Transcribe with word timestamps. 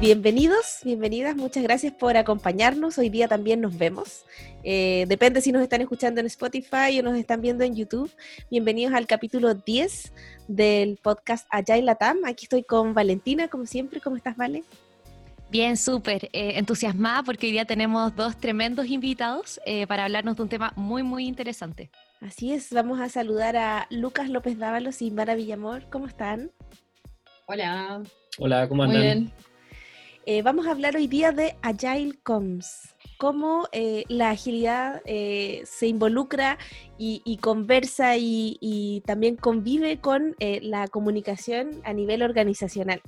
Bienvenidos, 0.00 0.78
bienvenidas, 0.82 1.36
muchas 1.36 1.62
gracias 1.62 1.92
por 1.92 2.16
acompañarnos. 2.16 2.96
Hoy 2.96 3.10
día 3.10 3.28
también 3.28 3.60
nos 3.60 3.76
vemos. 3.76 4.24
Eh, 4.64 5.04
depende 5.08 5.42
si 5.42 5.52
nos 5.52 5.60
están 5.60 5.82
escuchando 5.82 6.20
en 6.20 6.26
Spotify 6.26 6.98
o 6.98 7.02
nos 7.02 7.18
están 7.18 7.42
viendo 7.42 7.64
en 7.64 7.76
YouTube. 7.76 8.10
Bienvenidos 8.50 8.94
al 8.94 9.06
capítulo 9.06 9.52
10 9.52 10.14
del 10.48 10.96
podcast 11.02 11.46
Agile 11.50 11.82
Latam. 11.82 12.24
Aquí 12.24 12.46
estoy 12.46 12.64
con 12.64 12.94
Valentina, 12.94 13.48
como 13.48 13.66
siempre. 13.66 14.00
¿Cómo 14.00 14.16
estás, 14.16 14.38
Vale? 14.38 14.64
Bien, 15.50 15.76
súper 15.76 16.30
eh, 16.32 16.52
entusiasmada 16.56 17.22
porque 17.22 17.48
hoy 17.48 17.52
día 17.52 17.66
tenemos 17.66 18.16
dos 18.16 18.38
tremendos 18.38 18.86
invitados 18.86 19.60
eh, 19.66 19.86
para 19.86 20.06
hablarnos 20.06 20.34
de 20.36 20.42
un 20.44 20.48
tema 20.48 20.72
muy, 20.76 21.02
muy 21.02 21.26
interesante. 21.26 21.90
Así 22.22 22.54
es, 22.54 22.72
vamos 22.72 23.00
a 23.00 23.10
saludar 23.10 23.54
a 23.58 23.86
Lucas 23.90 24.30
López 24.30 24.56
Dávalos 24.56 25.02
y 25.02 25.10
Mara 25.10 25.34
Villamor. 25.34 25.90
¿Cómo 25.90 26.06
están? 26.06 26.52
Hola. 27.44 28.02
Hola, 28.38 28.66
¿cómo 28.66 28.84
andan? 28.84 28.98
Muy 28.98 29.06
bien. 29.06 29.49
Eh, 30.26 30.42
vamos 30.42 30.66
a 30.66 30.72
hablar 30.72 30.96
hoy 30.96 31.06
día 31.06 31.32
de 31.32 31.56
Agile 31.62 32.18
Comms, 32.22 32.94
cómo 33.16 33.68
eh, 33.72 34.04
la 34.08 34.30
agilidad 34.30 35.00
eh, 35.06 35.62
se 35.64 35.86
involucra 35.86 36.58
y, 36.98 37.38
conversa 37.38 38.18
y, 38.18 39.02
también 39.06 39.36
convive 39.36 39.98
con 39.98 40.36
la 40.38 40.86
comunicación 40.88 41.80
a 41.84 41.94
nivel 41.94 42.22
organizacional. 42.22 43.00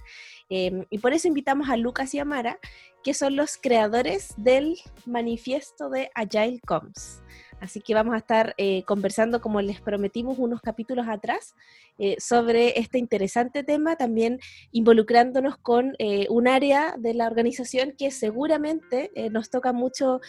Em, 0.48 0.86
y 0.88 0.98
por 0.98 1.12
eso 1.12 1.28
invitamos 1.28 1.68
a 1.68 1.76
Lucas 1.76 2.14
y 2.14 2.18
a 2.18 2.24
Mara, 2.24 2.58
que 3.04 3.12
son 3.12 3.36
los 3.36 3.58
creadores 3.58 4.32
del 4.38 4.78
manifiesto 5.04 5.90
de 5.90 6.10
Agile 6.14 6.60
Comms. 6.66 7.20
Así 7.62 7.80
que 7.80 7.94
vamos 7.94 8.12
a 8.14 8.18
estar 8.18 8.54
eh, 8.58 8.82
conversando, 8.86 9.40
como 9.40 9.62
les 9.62 9.80
prometimos 9.80 10.36
unos 10.40 10.60
capítulos 10.60 11.06
atrás, 11.08 11.54
eh, 11.96 12.16
sobre 12.18 12.80
este 12.80 12.98
interesante 12.98 13.62
tema, 13.62 13.94
también 13.94 14.40
involucrándonos 14.72 15.58
con 15.58 15.94
eh, 16.00 16.26
un 16.28 16.48
área 16.48 16.96
de 16.98 17.14
la 17.14 17.28
organización 17.28 17.94
que 17.96 18.10
seguramente 18.10 19.12
nos 19.30 19.48
toca 19.48 19.72
mucho 19.72 20.20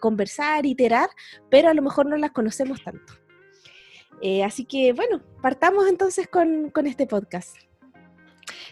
conversar, 0.00 0.64
iterar, 0.64 1.10
pero 1.50 1.68
a 1.68 1.74
lo 1.74 1.82
mejor 1.82 2.06
no 2.06 2.16
las 2.16 2.30
conocemos 2.30 2.82
tanto. 2.82 3.12
así 4.42 4.64
que 4.64 4.94
bueno, 4.94 5.22
partamos 5.42 5.86
entonces 5.86 6.28
con, 6.28 6.70
con 6.70 6.86
este 6.86 7.06
podcast. 7.06 7.65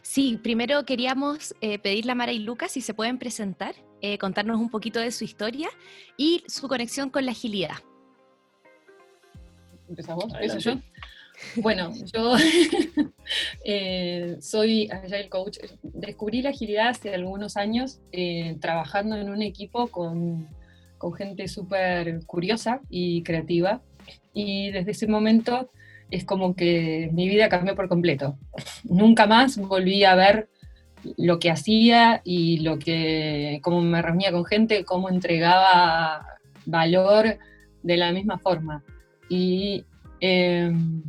Sí, 0.02 0.38
primero 0.42 0.84
queríamos 0.84 1.54
pedirle 1.60 2.12
a 2.12 2.14
Mara 2.14 2.32
y 2.32 2.38
Lucas 2.38 2.72
si 2.72 2.80
se 2.80 2.94
pueden 2.94 3.18
presentar 3.18 3.74
eh, 4.06 4.18
contarnos 4.18 4.60
un 4.60 4.68
poquito 4.68 5.00
de 5.00 5.10
su 5.10 5.24
historia 5.24 5.70
y 6.18 6.44
su 6.46 6.68
conexión 6.68 7.08
con 7.08 7.24
la 7.24 7.32
agilidad. 7.32 7.76
¿Empezamos? 9.88 10.30
yo? 10.58 10.74
Bueno, 11.56 11.90
yo 12.12 12.34
eh, 13.64 14.36
soy 14.42 14.90
Agile 14.90 15.30
Coach. 15.30 15.56
Descubrí 15.82 16.42
la 16.42 16.50
agilidad 16.50 16.88
hace 16.88 17.14
algunos 17.14 17.56
años 17.56 18.02
eh, 18.12 18.58
trabajando 18.60 19.16
en 19.16 19.30
un 19.30 19.40
equipo 19.40 19.86
con, 19.86 20.50
con 20.98 21.14
gente 21.14 21.48
súper 21.48 22.26
curiosa 22.26 22.82
y 22.90 23.22
creativa. 23.22 23.80
Y 24.34 24.70
desde 24.70 24.90
ese 24.90 25.06
momento 25.06 25.70
es 26.14 26.24
como 26.24 26.54
que 26.54 27.10
mi 27.12 27.28
vida 27.28 27.48
cambió 27.48 27.74
por 27.74 27.88
completo. 27.88 28.38
Nunca 28.84 29.26
más 29.26 29.58
volví 29.58 30.04
a 30.04 30.14
ver 30.14 30.48
lo 31.16 31.38
que 31.38 31.50
hacía 31.50 32.22
y 32.24 32.60
lo 32.60 32.78
que, 32.78 33.60
cómo 33.62 33.80
me 33.80 34.00
reunía 34.00 34.30
con 34.30 34.44
gente, 34.44 34.84
cómo 34.84 35.08
entregaba 35.08 36.24
valor 36.66 37.38
de 37.82 37.96
la 37.96 38.12
misma 38.12 38.38
forma. 38.38 38.84
Y 39.28 39.84
em, 40.20 41.02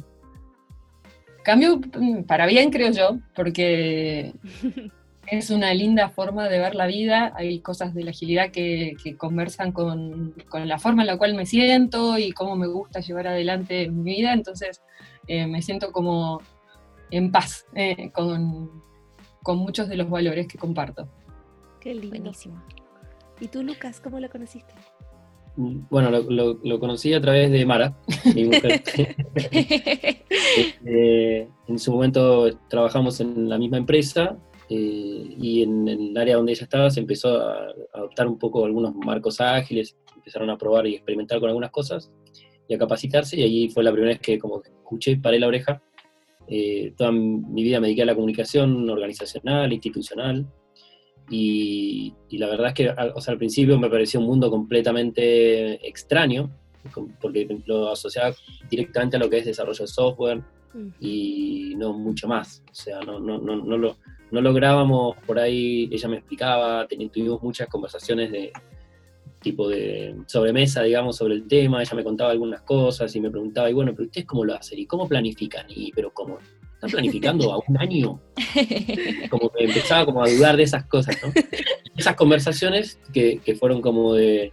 cambio 1.44 1.80
para 2.28 2.48
bien, 2.48 2.72
creo 2.72 2.92
yo, 2.92 3.20
porque 3.36 4.34
es 5.28 5.50
una 5.50 5.74
linda 5.74 6.10
forma 6.10 6.48
de 6.48 6.60
ver 6.60 6.76
la 6.76 6.88
vida. 6.88 7.34
Hay 7.36 7.60
cosas 7.60 7.94
de 7.94 8.04
la 8.04 8.12
agilidad 8.12 8.52
que, 8.52 8.96
conversan 9.18 9.72
con, 9.72 10.34
la 10.54 10.80
forma 10.80 11.04
en 11.04 11.08
la 11.08 11.18
cual 11.18 11.34
me 11.34 11.46
siento 11.46 12.18
y 12.18 12.32
cómo 12.32 12.56
me 12.56 12.68
gusta 12.68 13.00
llevar 13.00 13.28
adelante 13.28 13.90
mi 13.90 14.16
vida. 14.16 14.34
Entonces 14.34 14.82
eh, 15.28 15.48
me 15.48 15.62
siento 15.62 15.92
como 15.92 16.42
en 17.12 17.32
paz 17.32 17.66
eh, 17.76 18.12
con, 18.12 18.84
con 19.44 19.58
muchos 19.58 19.90
de 19.90 19.98
los 19.98 20.10
valores 20.10 20.48
que 20.48 20.58
comparto. 20.58 21.08
Qué 21.80 21.94
lindo. 21.94 22.10
Buenísimo. 22.10 22.62
¿Y 23.40 23.48
tú, 23.48 23.64
Lucas, 23.64 24.00
cómo 24.00 24.20
lo 24.20 24.30
conociste? 24.30 24.74
Bueno, 25.58 26.12
lo, 26.12 26.80
conocí 26.80 27.14
a 27.14 27.22
través 27.22 27.50
de 27.50 27.66
Mara, 27.66 27.98
mi 28.34 28.46
mujer. 28.46 28.84
Eh, 30.86 31.50
en 31.68 31.80
su 31.80 31.92
momento 31.92 32.58
trabajamos 32.70 33.20
en 33.20 33.50
la 33.50 33.58
misma 33.58 33.78
empresa 33.78 34.38
eh, 34.70 35.36
y 35.40 35.64
en 35.64 35.88
el 35.88 36.18
área 36.18 36.38
donde 36.38 36.54
ella 36.54 36.64
estaba 36.64 36.90
se 36.90 37.00
empezó 37.00 37.38
a, 37.38 37.74
adoptar 37.94 38.28
un 38.28 38.40
poco 38.40 38.66
algunos 38.66 38.96
marcos 38.96 39.42
ágiles, 39.42 39.96
empezaron 40.16 40.50
a 40.50 40.58
probar 40.58 40.88
y 40.88 40.96
experimentar 40.96 41.40
con 41.40 41.50
algunas 41.50 41.72
cosas 41.72 42.12
y 42.68 42.74
a 42.74 42.78
capacitarse 42.78 43.40
y 43.40 43.44
allí 43.44 43.70
fue 43.70 43.84
la 43.84 43.92
primera 43.92 44.14
vez 44.14 44.22
que 44.22 44.40
como 44.40 44.62
escuché, 44.64 45.18
paré 45.18 45.40
la 45.40 45.48
oreja 45.48 45.82
eh, 46.48 46.94
toda 46.96 47.12
mi 47.12 47.64
vida 47.64 47.80
me 47.80 47.88
dediqué 47.88 48.04
a 48.04 48.06
la 48.06 48.16
comunicación 48.16 48.90
organizacional, 48.90 49.72
institucional, 49.74 50.48
y, 51.30 52.14
la 52.32 52.48
verdad 52.48 52.68
es 52.68 52.74
que 52.74 52.90
o 53.16 53.22
sea, 53.22 53.32
al 53.32 53.38
principio 53.38 53.80
me 53.80 53.90
pareció 53.90 54.20
un 54.20 54.28
mundo 54.28 54.50
completamente 54.52 55.88
extraño, 55.88 56.52
porque 57.20 57.48
lo 57.66 57.92
asociaba 57.92 58.36
directamente 58.70 59.18
a 59.18 59.20
lo 59.20 59.30
que 59.30 59.40
es 59.40 59.46
desarrollo 59.46 59.84
de 59.84 59.88
software 59.88 60.44
mm. 60.74 60.88
y 61.00 61.74
no 61.78 61.94
mucho 61.94 62.28
más. 62.28 62.64
O 62.70 62.76
sea, 62.76 63.00
no, 63.00 63.20
no, 63.20 63.40
no, 63.40 63.56
no, 63.56 63.78
lo, 63.78 63.98
no 64.36 64.42
lográbamos 64.42 65.16
por 65.26 65.40
ahí, 65.40 65.90
ella 65.92 66.10
me 66.10 66.18
explicaba, 66.18 66.88
tuvimos 66.88 67.42
muchas 67.42 67.68
conversaciones 67.68 68.32
de, 68.32 68.52
tipo 69.46 69.70
de 69.70 70.16
sobremesa, 70.26 70.82
digamos, 70.82 71.18
sobre 71.18 71.36
el 71.36 71.48
tema, 71.48 71.80
ella 71.82 71.96
me 71.96 72.04
contaba 72.04 72.32
algunas 72.32 72.62
cosas 72.62 73.16
y 73.16 73.22
me 73.22 73.30
preguntaba, 73.30 73.70
y 73.70 73.74
bueno, 73.74 73.94
pero 73.94 74.06
ustedes 74.06 74.26
cómo 74.26 74.44
lo 74.44 74.56
hacen 74.56 74.80
y 74.80 74.88
cómo 74.88 75.08
planifican, 75.08 75.68
y 75.70 75.92
pero 75.92 76.12
cómo, 76.12 76.40
¿están 76.74 76.90
planificando 76.90 77.54
a 77.54 77.60
un 77.68 77.78
año? 77.78 78.20
Como 79.30 79.50
que 79.52 79.66
empezaba 79.66 80.06
como 80.06 80.24
a 80.24 80.30
dudar 80.30 80.58
de 80.58 80.64
esas 80.64 80.86
cosas, 80.86 81.16
¿no? 81.24 81.32
Esas 81.96 82.16
conversaciones 82.16 83.00
que, 83.14 83.40
fueron 83.60 83.82
como 83.82 84.16
de, 84.16 84.52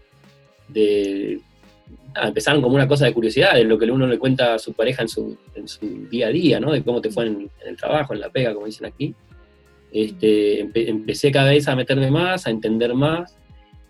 empezaron 2.22 2.60
como 2.60 2.75
una 2.75 2.87
cosa 2.87 3.06
de 3.06 3.14
curiosidad, 3.14 3.54
de 3.54 3.64
lo 3.64 3.78
que 3.78 3.91
uno 3.91 4.06
le 4.06 4.19
cuenta 4.19 4.54
a 4.54 4.59
su 4.59 4.75
pareja 4.75 5.03
en 5.03 5.09
su, 5.09 5.37
en 5.54 5.66
su 5.66 6.06
día 6.09 6.28
a 6.28 6.31
día, 6.31 6.60
¿no? 6.60 6.70
De 6.70 6.82
cómo 6.82 7.00
te 7.00 7.10
fue 7.10 7.26
en, 7.26 7.50
el 7.64 7.76
trabajo, 7.76 8.12
en 8.12 8.20
la 8.20 8.28
pega, 8.28 8.53
como 8.53 8.66
dicen 8.66 8.87
aquí. 8.87 9.14
Este, 9.92 10.60
empecé 10.88 11.30
cada 11.30 11.50
vez 11.50 11.69
a 11.69 11.76
meterme 11.76 12.10
más, 12.10 12.47
a 12.47 12.50
entender 12.50 12.94
más, 12.94 13.36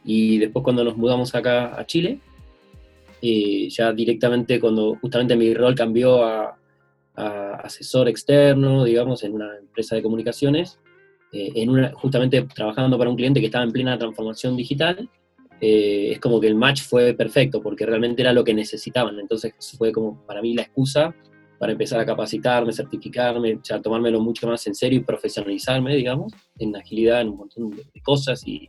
y 0.05 0.39
después 0.39 0.65
cuando 0.65 0.83
nos 0.83 0.97
mudamos 0.97 1.35
acá 1.35 1.79
a 1.79 1.87
Chile, 1.87 2.19
eh, 3.21 3.69
ya 3.71 3.93
directamente 3.93 4.59
cuando 4.59 4.97
justamente 5.01 5.37
mi 5.37 5.55
rol 5.55 5.75
cambió 5.75 6.25
a, 6.25 6.59
asesor 7.15 8.09
externo, 8.09 8.85
digamos, 8.85 9.23
en 9.23 9.35
una 9.35 9.57
empresa 9.57 9.95
de 9.95 10.03
comunicaciones, 10.03 10.81
eh, 11.31 11.53
en 11.57 11.69
una, 11.69 11.93
justamente 11.93 12.43
trabajando 12.43 12.99
para 12.99 13.11
un 13.11 13.17
cliente 13.17 13.39
que 13.39 13.47
estaba 13.47 13.65
en 13.65 13.71
plena 13.71 13.99
transformación 13.99 14.57
digital, 14.57 15.09
eh, 15.61 16.13
es 16.13 16.19
como 16.19 16.41
que 16.41 16.49
el 16.49 16.57
match 16.57 16.83
fue 16.83 17.15
perfecto, 17.15 17.63
porque 17.63 17.87
realmente 17.87 18.23
era 18.23 18.33
lo 18.33 18.43
que 18.43 18.55
necesitaban. 18.55 19.21
Entonces 19.21 19.55
fue 19.79 19.93
como 19.93 20.27
para 20.27 20.43
mí 20.43 20.55
la 20.55 20.63
excusa 20.63 21.15
para 21.63 21.71
empezar 21.75 22.01
a 22.01 22.05
capacitarme, 22.05 22.73
certificarme, 22.73 23.61
ya 23.63 23.81
tomármelo 23.81 24.21
mucho 24.21 24.49
más 24.49 24.67
en 24.67 24.75
serio 24.75 24.99
y 24.99 25.05
profesionalizarme, 25.05 25.95
digamos, 25.95 26.33
en 26.59 26.75
agilidad, 26.75 27.21
en 27.21 27.29
un 27.29 27.37
montón 27.37 27.71
de 27.71 28.01
cosas 28.03 28.43
y, 28.45 28.69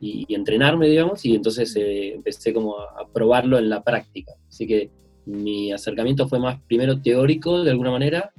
y, 0.00 0.34
entrenarme, 0.34 0.88
digamos, 0.88 1.24
y 1.24 1.36
entonces 1.36 1.76
eh, 1.76 2.14
empecé 2.14 2.52
como 2.52 2.80
a, 2.80 3.06
probarlo 3.14 3.58
en 3.58 3.68
la 3.68 3.84
práctica. 3.84 4.32
Así 4.48 4.66
que 4.66 4.90
mi 5.24 5.70
acercamiento 5.70 6.26
fue 6.26 6.40
más 6.40 6.60
primero 6.62 7.00
teórico, 7.00 7.62
de 7.62 7.70
alguna 7.70 7.92
manera, 7.92 8.32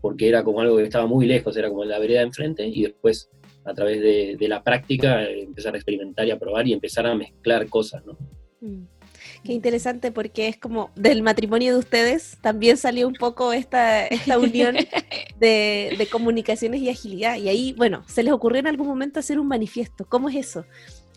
porque 0.00 0.28
era 0.28 0.42
como 0.42 0.60
algo 0.60 0.76
que 0.78 0.82
estaba 0.82 1.06
muy 1.06 1.24
lejos, 1.24 1.56
era 1.56 1.68
como 1.68 1.84
la 1.84 2.00
vereda 2.00 2.22
enfrente, 2.22 2.66
y 2.66 2.82
después 2.82 3.30
a 3.64 3.72
través 3.72 4.00
de, 4.00 4.48
la 4.48 4.64
práctica 4.64 5.22
empezar 5.22 5.74
a 5.74 5.76
experimentar 5.76 6.26
y 6.26 6.32
a 6.32 6.40
probar 6.40 6.66
y 6.66 6.72
empezar 6.72 7.06
a 7.06 7.14
mezclar 7.14 7.68
cosas, 7.68 8.04
¿no? 8.04 8.18
Mm. 8.62 8.97
Qué 9.44 9.52
interesante 9.52 10.12
porque 10.12 10.48
es 10.48 10.56
como 10.56 10.90
del 10.94 11.22
matrimonio 11.22 11.72
de 11.72 11.78
ustedes 11.78 12.38
también 12.40 12.76
salió 12.76 13.08
un 13.08 13.14
poco 13.14 13.52
esta, 13.52 14.06
esta 14.06 14.38
unión 14.38 14.76
de, 15.38 15.94
de, 15.96 16.06
comunicaciones 16.06 16.80
y 16.80 16.90
agilidad. 16.90 17.36
Y 17.36 17.48
ahí, 17.48 17.74
bueno, 17.76 18.04
se 18.06 18.22
les 18.22 18.32
ocurrió 18.32 18.60
en 18.60 18.66
algún 18.66 18.86
momento 18.86 19.20
hacer 19.20 19.38
un 19.38 19.48
manifiesto. 19.48 20.06
¿Cómo 20.06 20.28
es 20.28 20.36
eso? 20.36 20.64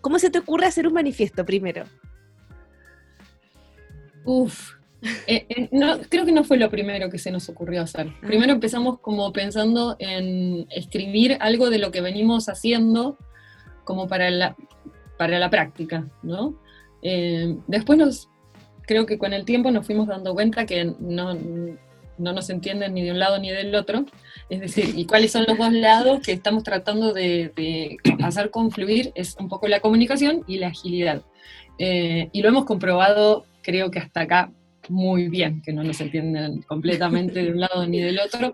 ¿Cómo 0.02 0.20
se 0.20 0.30
te 0.30 0.40
ocurre 0.40 0.66
hacer 0.66 0.88
un 0.88 0.94
manifiesto 0.94 1.46
primero? 1.46 1.86
Uf, 4.24 4.74
eh, 5.26 5.46
eh, 5.50 5.70
no, 5.72 6.00
creo 6.10 6.26
que 6.26 6.32
no 6.32 6.44
fue 6.44 6.58
lo 6.58 6.70
primero 6.70 7.10
que 7.10 7.18
se 7.18 7.32
nos 7.32 7.50
ocurrió 7.50 7.82
hacer. 7.82 8.08
Ah. 8.08 8.28
Primero 8.28 8.54
empezamos 8.54 9.00
como 9.00 9.32
pensando 9.34 9.96
en 10.00 10.68
escribir 10.70 11.38
algo 11.40 11.70
de 11.70 11.80
lo 11.80 11.92
que 11.92 12.02
venimos 12.02 12.50
haciendo 12.50 13.18
como 13.84 14.08
para 14.08 14.30
la, 14.30 14.56
para 15.18 15.40
la 15.40 15.50
práctica, 15.50 16.08
¿no? 16.22 16.60
Eh, 17.02 17.56
después 17.68 17.98
nos, 17.98 18.30
creo 18.84 19.06
que 19.06 19.18
con 19.18 19.34
el 19.34 19.46
tiempo 19.46 19.72
nos 19.72 19.86
fuimos 19.86 20.08
dando 20.08 20.34
cuenta 20.34 20.66
que 20.66 20.94
no, 21.00 21.36
no 22.22 22.34
nos 22.34 22.50
entienden 22.50 22.94
ni 22.94 23.04
de 23.04 23.12
un 23.12 23.20
lado 23.20 23.40
ni 23.40 23.50
del 23.50 23.76
otro. 23.76 24.06
Es 24.50 24.60
decir, 24.60 24.94
y 24.96 25.06
cuáles 25.06 25.32
son 25.32 25.46
los 25.48 25.58
dos 25.58 25.74
lados 25.74 26.22
que 26.22 26.32
estamos 26.32 26.64
tratando 26.64 27.14
de, 27.14 27.98
hacer 28.24 28.52
confluir 28.52 29.12
es 29.16 29.36
un 29.40 29.50
poco 29.50 29.68
la 29.68 29.80
comunicación 29.80 30.44
y 30.48 30.58
la 30.58 30.68
agilidad. 30.68 31.22
Eh, 31.78 32.30
y 32.32 32.42
lo 32.42 32.50
hemos 32.50 32.66
comprobado, 32.66 33.46
creo 33.62 33.90
que 33.92 34.00
hasta 34.00 34.22
acá, 34.22 34.52
muy 34.90 35.30
bien, 35.30 35.62
que 35.62 35.74
no 35.74 35.84
nos 35.84 36.02
entienden 36.02 36.62
completamente 36.64 37.44
de 37.44 37.52
un 37.52 37.60
lado 37.60 37.88
ni 37.88 38.00
del 38.00 38.20
otro. 38.20 38.52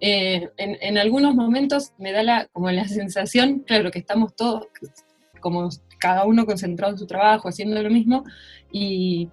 Eh, 0.00 0.48
en, 0.56 0.98
algunos 0.98 1.34
momentos 1.34 1.92
me 1.98 2.12
da 2.12 2.22
la, 2.22 2.46
como 2.52 2.70
la 2.70 2.86
sensación, 2.86 3.60
claro, 3.60 3.90
que 3.90 3.98
estamos 3.98 4.34
todos, 4.34 4.66
como 5.40 5.70
cada 5.98 6.24
uno 6.24 6.46
concentrado 6.46 6.92
en 6.92 6.98
su 6.98 7.06
trabajo, 7.06 7.48
haciendo 7.48 7.82
lo 7.82 7.90
mismo, 7.90 8.24
y 8.72 9.28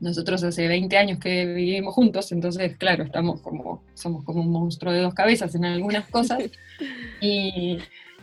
nosotros 0.00 0.44
hace 0.44 0.68
20 0.68 0.96
años 0.96 1.18
que 1.18 1.44
vivimos 1.46 1.94
juntos, 1.94 2.30
entonces, 2.32 2.76
claro, 2.76 3.04
estamos 3.04 3.40
como, 3.40 3.82
somos 3.94 4.24
como 4.24 4.42
un 4.42 4.50
monstruo 4.50 4.92
de 4.92 5.00
dos 5.00 5.14
cabezas 5.14 5.54
en 5.54 5.64
algunas 5.64 6.08
cosas, 6.08 6.42
y, 7.20 7.78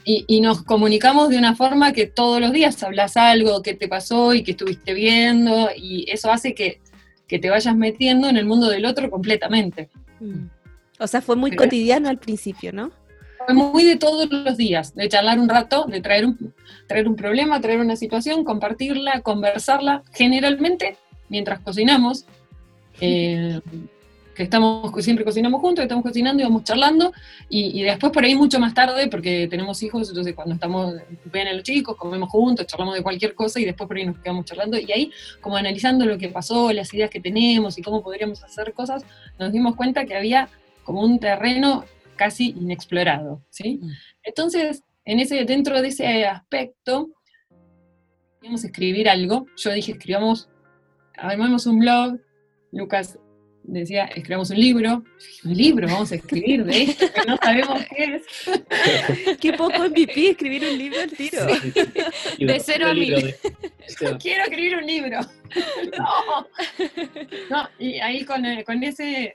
y, 0.05 0.41
nos 0.41 0.63
comunicamos 0.63 1.29
de 1.29 1.37
una 1.37 1.55
forma 1.55 1.91
que 1.91 2.05
todos 2.05 2.39
los 2.39 2.53
días 2.53 2.81
hablas 2.83 3.17
algo, 3.17 3.61
que 3.61 3.73
te 3.73 3.87
pasó 3.87 4.33
y 4.33 4.43
que 4.43 4.51
estuviste 4.51 4.93
viendo, 4.93 5.69
y 5.75 6.09
eso 6.09 6.31
hace 6.31 6.53
que 6.53 6.79
que 7.27 7.39
te 7.39 7.49
vayas 7.49 7.75
metiendo 7.75 8.29
en 8.29 8.37
el 8.37 8.45
mundo 8.45 8.69
del 8.69 8.85
otro 8.85 9.09
completamente. 9.09 9.89
Mm. 10.19 10.47
O 10.99 11.07
sea, 11.07 11.21
fue 11.21 11.35
muy 11.35 11.55
cotidiano 11.55 12.09
al 12.09 12.19
principio, 12.19 12.71
¿no? 12.71 12.91
Fue 13.45 13.53
muy 13.53 13.83
de 13.83 13.97
todos 13.97 14.29
los 14.31 14.57
días, 14.57 14.95
de 14.95 15.07
charlar 15.07 15.39
un 15.39 15.49
rato, 15.49 15.85
de 15.85 16.01
traer 16.01 16.25
un, 16.25 16.53
traer 16.87 17.07
un 17.07 17.15
problema, 17.15 17.61
traer 17.61 17.79
una 17.79 17.95
situación, 17.95 18.43
compartirla, 18.43 19.21
conversarla, 19.21 20.03
generalmente 20.13 20.97
mientras 21.29 21.59
cocinamos. 21.59 22.25
Eh, 23.01 23.59
que 24.35 24.43
estamos 24.43 24.91
siempre 25.03 25.25
cocinamos 25.25 25.61
juntos, 25.61 25.83
estamos 25.83 26.03
cocinando 26.03 26.43
y 26.43 26.45
vamos 26.45 26.63
charlando, 26.63 27.13
y, 27.49 27.81
después 27.83 28.11
por 28.11 28.23
ahí 28.23 28.35
mucho 28.35 28.59
más 28.59 28.73
tarde, 28.73 29.07
porque 29.07 29.47
tenemos 29.47 29.81
hijos, 29.81 30.09
entonces 30.09 30.35
cuando 30.35 30.53
estamos, 30.53 30.93
ven 31.31 31.47
a 31.47 31.53
los 31.53 31.63
chicos, 31.63 31.95
comemos 31.95 32.29
juntos, 32.29 32.67
charlamos 32.67 32.95
de 32.95 33.01
cualquier 33.01 33.33
cosa, 33.33 33.59
y 33.59 33.65
después 33.65 33.87
por 33.87 33.97
ahí 33.97 34.05
nos 34.05 34.19
quedamos 34.19 34.45
charlando, 34.45 34.77
y 34.77 34.91
ahí 34.91 35.11
como 35.39 35.55
analizando 35.55 36.05
lo 36.05 36.17
que 36.17 36.27
pasó, 36.27 36.71
las 36.73 36.93
ideas 36.93 37.09
que 37.09 37.21
tenemos 37.21 37.77
y 37.77 37.81
cómo 37.81 38.03
podríamos 38.03 38.43
hacer 38.43 38.73
cosas, 38.73 39.03
nos 39.39 39.51
dimos 39.53 39.75
cuenta 39.75 40.05
que 40.05 40.15
había 40.15 40.49
como 40.83 41.01
un 41.01 41.17
terreno 41.19 41.85
casi 42.15 42.49
inexplorado, 42.49 43.43
¿sí? 43.49 43.79
Mm. 43.81 43.91
Entonces, 44.23 44.83
en 45.05 45.19
ese, 45.19 45.45
dentro 45.45 45.81
de 45.81 45.89
ese 45.89 46.25
aspecto, 46.25 47.11
queríamos 48.39 48.63
escribir 48.63 49.09
algo, 49.09 49.47
yo 49.57 49.71
dije, 49.71 49.93
escribamos, 49.93 50.49
armamos 51.17 51.65
un 51.65 51.79
blog, 51.79 52.19
Lucas 52.71 53.17
decía, 53.67 54.05
escribamos 54.05 54.49
un 54.49 54.59
libro. 54.59 55.03
Un 55.43 55.53
libro, 55.57 55.87
vamos 55.87 56.11
a 56.11 56.15
escribir 56.15 56.63
de 56.63 56.83
esto 56.83 57.05
que 57.11 57.21
no 57.27 57.37
sabemos 57.37 57.83
qué 57.95 58.15
es. 58.15 59.37
Qué 59.39 59.53
poco 59.53 59.89
MVP 59.89 60.31
escribir 60.31 60.65
un 60.65 60.77
libro 60.77 61.01
al 61.01 61.11
tiro. 61.11 61.45
De 62.39 62.59
cero 62.59 62.87
a 62.89 62.93
mil. 62.93 63.35
Quiero 64.19 64.43
escribir 64.43 64.77
un 64.77 64.85
libro. 64.85 65.19
No. 65.97 66.47
No, 67.49 67.69
y 67.79 67.99
ahí 67.99 68.25
con, 68.25 68.45
eh, 68.45 68.63
con 68.65 68.83
ese. 68.83 69.33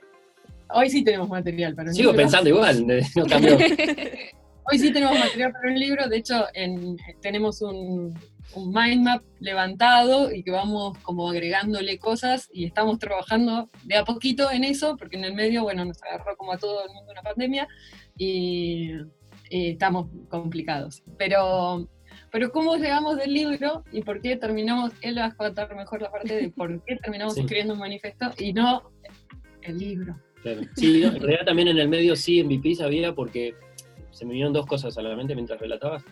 Hoy 0.73 0.89
sí 0.89 1.03
tenemos 1.03 1.29
material 1.29 1.75
para 1.75 1.89
un 1.89 1.95
Sigo 1.95 2.13
pensando 2.13 2.49
igual, 2.49 2.85
no 2.87 3.25
cambió. 3.25 3.57
Hoy 4.71 4.79
sí 4.79 4.93
tenemos 4.93 5.17
material 5.17 5.51
para 5.51 5.67
un 5.67 5.79
libro, 5.79 6.07
de 6.07 6.17
hecho 6.17 6.45
en, 6.53 6.95
tenemos 7.21 7.61
un, 7.61 8.13
un 8.55 8.73
mind 8.73 9.03
map 9.03 9.23
levantado 9.39 10.31
y 10.31 10.43
que 10.43 10.51
vamos 10.51 10.97
como 10.99 11.29
agregándole 11.29 11.97
cosas 11.97 12.49
y 12.51 12.65
estamos 12.65 12.99
trabajando 12.99 13.69
de 13.83 13.95
a 13.97 14.05
poquito 14.05 14.51
en 14.51 14.63
eso, 14.63 14.97
porque 14.97 15.17
en 15.17 15.25
el 15.25 15.33
medio, 15.33 15.63
bueno, 15.63 15.85
nos 15.85 16.01
agarró 16.03 16.35
como 16.37 16.53
a 16.53 16.57
todo 16.57 16.85
el 16.85 16.93
mundo 16.93 17.11
una 17.11 17.21
pandemia 17.21 17.67
y, 18.17 18.91
estamos 19.49 20.07
complicados. 20.29 21.03
Pero, 21.17 21.85
pero 22.31 22.53
¿cómo 22.53 22.77
llegamos 22.77 23.17
del 23.17 23.33
libro 23.33 23.83
y 23.91 24.01
por 24.01 24.21
qué 24.21 24.37
terminamos, 24.37 24.93
él 25.01 25.17
va 25.17 25.25
a 25.25 25.35
contar 25.35 25.75
mejor 25.75 26.01
la 26.01 26.09
parte 26.09 26.35
de 26.37 26.49
por 26.51 26.81
qué 26.85 26.95
terminamos 26.95 27.37
escribiendo 27.37 27.73
un 27.73 27.81
manifiesto 27.81 28.31
y 28.37 28.53
no 28.53 28.91
el 29.63 29.77
libro? 29.77 30.17
Sí, 30.75 31.03
en 31.03 31.19
realidad 31.19 31.45
también 31.45 31.67
en 31.67 31.77
el 31.77 31.87
medio 31.87 32.15
sí, 32.15 32.43
MVP 32.43 32.75
sabía 32.75 33.13
porque 33.13 33.53
se 34.11 34.25
me 34.25 34.31
vinieron 34.31 34.53
dos 34.53 34.65
cosas 34.65 34.97
a 34.97 35.01
la 35.01 35.15
mente 35.15 35.35
mientras 35.35 35.59
relatabas. 35.59 36.03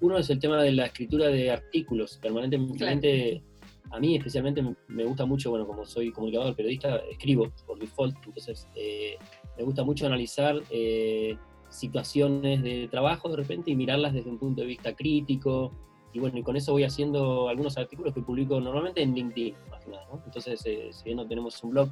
Uno 0.00 0.18
es 0.18 0.30
el 0.30 0.38
tema 0.38 0.62
de 0.62 0.72
la 0.72 0.86
escritura 0.86 1.28
de 1.28 1.50
artículos. 1.50 2.18
Permanentemente, 2.18 3.42
a 3.90 3.98
mí 3.98 4.16
especialmente 4.16 4.62
me 4.88 5.04
gusta 5.04 5.24
mucho, 5.24 5.50
bueno, 5.50 5.66
como 5.66 5.84
soy 5.84 6.12
comunicador, 6.12 6.54
periodista, 6.54 6.96
escribo 7.10 7.50
por 7.66 7.78
default, 7.78 8.16
entonces 8.24 8.68
eh, 8.76 9.16
me 9.56 9.64
gusta 9.64 9.82
mucho 9.82 10.06
analizar 10.06 10.60
eh, 10.70 11.36
situaciones 11.68 12.62
de 12.62 12.88
trabajo 12.88 13.28
de 13.28 13.36
repente 13.36 13.70
y 13.70 13.76
mirarlas 13.76 14.12
desde 14.12 14.30
un 14.30 14.38
punto 14.38 14.60
de 14.60 14.66
vista 14.68 14.94
crítico. 14.94 15.72
Y 16.12 16.20
bueno, 16.20 16.38
y 16.38 16.42
con 16.42 16.56
eso 16.56 16.72
voy 16.72 16.84
haciendo 16.84 17.48
algunos 17.48 17.76
artículos 17.76 18.14
que 18.14 18.22
publico 18.22 18.60
normalmente 18.60 19.02
en 19.02 19.14
LinkedIn, 19.14 19.54
más 19.70 19.84
que 19.84 19.90
nada, 19.90 20.06
¿no? 20.10 20.22
Entonces, 20.24 20.64
eh, 20.64 20.88
si 20.90 21.04
bien 21.04 21.18
no 21.18 21.26
tenemos 21.26 21.62
un 21.62 21.70
blog, 21.70 21.90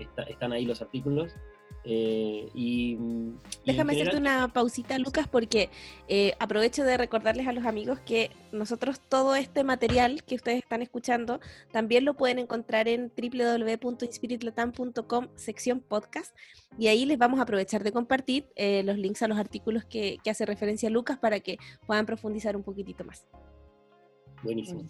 están 0.00 0.52
ahí 0.52 0.64
los 0.64 0.82
artículos. 0.82 1.32
Eh, 1.84 2.50
y, 2.54 2.98
Déjame 3.64 3.92
hacerte 3.94 4.18
una 4.18 4.52
pausita, 4.52 4.98
Lucas, 4.98 5.28
porque 5.28 5.70
eh, 6.08 6.34
aprovecho 6.38 6.84
de 6.84 6.98
recordarles 6.98 7.46
a 7.46 7.52
los 7.52 7.64
amigos 7.64 8.00
que 8.00 8.32
nosotros 8.52 9.00
todo 9.00 9.36
este 9.36 9.64
material 9.64 10.22
que 10.24 10.34
ustedes 10.34 10.58
están 10.58 10.82
escuchando 10.82 11.40
también 11.72 12.04
lo 12.04 12.12
pueden 12.14 12.40
encontrar 12.40 12.88
en 12.88 13.10
www.inspiritlatam.com 13.16 15.28
sección 15.36 15.80
podcast 15.80 16.36
y 16.78 16.88
ahí 16.88 17.06
les 17.06 17.16
vamos 17.16 17.40
a 17.40 17.44
aprovechar 17.44 17.82
de 17.84 17.92
compartir 17.92 18.50
eh, 18.56 18.82
los 18.82 18.98
links 18.98 19.22
a 19.22 19.28
los 19.28 19.38
artículos 19.38 19.86
que, 19.86 20.18
hace 20.28 20.44
referencia 20.44 20.90
Lucas 20.90 21.16
para 21.18 21.40
que 21.40 21.56
puedan 21.86 22.04
profundizar 22.04 22.54
un 22.54 22.62
poquitito 22.62 23.02
más. 23.04 23.26
Buenísimo. 24.42 24.84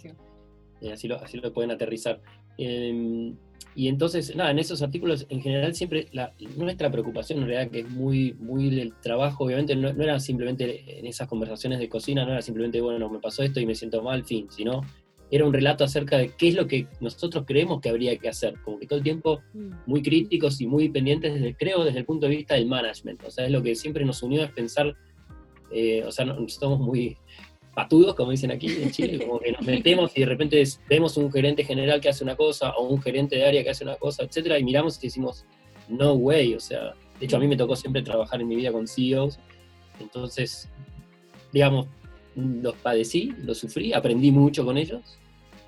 así, 0.92 1.06
lo, 1.06 1.22
así 1.22 1.36
lo 1.36 1.52
pueden 1.52 1.70
aterrizar. 1.70 2.20
Y 3.78 3.86
entonces, 3.86 4.34
nada, 4.34 4.50
en 4.50 4.58
esos 4.58 4.82
artículos 4.82 5.24
en 5.28 5.40
general 5.40 5.72
siempre 5.72 6.08
la, 6.10 6.34
nuestra 6.56 6.90
preocupación 6.90 7.38
en 7.38 7.46
realidad 7.46 7.70
que 7.70 7.78
es 7.78 7.88
muy, 7.88 8.32
muy 8.40 8.70
del 8.70 8.92
trabajo, 9.00 9.44
obviamente 9.44 9.76
no, 9.76 9.90
era 9.90 10.18
simplemente 10.18 10.98
en 10.98 11.06
esas 11.06 11.28
conversaciones 11.28 11.78
de 11.78 11.88
cocina, 11.88 12.24
no 12.24 12.32
era 12.32 12.42
simplemente, 12.42 12.80
bueno, 12.80 13.08
me 13.08 13.20
pasó 13.20 13.44
esto 13.44 13.60
y 13.60 13.66
me 13.66 13.76
siento 13.76 14.02
mal, 14.02 14.24
fin, 14.24 14.48
sino 14.50 14.80
era 15.30 15.46
un 15.46 15.52
relato 15.52 15.84
acerca 15.84 16.18
de 16.18 16.32
qué 16.36 16.48
es 16.48 16.56
lo 16.56 16.66
que 16.66 16.88
nosotros 17.00 17.44
creemos 17.46 17.80
que 17.80 17.88
habría 17.88 18.16
que 18.16 18.28
hacer, 18.28 18.54
como 18.64 18.80
que 18.80 18.88
todo 18.88 18.98
el 18.98 19.04
tiempo 19.04 19.42
mm. 19.54 19.70
muy 19.86 20.02
críticos 20.02 20.60
y 20.60 20.66
muy 20.66 20.88
pendientes, 20.88 21.34
desde, 21.34 21.54
creo, 21.54 21.84
desde 21.84 22.00
el 22.00 22.04
punto 22.04 22.26
de 22.26 22.34
vista 22.34 22.56
del 22.56 22.66
management, 22.66 23.22
o 23.22 23.30
sea, 23.30 23.44
es 23.44 23.52
lo 23.52 23.62
que 23.62 23.76
siempre 23.76 24.04
nos 24.04 24.24
unió 24.24 24.42
es 24.42 24.50
pensar, 24.50 24.96
eh, 25.70 26.02
o 26.04 26.10
sea, 26.10 26.24
no, 26.24 26.48
somos 26.48 26.80
muy 26.80 27.16
patudos, 27.78 28.16
como 28.16 28.32
dicen 28.32 28.50
aquí 28.50 28.66
en 28.66 28.90
Chile, 28.90 29.24
como 29.24 29.38
que 29.38 29.52
nos 29.52 29.62
metemos 29.62 30.10
y 30.16 30.20
de 30.22 30.26
repente 30.26 30.60
vemos 30.88 31.16
un 31.16 31.30
gerente 31.30 31.62
general 31.62 32.00
que 32.00 32.08
hace 32.08 32.24
una 32.24 32.34
cosa 32.34 32.72
o 32.72 32.88
un 32.88 33.00
gerente 33.00 33.36
de 33.36 33.46
área 33.46 33.62
que 33.62 33.70
hace 33.70 33.84
una 33.84 33.94
cosa, 33.94 34.24
etcétera, 34.24 34.58
y 34.58 34.64
miramos 34.64 34.98
y 34.98 35.06
decimos, 35.06 35.46
no 35.88 36.14
way, 36.14 36.54
o 36.54 36.58
sea, 36.58 36.94
de 37.20 37.24
hecho 37.24 37.36
a 37.36 37.38
mí 37.38 37.46
me 37.46 37.56
tocó 37.56 37.76
siempre 37.76 38.02
trabajar 38.02 38.40
en 38.40 38.48
mi 38.48 38.56
vida 38.56 38.72
con 38.72 38.88
CEOs, 38.88 39.38
entonces, 40.00 40.68
digamos, 41.52 41.86
los 42.34 42.74
padecí, 42.78 43.32
los 43.44 43.58
sufrí, 43.58 43.92
aprendí 43.92 44.32
mucho 44.32 44.64
con 44.64 44.76
ellos, 44.76 45.16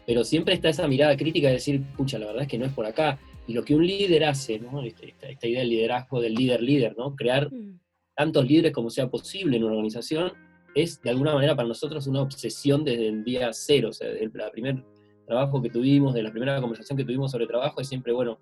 pero 0.04 0.24
siempre 0.24 0.54
está 0.54 0.68
esa 0.68 0.88
mirada 0.88 1.16
crítica 1.16 1.46
de 1.46 1.54
decir, 1.54 1.80
pucha, 1.96 2.18
la 2.18 2.26
verdad 2.26 2.42
es 2.42 2.48
que 2.48 2.58
no 2.58 2.66
es 2.66 2.72
por 2.72 2.86
acá, 2.86 3.20
y 3.46 3.52
lo 3.52 3.62
que 3.62 3.76
un 3.76 3.86
líder 3.86 4.24
hace, 4.24 4.58
¿no? 4.58 4.82
esta, 4.82 5.28
esta 5.28 5.46
idea 5.46 5.60
del 5.60 5.70
liderazgo, 5.70 6.20
del 6.20 6.34
líder-líder, 6.34 6.96
¿no? 6.98 7.14
Crear 7.14 7.52
mm. 7.52 7.78
tantos 8.16 8.44
líderes 8.48 8.72
como 8.72 8.90
sea 8.90 9.08
posible 9.08 9.58
en 9.58 9.62
una 9.62 9.74
organización, 9.74 10.32
es 10.74 11.00
de 11.02 11.10
alguna 11.10 11.34
manera 11.34 11.56
para 11.56 11.68
nosotros 11.68 12.06
una 12.06 12.22
obsesión 12.22 12.84
desde 12.84 13.08
el 13.08 13.24
día 13.24 13.50
cero, 13.52 13.88
o 13.90 13.92
sea, 13.92 14.08
desde 14.08 14.24
el 14.24 14.32
primer 14.52 14.84
trabajo 15.26 15.62
que 15.62 15.70
tuvimos, 15.70 16.14
de 16.14 16.22
la 16.22 16.30
primera 16.30 16.60
conversación 16.60 16.96
que 16.96 17.04
tuvimos 17.04 17.30
sobre 17.30 17.46
trabajo, 17.46 17.80
es 17.80 17.88
siempre, 17.88 18.12
bueno, 18.12 18.38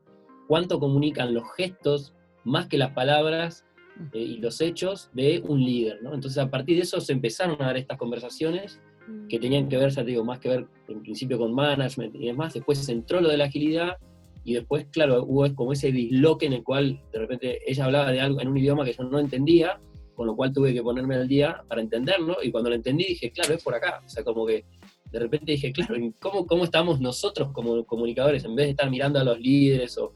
¿cuánto 0.47 0.79
comunican 0.81 1.35
los 1.35 1.45
gestos 1.57 2.15
más 2.45 2.67
que 2.67 2.79
las 2.79 2.93
palabras 2.93 3.65
eh, 4.13 4.19
y 4.19 4.37
los 4.39 4.61
hechos 4.61 5.11
de 5.13 5.43
un 5.47 5.61
líder? 5.61 6.03
¿no? 6.03 6.15
Entonces, 6.15 6.39
a 6.39 6.51
partir 6.51 6.77
de 6.77 6.83
eso 6.83 7.01
se 7.01 7.13
empezaron 7.13 7.61
a 7.61 7.67
dar 7.67 7.77
estas 7.77 7.99
conversaciones 7.99 8.81
que 9.29 9.39
tenían 9.39 9.69
que 9.69 9.77
ver, 9.77 9.91
ya 9.91 10.05
digo, 10.05 10.25
más 10.25 10.39
que 10.39 10.49
ver 10.49 10.67
en 10.89 11.01
principio 11.01 11.39
con 11.39 11.55
management 11.55 12.15
y 12.15 12.27
demás, 12.27 12.55
después 12.55 12.79
se 12.79 12.93
entró 12.93 13.21
lo 13.21 13.29
de 13.29 13.39
la 13.39 13.45
agilidad 13.45 13.97
y 14.45 14.55
después, 14.55 14.87
claro, 14.91 15.25
hubo 15.25 15.55
como 15.55 15.73
ese 15.73 15.93
disloque 15.93 16.47
en 16.47 16.55
el 16.55 16.63
cual 16.63 17.03
de 17.13 17.19
repente 17.19 17.59
ella 17.67 17.85
hablaba 17.85 18.11
de 18.11 18.21
algo 18.21 18.41
en 18.41 18.49
un 18.49 18.57
idioma 18.57 18.85
que 18.85 18.95
yo 18.95 19.05
no 19.05 19.19
entendía, 19.19 19.79
con 20.19 20.27
lo 20.27 20.35
cual 20.35 20.53
tuve 20.53 20.75
que 20.75 20.83
ponerme 20.83 21.15
al 21.15 21.29
día 21.29 21.63
para 21.69 21.81
entenderlo, 21.81 22.39
y 22.43 22.51
cuando 22.51 22.71
lo 22.71 22.75
entendí 22.75 23.05
dije, 23.05 23.31
claro, 23.31 23.55
es 23.55 23.63
por 23.63 23.73
acá, 23.73 24.03
o 24.05 24.09
sea, 24.09 24.25
como 24.25 24.45
que 24.45 24.65
de 25.13 25.19
repente 25.21 25.53
dije, 25.53 25.71
claro, 25.73 25.95
¿cómo, 26.19 26.45
cómo 26.45 26.65
estamos 26.65 27.01
nosotros 27.01 27.53
como 27.53 27.85
comunicadores? 27.87 28.45
En 28.45 28.57
vez 28.57 28.67
de 28.67 28.71
estar 28.73 28.91
mirando 28.91 29.21
a 29.21 29.23
los 29.23 29.39
líderes 29.39 29.97
o, 29.97 30.13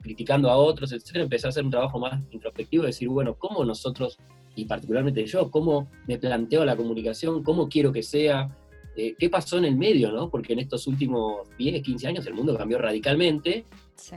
criticando 0.00 0.50
a 0.50 0.56
otros, 0.56 0.90
etcétera, 0.90 1.22
empecé 1.22 1.46
a 1.46 1.50
hacer 1.50 1.62
un 1.62 1.70
trabajo 1.70 2.00
más 2.00 2.20
introspectivo, 2.32 2.82
decir, 2.82 3.08
bueno, 3.08 3.36
¿cómo 3.38 3.64
nosotros, 3.64 4.18
y 4.56 4.64
particularmente 4.64 5.24
yo, 5.24 5.48
cómo 5.52 5.88
me 6.08 6.18
planteo 6.18 6.64
la 6.64 6.74
comunicación, 6.74 7.44
cómo 7.44 7.68
quiero 7.68 7.92
que 7.92 8.02
sea, 8.02 8.58
eh, 8.96 9.14
qué 9.16 9.30
pasó 9.30 9.58
en 9.58 9.66
el 9.66 9.76
medio, 9.76 10.10
¿no? 10.10 10.30
Porque 10.30 10.54
en 10.54 10.58
estos 10.58 10.88
últimos 10.88 11.48
10, 11.58 11.80
15 11.80 12.08
años 12.08 12.26
el 12.26 12.34
mundo 12.34 12.58
cambió 12.58 12.78
radicalmente 12.78 13.66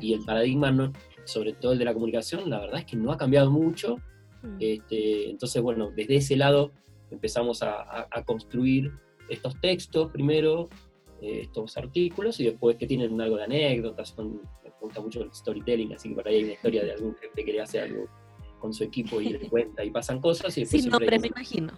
y 0.01 0.13
el 0.13 0.25
paradigma 0.25 0.72
no, 0.72 0.94
sobre 1.25 1.53
todo 1.53 1.74
el 1.74 1.77
de 1.77 1.86
la 1.86 1.94
comunicación, 1.94 2.50
la 2.50 2.60
verdad 2.60 2.79
es 2.79 2.86
que 2.86 2.98
no 2.98 3.12
ha 3.12 3.17
cambiado 3.17 3.51
mucho. 3.51 3.98
Mm. 4.44 4.58
Este, 4.60 5.29
entonces, 5.29 5.62
bueno, 5.62 5.91
desde 5.96 6.15
ese 6.17 6.36
lado 6.36 6.72
empezamos 7.12 7.63
a, 7.63 7.82
a- 7.82 8.08
a 8.12 8.24
construir 8.24 8.91
estos 9.29 9.60
textos 9.62 10.12
primero, 10.12 10.70
eh, 11.22 11.41
estos 11.44 11.75
artículos, 11.77 12.39
y 12.39 12.46
después 12.46 12.77
que 12.77 12.88
tienen 12.88 13.20
algo 13.20 13.38
de 13.38 13.44
anécdotas, 13.44 14.10
son, 14.10 14.41
me 14.63 14.72
gusta 14.79 15.01
mucho 15.01 15.22
el 15.24 15.34
storytelling, 15.34 15.94
así 15.94 16.10
que 16.10 16.15
por 16.15 16.27
ahí 16.27 16.36
hay 16.36 16.44
una 16.44 16.53
historia 16.53 16.84
de 16.84 16.91
algún 16.94 17.15
jefe 17.15 17.44
que 17.46 17.51
le 17.53 17.62
hace 17.62 17.79
algo 17.82 18.06
con 18.60 18.74
su 18.74 18.84
equipo 18.84 19.20
y 19.22 19.29
le 19.29 19.39
cuenta 19.50 19.84
y 19.84 19.91
pasan 19.91 20.20
cosas. 20.22 20.56
Y 20.58 20.62
después 20.62 20.82
Sin 20.84 20.91
siempre 20.91 21.15
hay 21.15 21.20
nombre, 21.20 21.20
me 21.20 21.27
imagino. 21.36 21.74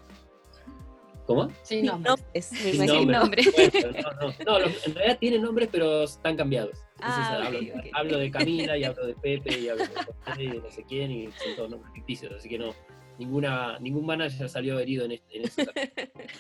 ¿Cómo? 1.30 1.48
Sí, 1.62 1.76
Sin 1.82 1.86
no, 1.86 2.00
nombres, 2.00 2.52
me 2.60 2.88
Sin 2.88 3.08
nombre. 3.08 3.44
Bueno, 3.54 3.72
no, 4.02 4.12
no, 4.30 4.34
no, 4.48 4.60
los- 4.62 4.88
en 4.88 4.96
realidad 4.96 5.20
tienen 5.20 5.44
nombres, 5.44 5.70
pero 5.72 6.04
están 6.06 6.36
cambiados. 6.36 6.80
Entonces 6.96 7.24
Ah, 7.30 7.36
hablo, 7.46 7.60
ok, 7.60 7.66
ok. 7.76 7.86
hablo 7.94 8.18
de 8.18 8.32
Camila 8.32 8.78
y 8.80 8.84
hablo 8.84 9.06
de 9.06 9.14
Pepe 9.14 9.60
y 9.60 9.70
hablo 9.70 9.84
de 9.86 9.96
José 10.04 10.44
y 10.44 10.48
de 10.50 10.60
no 10.60 10.72
sé 10.72 10.84
quién 10.86 11.12
y 11.12 11.32
son 11.34 11.56
todos 11.56 11.70
nombres 11.70 11.94
ficticios, 11.94 12.34
así 12.34 12.50
que 12.50 12.58
no, 12.58 12.74
ninguna, 13.20 13.78
ningún 13.78 14.08
manager 14.08 14.50
salió 14.50 14.80
herido 14.80 15.06
en, 15.06 15.12
este, 15.12 15.38
en 15.38 15.44
ese 15.46 15.66
caso. 15.68 15.88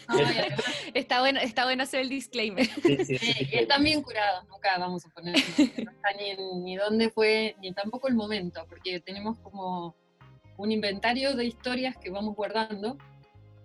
No, 0.10 0.18
y 0.22 0.38
además, 0.40 0.66
Está 0.96 1.20
bueno, 1.20 1.40
está 1.40 1.66
bueno 1.66 1.84
hacer 1.84 2.00
el 2.00 2.10
disclaimer. 2.10 2.66
Sí, 2.66 2.98
sí, 3.06 3.06
sí, 3.06 3.18
sí, 3.20 3.48
y 3.52 3.56
están 3.60 3.84
bien 3.84 4.02
curados, 4.02 4.48
nunca 4.50 4.76
vamos 4.80 5.06
a 5.06 5.10
poner, 5.10 5.36
no 5.36 5.92
está 5.92 6.10
ni, 6.18 6.64
ni 6.64 6.78
dónde 6.78 7.12
fue, 7.12 7.56
ni 7.62 7.72
tampoco 7.74 8.08
el 8.08 8.16
momento, 8.16 8.66
porque 8.68 9.00
tenemos 9.02 9.38
como 9.38 9.96
un 10.58 10.72
inventario 10.72 11.36
de 11.36 11.46
historias 11.46 11.96
que 11.96 12.10
vamos 12.10 12.36
guardando 12.36 12.98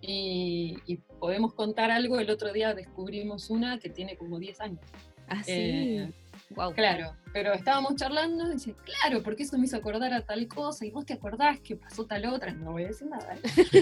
y, 0.07 0.77
y 0.85 0.97
podemos 1.19 1.53
contar 1.53 1.91
algo. 1.91 2.19
El 2.19 2.29
otro 2.29 2.53
día 2.53 2.73
descubrimos 2.73 3.49
una 3.49 3.79
que 3.79 3.89
tiene 3.89 4.17
como 4.17 4.39
10 4.39 4.61
años. 4.61 4.81
Así. 5.27 5.51
Eh, 5.51 6.13
Wow. 6.51 6.73
Claro, 6.73 7.15
pero 7.33 7.53
estábamos 7.53 7.95
charlando 7.95 8.49
y 8.49 8.53
dice, 8.53 8.75
claro, 8.83 9.23
porque 9.23 9.43
eso 9.43 9.57
me 9.57 9.65
hizo 9.65 9.77
acordar 9.77 10.13
a 10.13 10.21
tal 10.21 10.47
cosa 10.47 10.85
y 10.85 10.91
vos 10.91 11.05
te 11.05 11.13
acordás 11.13 11.59
que 11.59 11.75
pasó 11.75 12.05
tal 12.05 12.25
otra, 12.27 12.51
no 12.53 12.71
voy 12.71 12.83
a 12.83 12.87
decir 12.87 13.07
nada. 13.07 13.35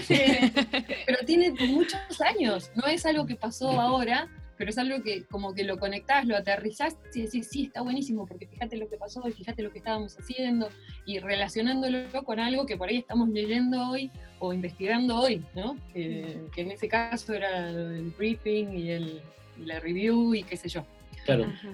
Eh, 0.10 0.52
pero 1.06 1.20
tiene 1.26 1.52
muchos 1.68 2.22
años, 2.22 2.72
no 2.76 2.88
es 2.88 3.06
algo 3.06 3.26
que 3.26 3.36
pasó 3.36 3.70
ahora, 3.80 4.30
pero 4.58 4.70
es 4.70 4.78
algo 4.78 5.02
que 5.04 5.24
como 5.26 5.54
que 5.54 5.64
lo 5.64 5.78
conectás, 5.80 6.26
lo 6.26 6.36
aterrizás 6.36 6.98
y 7.14 7.24
decís, 7.24 7.48
sí, 7.50 7.66
está 7.66 7.82
buenísimo, 7.82 8.26
porque 8.26 8.48
fíjate 8.48 8.78
lo 8.78 8.90
que 8.90 8.98
pasó 8.98 9.28
y 9.28 9.32
fíjate 9.32 9.64
lo 9.64 9.72
que 9.72 9.80
estábamos 9.80 10.18
haciendo 10.18 10.70
y 11.06 11.20
relacionándolo 11.20 12.24
con 12.24 12.40
algo 12.40 12.66
que 12.66 12.78
por 12.78 12.90
ahí 12.90 12.98
estamos 12.98 13.30
leyendo 13.30 13.90
hoy 13.90 14.12
o 14.40 14.54
investigando 14.54 15.20
hoy, 15.20 15.44
¿no? 15.56 15.78
Que, 15.94 16.42
que 16.54 16.62
en 16.62 16.72
ese 16.72 16.88
caso 16.88 17.34
era 17.34 17.70
el 17.70 18.14
briefing 18.18 18.78
y, 18.78 18.92
el, 18.92 19.22
y 19.62 19.66
la 19.66 19.80
review 19.80 20.34
y 20.36 20.44
qué 20.44 20.58
sé 20.58 20.70
yo. 20.70 20.86
Claro. 21.26 21.46
Ajá. 21.46 21.70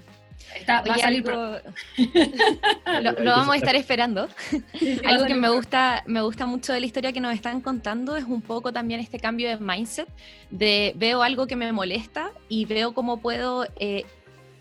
Está, 0.55 0.81
va 0.81 0.96
a 0.96 0.98
salir 0.98 1.24
algo- 1.29 1.60
lo, 3.01 3.12
lo 3.24 3.31
vamos 3.31 3.53
a 3.53 3.58
estar 3.58 3.75
esperando. 3.75 4.27
Algo 5.05 5.25
que 5.25 5.36
me 5.36 5.50
gusta, 5.50 6.03
me 6.08 6.22
gusta 6.22 6.46
mucho 6.46 6.74
de 6.74 6.79
la 6.79 6.86
historia 6.86 7.12
que 7.12 7.19
nos 7.22 7.34
están 7.34 7.62
contando 7.62 8.15
es 8.15 8.24
un 8.25 8.41
poco 8.41 8.74
también 8.74 9.00
este 9.00 9.19
cambio 9.19 9.48
de 9.50 9.58
mindset, 9.58 10.08
de 10.50 10.93
veo 10.96 11.22
algo 11.22 11.46
que 11.48 11.55
me 11.55 11.72
molesta 11.72 12.31
y 12.48 12.65
veo 12.65 12.93
cómo 12.93 13.22
puedo 13.22 13.67
eh, 13.79 14.05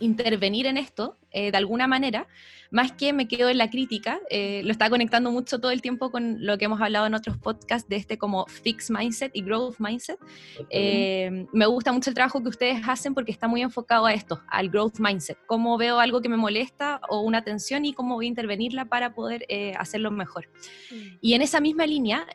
intervenir 0.01 0.67
en 0.67 0.77
esto 0.77 1.17
eh, 1.39 1.53
de 1.53 1.57
alguna 1.57 1.87
manera, 1.87 2.27
más 2.73 2.91
que 2.91 3.13
me 3.13 3.29
quedo 3.29 3.49
en 3.49 3.59
la 3.59 3.71
crítica, 3.71 4.19
eh, 4.29 4.61
lo 4.65 4.73
está 4.73 4.91
conectando 4.91 5.31
mucho 5.31 5.61
todo 5.61 5.71
el 5.71 5.81
tiempo 5.81 6.11
con 6.11 6.45
lo 6.45 6.59
que 6.59 6.65
hemos 6.65 6.81
hablado 6.81 7.07
en 7.07 7.15
otros 7.15 7.37
podcasts 7.37 7.89
de 7.89 7.95
este 7.95 8.19
como 8.19 8.45
fix 8.47 8.91
mindset 8.91 9.31
y 9.35 9.43
growth 9.43 9.77
mindset. 9.79 10.19
Eh, 10.69 11.47
me 11.53 11.67
gusta 11.67 11.93
mucho 11.93 12.11
el 12.11 12.15
trabajo 12.15 12.43
que 12.43 12.49
ustedes 12.49 12.81
hacen 12.89 13.15
porque 13.15 13.31
está 13.31 13.47
muy 13.47 13.63
enfocado 13.63 14.07
a 14.07 14.13
esto, 14.13 14.43
al 14.49 14.69
growth 14.69 14.99
mindset. 14.99 15.39
Cómo 15.47 15.79
veo 15.79 16.01
algo 16.01 16.21
que 16.21 16.29
me 16.29 16.37
molesta 16.37 17.01
o 17.09 17.21
una 17.21 17.45
tensión 17.45 17.85
y 17.85 17.93
cómo 17.93 18.17
voy 18.17 18.27
a 18.27 18.29
intervenirla 18.29 18.87
para 18.87 19.15
poder 19.15 19.47
hacerlo 19.79 20.11
mejor. 20.11 20.51
Y 21.21 21.35
en 21.35 21.43
esa 21.43 21.61
misma 21.61 21.87
línea, 21.87 22.27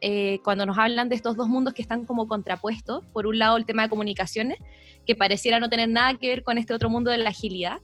cuando 0.43 0.65
nos 0.65 0.77
hablan 0.77 1.09
de 1.09 1.15
estos 1.15 1.35
dos 1.35 1.49
mundos 1.49 1.73
que 1.73 1.81
están 1.81 2.05
como 2.05 2.29
contrapuestos, 2.29 3.05
por 3.11 3.27
un 3.27 3.37
lado 3.37 3.57
el 3.57 3.65
tema 3.65 3.83
de 3.83 3.89
comunicaciones, 3.89 4.59
que 5.05 5.15
pareciera 5.15 5.59
no 5.59 5.69
tener 5.69 5.89
nada 5.89 6.17
que 6.17 6.29
ver 6.29 6.43
con 6.43 6.57
este 6.57 6.73
otro 6.73 6.89
mundo 6.89 7.11
de 7.11 7.17
la 7.17 7.29
agilidad, 7.29 7.81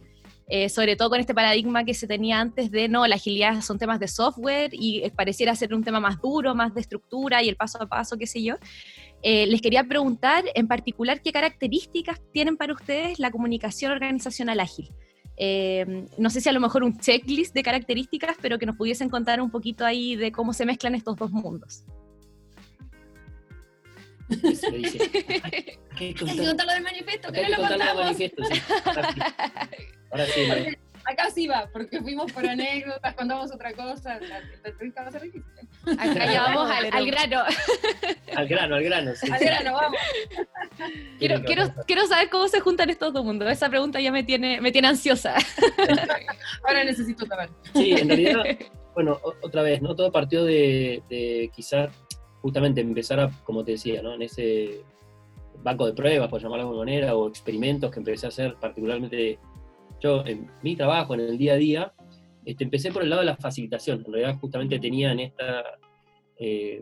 eh, 0.50 0.68
sobre 0.68 0.96
todo 0.96 1.12
con 1.12 1.20
este 1.20 1.36
paradigma 1.36 1.84
que 1.84 1.94
se 1.94 2.08
tenía 2.08 2.40
antes 2.40 2.72
de, 2.72 2.88
no, 2.88 3.06
la 3.06 3.16
agilidad 3.16 3.62
son 3.62 3.78
temas 3.78 4.00
de 4.00 4.08
software 4.08 4.72
y 4.74 5.04
eh, 5.04 5.12
pareciera 5.16 5.56
ser 5.56 5.74
un 5.76 5.84
tema 5.84 6.00
más 6.00 6.20
duro, 6.20 6.56
más 6.56 6.74
de 6.74 6.82
estructura 6.82 7.44
y 7.44 7.50
el 7.50 7.56
paso 7.56 7.82
a 7.82 7.88
paso, 7.88 8.18
qué 8.18 8.26
sé 8.26 8.42
yo. 8.42 8.56
Eh, 9.22 9.46
les 9.48 9.62
quería 9.62 9.84
preguntar 9.84 10.46
en 10.56 10.68
particular 10.68 11.22
qué 11.22 11.32
características 11.32 12.20
tienen 12.32 12.58
para 12.58 12.74
ustedes 12.74 13.20
la 13.20 13.32
comunicación 13.32 13.92
organizacional 13.92 14.60
ágil. 14.60 14.90
Eh, 15.38 16.06
no 16.18 16.30
sé 16.30 16.42
si 16.42 16.50
a 16.50 16.52
lo 16.52 16.60
mejor 16.60 16.84
un 16.84 16.98
checklist 16.98 17.54
de 17.54 17.64
características, 17.64 18.36
pero 18.42 18.58
que 18.60 18.66
nos 18.66 18.76
pudiesen 18.76 19.10
contar 19.10 19.42
un 19.42 19.52
poquito 19.52 19.86
ahí 19.86 20.16
de 20.16 20.32
cómo 20.32 20.54
se 20.54 20.66
mezclan 20.66 20.96
estos 20.96 21.16
dos 21.16 21.32
mundos. 21.32 21.86
Dice, 24.30 24.68
"Hay 25.98 26.14
que 26.14 26.16
contarlo 26.16 26.74
del 26.74 26.84
manifiesto, 26.84 27.32
que 27.32 27.42
no 27.42 27.48
que 27.48 27.62
lo 27.62 27.68
contamos. 27.68 28.18
sí. 28.18 28.32
Ahora 30.12 30.26
sí. 30.28 30.42
Porque 30.48 30.80
acá 31.06 31.30
sí 31.32 31.48
va, 31.48 31.68
porque 31.72 32.00
fuimos 32.02 32.32
por 32.32 32.46
anécdotas, 32.48 33.16
contamos 33.16 33.52
otra 33.52 33.74
cosa. 33.74 34.20
La, 34.20 34.40
entrevista 34.64 35.02
va 35.04 35.08
a 35.08 35.12
ser 35.12 35.22
difícil. 35.24 35.52
Acá 35.98 36.32
ya 36.32 36.44
vamos 36.44 36.70
al, 36.70 36.90
al 36.92 37.06
grano. 37.06 37.44
Al 38.36 38.48
grano, 38.48 38.76
al 38.76 38.84
grano. 38.84 39.16
sí, 39.16 39.30
A 39.32 39.38
sí. 39.40 39.44
ver, 39.46 39.66
no 39.66 39.74
vamos. 39.74 39.98
Quiero, 41.18 41.44
quiero, 41.44 41.74
quiero 41.88 42.06
saber 42.08 42.30
cómo 42.30 42.48
se 42.48 42.60
juntan 42.60 42.90
estos 42.92 43.12
dos 43.12 43.26
mundos. 43.26 43.52
Esa 43.52 43.70
pregunta 43.70 44.00
ya 44.00 44.12
me 44.12 44.24
tiene, 44.24 44.62
me 44.62 44.72
tiene 44.72 44.88
ansiosa. 44.88 45.36
Ahora 46.64 46.84
necesito 46.84 47.26
saber. 47.26 47.50
Sí, 47.74 47.92
en 47.94 48.08
realidad, 48.08 48.44
bueno, 48.94 49.20
otra 49.42 49.64
vez, 49.64 49.82
¿no? 49.82 49.96
Todo 49.96 50.12
partió 50.12 50.46
de, 50.46 51.02
de 51.10 51.50
quizás 51.54 51.90
justamente 52.42 52.82
empezar 52.82 53.20
a, 53.20 53.30
como 53.44 53.64
te 53.64 53.72
decía, 53.74 54.02
¿no? 54.02 54.14
En 54.14 54.22
ese 54.22 54.82
banco 55.64 55.86
de 55.86 55.94
pruebas, 55.94 56.30
por 56.30 56.42
llamarlo 56.42 56.64
de 56.64 56.70
alguna 56.70 56.86
manera, 56.86 57.16
o 57.16 57.28
experimentos 57.28 57.92
que 57.92 58.00
empecé 58.00 58.26
a 58.26 58.30
hacer, 58.30 58.56
particularmente 58.60 59.40
yo 60.00 60.26
en 60.26 60.50
mi 60.64 60.76
trabajo, 60.76 61.14
en 61.14 61.22
el 61.22 61.38
día 61.38 61.54
a 61.54 61.58
día, 61.58 61.94
este, 62.46 62.64
empecé 62.64 62.92
por 62.92 63.04
el 63.04 63.10
lado 63.10 63.22
de 63.22 63.26
la 63.26 63.36
facilitación. 63.36 64.04
En 64.06 64.14
realidad, 64.14 64.40
justamente 64.40 64.80
tenía 64.80 65.12
en 65.12 65.20
esta 65.20 65.64
eh, 66.38 66.82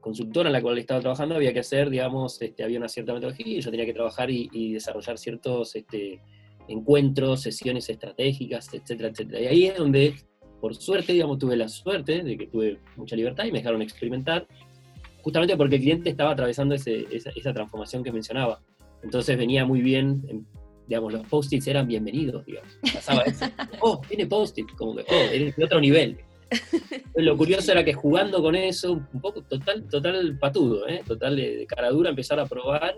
consultora 0.00 0.48
en 0.48 0.54
la 0.54 0.62
cual 0.62 0.78
estaba 0.78 1.00
trabajando, 1.00 1.34
había 1.34 1.52
que 1.52 1.60
hacer, 1.60 1.90
digamos, 1.90 2.40
este, 2.40 2.64
había 2.64 2.78
una 2.78 2.88
cierta 2.88 3.12
metodología 3.12 3.58
y 3.58 3.60
yo 3.60 3.70
tenía 3.70 3.84
que 3.84 3.92
trabajar 3.92 4.30
y, 4.30 4.48
y 4.52 4.72
desarrollar 4.72 5.18
ciertos 5.18 5.76
este, 5.76 6.22
encuentros, 6.68 7.42
sesiones 7.42 7.88
estratégicas, 7.88 8.72
etcétera, 8.72 9.10
etcétera. 9.10 9.40
Y 9.40 9.46
ahí 9.46 9.66
es 9.66 9.76
donde, 9.76 10.14
por 10.60 10.74
suerte, 10.74 11.12
digamos, 11.12 11.38
tuve 11.38 11.56
la 11.56 11.68
suerte 11.68 12.22
de 12.22 12.36
que 12.36 12.46
tuve 12.46 12.78
mucha 12.96 13.14
libertad 13.16 13.44
y 13.44 13.52
me 13.52 13.58
dejaron 13.58 13.82
experimentar, 13.82 14.46
justamente 15.22 15.56
porque 15.56 15.76
el 15.76 15.82
cliente 15.82 16.10
estaba 16.10 16.32
atravesando 16.32 16.74
ese- 16.74 17.06
esa, 17.10 17.30
esa 17.30 17.52
transformación 17.52 18.02
que 18.02 18.12
mencionaba. 18.12 18.60
Entonces 19.02 19.36
venía 19.38 19.64
muy 19.64 19.80
bien, 19.80 20.22
digamos, 20.88 21.12
los 21.12 21.26
post-its 21.28 21.66
eran 21.68 21.86
bienvenidos, 21.86 22.44
digamos. 22.46 22.76
Pasaba 22.92 23.22
eso. 23.22 23.44
Oh, 23.80 24.00
tiene 24.08 24.26
post-it, 24.26 24.66
como 24.76 24.96
que, 24.96 25.02
oh, 25.02 25.30
eres 25.32 25.54
de 25.54 25.64
otro 25.64 25.80
nivel. 25.80 26.18
Lo 27.14 27.36
curioso 27.36 27.72
era 27.72 27.84
que 27.84 27.92
jugando 27.92 28.40
con 28.42 28.54
eso, 28.56 28.92
un 28.92 29.20
poco 29.20 29.42
total, 29.42 29.84
total 29.88 30.38
patudo, 30.38 30.88
¿eh? 30.88 31.02
total 31.06 31.36
de, 31.36 31.56
de 31.58 31.66
cara 31.66 31.90
dura, 31.90 32.10
empezar 32.10 32.40
a 32.40 32.46
probar 32.46 32.96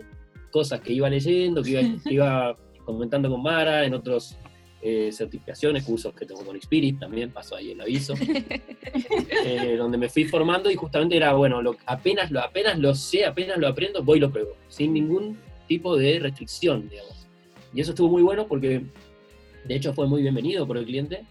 cosas 0.52 0.80
que 0.80 0.92
iba 0.92 1.08
leyendo, 1.10 1.62
que 1.62 1.70
iba, 1.70 1.80
que 2.04 2.14
iba 2.14 2.56
comentando 2.84 3.28
con 3.28 3.42
Mara, 3.42 3.84
en 3.84 3.94
otros 3.94 4.36
eh, 4.82 5.10
certificaciones, 5.12 5.84
cursos 5.84 6.14
que 6.14 6.24
tengo 6.24 6.42
con 6.44 6.56
Spirit, 6.56 6.98
también 6.98 7.30
pasó 7.30 7.56
ahí 7.56 7.72
el 7.72 7.80
aviso, 7.80 8.14
eh, 9.44 9.74
donde 9.76 9.98
me 9.98 10.08
fui 10.08 10.24
formando 10.24 10.70
y 10.70 10.74
justamente 10.74 11.16
era, 11.16 11.34
bueno, 11.34 11.60
lo, 11.60 11.76
apenas, 11.84 12.30
lo, 12.30 12.40
apenas 12.40 12.78
lo 12.78 12.94
sé, 12.94 13.26
apenas 13.26 13.58
lo 13.58 13.68
aprendo, 13.68 14.02
voy 14.02 14.16
y 14.16 14.20
lo 14.22 14.30
pruebo, 14.30 14.56
sin 14.68 14.94
ningún 14.94 15.36
tipo 15.68 15.96
de 15.96 16.18
restricción, 16.18 16.88
digamos. 16.88 17.26
Y 17.74 17.80
eso 17.80 17.90
estuvo 17.90 18.08
muy 18.08 18.22
bueno 18.22 18.46
porque, 18.46 18.82
de 19.64 19.74
hecho, 19.74 19.92
fue 19.92 20.06
muy 20.06 20.22
bienvenido 20.22 20.66
por 20.66 20.78
el 20.78 20.86
cliente, 20.86 21.24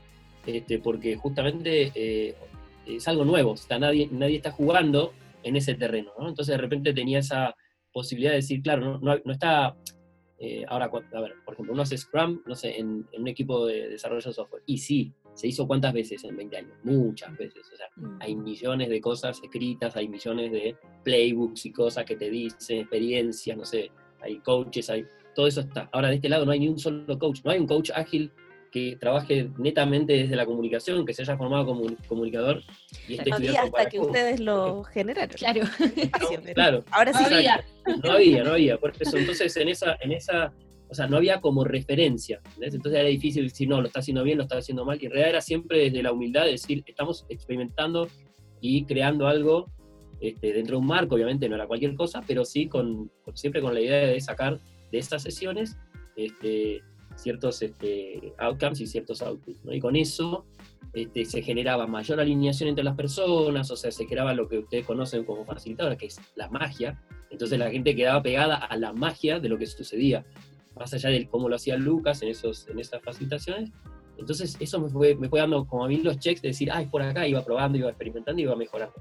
este, 0.45 0.77
porque 0.77 1.15
justamente 1.15 1.91
eh, 1.95 2.35
es 2.85 3.07
algo 3.07 3.25
nuevo, 3.25 3.51
o 3.51 3.57
sea, 3.57 3.79
nadie, 3.79 4.09
nadie 4.11 4.37
está 4.37 4.51
jugando 4.51 5.13
en 5.43 5.55
ese 5.55 5.73
terreno, 5.73 6.11
¿no? 6.19 6.29
Entonces 6.29 6.53
de 6.53 6.61
repente 6.61 6.93
tenía 6.93 7.19
esa 7.19 7.55
posibilidad 7.91 8.31
de 8.31 8.37
decir, 8.37 8.61
claro, 8.61 8.81
no, 8.81 8.99
no, 8.99 9.19
no 9.25 9.33
está, 9.33 9.75
eh, 10.39 10.65
ahora, 10.67 10.85
a 10.85 11.21
ver, 11.21 11.35
por 11.43 11.53
ejemplo, 11.53 11.73
uno 11.73 11.81
hace 11.81 11.97
Scrum, 11.97 12.41
no 12.45 12.55
sé, 12.55 12.79
en, 12.79 13.05
en 13.11 13.21
un 13.21 13.27
equipo 13.27 13.65
de 13.65 13.89
desarrollo 13.89 14.25
de 14.25 14.33
software, 14.33 14.63
y 14.65 14.77
sí, 14.77 15.13
se 15.33 15.47
hizo 15.47 15.67
cuántas 15.67 15.93
veces 15.93 16.23
en 16.23 16.35
20 16.35 16.57
años, 16.57 16.77
muchas 16.83 17.37
veces, 17.37 17.69
o 17.71 17.75
sea, 17.75 17.87
Mm. 17.99 18.17
hay 18.21 18.35
millones 18.35 18.89
de 18.89 19.01
cosas 19.01 19.41
escritas, 19.43 19.95
hay 19.95 20.07
millones 20.07 20.51
de 20.51 20.75
playbooks 21.03 21.65
y 21.65 21.71
cosas 21.71 22.05
que 22.05 22.15
te 22.15 22.29
dicen, 22.29 22.79
experiencias, 22.79 23.57
no 23.57 23.65
sé, 23.65 23.91
hay 24.21 24.39
coaches, 24.39 24.89
hay, 24.89 25.05
todo 25.35 25.47
eso 25.47 25.61
está. 25.61 25.89
Ahora 25.91 26.09
de 26.09 26.15
este 26.15 26.29
lado 26.29 26.45
no 26.45 26.51
hay 26.51 26.59
ni 26.59 26.69
un 26.69 26.79
solo 26.79 27.17
coach, 27.19 27.41
no 27.43 27.51
hay 27.51 27.59
un 27.59 27.67
coach 27.67 27.91
ágil 27.93 28.31
que 28.71 28.97
trabaje 28.99 29.49
netamente 29.57 30.13
desde 30.13 30.35
la 30.35 30.45
comunicación, 30.45 31.05
que 31.05 31.13
se 31.13 31.23
haya 31.23 31.37
formado 31.37 31.65
como 31.65 31.81
un 31.81 31.95
comunicador 32.07 32.61
y 33.07 33.15
esté 33.15 33.29
No 33.29 33.35
había 33.37 33.61
hasta 33.61 33.71
para 33.71 33.89
que 33.89 33.99
ustedes 33.99 34.39
lo 34.39 34.83
generaron. 34.93 35.35
Claro. 35.35 35.61
Claro, 36.53 36.83
Ahora 36.91 37.13
sí. 37.13 37.23
No 37.29 37.35
había. 37.35 37.65
no 38.03 38.11
había, 38.11 38.43
no 38.43 38.51
había. 38.51 38.77
Por 38.77 38.93
eso, 38.99 39.17
entonces, 39.17 39.55
en 39.57 39.69
esa, 39.69 39.97
en 40.01 40.11
esa 40.11 40.53
o 40.89 40.95
sea, 40.95 41.07
no 41.07 41.17
había 41.17 41.39
como 41.39 41.63
referencia, 41.63 42.41
Entonces 42.59 42.99
era 42.99 43.07
difícil 43.07 43.43
decir, 43.43 43.69
no, 43.69 43.79
lo 43.79 43.87
está 43.87 43.99
haciendo 43.99 44.23
bien, 44.23 44.37
lo 44.37 44.43
está 44.43 44.57
haciendo 44.57 44.85
mal, 44.85 44.97
y 44.99 45.05
en 45.05 45.11
realidad 45.11 45.29
era 45.29 45.41
siempre 45.41 45.77
desde 45.83 46.01
la 46.01 46.11
humildad 46.11 46.45
de 46.45 46.51
decir, 46.51 46.83
estamos 46.87 47.27
experimentando 47.29 48.07
y 48.59 48.85
creando 48.85 49.27
algo 49.27 49.67
este, 50.19 50.51
dentro 50.51 50.77
de 50.77 50.81
un 50.81 50.87
marco, 50.87 51.13
obviamente 51.13 51.47
no 51.47 51.55
era 51.55 51.67
cualquier 51.67 51.93
cosa, 51.93 52.23
pero 52.25 52.43
sí 52.43 52.67
con, 52.67 53.11
siempre 53.35 53.61
con 53.61 53.75
la 53.75 53.81
idea 53.81 54.07
de 54.07 54.19
sacar 54.19 54.59
de 54.91 54.97
estas 54.97 55.21
sesiones 55.21 55.77
este, 56.15 56.81
ciertos 57.21 57.61
este, 57.61 58.33
outcomes 58.37 58.81
y 58.81 58.87
ciertos 58.87 59.21
outputs, 59.21 59.59
Y 59.65 59.79
con 59.79 59.95
eso 59.95 60.45
este, 60.93 61.25
se 61.25 61.41
generaba 61.41 61.85
mayor 61.85 62.19
alineación 62.19 62.69
entre 62.69 62.83
las 62.83 62.95
personas, 62.95 63.69
o 63.69 63.75
sea, 63.75 63.91
se 63.91 64.07
creaba 64.07 64.33
lo 64.33 64.47
que 64.47 64.59
ustedes 64.59 64.85
conocen 64.85 65.23
como 65.23 65.45
facilitadora, 65.45 65.97
que 65.97 66.07
es 66.07 66.19
la 66.35 66.49
magia. 66.49 67.01
Entonces 67.29 67.59
la 67.59 67.69
gente 67.69 67.95
quedaba 67.95 68.21
pegada 68.23 68.55
a 68.55 68.75
la 68.77 68.93
magia 68.93 69.39
de 69.39 69.49
lo 69.49 69.57
que 69.57 69.67
sucedía, 69.67 70.25
más 70.75 70.93
allá 70.93 71.09
de 71.09 71.27
cómo 71.27 71.49
lo 71.49 71.55
hacía 71.55 71.77
Lucas 71.77 72.21
en, 72.21 72.29
esos, 72.29 72.67
en 72.67 72.79
esas 72.79 73.01
facilitaciones. 73.03 73.71
Entonces 74.17 74.57
eso 74.59 74.79
me 74.79 74.89
fue, 74.89 75.15
me 75.15 75.29
fue 75.29 75.39
dando 75.39 75.65
como 75.65 75.85
a 75.85 75.87
mí 75.87 75.97
los 75.97 76.17
checks 76.19 76.41
de 76.41 76.49
decir, 76.49 76.69
ah, 76.71 76.81
es 76.81 76.89
por 76.89 77.01
acá, 77.01 77.27
iba 77.27 77.43
probando, 77.43 77.77
iba 77.77 77.89
experimentando, 77.89 78.41
iba 78.41 78.55
mejorando. 78.55 78.95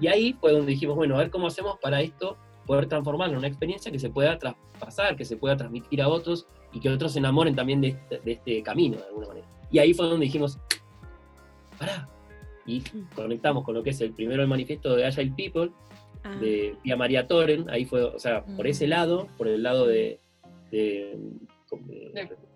Y 0.00 0.06
ahí 0.06 0.34
fue 0.34 0.52
donde 0.52 0.72
dijimos, 0.72 0.96
bueno, 0.96 1.16
a 1.16 1.18
ver 1.18 1.30
cómo 1.30 1.46
hacemos 1.46 1.78
para 1.80 2.00
esto, 2.00 2.36
poder 2.66 2.86
transformarlo 2.86 3.34
en 3.34 3.38
una 3.38 3.48
experiencia 3.48 3.90
que 3.90 3.98
se 3.98 4.10
pueda 4.10 4.38
traspasar, 4.38 5.16
que 5.16 5.24
se 5.24 5.36
pueda 5.36 5.56
transmitir 5.56 6.00
a 6.02 6.08
otros 6.08 6.46
y 6.72 6.80
que 6.80 6.88
otros 6.88 7.12
se 7.12 7.18
enamoren 7.18 7.54
también 7.54 7.80
de 7.80 7.88
este, 7.88 8.20
de 8.20 8.32
este 8.32 8.62
camino, 8.62 8.96
de 8.96 9.04
alguna 9.04 9.28
manera. 9.28 9.46
Y 9.70 9.78
ahí 9.78 9.94
fue 9.94 10.06
donde 10.06 10.26
dijimos, 10.26 10.58
pará. 11.78 12.08
Y 12.66 12.80
mm. 12.80 13.14
conectamos 13.14 13.64
con 13.64 13.74
lo 13.74 13.82
que 13.82 13.90
es 13.90 14.00
el 14.00 14.12
primero 14.12 14.42
el 14.42 14.48
manifiesto 14.48 14.94
de 14.96 15.06
Agile 15.06 15.32
People, 15.36 15.72
ah. 16.22 16.36
de 16.36 16.76
Pia 16.82 16.96
María 16.96 17.26
Toren, 17.26 17.68
ahí 17.70 17.84
fue, 17.84 18.02
o 18.02 18.18
sea, 18.18 18.44
por 18.44 18.66
ese 18.66 18.86
mm. 18.86 18.90
lado, 18.90 19.28
por 19.36 19.48
el 19.48 19.62
lado 19.62 19.86
de... 19.86 20.20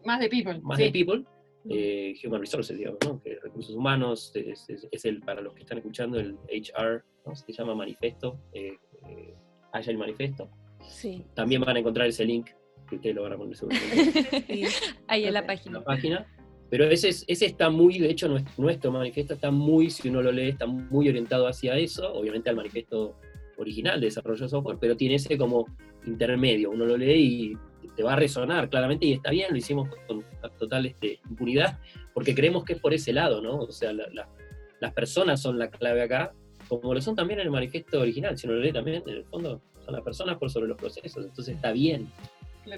más 0.05 0.21
de 0.21 0.29
People. 0.29 0.61
Más 0.63 0.79
de 0.79 0.91
People. 0.91 1.25
Mm. 1.65 1.71
Eh, 1.71 2.15
human 2.25 2.41
Resources, 2.41 2.79
digamos, 2.79 3.01
¿no? 3.05 3.21
que 3.21 3.39
recursos 3.43 3.75
humanos, 3.75 4.33
es, 4.35 5.05
el, 5.05 5.21
para 5.21 5.41
los 5.41 5.53
que 5.53 5.63
están 5.63 5.79
escuchando, 5.79 6.21
el 6.21 6.37
HR, 6.49 7.03
¿no? 7.27 7.35
se 7.35 7.53
llama 7.53 7.75
manifiesto, 7.75 8.39
eh, 8.53 8.79
eh, 9.09 9.35
Agile 9.73 9.99
Manifesto. 9.99 10.49
Sí. 10.89 11.25
También 11.35 11.63
van 11.63 11.77
a 11.77 11.81
encontrar 11.81 12.07
ese 12.07 12.25
link 12.25 12.51
que 12.87 12.97
ustedes 12.97 13.15
lo 13.17 13.23
van 13.23 13.33
a 13.33 13.37
poner 13.37 13.57
seguramente. 13.57 14.69
Ahí 15.09 15.25
en 15.25 15.35
la 15.35 15.47
página. 15.47 15.79
La 15.79 15.85
página. 15.85 16.27
Pero 16.69 16.85
ese, 16.85 17.09
ese 17.09 17.47
está 17.47 17.71
muy, 17.71 17.99
de 17.99 18.11
hecho, 18.11 18.29
nuestro, 18.59 18.91
manifiesto 18.91 19.35
está 19.35 19.51
muy, 19.51 19.91
si 19.91 20.09
uno 20.09 20.21
lo 20.21 20.33
lee, 20.33 20.49
está 20.49 20.67
muy 20.67 21.09
orientado 21.09 21.47
hacia 21.47 21.77
eso, 21.77 22.13
obviamente 22.13 22.51
al 22.51 22.57
manifiesto 22.57 23.17
original 23.57 24.01
de 24.01 24.07
desarrollo 24.07 24.43
de 24.43 24.49
software, 24.49 24.79
pero 24.81 24.97
tiene 24.97 25.15
ese 25.15 25.39
como 25.39 25.67
intermedio, 26.07 26.71
uno 26.71 26.85
lo 26.85 26.97
lee 26.97 27.57
y 27.85 27.89
te 27.95 28.03
va 28.03 28.15
a 28.15 28.17
resonar 28.17 28.69
claramente 28.69 29.07
y 29.07 29.13
está 29.13 29.31
bien, 29.31 29.49
lo 29.51 29.57
hicimos 29.57 29.89
con 30.07 30.25
total 30.59 30.87
este, 30.87 31.21
impunidad, 31.31 31.79
porque 32.13 32.35
creemos 32.35 32.65
que 32.65 32.75
es 32.75 32.81
por 32.81 32.93
ese 32.93 33.13
lado, 33.13 33.41
¿no? 33.41 33.59
O 33.59 33.73
sea, 33.73 33.93
las 33.93 34.93
personas 34.93 35.41
son 35.41 35.59
la 35.59 35.71
clave 35.71 36.03
acá, 36.03 36.35
como 36.69 36.93
lo 36.93 37.01
son 37.01 37.15
también 37.15 37.39
en 37.39 37.47
el 37.47 37.53
manifiesto 37.53 38.01
original, 38.01 38.37
si 38.37 38.47
uno 38.49 38.57
lo 38.57 38.63
lee 38.63 38.73
también, 38.73 39.03
en 39.07 39.15
el 39.15 39.25
fondo 39.25 39.63
son 39.85 39.95
las 39.95 40.03
personas 40.03 40.37
por 40.37 40.51
sobre 40.51 40.67
los 40.67 40.77
procesos, 40.77 41.25
entonces 41.25 41.55
está 41.55 41.71
bien 41.71 42.09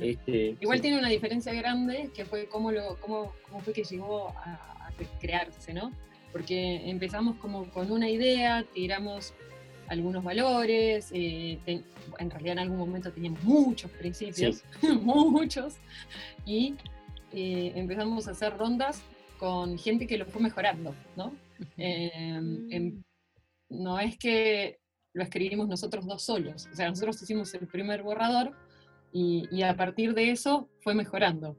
este, 0.00 0.56
Igual 0.60 0.80
tiene 0.80 0.98
una 0.98 1.08
diferencia 1.08 1.52
grande 1.52 2.10
que 2.14 2.24
fue 2.24 2.46
cómo, 2.46 2.70
lo, 2.70 2.96
cómo, 3.00 3.32
cómo 3.42 3.60
fue 3.60 3.72
que 3.72 3.84
llegó 3.84 4.28
a, 4.28 4.64
crearse, 5.20 5.72
¿no? 5.72 5.92
Porque 6.32 6.90
empezamos 6.90 7.36
como 7.36 7.70
con 7.70 7.92
una 7.92 8.08
idea, 8.08 8.64
tiramos 8.74 9.32
algunos 9.86 10.24
valores, 10.24 11.10
eh, 11.12 11.58
en 11.66 12.30
realidad 12.30 12.52
en 12.54 12.58
algún 12.58 12.78
momento 12.78 13.12
teníamos 13.12 13.42
muchos 13.44 13.90
principios, 13.92 14.64
muchos, 15.02 15.76
y 16.44 16.74
eh, 17.32 17.72
empezamos 17.74 18.26
a 18.28 18.32
hacer 18.32 18.56
rondas 18.56 19.02
con 19.38 19.78
gente 19.78 20.06
que 20.06 20.18
lo 20.18 20.26
fue 20.26 20.42
mejorando, 20.42 20.94
¿no? 21.16 21.34
Em, 21.76 23.02
no 23.68 23.98
es 23.98 24.18
que 24.18 24.78
lo 25.12 25.22
escribimos 25.22 25.68
nosotros 25.68 26.06
dos 26.06 26.22
solos, 26.22 26.68
o 26.72 26.74
sea, 26.74 26.88
nosotros 26.88 27.22
hicimos 27.22 27.52
el 27.54 27.66
primer 27.66 28.02
borrador, 28.02 28.54
y, 29.12 29.62
a 29.62 29.76
partir 29.76 30.14
de 30.14 30.30
eso 30.30 30.68
fue 30.80 30.94
mejorando. 30.94 31.56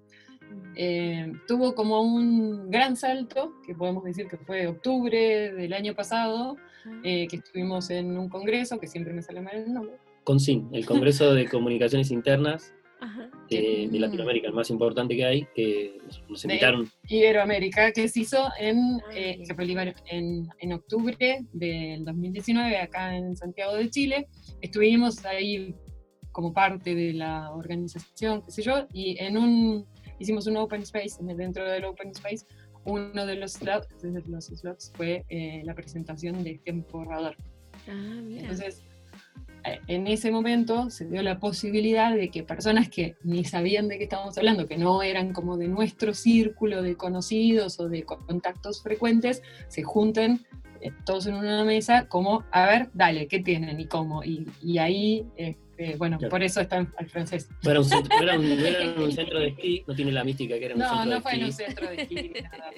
Eh, 0.75 1.31
tuvo 1.47 1.75
como 1.75 2.01
un 2.01 2.71
gran 2.71 2.95
salto, 2.95 3.53
que 3.65 3.75
podemos 3.75 4.03
decir 4.03 4.27
que 4.27 4.37
fue 4.37 4.67
octubre 4.67 5.53
del 5.53 5.73
año 5.73 5.93
pasado, 5.93 6.57
eh, 7.03 7.27
que 7.27 7.37
estuvimos 7.37 7.89
en 7.89 8.17
un 8.17 8.29
congreso, 8.29 8.79
que 8.79 8.87
siempre 8.87 9.13
me 9.13 9.21
sale 9.21 9.41
mal 9.41 9.55
el 9.55 9.73
nombre. 9.73 9.95
CONCIN, 10.23 10.69
el 10.73 10.85
Congreso 10.85 11.33
de 11.33 11.47
Comunicaciones 11.47 12.11
Internas 12.11 12.73
de, 13.49 13.89
Latinoamérica, 13.91 14.47
el 14.47 14.53
más 14.53 14.69
importante 14.69 15.15
que 15.15 15.25
hay, 15.25 15.47
que 15.55 15.97
nos, 16.27 16.43
invitaron. 16.43 16.89
De 17.09 17.15
Iberoamérica, 17.15 17.91
que 17.91 18.07
se 18.07 18.21
hizo 18.21 18.49
en, 18.59 18.77
ah, 18.77 19.15
eh, 19.15 19.43
en, 20.11 20.47
en 20.59 20.73
octubre 20.73 21.39
del 21.53 22.05
2019, 22.05 22.77
acá 22.77 23.15
en 23.15 23.35
Santiago 23.35 23.75
de 23.75 23.89
Chile. 23.89 24.27
Estuvimos 24.61 25.25
ahí 25.25 25.73
como 26.39 26.53
parte 26.53 26.95
de 26.95 27.11
la 27.11 27.51
organización, 27.51 28.41
qué 28.43 28.51
sé 28.51 28.61
yo, 28.61 28.87
y 28.93 29.17
en 29.19 29.37
un, 29.37 29.85
hicimos 30.19 30.47
un 30.47 30.55
open 30.55 30.83
space, 30.83 31.21
dentro 31.21 31.69
del 31.69 31.83
open 31.83 32.11
space, 32.11 32.45
uno 32.85 33.25
de 33.25 33.35
los 33.35 33.51
slots, 33.55 33.89
los 34.25 34.45
slots 34.45 34.93
fue 34.95 35.25
eh, 35.27 35.61
la 35.65 35.75
presentación 35.75 36.41
de 36.41 36.51
este 36.51 36.71
borrador. 36.71 37.35
Ah, 37.89 38.21
Entonces, 38.25 38.85
eh, 39.65 39.79
en 39.87 40.07
ese 40.07 40.31
momento 40.31 40.89
se 40.89 41.09
dio 41.09 41.21
la 41.23 41.41
posibilidad 41.41 42.15
de 42.15 42.29
que 42.29 42.43
personas 42.43 42.87
que 42.87 43.17
ni 43.21 43.43
sabían 43.43 43.89
de 43.89 43.97
qué 43.97 44.05
estábamos 44.05 44.37
hablando, 44.37 44.65
que 44.65 44.77
no 44.77 45.01
eran 45.03 45.33
como 45.33 45.57
de 45.57 45.67
nuestro 45.67 46.13
círculo 46.13 46.81
de 46.81 46.95
conocidos 46.95 47.81
o 47.81 47.89
de 47.89 48.03
contactos 48.03 48.81
frecuentes, 48.81 49.43
se 49.67 49.83
junten 49.83 50.45
eh, 50.79 50.93
todos 51.05 51.27
en 51.27 51.33
una 51.33 51.65
mesa 51.65 52.07
como, 52.07 52.45
a 52.51 52.65
ver, 52.65 52.89
dale, 52.93 53.27
¿qué 53.27 53.39
tienen 53.39 53.77
y 53.77 53.87
cómo? 53.87 54.23
Y, 54.23 54.47
y 54.61 54.77
ahí 54.77 55.27
bueno, 55.97 56.17
por 56.29 56.43
eso 56.43 56.61
está 56.61 56.87
al 56.97 57.09
francés. 57.09 57.49
No 57.63 57.71
era, 57.71 57.79
un 57.79 57.85
centro, 57.85 58.17
era, 58.21 58.37
un, 58.37 59.11
centro 59.11 59.39
de 59.39 59.47
esquí, 59.47 59.83
no 59.87 59.95
tiene 59.95 60.11
la 60.11 60.23
mística 60.23 60.57
que 60.59 60.65
era 60.65 60.75
un 60.75 60.81
no, 60.81 60.89
centro 60.89 61.05
no 61.05 61.11
de 61.11 61.17
esquí. 61.17 61.19
No, 61.19 61.19
no 61.19 61.21
fue 61.21 61.33
en 61.33 61.43
un 61.43 61.53
centro 61.53 61.89
de 61.89 62.01
esquí, 62.01 62.33
nada. 62.43 62.71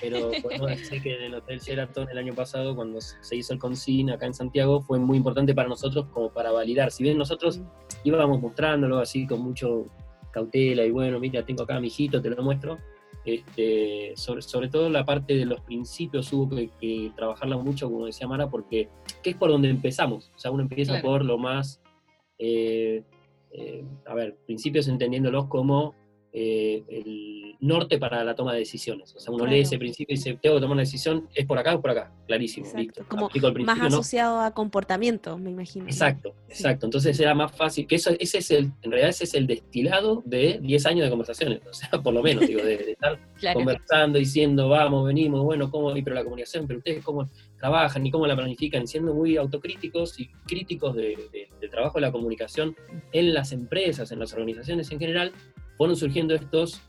Pero 0.00 0.30
bueno, 0.42 0.68
sé 0.84 1.00
que 1.00 1.14
en 1.16 1.22
el 1.22 1.34
Hotel 1.34 1.58
Sheraton 1.58 2.08
el 2.10 2.18
año 2.18 2.34
pasado, 2.34 2.74
cuando 2.74 3.00
se 3.00 3.36
hizo 3.36 3.52
el 3.52 3.58
CONCIN 3.58 4.10
acá 4.10 4.26
en 4.26 4.34
Santiago, 4.34 4.82
fue 4.82 4.98
muy 4.98 5.16
importante 5.16 5.54
para 5.54 5.68
nosotros 5.68 6.06
como 6.12 6.30
para 6.30 6.50
validar. 6.50 6.90
Si 6.90 7.02
bien 7.02 7.18
nosotros 7.18 7.60
íbamos 8.04 8.40
mostrándolo 8.40 8.98
así 8.98 9.26
con 9.26 9.40
mucho 9.40 9.86
cautela 10.30 10.84
y 10.84 10.90
bueno, 10.90 11.18
mira, 11.18 11.44
tengo 11.44 11.62
acá 11.62 11.76
a 11.76 11.80
mi 11.80 11.86
hijito, 11.86 12.20
te 12.20 12.30
lo 12.30 12.42
muestro. 12.42 12.78
Este, 13.24 14.12
sobre, 14.14 14.42
sobre 14.42 14.68
todo 14.68 14.88
la 14.88 15.04
parte 15.04 15.34
de 15.34 15.46
los 15.46 15.60
principios 15.62 16.32
hubo 16.32 16.48
que, 16.48 17.10
trabajarla 17.16 17.56
mucho, 17.56 17.90
como 17.90 18.06
decía 18.06 18.28
Mara, 18.28 18.48
porque 18.48 18.88
¿qué 19.22 19.30
es 19.30 19.36
por 19.36 19.50
donde 19.50 19.68
empezamos? 19.68 20.30
O 20.36 20.38
sea, 20.38 20.50
uno 20.52 20.62
empieza 20.62 21.00
por 21.00 21.24
lo 21.24 21.36
más 21.36 21.80
eh, 22.38 23.02
eh, 23.52 23.84
a 24.06 24.14
ver, 24.14 24.36
principios 24.46 24.88
entendiéndolos 24.88 25.46
como 25.46 25.94
eh, 26.38 26.84
el 26.88 27.56
norte 27.60 27.98
para 27.98 28.22
la 28.22 28.34
toma 28.34 28.52
de 28.52 28.58
decisiones. 28.58 29.16
O 29.16 29.18
sea, 29.18 29.32
uno 29.32 29.46
lee 29.46 29.60
ese 29.60 29.78
principio 29.78 30.12
y 30.12 30.18
dice, 30.18 30.38
tengo 30.42 30.56
que 30.56 30.60
tomar 30.60 30.74
una 30.74 30.82
decisión, 30.82 31.26
es 31.34 31.46
por 31.46 31.58
acá 31.58 31.74
o 31.74 31.80
por 31.80 31.92
acá, 31.92 32.12
clarísimo, 32.26 32.66
listo. 32.76 33.06
Como 33.08 33.30
más 33.64 33.80
asociado 33.80 34.40
a 34.40 34.50
comportamiento, 34.50 35.38
me 35.38 35.50
imagino. 35.50 35.86
Exacto, 35.86 36.34
exacto. 36.50 36.84
Entonces 36.84 37.18
era 37.18 37.34
más 37.34 37.52
fácil, 37.56 37.86
que 37.86 37.94
eso, 37.94 38.10
ese 38.20 38.38
es 38.38 38.50
el, 38.50 38.70
en 38.82 38.90
realidad 38.90 39.08
ese 39.08 39.24
es 39.24 39.32
el 39.32 39.46
destilado 39.46 40.22
de 40.26 40.58
10 40.60 40.84
años 40.84 41.04
de 41.04 41.10
conversaciones, 41.10 41.60
o 41.66 41.72
sea, 41.72 41.88
por 42.02 42.12
lo 42.12 42.22
menos, 42.22 42.46
digo, 42.46 42.62
de, 42.62 42.90
estar 42.92 43.18
conversando, 43.54 44.18
diciendo, 44.18 44.68
vamos, 44.68 45.06
venimos, 45.06 45.42
bueno, 45.42 45.70
cómo, 45.70 45.96
y 45.96 46.02
pero 46.02 46.16
la 46.16 46.24
comunicación, 46.24 46.66
pero 46.66 46.80
ustedes 46.80 47.02
cómo 47.02 47.30
trabajan 47.58 48.06
y 48.06 48.10
cómo 48.10 48.26
la 48.26 48.36
planifican, 48.36 48.86
siendo 48.86 49.14
muy 49.14 49.36
autocríticos 49.36 50.18
y 50.20 50.28
críticos 50.46 50.94
del 50.96 51.70
trabajo 51.70 51.94
de 51.94 52.02
la 52.02 52.12
comunicación 52.12 52.76
en 53.12 53.34
las 53.34 53.52
empresas, 53.52 54.12
en 54.12 54.18
las 54.18 54.32
organizaciones 54.32 54.90
en 54.90 54.98
general, 54.98 55.32
fueron 55.76 55.96
surgiendo 55.96 56.34
estos 56.34 56.80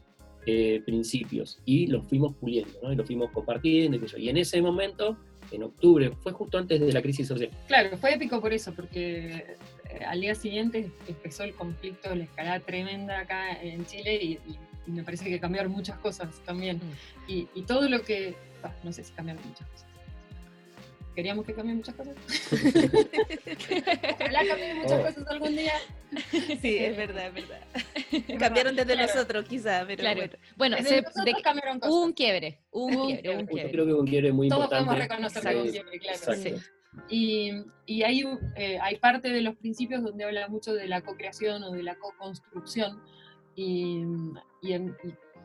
eh, 0.46 0.82
principios 0.86 1.60
y 1.66 1.88
los 1.88 2.08
fuimos 2.08 2.36
puliendo, 2.38 2.80
¿no? 2.82 2.94
Y 2.94 2.96
los 2.96 3.06
fuimos 3.06 3.32
compartiendo 3.32 3.98
y, 3.98 4.22
y 4.22 4.30
en 4.30 4.38
ese 4.38 4.62
momento, 4.62 5.18
en 5.52 5.64
octubre, 5.64 6.12
fue 6.22 6.32
justo 6.32 6.58
antes 6.58 6.80
de 6.80 6.92
la 6.92 7.02
crisis 7.02 7.28
social. 7.28 7.50
Claro, 7.68 7.98
fue 7.98 8.14
épico 8.14 8.40
por 8.40 8.54
eso, 8.54 8.74
porque 8.74 9.58
eh, 9.90 10.06
al 10.06 10.22
día 10.22 10.36
siguiente 10.36 10.90
empezó 11.08 11.44
el 11.44 11.54
conflicto, 11.54 12.14
la 12.16 12.24
escalada 12.24 12.60
tremenda 12.62 13.20
acá 13.20 13.62
en 13.62 13.86
Chile 13.86 14.24
y, 14.24 14.40
me 14.88 15.04
parece 15.04 15.26
que 15.26 15.38
cambiaron 15.38 15.74
muchas 15.74 15.98
cosas 16.00 16.42
también. 16.46 16.78
Mm. 16.78 17.30
Y, 17.30 17.48
y, 17.56 17.64
todo 17.64 17.90
lo 17.90 18.02
que, 18.04 18.36
no 18.86 18.94
sé 18.94 19.04
si 19.04 19.12
cambiaron 19.12 19.46
muchas 19.46 19.68
cosas 19.68 19.97
queríamos 21.18 21.48
que 21.48 21.54
cambien 21.56 21.78
muchas 21.78 21.96
cosas. 21.96 22.16
Ojalá 24.20 24.48
cambien 24.48 24.78
muchas 24.78 25.00
oh. 25.00 25.04
cosas 25.04 25.28
algún 25.28 25.56
día. 25.56 25.74
Sí, 26.62 26.78
es 26.78 26.96
verdad, 26.96 27.30
es 27.30 27.34
verdad. 27.34 28.38
Cambiaron 28.40 28.76
desde 28.76 28.96
nosotros, 28.96 29.46
quizá, 29.50 29.84
pero 29.88 30.02
claro. 30.02 30.30
bueno. 30.56 30.78
Bueno, 30.78 30.78
hubo 31.88 32.04
un 32.04 32.14
quiebre, 32.14 32.60
un 32.70 33.08
quiebre, 33.08 33.36
un 33.36 33.48
quiebre. 33.48 33.64
Yo 33.64 33.72
creo 33.72 33.86
que 33.88 33.94
hubo 33.94 34.02
un 34.02 34.08
quiebre 34.08 34.32
muy 34.32 34.48
Todos 34.48 34.66
importante. 34.66 34.86
Todos 34.86 35.08
podemos 35.08 35.34
reconocer 35.34 35.54
que 35.54 35.62
un 35.62 35.72
quiebre, 35.72 36.00
claro. 36.00 36.42
Sí. 36.44 36.54
Y, 37.10 37.52
y 37.88 38.04
hay, 38.04 38.24
eh, 38.56 38.78
hay 38.80 38.98
parte 38.98 39.30
de 39.30 39.42
los 39.42 39.56
principios 39.56 40.04
donde 40.04 40.24
habla 40.24 40.48
mucho 40.50 40.76
de 40.76 40.88
la 40.88 41.02
co-creación 41.02 41.64
o 41.64 41.72
de 41.72 41.82
la 41.82 41.96
co-construcción, 41.96 43.02
y, 43.56 44.04
y, 44.62 44.74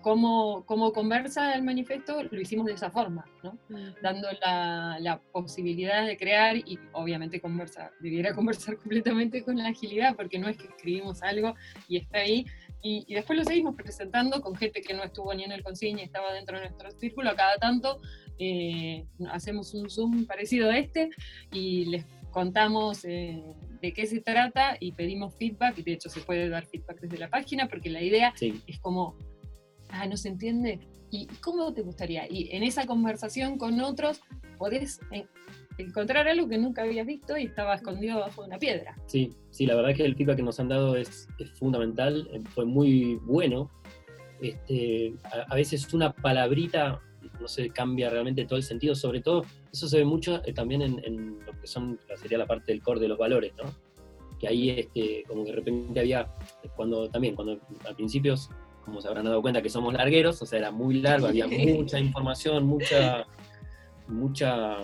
cómo, 0.02 0.64
cómo, 0.66 0.92
conversa 0.92 1.54
el 1.54 1.62
manifiesto, 1.62 2.22
lo 2.22 2.40
hicimos 2.40 2.66
de 2.66 2.72
esa 2.72 2.90
forma, 2.90 3.24
¿no? 3.42 3.58
dando 4.02 4.28
la, 4.40 4.98
la, 5.00 5.20
posibilidad 5.32 6.06
de 6.06 6.16
crear 6.16 6.56
y 6.56 6.78
obviamente 6.92 7.40
conversar, 7.40 7.92
debiera 8.00 8.34
conversar 8.34 8.76
completamente 8.76 9.42
con 9.42 9.56
la 9.56 9.68
agilidad, 9.68 10.14
porque 10.16 10.38
no 10.38 10.48
es 10.48 10.56
que 10.56 10.66
escribimos 10.66 11.22
algo 11.22 11.54
y 11.88 11.96
está 11.96 12.18
ahí, 12.18 12.44
y, 12.82 13.14
después 13.14 13.38
lo 13.38 13.44
seguimos 13.44 13.76
presentando 13.76 14.40
con 14.40 14.56
gente 14.56 14.80
que 14.80 14.92
no 14.92 15.04
estuvo 15.04 15.32
ni 15.32 15.44
en 15.44 15.52
el 15.52 15.62
consigne, 15.62 16.02
estaba 16.02 16.32
dentro 16.32 16.58
de 16.58 16.68
nuestro 16.68 16.90
círculo, 16.90 17.30
a 17.30 17.36
cada 17.36 17.56
tanto 17.56 18.00
eh, 18.38 19.06
hacemos 19.30 19.72
un 19.74 19.88
Zoom 19.88 20.26
parecido 20.26 20.68
a 20.68 20.76
este 20.76 21.10
y 21.52 21.84
les 21.84 22.04
contamos 22.32 23.04
eh, 23.04 23.40
de 23.80 23.92
qué 23.92 24.06
se 24.06 24.20
trata 24.20 24.76
y 24.80 24.92
pedimos 24.92 25.34
feedback, 25.36 25.78
y 25.78 25.82
de 25.82 25.92
hecho 25.92 26.08
se 26.08 26.20
puede 26.20 26.48
dar 26.48 26.66
feedback 26.66 27.00
desde 27.00 27.18
la 27.18 27.30
página, 27.30 27.68
porque 27.68 27.88
la 27.88 28.02
idea 28.02 28.34
es 28.40 28.78
como, 28.80 29.16
ah, 29.92 30.06
no 30.06 30.16
se 30.16 30.28
entiende, 30.28 30.80
¿y 31.10 31.26
cómo 31.40 31.72
te 31.72 31.82
gustaría? 31.82 32.26
Y 32.28 32.48
en 32.52 32.62
esa 32.62 32.86
conversación 32.86 33.58
con 33.58 33.80
otros 33.80 34.20
podés 34.58 35.00
encontrar 35.78 36.28
algo 36.28 36.48
que 36.48 36.58
nunca 36.58 36.82
habías 36.82 37.06
visto 37.06 37.36
y 37.36 37.44
estaba 37.44 37.74
escondido 37.74 38.20
bajo 38.20 38.44
una 38.44 38.58
piedra. 38.58 38.96
Sí, 39.06 39.30
sí, 39.50 39.66
la 39.66 39.74
verdad 39.74 39.92
es 39.92 39.96
que 39.98 40.04
el 40.04 40.16
feedback 40.16 40.36
que 40.36 40.42
nos 40.42 40.58
han 40.60 40.68
dado 40.68 40.96
es, 40.96 41.28
fundamental, 41.54 42.28
eh, 42.32 42.40
fue 42.54 42.64
muy 42.64 43.16
bueno. 43.22 43.70
Este, 44.40 45.14
a, 45.48 45.54
veces 45.54 45.92
una 45.94 46.12
palabrita, 46.12 47.00
no 47.40 47.46
sé, 47.46 47.70
cambia 47.70 48.10
realmente 48.10 48.44
todo 48.44 48.56
el 48.56 48.64
sentido, 48.64 48.94
sobre 48.94 49.20
todo, 49.20 49.44
eso 49.72 49.86
se 49.86 49.98
ve 49.98 50.04
mucho 50.04 50.42
eh, 50.44 50.52
también 50.52 50.82
en, 50.82 51.38
lo 51.46 51.52
que 51.60 51.66
son, 51.66 51.98
sería 52.16 52.38
la 52.38 52.46
parte 52.46 52.72
del 52.72 52.82
core 52.82 53.00
de 53.00 53.08
los 53.08 53.18
valores, 53.18 53.52
¿no? 53.56 53.70
Que 54.40 54.48
ahí, 54.48 54.70
este, 54.70 55.22
como 55.28 55.44
que 55.44 55.50
de 55.50 55.56
repente 55.56 56.00
había, 56.00 56.28
cuando 56.74 57.08
también, 57.08 57.36
cuando 57.36 57.60
al 57.86 57.94
principio, 57.94 58.34
como 58.84 59.00
se 59.00 59.08
habrán 59.08 59.24
dado 59.24 59.40
cuenta 59.42 59.62
que 59.62 59.70
somos 59.70 59.94
largueros, 59.94 60.40
o 60.42 60.46
sea, 60.46 60.58
era 60.58 60.70
muy 60.70 61.00
largo, 61.00 61.26
había 61.26 61.46
mucha 61.46 61.98
información, 61.98 62.66
mucha, 62.66 63.26
mucha 64.08 64.78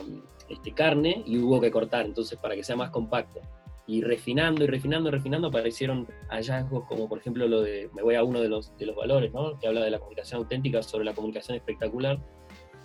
este, 0.48 0.72
carne 0.72 1.22
y 1.26 1.38
hubo 1.38 1.60
que 1.60 1.70
cortar, 1.70 2.06
entonces 2.06 2.38
para 2.38 2.54
que 2.54 2.64
sea 2.64 2.76
más 2.76 2.90
compacto. 2.90 3.40
Y 3.86 4.02
refinando 4.02 4.64
y 4.64 4.66
refinando 4.66 5.08
y 5.08 5.12
refinando 5.12 5.48
aparecieron 5.48 6.06
hallazgos 6.28 6.84
como 6.84 7.08
por 7.08 7.18
ejemplo 7.18 7.48
lo 7.48 7.62
de, 7.62 7.88
me 7.94 8.02
voy 8.02 8.16
a 8.16 8.22
uno 8.22 8.40
de 8.40 8.48
los, 8.48 8.76
de 8.76 8.86
los 8.86 8.94
valores, 8.94 9.32
¿no? 9.32 9.58
que 9.58 9.66
habla 9.66 9.82
de 9.82 9.90
la 9.90 9.98
comunicación 9.98 10.40
auténtica 10.40 10.82
sobre 10.82 11.04
la 11.04 11.14
comunicación 11.14 11.56
espectacular. 11.56 12.18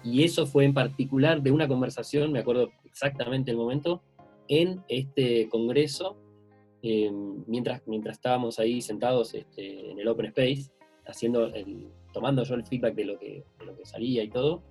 Y 0.03 0.23
eso 0.23 0.45
fue 0.45 0.65
en 0.65 0.73
particular 0.73 1.41
de 1.41 1.51
una 1.51 1.67
conversación, 1.67 2.31
me 2.31 2.39
acuerdo 2.39 2.71
exactamente 2.83 3.51
el 3.51 3.57
momento, 3.57 4.01
en 4.49 4.83
este 4.89 5.47
congreso, 5.49 6.17
em, 6.81 7.43
mientras, 7.47 7.81
mientras 7.85 8.17
estábamos 8.17 8.59
ahí 8.59 8.81
sentados 8.81 9.33
este, 9.33 9.91
en 9.91 9.99
el 9.99 10.07
Open 10.07 10.25
Space, 10.27 10.71
haciendo 11.05 11.45
el, 11.47 11.87
tomando 12.13 12.43
yo 12.43 12.55
el 12.55 12.65
feedback 12.65 12.95
de 12.95 13.05
lo 13.05 13.19
que, 13.19 13.43
de 13.59 13.65
lo 13.65 13.75
que 13.75 13.85
salía 13.85 14.23
y 14.23 14.29
todo, 14.29 14.63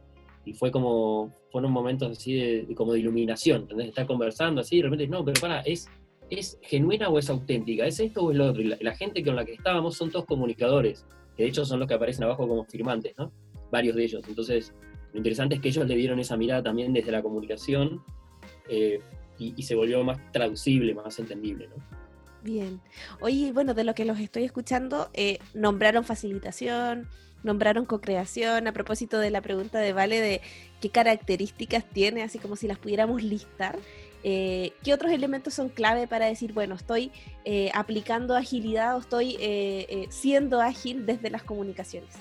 y 0.45 0.55
fue 0.55 0.71
como, 0.71 1.33
fueron 1.51 1.73
momentos 1.73 2.11
así 2.11 2.35
de, 2.35 2.75
como 2.75 2.93
de 2.93 3.01
iluminación, 3.01 3.63
¿entendés? 3.63 3.89
Estar 3.89 4.07
conversando 4.07 4.61
así, 4.61 4.77
y 4.77 4.79
de 4.79 4.85
repente, 4.85 5.09
no, 5.09 5.25
pero 5.25 5.41
para, 5.41 5.61
¿es, 5.61 5.89
¿es 6.31 6.59
genuina 6.63 7.09
o 7.09 7.19
es 7.19 7.31
auténtica? 7.31 7.87
¿Es 7.87 8.01
esto 8.01 8.25
o 8.25 8.31
es 8.33 8.37
lo 8.37 8.47
otro? 8.47 8.63
Y 8.63 8.75
la, 8.81 8.95
gente 8.95 9.23
con 9.23 9.37
la 9.37 9.45
que 9.45 9.53
estábamos 9.53 9.97
son 9.97 10.11
todos 10.11 10.25
comunicadores, 10.25 11.07
que 11.37 11.45
de 11.45 11.49
hecho 11.49 11.65
son 11.65 11.79
los 11.79 11.89
que 11.89 11.95
aparecen 11.95 12.25
abajo 12.25 12.49
como 12.49 12.65
firmantes, 12.65 13.15
¿no? 13.19 13.33
Varios 13.71 13.95
de 13.95 14.05
ellos. 14.05 14.23
Entonces, 14.29 14.75
lo 15.13 15.19
interesante 15.19 15.57
es 15.57 15.61
que 15.61 15.69
ellos 15.69 15.87
le 15.87 15.95
dieron 15.95 16.19
esa 16.19 16.37
mirada 16.37 16.63
también 16.63 16.93
desde 16.93 17.13
la 17.13 17.23
comunicación 17.23 18.03
eh, 18.69 19.01
y, 19.39 19.55
y, 19.57 19.63
se 19.63 19.75
volvió 19.75 20.03
más 20.05 20.19
traducible, 20.33 20.95
más 20.95 21.19
entendible, 21.19 21.69
¿no? 21.69 21.77
Bien. 22.43 22.81
Oye, 23.21 23.53
bueno, 23.53 23.75
de 23.75 23.85
lo 23.85 23.95
que 23.95 24.05
los 24.05 24.19
estoy 24.19 24.45
escuchando, 24.45 25.11
eh, 25.15 25.39
nombraron 25.55 26.05
facilitación, 26.05 27.09
nombraron 27.43 27.85
co-creación, 27.87 28.67
a 28.67 28.73
propósito 28.73 29.19
de 29.19 29.31
la 29.31 29.41
pregunta 29.41 29.79
de 29.79 29.93
Vale 29.93 30.21
de 30.21 30.41
qué 30.81 30.91
características 30.91 31.85
tiene, 31.89 32.23
así 32.23 32.39
como 32.39 32.57
si 32.57 32.67
las 32.67 32.79
pudiéramos 32.79 33.23
listar. 33.23 33.79
Eh, 34.25 34.73
¿Qué 34.85 34.95
otros 34.95 35.13
elementos 35.13 35.55
son 35.55 35.69
clave 35.69 36.07
para 36.07 36.27
decir, 36.27 36.53
bueno, 36.53 36.75
estoy 36.75 37.11
eh, 37.45 37.71
aplicando 37.75 38.37
agilidad 38.37 38.97
o 38.97 39.01
estoy 39.01 39.37
eh, 39.41 40.07
siendo 40.11 40.61
ágil 40.61 41.07
desde 41.07 41.31
las 41.31 41.43
comunicaciones? 41.43 42.15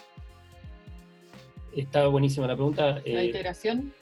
Está 1.76 2.08
buenísima 2.08 2.48
la 2.48 2.56
pregunta. 2.56 3.02
La 3.06 3.24
iteración 3.24 3.94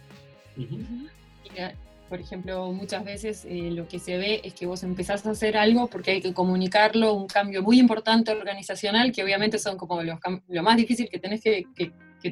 por 2.10 2.20
ejemplo, 2.20 2.72
muchas 2.74 3.06
veces 3.06 3.46
eh, 3.46 3.70
lo 3.72 3.88
que 3.88 4.00
se 4.00 4.18
ve 4.18 4.42
es 4.44 4.56
que 4.56 4.66
vos 4.66 4.82
empezás 4.82 5.26
a 5.28 5.32
hacer 5.32 5.56
algo 5.56 5.88
porque 5.88 6.12
hay 6.12 6.22
que 6.22 6.34
comunicarlo, 6.34 7.14
un 7.14 7.28
cambio 7.28 7.62
muy 7.62 7.80
importante 7.80 8.32
organizacional, 8.32 9.12
que 9.12 9.24
obviamente 9.24 9.60
son 9.60 9.78
como 9.78 10.02
lo 10.02 10.64
más 10.64 10.78
difícil 10.78 11.08
que 11.08 11.20
tenés 11.20 11.42
que, 11.42 11.66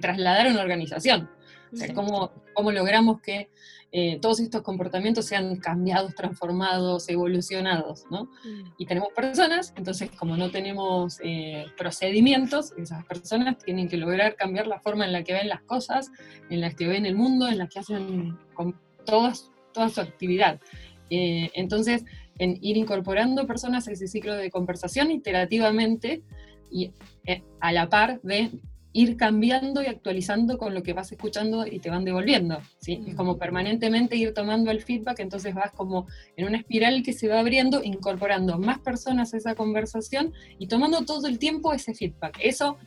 trasladar 0.02 0.48
a 0.48 0.52
una 0.52 0.62
organización. 0.62 1.30
O 1.72 1.76
sea, 1.76 1.94
cómo, 1.94 2.32
cómo, 2.54 2.72
logramos 2.72 3.22
que 3.22 3.50
eh, 3.92 4.20
todos 4.22 4.40
estos 4.40 4.64
comportamientos 4.64 5.26
sean 5.26 5.58
cambiados, 5.58 6.16
transformados, 6.16 7.08
evolucionados, 7.10 8.06
¿no? 8.10 8.26
Mm. 8.26 8.74
Y 8.78 8.86
tenemos 8.86 9.10
personas, 9.14 9.74
entonces 9.78 10.10
como 10.12 10.36
no 10.38 10.50
tenemos 10.50 11.20
eh, 11.24 11.66
procedimientos, 11.78 12.74
esas 12.78 13.06
personas 13.06 13.58
tienen 13.60 13.88
que 13.88 13.98
lograr 13.98 14.36
cambiar 14.36 14.68
la 14.68 14.80
forma 14.80 15.06
en 15.06 15.14
la 15.14 15.24
que 15.24 15.34
ven 15.34 15.50
las 15.50 15.62
cosas, 15.62 16.12
en 16.50 16.62
la 16.62 16.72
que 16.72 16.88
ven 16.88 17.06
el 17.06 17.16
mundo, 17.16 17.48
en 17.48 17.60
la 17.60 17.68
que 17.68 17.80
hacen 17.80 18.38
con 18.54 18.80
todas 19.06 19.52
toda 19.78 19.90
su 19.90 20.02
actividad. 20.02 20.60
Eh, 21.12 21.52
entonces, 21.54 22.04
en 22.40 22.58
ir 22.62 22.78
incorporando 22.78 23.46
personas 23.46 23.88
a 23.88 23.92
ese 23.92 24.08
ciclo 24.08 24.36
de 24.36 24.50
conversación 24.50 25.12
iterativamente 25.12 26.24
y 26.72 26.92
eh, 27.26 27.44
a 27.60 27.72
la 27.72 27.88
par 27.88 28.20
de 28.24 28.50
ir 28.94 29.16
cambiando 29.16 29.84
y 29.84 29.86
actualizando 29.86 30.58
con 30.58 30.74
lo 30.74 30.82
que 30.82 30.94
vas 30.94 31.12
escuchando 31.12 31.68
y 31.68 31.78
te 31.78 31.92
van 31.92 32.04
devolviendo. 32.04 32.60
¿sí? 32.80 33.04
Es 33.06 33.14
como 33.14 33.38
permanentemente 33.38 34.16
ir 34.16 34.34
tomando 34.34 34.72
el 34.72 34.82
feedback, 34.82 35.20
entonces 35.20 35.54
vas 35.54 35.72
como 35.72 36.08
en 36.36 36.48
una 36.48 36.58
espiral 36.58 37.04
que 37.04 37.14
se 37.14 37.28
va 37.28 37.40
abriendo, 37.40 37.84
incorporando 37.84 38.58
más 38.58 38.80
personas 38.80 39.36
a 39.36 39.38
esa 39.38 39.54
conversación 39.54 40.34
y 40.58 40.66
tomando 40.68 41.06
todo 41.06 41.28
el 41.28 41.38
tiempo 41.38 41.74
ese 41.74 41.94
feedback. 41.94 42.40
Eso 42.42 42.78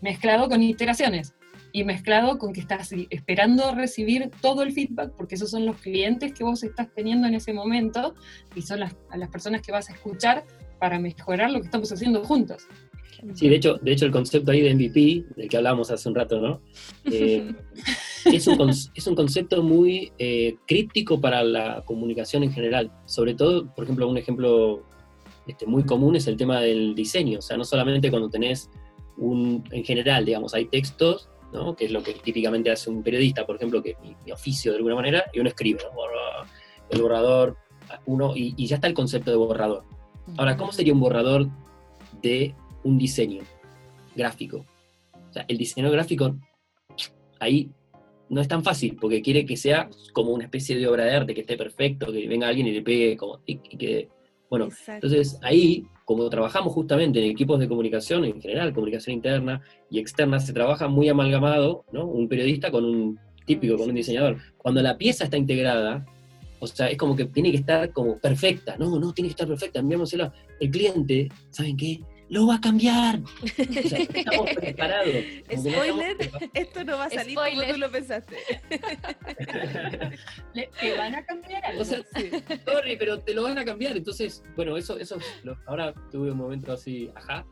mezclado 0.00 0.48
con 0.48 0.62
iteraciones 0.62 1.35
y 1.76 1.84
mezclado 1.84 2.38
con 2.38 2.54
que 2.54 2.60
estás 2.60 2.90
esperando 3.10 3.74
recibir 3.74 4.30
todo 4.40 4.62
el 4.62 4.72
feedback, 4.72 5.12
porque 5.14 5.34
esos 5.34 5.50
son 5.50 5.66
los 5.66 5.76
clientes 5.76 6.32
que 6.32 6.42
vos 6.42 6.62
estás 6.62 6.88
teniendo 6.94 7.28
en 7.28 7.34
ese 7.34 7.52
momento 7.52 8.14
y 8.54 8.62
son 8.62 8.80
las, 8.80 8.96
las 9.14 9.28
personas 9.28 9.60
que 9.60 9.72
vas 9.72 9.90
a 9.90 9.92
escuchar 9.92 10.46
para 10.80 10.98
mejorar 10.98 11.50
lo 11.50 11.60
que 11.60 11.66
estamos 11.66 11.92
haciendo 11.92 12.24
juntos. 12.24 12.66
Sí, 13.34 13.50
de 13.50 13.56
hecho, 13.56 13.74
de 13.74 13.92
hecho 13.92 14.06
el 14.06 14.10
concepto 14.10 14.52
ahí 14.52 14.62
de 14.62 14.74
MVP, 14.74 15.26
del 15.36 15.50
que 15.50 15.56
hablábamos 15.58 15.90
hace 15.90 16.08
un 16.08 16.14
rato, 16.14 16.40
¿no? 16.40 16.62
Eh, 17.12 17.52
es, 18.24 18.46
un, 18.46 18.70
es, 18.70 19.06
un, 19.06 19.14
concepto 19.14 19.62
muy 19.62 20.12
eh, 20.18 20.56
crítico 20.66 21.20
para 21.20 21.44
la 21.44 21.82
comunicación 21.84 22.42
en 22.42 22.52
general. 22.52 22.90
Sobre 23.04 23.34
todo, 23.34 23.74
por 23.74 23.84
ejemplo, 23.84 24.08
un 24.08 24.16
ejemplo 24.16 24.82
este, 25.46 25.66
muy 25.66 25.84
común 25.84 26.16
es 26.16 26.26
el 26.26 26.38
tema 26.38 26.58
del 26.58 26.94
diseño. 26.94 27.40
O 27.40 27.42
sea, 27.42 27.58
no 27.58 27.64
solamente 27.64 28.08
cuando 28.08 28.30
tenés 28.30 28.70
un, 29.18 29.62
en 29.72 29.84
general, 29.84 30.24
digamos, 30.24 30.54
hay 30.54 30.64
textos 30.68 31.28
que 31.76 31.86
es 31.86 31.90
lo 31.90 32.02
que 32.02 32.14
típicamente 32.14 32.70
hace 32.70 32.90
un 32.90 33.02
periodista, 33.02 33.46
por 33.46 33.56
ejemplo, 33.56 33.82
que 33.82 33.90
es 33.90 33.96
mi, 34.00 34.32
oficio 34.32 34.72
de 34.72 34.78
alguna 34.78 34.96
manera, 34.96 35.24
y 35.32 35.40
uno 35.40 35.48
escribe, 35.48 35.80
el 36.90 37.02
borrador, 37.02 37.56
uno, 38.06 38.32
y, 38.34 38.66
ya 38.66 38.76
está 38.76 38.86
el 38.86 38.94
concepto 38.94 39.30
de 39.30 39.36
borrador. 39.36 39.84
Ahora, 40.36 40.56
¿cómo 40.56 40.72
sería 40.72 40.92
un 40.92 41.00
borrador 41.00 41.48
de 42.20 42.54
un 42.84 42.98
diseño 42.98 43.42
gráfico? 44.14 44.64
O 45.30 45.32
sea, 45.32 45.44
el 45.48 45.56
diseño 45.56 45.90
gráfico 45.90 46.36
ahí 47.38 47.70
no 48.28 48.40
es 48.40 48.48
tan 48.48 48.64
fácil, 48.64 48.96
porque 49.00 49.22
quiere 49.22 49.46
que 49.46 49.56
sea 49.56 49.88
como 50.12 50.32
una 50.32 50.44
especie 50.44 50.76
de 50.76 50.86
obra 50.86 51.04
de 51.04 51.14
arte, 51.14 51.34
que 51.34 51.42
esté 51.42 51.56
perfecto, 51.56 52.12
que 52.12 52.26
venga 52.26 52.48
alguien 52.48 52.66
y 52.66 52.72
le 52.72 52.82
pegue 52.82 53.16
como, 53.16 53.40
y, 53.46 53.58
que, 53.58 54.08
bueno, 54.50 54.68
entonces 54.86 55.38
ahí 55.42 55.86
como 56.06 56.30
trabajamos 56.30 56.72
justamente 56.72 57.18
en 57.18 57.32
equipos 57.32 57.58
de 57.58 57.66
comunicación, 57.68 58.24
en 58.24 58.40
general, 58.40 58.72
comunicación 58.72 59.14
interna 59.14 59.60
y 59.90 59.98
externa, 59.98 60.38
se 60.38 60.52
trabaja 60.52 60.86
muy 60.86 61.08
amalgamado, 61.08 61.84
¿no? 61.90 62.06
Un 62.06 62.28
periodista 62.28 62.70
con 62.70 62.84
un 62.84 63.18
típico, 63.44 63.76
con 63.76 63.88
un 63.88 63.96
diseñador. 63.96 64.38
Cuando 64.56 64.80
la 64.82 64.96
pieza 64.96 65.24
está 65.24 65.36
integrada, 65.36 66.06
o 66.60 66.66
sea, 66.68 66.88
es 66.88 66.96
como 66.96 67.16
que 67.16 67.24
tiene 67.26 67.50
que 67.50 67.58
estar 67.58 67.92
como 67.92 68.18
perfecta. 68.18 68.76
No, 68.78 69.00
no, 69.00 69.12
tiene 69.12 69.28
que 69.28 69.32
estar 69.32 69.48
perfecta, 69.48 69.80
enviámosela. 69.80 70.32
El 70.60 70.70
cliente, 70.70 71.28
¿saben 71.50 71.76
qué? 71.76 72.00
Lo 72.28 72.46
va 72.46 72.56
a 72.56 72.60
cambiar. 72.60 73.20
estamos 73.56 74.50
preparados. 74.54 75.14
Spoiler, 75.56 76.16
esto 76.54 76.84
no 76.84 76.98
va 76.98 77.04
a 77.04 77.10
salir 77.10 77.36
como 77.36 77.62
tú 77.62 77.78
lo 77.78 77.90
pensaste. 77.90 78.36
te 80.80 80.96
van 80.96 81.14
a 81.14 81.24
cambiar 81.24 81.64
algo. 81.64 81.84
sorry, 81.84 82.96
pero 82.98 83.20
te 83.20 83.34
lo 83.34 83.44
van 83.44 83.58
a 83.58 83.64
cambiar. 83.64 83.96
Entonces, 83.96 84.42
bueno, 84.56 84.76
eso, 84.76 84.98
eso 84.98 85.18
ahora 85.66 85.94
tuve 86.10 86.32
un 86.32 86.38
momento 86.38 86.72
así, 86.72 87.10
ajá, 87.14 87.46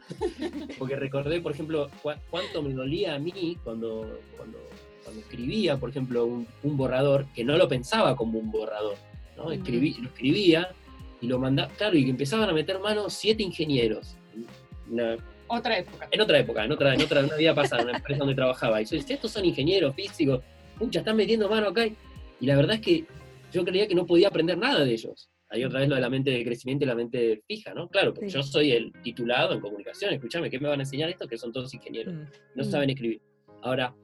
porque 0.79 0.97
recordé, 0.97 1.41
por 1.41 1.53
ejemplo, 1.53 1.89
cuánto 2.31 2.63
me 2.63 2.75
dolía 2.75 3.15
a 3.15 3.19
mí 3.19 3.57
cuando, 3.63 4.21
cuando, 4.37 4.59
cuando 5.05 5.21
escribía, 5.21 5.77
por 5.79 5.91
ejemplo, 5.91 6.27
un, 6.27 6.77
borrador, 6.77 7.27
que 7.35 7.45
no 7.45 7.57
lo 7.57 7.69
pensaba 7.69 8.17
como 8.17 8.39
un 8.41 8.51
borrador, 8.51 8.97
¿no? 9.37 9.53
Escribí, 9.53 9.95
lo 10.01 10.09
escribía 10.09 10.71
y 11.21 11.29
lo 11.29 11.39
mandaba, 11.39 11.71
claro, 11.75 11.97
y 11.97 12.05
que 12.05 12.11
empezaban 12.11 12.49
a 12.49 12.53
meter 12.53 12.81
mano 12.81 13.09
siete 13.09 13.43
ingenieros 13.43 14.17
otra 15.47 15.79
época. 15.79 16.09
En 16.11 16.21
otra 16.21 16.39
época, 16.39 16.65
en 16.65 16.73
otra, 16.73 16.95
en 16.95 17.03
otra 17.03 17.25
una 17.25 17.37
vida 17.37 17.55
pasada, 17.55 17.83
en 17.83 17.89
una 17.89 17.99
empresa 17.99 18.19
donde 18.21 18.35
trabajaba. 18.35 18.81
Y 18.81 18.85
yo 18.85 18.97
decía, 18.97 19.17
estos 19.17 19.31
son 19.31 19.45
ingenieros 19.45 19.95
físicos, 19.95 20.41
pucha, 20.79 21.01
están 21.01 21.17
metiendo 21.17 21.49
mano 21.49 21.69
acá. 21.69 21.87
Y 21.87 22.47
la 22.47 22.57
verdad 22.57 22.77
es 22.77 22.81
que 22.81 23.05
yo 23.53 23.65
creía 23.65 23.87
que 23.87 23.95
no 23.95 24.07
podía 24.07 24.29
aprender 24.29 24.59
nada 24.59 24.85
de 24.85 24.93
ellos. 24.93 25.31
Ahí 25.49 25.65
otra 25.65 25.81
vez 25.81 25.89
lo 25.89 25.95
de 25.95 26.01
la 26.01 26.11
mente 26.11 26.31
de 26.31 26.45
crecimiento 26.45 26.85
y 26.85 26.89
la 26.89 26.95
mente 26.95 27.43
fija, 27.47 27.75
¿no? 27.75 27.89
Claro, 27.89 28.13
porque 28.13 28.29
yo 28.29 28.43
soy 28.43 28.73
el 28.73 28.93
titulado 29.03 29.55
en 29.55 29.61
comunicación, 29.61 30.13
escúchame, 30.13 30.51
¿qué 30.51 30.59
me 30.59 30.69
van 30.69 30.81
a 30.81 30.83
enseñar 30.83 31.11
esto? 31.11 31.29
Que 31.29 31.39
son 31.39 31.53
todos 31.53 31.73
ingenieros, 31.75 32.15
mm. 32.15 32.27
no 32.57 32.65
mm. 32.65 32.71
saben 32.71 32.91
escribir. 32.91 33.21
Ahora, 33.63 33.95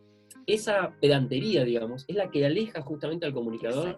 esa 0.47 0.95
pedantería, 1.01 1.65
digamos, 1.65 2.05
es 2.07 2.15
la 2.15 2.31
que 2.31 2.47
aleja 2.47 2.83
justamente 2.83 3.27
al 3.27 3.33
comunicador 3.33 3.97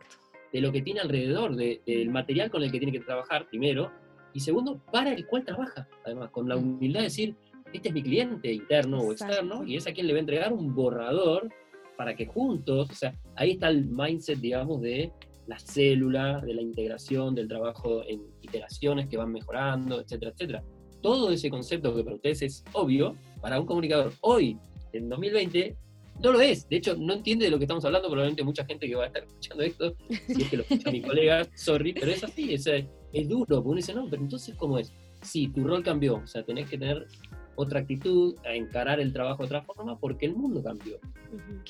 de 0.53 0.61
lo 0.61 0.73
que 0.73 0.83
tiene 0.83 1.01
alrededor, 1.01 1.57
del 1.57 2.11
material 2.11 2.51
con 2.51 2.63
el 2.63 2.71
que 2.71 2.79
tiene 2.79 2.93
que 2.93 3.01
trabajar, 3.01 3.47
primero, 3.49 3.91
y 4.35 4.41
segundo, 4.41 4.81
para 4.91 5.13
el 5.13 5.27
cual 5.27 5.45
trabaja, 5.45 5.89
además, 6.05 6.31
con 6.31 6.49
la 6.49 6.57
mm. 6.57 6.59
humildad 6.59 7.01
de 7.01 7.05
decir, 7.05 7.37
este 7.73 7.89
es 7.89 7.95
mi 7.95 8.03
cliente 8.03 8.53
interno 8.53 9.01
o 9.01 9.13
externo, 9.13 9.65
y 9.67 9.77
es 9.77 9.87
a 9.87 9.93
quien 9.93 10.07
le 10.07 10.13
va 10.13 10.19
a 10.19 10.21
entregar 10.21 10.53
un 10.53 10.75
borrador 10.75 11.49
para 11.97 12.15
que 12.15 12.27
juntos, 12.27 12.91
o 12.91 12.95
sea, 12.95 13.15
ahí 13.37 13.53
está 13.53 13.69
el 13.69 13.87
mindset, 13.87 14.39
digamos, 14.39 14.81
de 14.81 15.13
la 15.47 15.59
célula, 15.59 16.41
de 16.41 16.55
la 16.55 16.63
integración, 16.63 17.35
del 17.35 17.49
trabajo 17.49 18.03
en 18.07 18.23
iteraciones 18.41 19.09
que 19.09 19.17
van 19.17 19.33
mejorando, 19.33 20.01
etcétera, 20.01 20.33
etcétera. 20.33 20.63
Todo 21.01 21.31
ese 21.31 21.51
concepto 21.51 21.95
que 21.95 22.05
para 22.05 22.17
ustedes 22.17 22.43
es 22.43 22.65
obvio, 22.73 23.17
para 23.41 23.61
un 23.61 23.67
comunicador 23.67 24.13
hoy, 24.21 24.57
en 24.93 25.09
2020, 25.09 25.77
no 26.23 26.33
lo 26.33 26.41
es. 26.41 26.69
De 26.69 26.77
hecho, 26.77 26.97
no 26.97 27.15
entiende 27.15 27.47
de 27.47 27.51
lo 27.51 27.59
que 27.59 27.65
estamos 27.65 27.85
hablando. 27.85 28.09
Probablemente 28.09 28.43
mucha 28.43 28.65
gente 28.65 28.87
que 28.87 28.95
va 28.95 29.05
a 29.05 29.07
estar 29.09 29.25
escuchando 29.25 29.63
esto, 29.63 29.97
si 30.27 30.43
es 30.43 30.51
que 30.51 30.57
lo 30.57 30.63
escucha 30.63 30.91
mi 30.91 31.03
colega, 31.03 31.47
sorry, 31.55 31.93
pero 31.93 32.13
es 32.13 32.25
así. 32.25 32.55
Es, 32.55 32.67
es 32.67 33.29
duro, 33.29 33.47
porque 33.47 33.69
uno 33.69 33.77
dice, 33.77 33.95
no, 33.95 34.09
pero 34.09 34.23
entonces, 34.23 34.55
¿cómo 34.57 34.79
es? 34.79 34.93
Sí, 35.23 35.49
tu 35.49 35.65
rol 35.65 35.83
cambió. 35.83 36.17
O 36.17 36.27
sea, 36.27 36.43
tenés 36.45 36.69
que 36.69 36.79
tener 36.79 37.07
otra 37.55 37.81
actitud, 37.81 38.35
a 38.45 38.55
encarar 38.55 39.01
el 39.01 39.13
trabajo 39.13 39.43
de 39.43 39.47
otra 39.47 39.63
forma, 39.63 39.99
porque 39.99 40.27
el 40.27 40.35
mundo 40.35 40.63
cambió. 40.63 40.99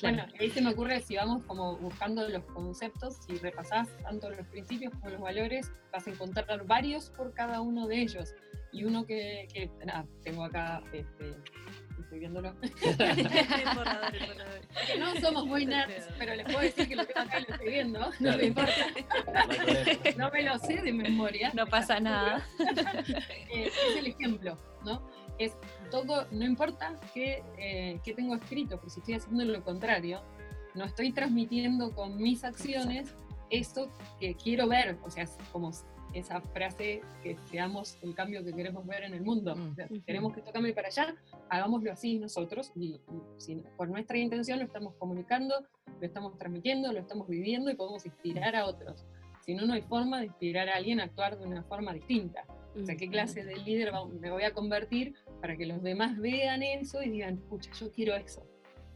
Bueno, 0.01 0.25
ahí 0.39 0.49
se 0.49 0.61
me 0.61 0.71
ocurre, 0.71 1.01
si 1.01 1.15
vamos 1.15 1.43
como 1.43 1.77
buscando 1.77 2.27
los 2.29 2.43
conceptos, 2.45 3.17
si 3.27 3.35
repasás 3.37 3.89
tanto 4.01 4.29
los 4.29 4.47
principios 4.47 4.93
como 4.93 5.09
los 5.09 5.21
valores, 5.21 5.71
vas 5.91 6.07
a 6.07 6.11
encontrar 6.11 6.65
varios 6.65 7.09
por 7.11 7.33
cada 7.33 7.61
uno 7.61 7.87
de 7.87 8.01
ellos. 8.01 8.33
Y 8.71 8.85
uno 8.85 9.05
que, 9.05 9.47
que 9.53 9.69
nada, 9.85 10.07
tengo 10.23 10.43
acá 10.43 10.81
este, 10.93 11.35
estoy 12.13 12.19
viéndolo. 12.19 12.53
no 14.99 15.15
somos 15.19 15.45
muy 15.45 15.65
nerds, 15.65 16.07
pero 16.17 16.35
les 16.35 16.45
puedo 16.45 16.59
decir 16.59 16.87
que 16.87 16.95
lo 16.95 17.05
que 17.05 17.11
acá 17.17 17.39
lo 17.39 17.53
estoy 17.53 17.69
viendo, 17.69 17.99
no 18.19 18.37
me 18.37 18.45
importa. 18.45 18.73
No 20.17 20.31
me 20.31 20.43
lo 20.43 20.57
sé 20.59 20.81
de 20.81 20.93
memoria. 20.93 21.51
No 21.53 21.67
pasa 21.67 21.99
nada. 21.99 22.47
Eh, 23.53 23.67
es 23.67 23.97
el 23.97 24.07
ejemplo, 24.07 24.57
¿no? 24.83 25.07
Es 25.37 25.55
todo, 25.91 26.27
no 26.31 26.43
importa 26.43 26.99
qué, 27.13 27.43
eh, 27.57 27.99
qué 28.03 28.13
tengo 28.13 28.33
escrito, 28.35 28.77
porque 28.77 28.89
si 28.89 28.99
estoy 28.99 29.13
haciendo 29.15 29.45
lo 29.45 29.63
contrario, 29.63 30.23
no 30.73 30.85
estoy 30.85 31.11
transmitiendo 31.11 31.93
con 31.93 32.17
mis 32.17 32.43
acciones 32.43 33.15
esto 33.51 33.91
que 34.19 34.35
quiero 34.35 34.67
ver, 34.67 34.97
o 35.03 35.11
sea, 35.11 35.25
como 35.51 35.71
esa 36.13 36.41
frase 36.41 37.01
que 37.21 37.37
seamos 37.49 37.97
el 38.01 38.15
cambio 38.15 38.43
que 38.43 38.53
queremos 38.53 38.85
ver 38.85 39.03
en 39.03 39.13
el 39.13 39.21
mundo. 39.21 39.55
Mm. 39.55 39.99
queremos 40.05 40.33
que 40.33 40.39
esto 40.39 40.51
cambie 40.51 40.73
para 40.73 40.87
allá, 40.87 41.15
hagámoslo 41.49 41.91
así 41.91 42.19
nosotros 42.19 42.71
y, 42.75 42.99
por 43.77 43.89
nuestra 43.89 44.17
intención 44.17 44.59
lo 44.59 44.65
estamos 44.65 44.93
comunicando, 44.95 45.65
lo 45.99 46.05
estamos 46.05 46.37
transmitiendo, 46.37 46.91
lo 46.91 46.99
estamos 46.99 47.27
viviendo 47.27 47.71
y 47.71 47.75
podemos 47.75 48.05
inspirar 48.05 48.55
a 48.55 48.65
otros. 48.65 49.05
Si 49.41 49.53
no, 49.53 49.65
no 49.65 49.73
hay 49.73 49.81
forma 49.81 50.19
de 50.19 50.27
inspirar 50.27 50.69
a 50.69 50.75
alguien 50.75 50.99
a 50.99 51.03
actuar 51.03 51.37
de 51.37 51.45
una 51.45 51.63
forma 51.63 51.93
distinta. 51.93 52.45
O 52.81 52.83
sea, 52.85 52.95
¿qué 52.95 53.07
clase 53.07 53.43
de 53.43 53.55
líder 53.57 53.91
me 54.19 54.31
voy 54.31 54.43
a 54.43 54.53
convertir 54.53 55.13
para 55.41 55.55
que 55.55 55.65
los 55.65 55.83
demás 55.83 56.17
vean 56.17 56.63
eso 56.63 57.03
y 57.03 57.09
digan, 57.09 57.35
escucha, 57.35 57.71
yo 57.73 57.91
quiero 57.91 58.15
eso? 58.15 58.47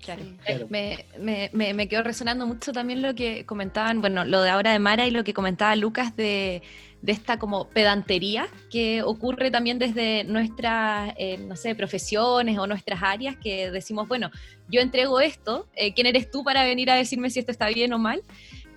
Claro. 0.01 0.23
Me, 0.69 1.05
me, 1.51 1.73
me, 1.73 1.87
quedó 1.87 2.03
resonando 2.03 2.45
mucho 2.45 2.71
también 2.71 3.01
lo 3.01 3.15
que 3.15 3.45
comentaban, 3.45 3.99
bueno, 3.99 4.25
lo 4.25 4.41
de 4.41 4.49
ahora 4.49 4.71
de 4.71 4.79
Mara 4.79 5.07
y 5.07 5.11
lo 5.11 5.23
que 5.23 5.33
comentaba 5.33 5.75
Lucas 5.75 6.15
de, 6.15 6.61
de 7.01 7.11
esta 7.11 7.37
como 7.37 7.69
pedantería 7.69 8.47
que 8.71 9.03
ocurre 9.03 9.51
también 9.51 9.79
desde 9.79 10.23
nuestras, 10.23 11.13
eh, 11.17 11.37
no 11.37 11.55
sé, 11.55 11.75
profesiones 11.75 12.57
o 12.57 12.67
nuestras 12.67 13.01
áreas, 13.03 13.37
que 13.37 13.69
decimos, 13.71 14.07
bueno, 14.07 14.31
yo 14.67 14.81
entrego 14.81 15.19
esto, 15.19 15.67
eh, 15.75 15.93
¿quién 15.93 16.07
eres 16.07 16.29
tú 16.31 16.43
para 16.43 16.63
venir 16.63 16.89
a 16.89 16.95
decirme 16.95 17.29
si 17.29 17.39
esto 17.39 17.51
está 17.51 17.67
bien 17.67 17.93
o 17.93 17.99
mal? 17.99 18.21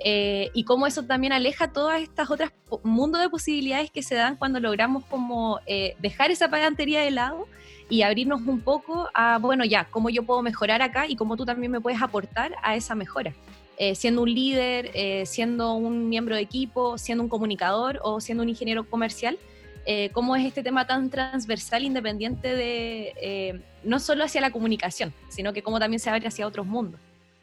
Eh, 0.03 0.51
y 0.55 0.65
cómo 0.65 0.87
eso 0.87 1.05
también 1.05 1.33
aleja 1.33 1.73
todas 1.73 2.01
estas 2.01 2.31
otras 2.31 2.53
mundos 2.83 3.21
de 3.21 3.29
posibilidades 3.29 3.91
que 3.91 4.03
se 4.03 4.15
dan 4.15 4.37
cuando 4.37 4.59
logramos 4.59 5.05
como 5.05 5.61
dejar 5.99 6.31
esa 6.31 6.49
pedantería 6.49 7.03
de 7.03 7.11
lado 7.11 7.47
y 7.91 8.03
abrirnos 8.03 8.41
un 8.47 8.61
poco 8.61 9.09
a, 9.13 9.39
bueno, 9.39 9.65
ya, 9.65 9.85
cómo 9.91 10.09
yo 10.09 10.23
puedo 10.23 10.41
mejorar 10.41 10.81
acá 10.81 11.07
y 11.07 11.17
cómo 11.17 11.37
tú 11.37 11.45
también 11.45 11.73
me 11.73 11.81
puedes 11.81 12.01
aportar 12.01 12.55
a 12.63 12.77
esa 12.77 12.95
mejora. 12.95 13.35
Eh, 13.77 13.95
siendo 13.95 14.23
un 14.23 14.33
líder, 14.33 14.91
eh, 14.95 15.27
siendo 15.27 15.75
un 15.75 16.09
miembro 16.09 16.37
de 16.37 16.43
equipo, 16.43 16.97
siendo 16.99 17.25
un 17.25 17.29
comunicador 17.29 17.99
o 18.03 18.21
siendo 18.21 18.43
un 18.43 18.49
ingeniero 18.49 18.85
comercial, 18.85 19.39
eh, 19.87 20.11
cómo 20.13 20.37
es 20.37 20.47
este 20.47 20.63
tema 20.63 20.87
tan 20.87 21.11
transversal, 21.11 21.83
independiente 21.83 22.55
de, 22.55 23.61
no 23.83 23.99
solo 23.99 24.25
hacia 24.25 24.41
la 24.41 24.51
comunicación, 24.51 25.13
sino 25.29 25.53
que 25.53 25.63
cómo 25.63 25.81
también 25.81 25.99
se 25.99 26.11
abre 26.11 26.29
hacia 26.29 26.47
otros 26.47 26.67
mundos. 26.67 27.01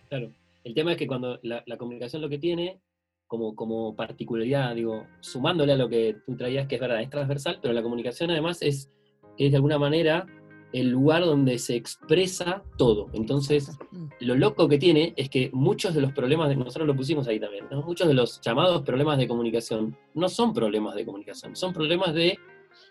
Claro, 0.08 0.32
el 0.64 0.74
tema 0.74 0.92
es 0.92 0.98
que 0.98 1.08
cuando 1.08 1.40
la, 1.42 1.64
la 1.66 1.78
comunicación 1.78 2.22
lo 2.22 2.30
que 2.30 2.38
tiene 2.38 2.80
como, 3.26 3.56
como 3.56 3.96
particularidad, 3.96 4.76
digo, 4.76 5.06
sumándole 5.20 5.74
a 5.74 5.78
lo 5.78 5.90
que 5.90 6.16
tú 6.26 6.38
traías, 6.38 6.68
que 6.68 6.76
es 6.76 6.82
verdad, 6.82 7.02
es 7.02 7.10
transversal, 7.10 7.60
pero 7.62 7.74
la 7.74 7.84
comunicación 7.84 8.32
además 8.32 8.62
es, 8.62 8.90
es 9.38 9.52
de 9.52 9.58
alguna 9.58 9.78
manera 9.78 10.26
el 10.74 10.90
lugar 10.90 11.24
donde 11.24 11.58
se 11.60 11.76
expresa 11.76 12.64
todo. 12.78 13.08
Entonces, 13.14 13.78
lo 14.20 14.36
loco 14.36 14.68
que 14.68 14.78
tiene 14.78 15.14
es 15.16 15.30
que 15.30 15.50
muchos 15.54 15.94
de 15.96 16.02
los 16.02 16.12
problemas, 16.12 16.50
de, 16.50 16.56
nosotros 16.56 16.88
lo 16.88 16.96
pusimos 16.96 17.28
ahí 17.28 17.40
también, 17.40 17.66
muchos 17.86 18.08
de 18.08 18.14
los 18.14 18.42
llamados 18.42 18.84
problemas 18.84 19.18
de 19.18 19.28
comunicación 19.28 19.98
no 20.14 20.30
son 20.30 20.54
problemas 20.54 20.96
de 20.96 21.06
comunicación, 21.06 21.56
son 21.56 21.74
problemas 21.74 22.14
de 22.14 22.38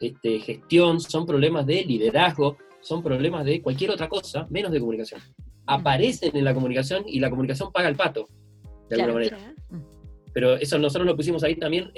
este, 0.00 0.40
gestión, 0.40 1.00
son 1.00 1.26
problemas 1.26 1.66
de 1.66 1.84
liderazgo, 1.84 2.56
son 2.80 3.02
problemas 3.02 3.44
de 3.44 3.60
cualquier 3.60 3.90
otra 3.90 4.08
cosa, 4.08 4.46
menos 4.50 4.72
de 4.72 4.80
comunicación. 4.80 5.20
Aparecen 5.66 6.36
en 6.36 6.44
la 6.44 6.54
comunicación 6.54 7.04
y 7.06 7.20
la 7.20 7.30
comunicación 7.30 7.72
paga 7.72 7.88
el 7.88 7.96
pato, 7.96 8.26
de 8.88 8.96
alguna 8.96 9.14
manera. 9.14 9.54
Pero 10.36 10.56
eso 10.56 10.78
nosotros 10.78 11.06
lo 11.06 11.16
pusimos 11.16 11.42
ahí 11.44 11.56
también, 11.56 11.90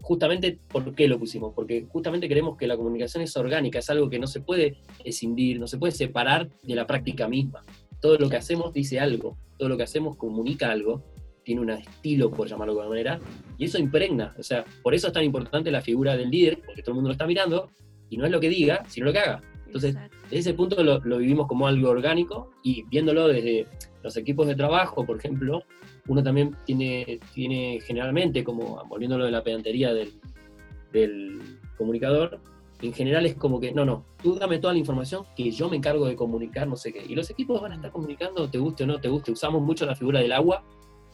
justamente 0.00 0.58
por 0.72 0.92
qué 0.92 1.06
lo 1.06 1.20
pusimos, 1.20 1.54
porque 1.54 1.86
justamente 1.88 2.26
queremos 2.26 2.56
que 2.56 2.66
la 2.66 2.76
comunicación 2.76 3.22
es 3.22 3.36
orgánica, 3.36 3.78
es 3.78 3.88
algo 3.90 4.10
que 4.10 4.18
no 4.18 4.26
se 4.26 4.40
puede 4.40 4.78
escindir, 5.04 5.60
no 5.60 5.68
se 5.68 5.78
puede 5.78 5.92
separar 5.92 6.48
de 6.64 6.74
la 6.74 6.84
práctica 6.84 7.28
misma. 7.28 7.62
Todo 8.00 8.18
lo 8.18 8.28
que 8.28 8.38
hacemos 8.38 8.72
dice 8.72 8.98
algo, 8.98 9.38
todo 9.56 9.68
lo 9.68 9.76
que 9.76 9.84
hacemos 9.84 10.16
comunica 10.16 10.72
algo, 10.72 11.04
tiene 11.44 11.60
un 11.60 11.70
estilo, 11.70 12.28
por 12.28 12.48
llamarlo 12.48 12.74
de 12.74 12.80
alguna 12.80 12.88
manera, 12.88 13.20
y 13.56 13.66
eso 13.66 13.78
impregna. 13.78 14.34
O 14.36 14.42
sea, 14.42 14.64
por 14.82 14.92
eso 14.92 15.06
es 15.06 15.12
tan 15.12 15.22
importante 15.22 15.70
la 15.70 15.80
figura 15.80 16.16
del 16.16 16.30
líder, 16.30 16.60
porque 16.66 16.82
todo 16.82 16.90
el 16.90 16.94
mundo 16.96 17.10
lo 17.10 17.12
está 17.12 17.28
mirando, 17.28 17.70
y 18.10 18.16
no 18.16 18.24
es 18.24 18.32
lo 18.32 18.40
que 18.40 18.48
diga, 18.48 18.82
sino 18.88 19.06
lo 19.06 19.12
que 19.12 19.20
haga. 19.20 19.42
Entonces, 19.66 19.94
desde 20.24 20.38
ese 20.38 20.54
punto 20.54 20.82
lo, 20.82 20.98
lo 21.04 21.18
vivimos 21.18 21.46
como 21.46 21.68
algo 21.68 21.90
orgánico, 21.90 22.50
y 22.64 22.82
viéndolo 22.88 23.28
desde 23.28 23.68
los 24.02 24.16
equipos 24.16 24.48
de 24.48 24.56
trabajo, 24.56 25.06
por 25.06 25.18
ejemplo, 25.18 25.62
uno 26.08 26.22
también 26.22 26.56
tiene, 26.64 27.20
tiene 27.32 27.80
generalmente, 27.80 28.44
como 28.44 28.82
volviéndolo 28.88 29.24
de 29.24 29.30
la 29.30 29.42
pedantería 29.42 29.92
del, 29.94 30.12
comunicador, 31.76 32.40
en 32.82 32.92
general 32.92 33.26
es 33.26 33.34
como 33.34 33.58
que, 33.58 33.72
no, 33.72 33.84
no, 33.84 34.04
tú 34.22 34.36
dame 34.36 34.58
toda 34.58 34.74
la 34.74 34.78
información 34.78 35.24
que 35.36 35.50
yo 35.50 35.68
me 35.68 35.76
encargo 35.76 36.06
de 36.06 36.14
comunicar, 36.14 36.68
no 36.68 36.76
sé 36.76 36.92
qué. 36.92 37.04
Y 37.08 37.14
los 37.14 37.30
equipos 37.30 37.60
van 37.60 37.72
a 37.72 37.74
estar 37.76 37.90
comunicando, 37.90 38.48
te 38.48 38.58
guste 38.58 38.84
o 38.84 38.86
no 38.86 39.00
te 39.00 39.08
guste. 39.08 39.32
Usamos 39.32 39.62
mucho 39.62 39.86
la 39.86 39.96
figura 39.96 40.20
del 40.20 40.32
agua, 40.32 40.62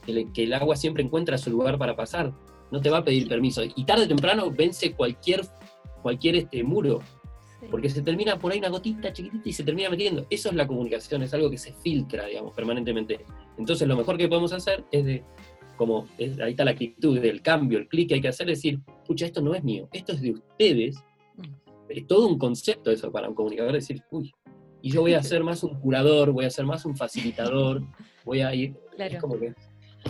que, 0.05 0.45
el 0.45 0.53
agua 0.53 0.77
siempre 0.77 1.03
encuentra 1.03 1.39
su 1.39 1.51
lugar 1.51 1.79
para 1.79 1.97
pasar, 1.97 2.33
no 2.71 2.81
te 2.81 2.91
va 2.91 2.99
a 2.99 3.05
pedir 3.05 3.29
permiso. 3.29 3.63
Y 3.65 3.85
tarde 3.85 4.05
o 4.05 4.09
temprano 4.09 4.51
vence 4.51 4.93
cualquier, 4.93 5.43
cualquier 6.03 6.37
este, 6.37 6.63
muro, 6.63 7.01
porque 7.71 7.89
se 7.89 8.03
termina 8.03 8.39
por 8.39 8.53
ahí 8.53 8.59
una 8.59 8.69
gotita 8.69 9.13
chiquitita 9.13 9.49
y 9.49 9.53
se 9.53 9.65
termina 9.65 9.91
metiendo. 9.91 10.27
Eso 10.31 10.49
es 10.49 10.55
la 10.55 10.67
comunicación, 10.67 11.23
es 11.23 11.35
algo 11.35 11.51
que 11.51 11.59
se 11.59 11.73
filtra, 11.73 12.27
digamos, 12.27 12.55
permanentemente. 12.55 13.25
Entonces 13.59 13.87
lo 13.87 13.97
mejor 13.97 14.17
que 14.17 14.29
podemos 14.29 14.53
hacer 14.53 14.85
es 14.91 15.05
de, 15.05 15.25
como 15.77 16.07
ahí 16.19 16.51
está 16.51 16.65
la 16.65 16.73
actitud 16.73 17.21
del 17.21 17.43
cambio, 17.43 17.79
el 17.79 17.89
clic 17.89 18.09
que 18.09 18.15
hay 18.15 18.21
que 18.21 18.29
hacer, 18.29 18.51
es 18.51 18.59
decir, 18.59 18.81
escucha, 19.03 19.27
esto 19.27 19.41
no 19.41 19.55
es 19.55 19.63
mío, 19.63 19.89
esto 19.93 20.13
es 20.13 20.21
de 20.21 20.33
ustedes. 20.33 20.97
Mm. 21.37 21.43
Es 21.89 22.07
todo 22.07 22.29
un 22.29 22.39
concepto 22.39 22.91
eso 22.91 23.11
para 23.11 23.29
un 23.29 23.35
comunicador, 23.35 23.73
decir, 23.73 24.03
uy, 24.11 24.33
y 24.83 24.91
yo 24.91 25.03
voy 25.03 25.15
a 25.15 25.23
ser 25.23 25.43
más 25.43 25.63
un 25.63 25.79
curador, 25.81 26.33
voy 26.33 26.45
a 26.45 26.51
ser 26.51 26.65
más 26.65 26.85
un 26.85 26.97
facilitador, 26.97 27.83
voy 28.25 28.41
a 28.41 28.55
ir, 28.55 28.77
es 28.97 29.21
como 29.21 29.39
que... 29.39 29.55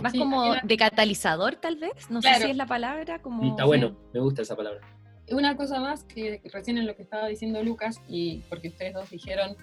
Más 0.01 0.13
como 0.13 0.55
de 0.55 0.77
catalizador, 0.77 1.55
tal 1.55 1.75
vez, 1.75 2.09
no 2.09 2.21
sé 2.21 2.33
si 2.35 2.51
es 2.51 2.55
la 2.55 2.65
palabra. 2.65 3.21
Como... 3.21 3.43
está 3.43 3.65
bueno, 3.65 3.97
me 4.13 4.21
gusta 4.21 4.41
esa 4.41 4.55
palabra. 4.55 4.79
Una 5.31 5.55
cosa 5.55 5.79
más 5.79 6.03
que 6.03 6.41
recién 6.51 6.77
en 6.77 6.87
lo 6.87 6.95
que 6.95 7.03
estaba 7.03 7.27
diciendo 7.27 7.63
Lucas, 7.63 8.01
y 8.07 8.41
porque 8.49 8.69
ustedes 8.69 8.93
dos 8.93 9.09
dijeron, 9.09 9.55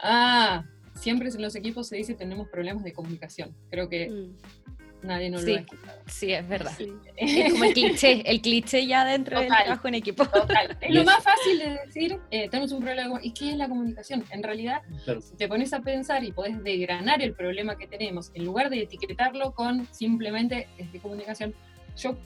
ah, 0.00 0.64
siempre 0.96 1.28
en 1.28 1.42
los 1.42 1.54
equipos 1.54 1.88
se 1.88 1.96
dice 1.96 2.14
tenemos 2.14 2.48
problemas 2.48 2.84
de 2.84 2.92
comunicación. 2.92 3.54
Creo 3.70 3.88
que 3.88 4.08
mm. 4.10 5.06
nadie 5.06 5.30
nos 5.30 5.44
lo 5.44 5.54
ha 5.54 5.58
explicado. 5.58 6.00
Sí, 6.06 6.32
es 6.32 6.48
verdad. 6.48 6.72
Es 7.16 7.52
como 7.52 7.64
el 7.64 7.72
cliché, 7.72 8.22
el 8.28 8.40
cliché 8.40 8.86
ya 8.86 9.04
dentro 9.04 9.38
del 9.38 9.48
trabajo 9.48 9.88
en 9.88 9.94
equipo. 9.94 10.26
Total. 10.26 10.76
Es 10.80 10.94
lo 10.94 11.04
más 11.04 11.22
fácil 11.22 11.58
de 11.58 11.78
decir, 11.86 12.18
eh, 12.30 12.48
tenemos 12.48 12.72
un 12.72 12.82
problema. 12.82 13.18
¿Y 13.22 13.32
qué 13.32 13.50
es 13.50 13.56
la 13.56 13.68
comunicación? 13.68 14.24
En 14.30 14.42
realidad, 14.42 14.82
si 15.20 15.36
te 15.36 15.48
pones 15.48 15.72
a 15.72 15.80
pensar 15.80 16.24
y 16.24 16.32
podés 16.32 16.62
degranar 16.62 17.22
el 17.22 17.34
problema 17.34 17.76
que 17.76 17.86
tenemos, 17.86 18.30
en 18.34 18.44
lugar 18.44 18.70
de 18.70 18.82
etiquetarlo 18.82 19.52
con 19.52 19.86
simplemente 19.92 20.68
es 20.78 20.92
de 20.92 20.98
comunicación, 20.98 21.54
yo 21.96 22.16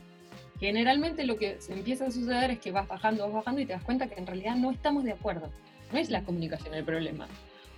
generalmente 0.61 1.25
lo 1.25 1.37
que 1.37 1.61
se 1.61 1.73
empieza 1.73 2.07
a 2.07 2.11
suceder 2.11 2.51
es 2.51 2.61
que 2.61 2.71
vas 2.71 2.87
bajando, 2.87 3.25
vas 3.25 3.33
bajando 3.33 3.61
y 3.63 3.67
te 3.67 3.73
das 3.73 3.83
cuenta 3.83 4.07
que 4.07 4.21
en 4.21 4.27
realidad 4.27 4.55
no 4.57 4.71
estamos 4.71 5.03
de 5.05 5.13
acuerdo. 5.13 5.51
No 5.91 5.99
es 5.99 6.11
la 6.11 6.23
comunicación 6.23 6.75
el 6.75 6.85
problema. 6.85 7.27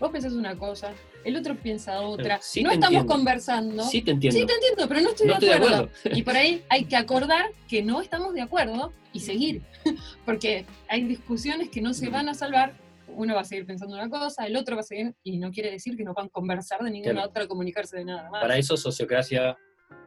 Vos 0.00 0.10
pensás 0.10 0.32
una 0.32 0.58
cosa, 0.58 0.92
el 1.24 1.36
otro 1.36 1.54
piensa 1.54 2.00
otra. 2.00 2.40
no 2.60 2.72
estamos 2.72 3.04
conversando. 3.04 3.84
Sí 3.84 4.02
te 4.02 4.10
entiendo. 4.10 4.36
Sí 4.36 4.44
te 4.44 4.52
entiendo, 4.52 4.88
pero 4.88 5.00
no 5.00 5.10
estoy, 5.10 5.28
de, 5.28 5.54
acuerdo. 5.54 5.88
Y 6.12 6.22
por 6.22 6.36
ahí 6.36 6.60
hay 6.68 6.86
que 6.86 6.96
acordar 6.96 7.52
que 7.68 7.84
no 7.84 8.00
estamos 8.00 8.34
de 8.34 8.40
acuerdo 8.40 8.92
y 9.12 9.20
seguir. 9.20 9.62
Porque 10.26 10.66
hay 10.88 11.04
discusiones 11.04 11.68
que 11.68 11.80
no 11.80 11.94
se 11.94 12.10
van 12.10 12.28
a 12.28 12.34
salvar. 12.34 12.74
Uno 13.14 13.36
va 13.36 13.42
a 13.42 13.44
seguir 13.44 13.64
pensando 13.64 13.94
una 13.94 14.08
cosa, 14.08 14.44
el 14.44 14.56
otro 14.56 14.74
va 14.74 14.80
a 14.80 14.84
seguir, 14.84 15.14
y 15.22 15.36
no 15.36 15.50
quiere 15.52 15.70
decir 15.70 15.96
que 15.96 16.02
no 16.02 16.14
van 16.14 16.26
a 16.26 16.30
conversar 16.30 16.82
de 16.82 16.90
ninguna 16.90 17.26
otra, 17.26 17.46
comunicarse 17.46 17.98
de 17.98 18.06
nada 18.06 18.28
más. 18.30 18.40
Para 18.40 18.56
eso 18.56 18.76
sociocracia 18.76 19.56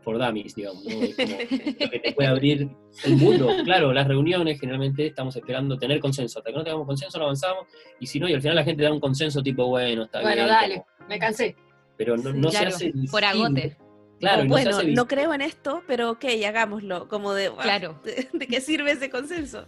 por 0.04 0.17
dummies, 0.19 0.56
digamos, 0.56 0.84
¿no? 0.86 0.93
lo 1.02 1.89
que 1.89 2.00
te 2.04 2.13
puede 2.13 2.30
abrir 2.30 2.69
el 3.04 3.15
mundo. 3.17 3.50
Claro, 3.63 3.91
las 3.91 4.08
reuniones 4.08 4.60
generalmente 4.60 5.08
estamos 5.08 5.36
esperando 5.36 5.78
tener 5.78 6.00
consenso. 6.00 6.39
Hasta 6.39 6.52
que 6.52 6.58
no 6.58 6.63
tengamos 6.63 6.88
consenso 6.88 7.17
no 7.17 7.26
avanzamos, 7.26 7.65
y 8.00 8.08
si 8.08 8.19
no, 8.19 8.30
y 8.30 8.34
al 8.34 8.41
final 8.41 8.56
la 8.56 8.63
gente 8.63 8.84
da 8.84 8.93
un 8.93 9.00
consenso 9.00 9.41
tipo, 9.41 9.67
bueno, 9.67 10.04
está 10.04 10.19
bien. 10.19 10.32
Bueno, 10.32 10.48
dale, 10.48 10.86
me 11.10 11.19
cansé. 11.19 11.56
Pero 11.98 12.17
no, 12.17 12.52
se 12.52 12.65
hace 12.65 12.93
Por 13.10 13.24
agote. 13.24 13.78
Claro, 14.19 14.45
bueno, 14.48 14.82
no, 14.82 15.08
creo 15.08 15.34
en 15.34 15.41
esto, 15.41 15.84
pero 15.88 16.12
ok, 16.12 16.26
hagámoslo, 16.45 17.08
como 17.08 17.34
de, 17.34 17.52
claro. 17.62 18.02
¿de, 18.34 18.48
qué 18.48 18.62
sirve 18.62 18.91
ese 18.91 19.10
consenso? 19.10 19.65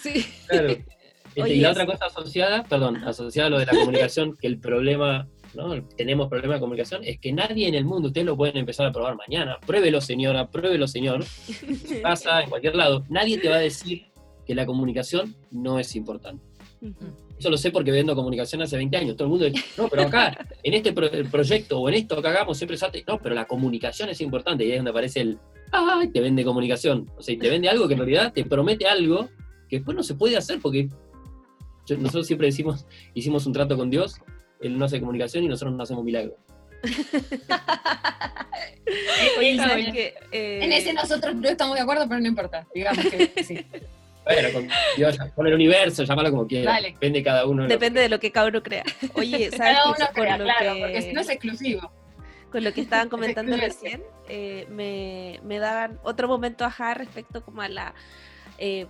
Sí. 0.00 0.26
Claro. 0.48 0.76
Este, 1.36 1.54
y 1.54 1.60
la 1.62 1.72
otra 1.72 1.84
cosa 1.84 2.06
asociada, 2.06 2.62
perdón, 2.62 2.96
asociada 2.98 3.48
a 3.48 3.50
lo 3.50 3.58
de 3.58 3.66
la 3.66 3.72
comunicación, 3.72 4.36
que 4.36 4.46
el 4.46 4.60
problema 4.60 5.26
tenemos 5.96 6.28
problemas 6.28 6.56
de 6.56 6.60
comunicación, 6.60 7.02
es 7.04 7.18
que 7.18 7.32
nadie 7.32 7.68
en 7.68 7.74
el 7.74 7.84
mundo, 7.84 8.08
ustedes 8.08 8.26
lo 8.26 8.36
pueden 8.36 8.56
empezar 8.56 8.86
a 8.86 8.92
probar 8.92 9.16
mañana, 9.16 9.58
pruébelo 9.66 10.00
señora, 10.00 10.50
pruébelo 10.50 10.86
señor, 10.86 11.24
pasa 12.02 12.42
en 12.42 12.50
cualquier 12.50 12.74
lado, 12.74 13.04
nadie 13.08 13.38
te 13.38 13.48
va 13.48 13.56
a 13.56 13.60
decir 13.60 14.06
que 14.46 14.54
la 14.54 14.66
comunicación 14.66 15.34
no 15.50 15.78
es 15.78 15.96
importante. 15.96 16.44
Eso 17.38 17.50
lo 17.50 17.56
sé 17.56 17.70
porque 17.70 17.90
vendo 17.90 18.14
comunicación 18.14 18.62
hace 18.62 18.76
20 18.76 18.96
años. 18.96 19.16
Todo 19.16 19.26
el 19.26 19.30
mundo 19.30 19.46
dice, 19.46 19.64
no, 19.76 19.88
pero 19.88 20.02
acá, 20.02 20.46
en 20.62 20.74
este 20.74 20.92
proyecto 20.92 21.80
o 21.80 21.88
en 21.88 21.94
esto 21.94 22.20
que 22.20 22.28
hagamos, 22.28 22.56
siempre 22.56 22.76
salte, 22.76 23.04
no, 23.06 23.18
pero 23.18 23.34
la 23.34 23.46
comunicación 23.46 24.08
es 24.10 24.20
importante. 24.20 24.64
Y 24.64 24.68
ahí 24.68 24.72
es 24.72 24.78
donde 24.78 24.90
aparece 24.90 25.20
el, 25.20 25.38
ay, 25.72 26.08
te 26.08 26.20
vende 26.20 26.44
comunicación. 26.44 27.10
O 27.16 27.22
sea, 27.22 27.36
te 27.38 27.50
vende 27.50 27.68
algo 27.68 27.88
que 27.88 27.94
en 27.94 28.00
realidad 28.00 28.32
te 28.32 28.44
promete 28.44 28.86
algo 28.86 29.28
que 29.68 29.76
después 29.76 29.96
no 29.96 30.02
se 30.02 30.14
puede 30.14 30.36
hacer 30.36 30.60
porque 30.60 30.88
nosotros 31.98 32.26
siempre 32.26 32.46
decimos, 32.46 32.86
hicimos 33.14 33.46
un 33.46 33.52
trato 33.52 33.76
con 33.76 33.90
Dios 33.90 34.16
él 34.60 34.78
no 34.78 34.84
hace 34.84 35.00
comunicación 35.00 35.44
y 35.44 35.48
nosotros 35.48 35.74
no 35.74 35.82
hacemos 35.82 36.04
milagros. 36.04 36.36
Eh, 40.30 40.60
en 40.62 40.72
ese 40.72 40.92
nosotros 40.92 41.34
no 41.34 41.48
estamos 41.48 41.74
de 41.74 41.82
acuerdo, 41.82 42.06
pero 42.08 42.20
no 42.20 42.28
importa. 42.28 42.66
Digamos 42.74 43.04
que 43.06 43.32
sí. 43.44 43.66
Bueno, 44.24 44.68
con, 45.34 45.46
el 45.46 45.54
universo, 45.54 46.04
llámalo 46.04 46.30
como 46.30 46.46
quieras. 46.46 46.82
Depende 46.82 47.18
de 47.18 47.24
cada 47.24 47.46
uno. 47.46 47.66
Depende 47.66 48.00
de 48.00 48.08
lo 48.08 48.18
que 48.18 48.30
cada 48.30 48.48
uno 48.48 48.62
crea. 48.62 48.84
Oye, 49.14 49.50
¿sabes 49.50 49.76
cada 49.76 49.86
uno 49.86 50.06
crea, 50.12 50.38
claro, 50.38 50.76
porque 50.80 51.02
si 51.02 51.12
no 51.12 51.20
es 51.20 51.28
exclusivo. 51.28 51.90
Con 52.50 52.64
lo 52.64 52.72
que 52.72 52.80
estaban 52.82 53.08
comentando 53.08 53.56
recién, 53.56 54.02
eh, 54.28 54.66
me, 54.70 55.40
me, 55.42 55.58
daban 55.58 55.98
otro 56.04 56.28
momento 56.28 56.64
ajá 56.64 56.94
respecto 56.94 57.44
como 57.44 57.62
a 57.62 57.68
la 57.68 57.94
eh, 58.58 58.86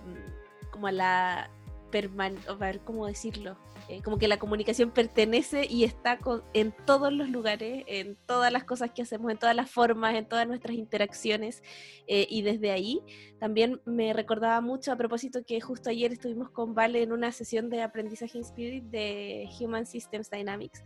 como 0.69 0.87
a 0.87 0.91
la 0.91 1.49
perman 1.91 2.37
a 2.47 2.53
ver 2.53 2.79
cómo 2.81 3.07
decirlo 3.07 3.57
eh, 3.87 4.01
como 4.01 4.17
que 4.17 4.27
la 4.27 4.39
comunicación 4.39 4.91
pertenece 4.91 5.67
y 5.69 5.83
está 5.83 6.19
en 6.53 6.73
todos 6.85 7.13
los 7.13 7.29
lugares, 7.29 7.83
en 7.87 8.17
todas 8.25 8.51
las 8.51 8.63
cosas 8.63 8.91
que 8.91 9.03
hacemos, 9.03 9.31
en 9.31 9.37
todas 9.37 9.55
las 9.55 9.69
formas, 9.69 10.15
en 10.15 10.27
todas 10.27 10.47
nuestras 10.47 10.75
interacciones. 10.75 11.61
Eh, 12.07 12.25
y 12.29 12.41
desde 12.41 12.71
ahí 12.71 13.01
también 13.39 13.81
me 13.85 14.13
recordaba 14.13 14.59
mucho 14.61 14.91
a 14.91 14.95
propósito 14.95 15.43
que 15.45 15.61
justo 15.61 15.89
ayer 15.89 16.11
estuvimos 16.11 16.49
con 16.49 16.73
Vale 16.73 17.03
en 17.03 17.11
una 17.11 17.31
sesión 17.31 17.69
de 17.69 17.83
aprendizaje 17.83 18.37
in 18.37 18.43
Spirit 18.43 18.83
de 18.85 19.47
Human 19.59 19.85
Systems 19.85 20.29
Dynamics. 20.31 20.83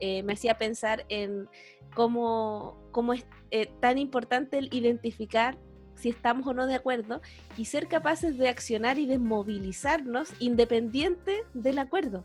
Eh, 0.00 0.22
me 0.22 0.32
hacía 0.32 0.56
pensar 0.56 1.04
en 1.08 1.48
cómo, 1.94 2.78
cómo 2.92 3.12
es 3.12 3.26
tan 3.80 3.98
importante 3.98 4.58
el 4.58 4.72
identificar 4.72 5.58
si 5.98 6.10
estamos 6.10 6.46
o 6.46 6.54
no 6.54 6.66
de 6.66 6.74
acuerdo 6.74 7.20
y 7.56 7.66
ser 7.66 7.88
capaces 7.88 8.38
de 8.38 8.48
accionar 8.48 8.98
y 8.98 9.06
de 9.06 9.18
movilizarnos 9.18 10.30
independiente 10.38 11.42
del 11.54 11.78
acuerdo. 11.78 12.24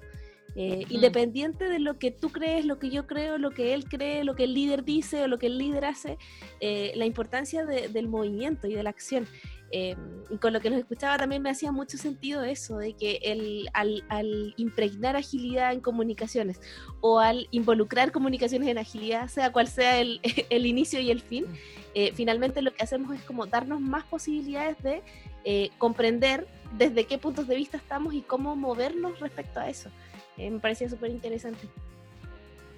Eh, 0.55 0.86
independiente 0.89 1.67
de 1.67 1.79
lo 1.79 1.97
que 1.97 2.12
tú 2.12 2.29
crees, 2.29 2.63
lo 2.65 2.77
que 2.77 2.91
yo 2.91 3.07
creo, 3.07 3.39
lo 3.39 3.49
que 3.49 3.73
él 3.73 3.86
cree, 3.86 4.23
lo 4.23 4.36
que 4.36 4.43
el 4.43 4.53
líder 4.53 4.83
dice 4.83 5.23
o 5.23 5.27
lo 5.27 5.39
que 5.39 5.47
el 5.47 5.57
líder 5.57 5.86
hace, 5.86 6.19
eh, 6.59 6.91
la 6.95 7.07
importancia 7.07 7.65
del 7.65 8.07
movimiento 8.07 8.67
y 8.67 8.75
de 8.75 8.83
la 8.83 8.91
acción. 8.91 9.27
Em, 9.75 9.97
y 10.29 10.38
con 10.38 10.53
lo 10.53 10.62
que 10.62 10.69
nos 10.69 10.77
escuchaba 10.77 11.17
también 11.17 11.41
me 11.41 11.49
hacía 11.49 11.71
mucho 11.71 11.97
sentido 11.97 12.43
eso, 12.43 12.77
de 12.77 12.93
que 12.93 13.19
el, 13.23 13.67
al, 13.73 14.03
al, 14.07 14.53
impregnar 14.55 15.15
agilidad 15.15 15.73
en 15.73 15.81
comunicaciones 15.81 16.62
o 17.01 17.17
al 17.17 17.47
involucrar 17.49 18.12
comunicaciones 18.12 18.69
en 18.69 18.77
agilidad, 18.77 19.29
sea 19.29 19.51
cual 19.51 19.67
sea 19.67 19.99
el, 19.99 20.21
el 20.51 20.67
inicio 20.67 20.99
y 20.99 21.09
el 21.09 21.21
fin, 21.21 21.47
eh, 21.95 22.12
finalmente 22.13 22.62
lo 22.62 22.71
que 22.71 22.83
hacemos 22.83 23.15
es 23.15 23.23
como 23.23 23.47
darnos 23.47 23.81
más 23.81 24.03
posibilidades 24.03 24.77
de 24.83 25.01
eh, 25.43 25.71
comprender 25.79 26.45
desde 26.77 27.05
qué 27.05 27.17
puntos 27.17 27.47
de 27.47 27.55
vista 27.55 27.77
estamos 27.77 28.13
y 28.13 28.21
cómo 28.21 28.55
movernos 28.55 29.19
respecto 29.19 29.59
a 29.59 29.69
eso. 29.69 29.89
Eh, 30.38 30.51
me 30.51 30.59
parecía 30.59 30.88
súper 30.88 31.09
interesante. 31.09 31.67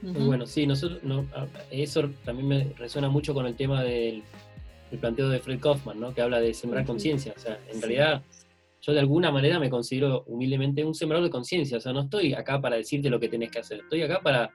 Bueno, 0.01 0.45
sí, 0.45 0.65
nosotros, 0.65 1.01
eso 1.71 2.09
también 2.23 2.47
me 2.47 2.73
resuena 2.77 3.09
mucho 3.09 3.33
con 3.33 3.45
el 3.47 3.55
tema 3.55 3.83
del 3.83 4.23
el 4.91 4.99
planteo 4.99 5.29
de 5.29 5.39
Fred 5.39 5.59
Kaufman, 5.59 5.99
¿no? 5.99 6.13
que 6.13 6.21
habla 6.21 6.39
de 6.39 6.53
sembrar 6.53 6.85
conciencia. 6.85 7.33
O 7.35 7.39
sea, 7.39 7.59
en 7.71 7.81
realidad 7.81 8.23
yo 8.81 8.93
de 8.93 8.99
alguna 8.99 9.31
manera 9.31 9.59
me 9.59 9.69
considero 9.69 10.23
humildemente 10.27 10.83
un 10.83 10.93
sembrador 10.93 11.25
de 11.25 11.31
conciencia. 11.31 11.77
O 11.77 11.81
sea, 11.81 11.91
no 11.91 12.01
estoy 12.01 12.33
acá 12.33 12.61
para 12.61 12.75
decirte 12.75 13.09
lo 13.09 13.19
que 13.19 13.29
tenés 13.29 13.51
que 13.51 13.59
hacer, 13.59 13.79
estoy 13.79 14.03
acá 14.03 14.21
para 14.21 14.51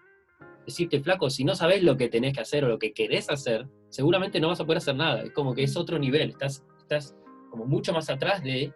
decirte, 0.64 1.01
flaco, 1.01 1.31
si 1.31 1.43
no 1.43 1.55
sabes 1.55 1.83
lo 1.83 1.97
que 1.97 2.09
tenés 2.09 2.35
que 2.35 2.40
hacer 2.40 2.64
o 2.64 2.69
lo 2.69 2.79
que 2.79 2.93
querés 2.93 3.29
hacer, 3.29 3.66
seguramente 3.88 4.38
no 4.38 4.49
vas 4.49 4.61
a 4.61 4.64
poder 4.64 4.79
hacer 4.79 4.95
nada. 4.95 5.23
Es 5.23 5.33
como 5.33 5.55
que 5.55 5.64
es 5.64 5.77
otro 5.77 5.99
nivel, 5.99 6.31
estás, 6.31 6.64
estás 6.79 7.16
como 7.51 7.64
mucho 7.64 7.93
más 7.93 8.09
atrás 8.09 8.43
de, 8.45 8.73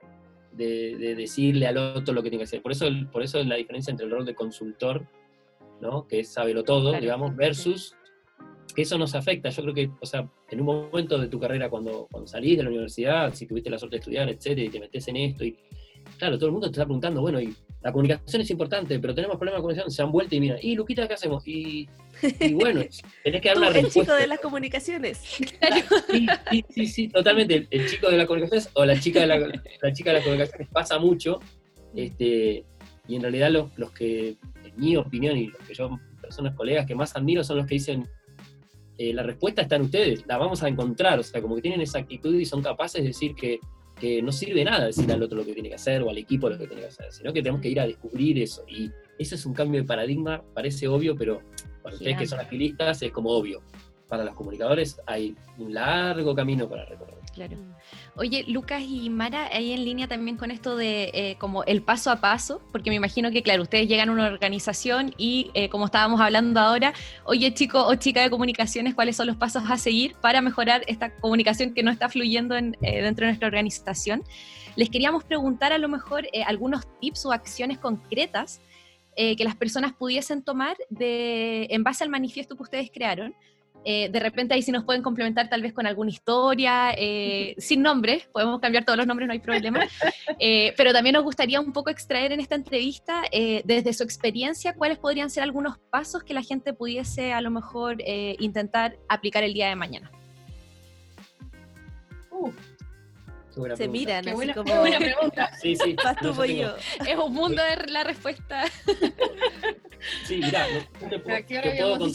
de, 0.53 1.15
decirle 1.15 1.67
al 1.67 1.77
otro 1.77 2.15
lo 2.15 2.23
que 2.23 2.31
tiene 2.31 2.41
que 2.43 2.49
hacer. 2.49 2.63
Por 2.63 2.73
eso, 2.73 2.87
por 3.13 3.23
eso 3.23 3.39
es 3.39 3.47
la 3.47 3.55
diferencia 3.55 3.91
entre 3.91 4.07
el 4.07 4.13
rol 4.13 4.25
de 4.25 4.35
consultor, 4.35 5.07
¿no? 5.81 6.09
que 6.09 6.21
es 6.21 6.33
saberlo 6.33 6.65
todo, 6.65 6.93
digamos, 6.99 7.37
versus 7.37 7.97
que 8.75 8.83
eso 8.83 8.99
nos 8.99 9.15
afecta. 9.15 9.49
Yo 9.51 9.63
creo 9.63 9.75
que, 9.75 9.91
o 10.01 10.07
sea, 10.07 10.29
en 10.51 10.61
un 10.61 10.67
momento 10.67 11.19
de 11.19 11.29
tu 11.29 11.39
carrera, 11.39 11.71
cuando, 11.71 12.09
cuando 12.11 12.27
salís 12.27 12.57
de 12.57 12.65
la 12.65 12.71
universidad, 12.71 13.33
si 13.35 13.47
tuviste 13.47 13.71
la 13.71 13.79
suerte 13.79 13.97
de 13.97 14.01
estudiar, 14.01 14.29
etcétera, 14.29 14.67
y 14.67 14.69
te 14.71 14.81
metes 14.81 15.09
en 15.09 15.17
esto, 15.17 15.45
y 15.45 15.57
claro, 16.19 16.37
todo 16.37 16.47
el 16.47 16.53
mundo 16.53 16.69
te 16.69 16.73
está 16.73 16.85
preguntando, 16.85 17.21
bueno, 17.21 17.41
y 17.41 17.55
la 17.83 17.93
comunicación 17.93 18.43
es 18.43 18.51
importante, 18.51 18.99
pero 18.99 19.15
tenemos 19.15 19.37
problemas 19.37 19.59
de 19.59 19.63
comunicación, 19.63 19.91
se 19.91 20.03
han 20.03 20.11
vuelto 20.11 20.35
y 20.35 20.41
mira, 20.41 20.57
y 20.61 20.75
Luquita, 20.75 21.07
¿qué 21.07 21.15
hacemos? 21.15 21.47
Y, 21.47 21.89
bueno, 22.53 22.83
tenés 23.25 23.41
que 23.41 23.49
dar 23.49 23.59
una 23.59 23.71
respuesta. 23.71 24.01
El 24.01 24.07
chico 24.07 24.15
de 24.15 24.27
las 24.27 24.41
comunicaciones. 24.41 25.19
Sí, 25.19 26.27
sí, 26.51 26.65
sí, 26.71 26.87
sí 26.87 27.09
totalmente. 27.09 27.67
El, 27.71 27.89
chico 27.89 28.11
de 28.11 28.17
las 28.17 28.27
comunicaciones 28.27 28.71
o 28.75 28.85
la 28.85 28.99
chica 28.99 29.21
de 29.21 29.27
la, 29.27 29.39
la 29.39 29.93
chica 29.93 30.11
de 30.11 30.15
las 30.15 30.25
comunicaciones 30.25 30.69
pasa 30.69 30.99
mucho, 30.99 31.41
este, 31.95 32.65
y 33.07 33.17
en 33.17 33.23
realidad 33.23 33.51
los, 33.51 33.79
los 33.79 33.91
que, 33.93 34.37
en 34.65 34.77
mi 34.77 34.97
opinión, 34.97 35.37
y 35.37 35.49
los 35.49 35.61
que 35.63 35.75
yo, 35.75 35.99
personas, 36.21 36.55
colegas 36.55 36.87
que 36.87 36.95
más 36.95 37.15
admiro 37.17 37.45
son 37.45 37.59
los 37.59 37.67
que 37.67 37.75
dicen, 37.75 38.09
eh, 38.99 39.13
la 39.13 39.23
respuesta 39.23 39.63
está 39.63 39.77
en 39.77 39.83
ustedes, 39.83 40.25
la 40.27 40.39
vamos 40.39 40.63
a 40.63 40.69
encontrar, 40.69 41.19
o 41.19 41.23
sea, 41.23 41.43
como 41.43 41.57
que 41.57 41.63
tienen 41.63 41.81
esa 41.81 41.99
actitud 41.99 42.35
y 42.35 42.45
son 42.45 42.63
capaces 42.63 43.03
de 43.03 43.09
decir 43.09 43.35
que, 43.35 43.59
que 43.99 44.23
no 44.23 44.31
sirve 44.31 44.65
nada 44.65 44.87
decir 44.87 45.11
al 45.11 45.23
otro 45.23 45.39
lo 45.39 45.45
que 45.45 45.53
tiene 45.53 45.69
que 45.69 45.75
hacer 45.75 46.03
o 46.03 46.11
al 46.11 46.19
equipo 46.19 46.49
lo 46.49 46.59
que 46.59 46.67
tiene 46.67 46.83
que 46.83 46.89
hacer, 46.89 47.13
sino 47.13 47.33
que 47.33 47.43
tenemos 47.43 47.61
que 47.61 47.71
ir 47.71 47.81
a 47.81 47.87
descubrir 47.87 48.39
eso. 48.39 48.65
Y 48.69 48.91
ese 49.19 49.35
es 49.35 49.47
un 49.47 49.55
cambio 49.55 49.81
de 49.81 49.87
paradigma, 49.87 50.43
parece 50.55 50.87
obvio, 50.87 51.17
pero 51.17 51.43
para 51.83 51.97
ustedes 51.97 52.17
que 52.17 52.27
son 52.27 52.41
agilistas 52.41 53.03
es 53.03 53.11
como 53.11 53.31
obvio. 53.31 53.63
Para 54.09 54.25
los 54.25 54.35
comunicadores 54.35 55.01
hay 55.07 55.35
un 55.59 55.75
largo 55.75 56.35
camino 56.35 56.69
para 56.69 56.85
recorrer. 56.85 57.24
Claro. 57.35 57.57
Oye, 58.15 58.45
Lucas 58.47 58.81
y 58.87 59.11
Mara, 59.11 59.49
ahí 59.53 59.73
en 59.73 59.85
línea 59.85 60.07
también 60.07 60.37
con 60.37 60.53
esto 60.53 60.77
de 60.77 61.11
eh, 61.13 61.37
como 61.41 61.65
el 61.65 61.83
paso 61.83 62.13
a 62.13 62.21
paso, 62.21 62.63
porque 62.71 62.91
me 62.91 62.97
imagino 62.97 63.33
que, 63.33 63.43
claro, 63.43 63.63
ustedes 63.63 63.89
llegan 63.89 64.09
a 64.09 64.13
una 64.13 64.27
organización 64.29 65.13
y 65.19 65.51
eh, 65.55 65.69
como 65.69 65.87
estábamos 65.87 66.21
hablando 66.21 66.61
ahora, 66.61 66.93
oye, 67.25 67.53
chico 67.53 67.85
o 67.85 67.95
chica 67.97 68.23
de 68.23 68.31
comunicaciones, 68.31 68.95
¿cuáles 68.95 69.17
son 69.17 69.27
los 69.27 69.37
pasos 69.37 69.65
a 69.69 69.77
seguir 69.79 70.15
para 70.21 70.41
mejorar 70.43 70.85
esta 70.87 71.17
comunicación 71.17 71.75
que 71.75 71.83
no 71.83 71.91
está 71.91 72.09
fluyendo 72.09 72.57
en, 72.57 72.77
eh, 72.83 73.03
dentro 73.03 73.27
de 73.27 73.33
nuestra 73.33 73.49
organización? 73.49 74.23
Les 74.77 74.89
queríamos 74.89 75.25
preguntar 75.25 75.73
a 75.73 75.79
lo 75.79 75.89
mejor 75.89 76.29
algunos 76.47 76.87
tips 77.01 77.27
o 77.27 77.33
acciones 77.33 77.79
concretas 77.79 78.61
que 79.17 79.45
las 79.45 79.55
personas 79.55 79.93
pudiesen 79.93 80.43
tomar 80.43 80.77
de, 80.91 81.69
en 81.71 81.85
base 81.85 82.03
al 82.03 82.11
manifiesto 82.11 82.57
que 82.57 82.65
ustedes 82.65 82.91
crearon 82.93 83.33
Eh, 83.85 84.09
de 84.11 84.21
repente 84.21 84.55
ahí 84.55 84.63
sí 84.63 84.73
nos 84.73 84.85
pueden 84.85 85.03
complementar 85.03 85.49
tal 85.49 85.63
vez 85.63 85.73
con 85.73 85.87
alguna 85.87 86.11
historia, 86.11 86.93
eh, 86.97 87.55
sin 87.59 87.83
nombres, 87.83 88.27
podemos 88.33 88.61
cambiar 88.61 88.85
todos 88.85 88.97
los 88.97 89.07
nombres, 89.07 89.27
no 89.27 89.33
hay 89.33 89.41
problema. 89.41 89.81
Eh, 90.39 90.75
pero 90.77 90.93
también 90.93 91.15
nos 91.15 91.25
gustaría 91.25 91.61
un 91.61 91.73
poco 91.73 91.91
extraer 91.91 92.33
en 92.33 92.41
esta 92.41 92.55
entrevista, 92.55 93.23
desde 93.65 93.93
su 93.93 94.03
experiencia, 94.03 94.75
cuáles 94.75 94.99
podrían 94.99 95.31
ser 95.31 95.43
algunos 95.43 95.79
pasos 95.91 96.23
que 96.23 96.35
la 96.35 96.43
gente 96.43 96.73
pudiese 96.73 97.33
a 97.33 97.41
lo 97.41 97.51
mejor 97.51 97.99
intentar 98.39 98.97
aplicar 99.09 99.45
el 99.45 99.55
día 99.55 99.69
de 99.69 99.77
mañana. 99.77 100.11
Uh, 102.31 102.51
se 103.77 103.89
miran 103.89 104.29
así 104.29 104.53
como... 104.53 104.65
Qué 104.65 104.79
buena 104.79 104.99
pregunta. 104.99 105.51
Sí, 105.61 105.77
sí. 105.77 105.97
yo. 106.59 106.75
Es 107.07 107.17
un 107.17 107.33
mundo 107.33 107.63
de 107.63 107.91
la 107.91 108.05
respuesta. 108.05 108.65
Sí, 110.25 110.41
mira, 110.43 110.67
te, 111.09 111.19
puedo, 111.19 112.13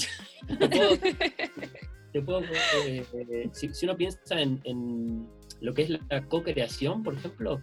te 2.11 2.21
puedo, 2.21 2.41
eh, 2.85 3.05
eh, 3.13 3.49
si, 3.51 3.85
uno 3.85 3.95
piensa 3.95 4.41
en, 4.41 5.27
lo 5.61 5.73
que 5.73 5.83
es 5.83 5.89
la 5.89 6.25
co-creación, 6.27 7.03
por 7.03 7.15
ejemplo, 7.15 7.61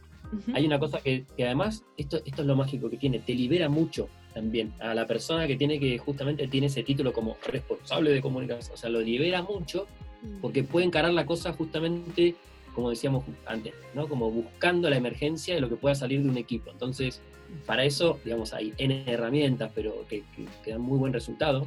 hay 0.55 0.67
una 0.67 0.79
cosa 0.79 1.01
que, 1.01 1.25
además, 1.39 1.85
esto, 1.97 2.21
esto 2.25 2.43
es 2.43 2.47
lo 2.47 2.57
mágico 2.57 2.91
que 2.91 2.97
tiene, 2.97 3.21
te 3.21 3.35
libera 3.35 3.69
mucho 3.69 4.09
también 4.35 4.75
a 4.81 4.95
la 4.95 5.07
persona 5.07 5.47
que 5.47 5.57
tiene 5.57 5.81
que 5.81 5.97
justamente 5.97 6.47
tiene 6.49 6.67
ese 6.67 6.83
título 6.83 7.13
como 7.13 7.39
responsable 7.47 8.11
de 8.11 8.21
comunicación, 8.21 8.75
o 8.75 8.77
sea, 8.77 8.91
lo 8.91 9.01
libera 9.01 9.43
mucho 9.43 9.87
mm. 10.23 10.41
porque 10.43 10.63
puede 10.63 10.85
encarar 10.85 11.13
la 11.15 11.25
cosa 11.25 11.55
justamente 11.55 12.35
como 12.77 12.91
decíamos 12.91 13.25
antes, 13.47 13.73
¿no? 13.95 14.07
Como 14.07 14.31
buscando 14.31 14.91
la 14.91 14.97
emergencia 14.97 15.55
de 15.55 15.63
lo 15.63 15.71
que 15.71 15.77
pueda 15.77 15.95
salir 15.95 16.23
de 16.23 16.29
un 16.29 16.37
equipo. 16.37 16.71
Entonces, 16.71 17.23
para 17.67 17.85
eso, 17.85 18.19
digamos, 18.25 18.53
hay 18.53 18.73
N 18.79 19.05
herramientas, 19.07 19.71
pero 19.75 20.07
que, 20.09 20.23
dan 20.67 20.81
muy 20.81 20.99
buen 20.99 21.13
resultado. 21.13 21.67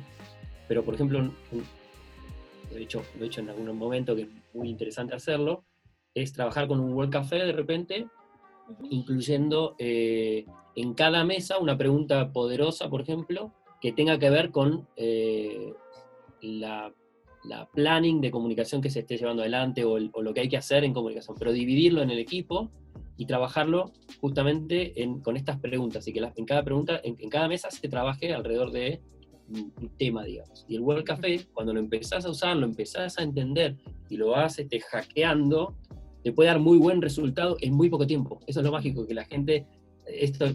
Pero, 0.67 0.83
por 0.83 0.95
ejemplo, 0.95 1.21
lo 1.21 2.77
he, 2.77 2.83
hecho, 2.83 3.03
lo 3.17 3.23
he 3.23 3.27
hecho 3.27 3.41
en 3.41 3.49
algún 3.49 3.77
momento 3.77 4.15
que 4.15 4.23
es 4.23 4.27
muy 4.53 4.69
interesante 4.69 5.15
hacerlo, 5.15 5.63
es 6.13 6.33
trabajar 6.33 6.67
con 6.67 6.79
un 6.79 6.93
World 6.93 7.11
Café 7.11 7.37
de 7.37 7.51
repente, 7.51 8.07
incluyendo 8.89 9.75
eh, 9.79 10.45
en 10.75 10.93
cada 10.93 11.23
mesa 11.23 11.57
una 11.57 11.77
pregunta 11.77 12.31
poderosa, 12.31 12.89
por 12.89 13.01
ejemplo, 13.01 13.53
que 13.81 13.91
tenga 13.91 14.19
que 14.19 14.29
ver 14.29 14.51
con 14.51 14.87
eh, 14.95 15.73
la 16.41 16.93
la 17.43 17.67
planning 17.69 18.21
de 18.21 18.31
comunicación 18.31 18.81
que 18.81 18.89
se 18.89 18.99
esté 18.99 19.17
llevando 19.17 19.41
adelante 19.41 19.83
o, 19.85 19.99
lo 19.99 20.33
que 20.33 20.41
hay 20.41 20.49
que 20.49 20.57
hacer 20.57 20.83
en 20.83 20.93
comunicación, 20.93 21.35
pero 21.37 21.51
dividirlo 21.51 22.01
en 22.01 22.09
el 22.11 22.19
equipo 22.19 22.69
y 23.19 23.25
trabajarlo 23.25 23.91
justamente 24.21 24.93
con 25.23 25.35
estas 25.35 25.59
preguntas 25.59 26.07
y 26.07 26.13
que 26.13 26.21
en 26.33 26.45
cada 26.45 26.63
pregunta, 26.63 27.01
en, 27.03 27.29
cada 27.29 27.49
mesa 27.49 27.69
se 27.69 27.89
trabaje 27.89 28.33
alrededor 28.33 28.71
de 28.71 29.01
un 29.49 29.91
tema, 29.97 30.23
digamos. 30.23 30.65
Y 30.69 30.75
el 30.75 30.81
World 30.81 31.03
Café, 31.03 31.45
cuando 31.53 31.73
lo 31.73 31.81
empezás 31.81 32.25
a 32.25 32.29
usar, 32.29 32.55
lo 32.55 32.65
empezás 32.65 33.19
a 33.19 33.23
entender 33.23 33.75
y 34.09 34.15
lo 34.15 34.29
vas 34.29 34.57
este, 34.57 34.79
hackeando, 34.79 35.75
te 36.23 36.31
puede 36.31 36.47
dar 36.47 36.59
muy 36.59 36.77
buen 36.77 37.01
resultado 37.01 37.57
en 37.59 37.73
muy 37.73 37.89
poco 37.89 38.07
tiempo. 38.07 38.39
Eso 38.47 38.61
es 38.61 38.65
lo 38.65 38.71
mágico, 38.71 39.05
que 39.05 39.13
la 39.13 39.25
gente, 39.25 39.67
esto 40.07 40.45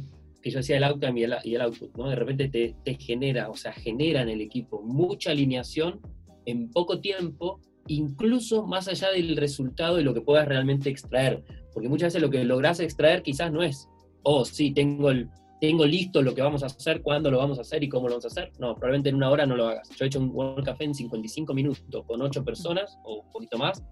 que 0.40 0.50
yo 0.50 0.60
decía, 0.60 0.78
el 0.78 0.84
outcome 0.84 1.20
y 1.20 1.24
el, 1.24 1.34
y 1.44 1.54
el 1.56 1.60
output, 1.60 1.94
¿no? 1.98 2.08
De 2.08 2.16
repente 2.16 2.48
te, 2.48 2.74
te 2.82 2.94
genera, 2.94 3.50
o 3.50 3.56
sea, 3.56 3.74
genera 3.74 4.22
en 4.22 4.30
el 4.30 4.40
equipo 4.40 4.80
mucha 4.80 5.32
alineación 5.32 6.00
en 6.46 6.70
poco 6.70 6.98
tiempo, 6.98 7.60
incluso 7.88 8.66
más 8.66 8.88
allá 8.88 9.10
del 9.10 9.36
resultado 9.36 9.96
de 9.96 10.02
lo 10.02 10.14
que 10.14 10.22
puedas 10.22 10.48
realmente 10.48 10.88
extraer. 10.88 11.44
Porque 11.74 11.88
muchas 11.88 12.08
veces 12.08 12.22
lo 12.22 12.30
que 12.30 12.44
logras 12.44 12.80
extraer 12.80 13.22
quizás 13.22 13.52
no 13.52 13.62
es, 13.62 13.88
oh, 14.22 14.44
sí, 14.44 14.72
tengo, 14.72 15.10
el, 15.10 15.28
tengo 15.60 15.84
listo 15.84 16.22
lo 16.22 16.34
que 16.34 16.40
vamos 16.40 16.62
a 16.62 16.66
hacer, 16.66 17.02
cuándo 17.02 17.30
lo 17.30 17.38
vamos 17.38 17.58
a 17.58 17.62
hacer 17.62 17.82
y 17.82 17.88
cómo 17.88 18.08
lo 18.08 18.14
vamos 18.14 18.24
a 18.24 18.28
hacer. 18.28 18.52
No, 18.58 18.74
probablemente 18.74 19.10
en 19.10 19.16
una 19.16 19.30
hora 19.30 19.44
no 19.44 19.56
lo 19.56 19.66
hagas. 19.66 19.88
Yo 19.90 20.04
he 20.04 20.08
hecho 20.08 20.20
un 20.20 20.30
World 20.32 20.64
Café 20.64 20.84
en 20.84 20.94
55 20.94 21.52
minutos 21.52 22.04
con 22.06 22.22
8 22.22 22.44
personas 22.44 22.96
o 23.04 23.22
un 23.22 23.30
poquito 23.30 23.58
más, 23.58 23.82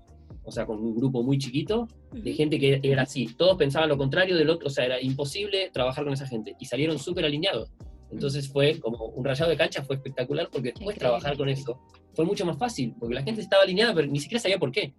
o 0.45 0.53
sea, 0.53 0.65
con 0.65 0.79
un 0.79 0.95
grupo 0.95 1.23
muy 1.23 1.39
chiquito, 1.39 1.89
de 2.13 2.33
gente 2.33 2.59
que 2.59 2.81
era 2.83 3.03
así. 3.03 3.27
Todos 3.37 3.57
pensaban 3.57 3.89
lo 3.89 3.99
contrario 3.99 4.37
del 4.37 4.51
otro, 4.51 4.69
o 4.69 4.71
sea, 4.71 4.85
era 4.85 5.01
imposible 5.01 5.71
trabajar 5.73 6.05
con 6.05 6.13
esa 6.13 6.27
gente 6.27 6.55
y 6.59 6.67
salieron 6.67 6.99
súper 6.99 7.25
alineados. 7.25 7.73
Entonces 8.11 8.49
fue 8.49 8.79
como 8.79 9.07
un 9.07 9.25
rayado 9.25 9.51
de 9.51 9.57
cancha, 9.57 9.83
fue 9.83 9.97
espectacular 9.97 10.49
porque 10.53 10.73
después 10.73 10.99
trabajar 10.99 11.37
con 11.37 11.49
eso 11.49 11.81
fue 12.15 12.27
mucho 12.27 12.45
más 12.45 12.59
fácil, 12.59 12.95
porque 12.99 13.15
la 13.15 13.23
gente 13.23 13.41
estaba 13.41 13.63
alineada, 13.63 13.95
pero 13.95 14.07
ni 14.07 14.21
siquiera 14.21 14.41
sabía 14.41 14.59
por 14.59 14.71
qué. 14.71 14.93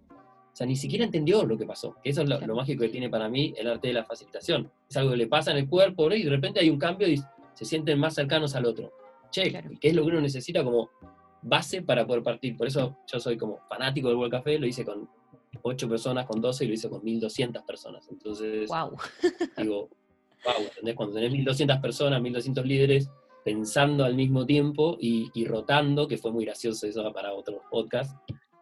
O 0.54 0.56
sea, 0.56 0.68
ni 0.68 0.76
siquiera 0.76 1.04
entendió 1.04 1.44
lo 1.44 1.58
que 1.58 1.66
pasó. 1.66 1.96
Eso 2.04 2.22
es 2.22 2.28
lo, 2.28 2.54
mágico 2.54 2.82
que 2.82 2.88
tiene 2.88 3.10
para 3.10 3.28
mí 3.28 3.52
el 3.56 3.66
arte 3.66 3.88
de 3.88 3.94
la 3.94 4.04
facilitación. 4.04 4.70
Es 4.88 4.96
algo 4.96 5.10
que 5.10 5.16
le 5.16 5.26
pasa 5.26 5.50
en 5.50 5.56
el 5.56 5.68
cuerpo 5.68 6.08
y 6.12 6.22
de 6.22 6.30
repente 6.30 6.60
hay 6.60 6.70
un 6.70 6.78
cambio 6.78 7.08
y 7.08 7.20
se 7.54 7.64
sienten 7.64 7.98
más 7.98 8.14
cercanos 8.14 8.54
al 8.54 8.66
otro. 8.66 8.92
Che, 9.32 9.50
¿qué 9.80 9.88
es 9.88 9.94
lo 9.94 10.02
que 10.02 10.10
uno 10.10 10.20
necesita 10.20 10.62
como 10.62 10.90
base 11.42 11.82
para 11.82 12.06
poder 12.06 12.22
partir? 12.22 12.56
Por 12.56 12.68
eso 12.68 12.98
yo 13.12 13.18
soy 13.18 13.36
como 13.36 13.58
fanático 13.68 14.06
del 14.06 14.16
World 14.16 14.30
Café, 14.30 14.56
lo 14.60 14.66
hice 14.66 14.84
con 14.84 15.08
8 15.60 15.88
personas, 15.88 16.24
con 16.24 16.40
12 16.40 16.64
y 16.64 16.68
lo 16.68 16.74
hice 16.74 16.88
con 16.88 17.02
1200 17.02 17.64
personas. 17.64 18.06
Entonces, 18.08 18.68
wow. 18.68 18.96
digo, 19.58 19.88
wow, 20.44 20.66
¿entendés? 20.68 20.94
Cuando 20.94 21.16
tenés 21.16 21.32
1200 21.32 21.78
personas, 21.78 22.22
1200 22.22 22.64
líderes, 22.64 23.10
pensando 23.44 24.04
al 24.04 24.14
mismo 24.14 24.46
tiempo 24.46 24.96
y, 24.98 25.44
rotando, 25.46 26.08
que 26.08 26.16
fue 26.16 26.32
muy 26.32 26.44
gracioso 26.44 26.86
eso 26.86 27.12
para 27.12 27.34
otros 27.34 27.60
podcasts, 27.70 28.14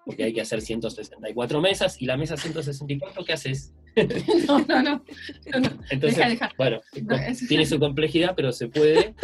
porque 0.05 0.25
hay 0.25 0.33
que 0.33 0.41
hacer 0.41 0.61
164 0.61 1.61
mesas 1.61 2.01
y 2.01 2.07
la 2.07 2.17
mesa 2.17 2.37
164, 2.37 3.25
¿qué 3.25 3.33
haces? 3.33 3.75
No, 4.47 4.59
no, 4.61 4.83
no. 4.83 5.05
Entonces, 5.91 6.39
bueno, 6.57 6.81
tiene 7.47 7.67
su 7.67 7.79
complejidad, 7.79 8.33
pero 8.35 8.51
se 8.51 8.69
puede. 8.69 9.15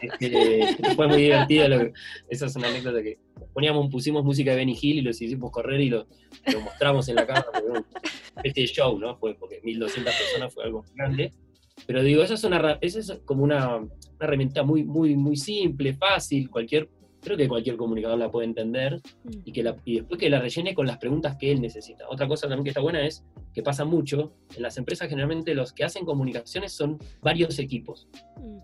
Este, 0.00 0.76
fue 0.96 1.08
muy 1.08 1.22
divertido. 1.22 1.92
esa 2.28 2.46
es 2.46 2.56
una 2.56 2.68
anécdota 2.68 3.02
que 3.02 3.18
poníamos, 3.52 3.90
pusimos 3.90 4.24
música 4.24 4.52
de 4.52 4.58
Benny 4.58 4.78
Hill 4.80 4.98
y 4.98 5.02
los 5.02 5.20
hicimos 5.20 5.50
correr 5.50 5.80
y 5.80 5.88
lo, 5.88 6.06
mostramos 6.62 7.08
en 7.08 7.16
la 7.16 7.26
cámara. 7.26 7.50
Este 8.44 8.64
show, 8.66 8.98
¿no? 8.98 9.16
Fue 9.16 9.34
porque 9.34 9.60
1200 9.62 10.14
personas 10.14 10.54
fue 10.54 10.64
algo 10.64 10.84
grande. 10.94 11.32
Pero 11.86 12.02
digo, 12.02 12.22
esa 12.22 12.34
es, 12.34 12.44
una, 12.44 12.78
esa 12.80 12.98
es 13.00 13.20
como 13.24 13.42
una, 13.42 13.76
una, 13.76 13.90
herramienta 14.20 14.62
muy, 14.62 14.84
muy, 14.84 15.16
muy 15.16 15.36
simple, 15.36 15.94
fácil, 15.94 16.48
cualquier, 16.48 16.88
creo 17.22 17.36
que 17.36 17.48
cualquier 17.48 17.76
comunicador 17.76 18.18
la 18.18 18.30
puede 18.30 18.46
entender 18.48 19.00
y, 19.44 19.52
que 19.52 19.62
la, 19.62 19.76
y 19.84 19.96
después 19.96 20.18
que 20.18 20.28
la 20.28 20.40
rellene 20.40 20.74
con 20.74 20.86
las 20.86 20.98
preguntas 20.98 21.36
que 21.36 21.52
él 21.52 21.60
necesita. 21.60 22.04
Otra 22.08 22.26
cosa 22.26 22.48
también 22.48 22.64
que 22.64 22.70
está 22.70 22.80
buena 22.80 23.06
es 23.06 23.24
que 23.54 23.62
pasa 23.62 23.84
mucho, 23.84 24.34
en 24.54 24.62
las 24.62 24.76
empresas 24.76 25.08
generalmente 25.08 25.54
los 25.54 25.72
que 25.72 25.84
hacen 25.84 26.04
comunicaciones 26.04 26.72
son 26.72 26.98
varios 27.20 27.58
equipos. 27.58 28.08
Mm. 28.38 28.58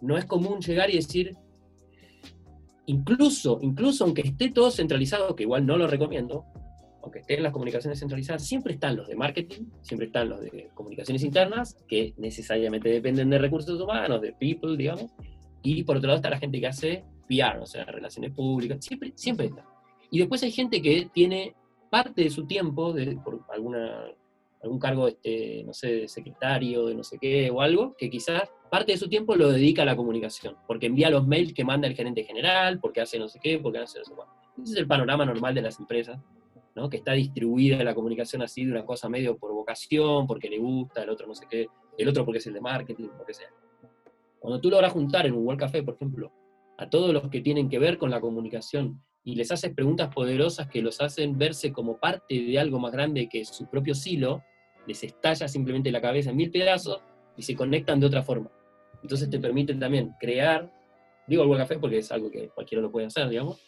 No 0.00 0.16
es 0.16 0.24
común 0.24 0.60
llegar 0.60 0.90
y 0.90 0.96
decir, 0.96 1.36
incluso, 2.86 3.58
incluso 3.60 4.04
aunque 4.04 4.22
esté 4.22 4.50
todo 4.50 4.70
centralizado, 4.70 5.36
que 5.36 5.42
igual 5.42 5.66
no 5.66 5.76
lo 5.76 5.86
recomiendo, 5.86 6.46
aunque 7.02 7.18
estén 7.18 7.42
las 7.42 7.52
comunicaciones 7.52 7.98
centralizadas, 7.98 8.46
siempre 8.46 8.74
están 8.74 8.96
los 8.96 9.08
de 9.08 9.16
marketing, 9.16 9.64
siempre 9.82 10.06
están 10.06 10.30
los 10.30 10.40
de 10.40 10.70
comunicaciones 10.74 11.22
internas, 11.22 11.76
que 11.86 12.14
necesariamente 12.16 12.88
dependen 12.88 13.30
de 13.30 13.38
recursos 13.38 13.80
humanos, 13.80 14.22
de 14.22 14.32
people, 14.32 14.76
digamos, 14.76 15.10
y 15.62 15.82
por 15.82 15.98
otro 15.98 16.08
lado 16.08 16.16
está 16.18 16.30
la 16.30 16.38
gente 16.38 16.60
que 16.60 16.66
hace 16.66 17.04
PR, 17.28 17.58
o 17.60 17.66
sea, 17.66 17.84
relaciones 17.84 18.32
públicas, 18.32 18.84
siempre, 18.84 19.12
siempre 19.14 19.46
está. 19.46 19.64
Y 20.10 20.18
después 20.18 20.42
hay 20.42 20.50
gente 20.50 20.80
que 20.80 21.10
tiene 21.12 21.54
parte 21.90 22.24
de 22.24 22.30
su 22.30 22.46
tiempo, 22.46 22.92
de, 22.92 23.16
por 23.16 23.40
alguna, 23.50 24.06
algún 24.62 24.78
cargo, 24.78 25.08
este, 25.08 25.62
no 25.64 25.72
sé, 25.74 25.92
de 25.92 26.08
secretario, 26.08 26.86
de 26.86 26.94
no 26.94 27.04
sé 27.04 27.18
qué, 27.18 27.50
o 27.50 27.60
algo, 27.60 27.94
que 27.96 28.08
quizás 28.08 28.50
parte 28.70 28.92
de 28.92 28.98
su 28.98 29.08
tiempo 29.08 29.36
lo 29.36 29.50
dedica 29.50 29.82
a 29.82 29.86
la 29.86 29.96
comunicación, 29.96 30.56
porque 30.66 30.86
envía 30.86 31.10
los 31.10 31.26
mails 31.26 31.52
que 31.52 31.64
manda 31.64 31.86
el 31.86 31.94
gerente 31.94 32.24
general, 32.24 32.80
porque 32.80 33.00
hace 33.00 33.18
no 33.18 33.28
sé 33.28 33.38
qué, 33.42 33.58
porque 33.58 33.78
hace 33.78 33.98
no 33.98 34.04
sé 34.04 34.14
cuál. 34.14 34.28
Ese 34.62 34.72
es 34.72 34.78
el 34.78 34.86
panorama 34.86 35.24
normal 35.24 35.54
de 35.54 35.62
las 35.62 35.78
empresas 35.78 36.18
que 36.88 36.98
está 36.98 37.12
distribuida 37.14 37.82
la 37.82 37.94
comunicación 37.94 38.42
así 38.42 38.64
de 38.64 38.70
una 38.70 38.84
cosa 38.84 39.08
medio 39.08 39.36
por 39.36 39.52
vocación, 39.52 40.26
porque 40.28 40.48
le 40.48 40.58
gusta, 40.58 41.02
el 41.02 41.10
otro 41.10 41.26
no 41.26 41.34
sé 41.34 41.46
qué, 41.50 41.66
el 41.96 42.08
otro 42.08 42.24
porque 42.24 42.38
es 42.38 42.46
el 42.46 42.52
de 42.52 42.60
marketing, 42.60 43.08
lo 43.18 43.24
que 43.24 43.34
sea. 43.34 43.48
Cuando 44.38 44.60
tú 44.60 44.70
logras 44.70 44.92
juntar 44.92 45.26
en 45.26 45.34
un 45.34 45.44
World 45.44 45.58
Café, 45.58 45.82
por 45.82 45.94
ejemplo, 45.94 46.30
a 46.78 46.88
todos 46.88 47.12
los 47.12 47.28
que 47.28 47.40
tienen 47.40 47.68
que 47.68 47.78
ver 47.78 47.98
con 47.98 48.10
la 48.10 48.20
comunicación 48.20 49.02
y 49.24 49.34
les 49.34 49.50
haces 49.50 49.74
preguntas 49.74 50.14
poderosas 50.14 50.68
que 50.68 50.80
los 50.80 51.00
hacen 51.00 51.36
verse 51.36 51.72
como 51.72 51.98
parte 51.98 52.34
de 52.34 52.58
algo 52.58 52.78
más 52.78 52.92
grande 52.92 53.28
que 53.28 53.44
su 53.44 53.68
propio 53.68 53.94
silo, 53.94 54.42
les 54.86 55.04
estalla 55.04 55.48
simplemente 55.48 55.90
la 55.90 56.00
cabeza 56.00 56.30
en 56.30 56.36
mil 56.36 56.50
pedazos 56.50 57.02
y 57.36 57.42
se 57.42 57.54
conectan 57.54 58.00
de 58.00 58.06
otra 58.06 58.22
forma. 58.22 58.50
Entonces 59.02 59.28
te 59.28 59.38
permiten 59.38 59.78
también 59.78 60.14
crear, 60.18 60.72
digo 61.26 61.42
el 61.42 61.58
Café 61.58 61.78
porque 61.78 61.98
es 61.98 62.10
algo 62.10 62.30
que 62.30 62.48
cualquiera 62.48 62.80
lo 62.80 62.90
puede 62.90 63.06
hacer, 63.06 63.28
digamos, 63.28 63.60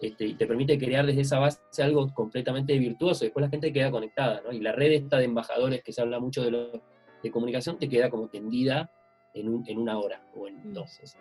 este, 0.00 0.26
y 0.26 0.34
te 0.34 0.46
permite 0.46 0.78
crear 0.78 1.04
desde 1.04 1.22
esa 1.22 1.38
base 1.38 1.60
algo 1.82 2.12
completamente 2.14 2.78
virtuoso. 2.78 3.24
Después 3.24 3.42
la 3.44 3.50
gente 3.50 3.72
queda 3.72 3.90
conectada, 3.90 4.42
¿no? 4.42 4.52
Y 4.52 4.60
la 4.60 4.72
red 4.72 4.92
esta 4.92 5.18
de 5.18 5.24
embajadores 5.24 5.82
que 5.82 5.92
se 5.92 6.00
habla 6.02 6.20
mucho 6.20 6.42
de, 6.42 6.50
lo, 6.50 6.82
de 7.22 7.30
comunicación 7.30 7.78
te 7.78 7.88
queda 7.88 8.10
como 8.10 8.28
tendida 8.28 8.90
en, 9.34 9.62
en 9.66 9.78
una 9.78 9.98
hora 9.98 10.24
o 10.34 10.46
en 10.46 10.70
mm. 10.70 10.72
dos. 10.72 11.00
Es, 11.00 11.16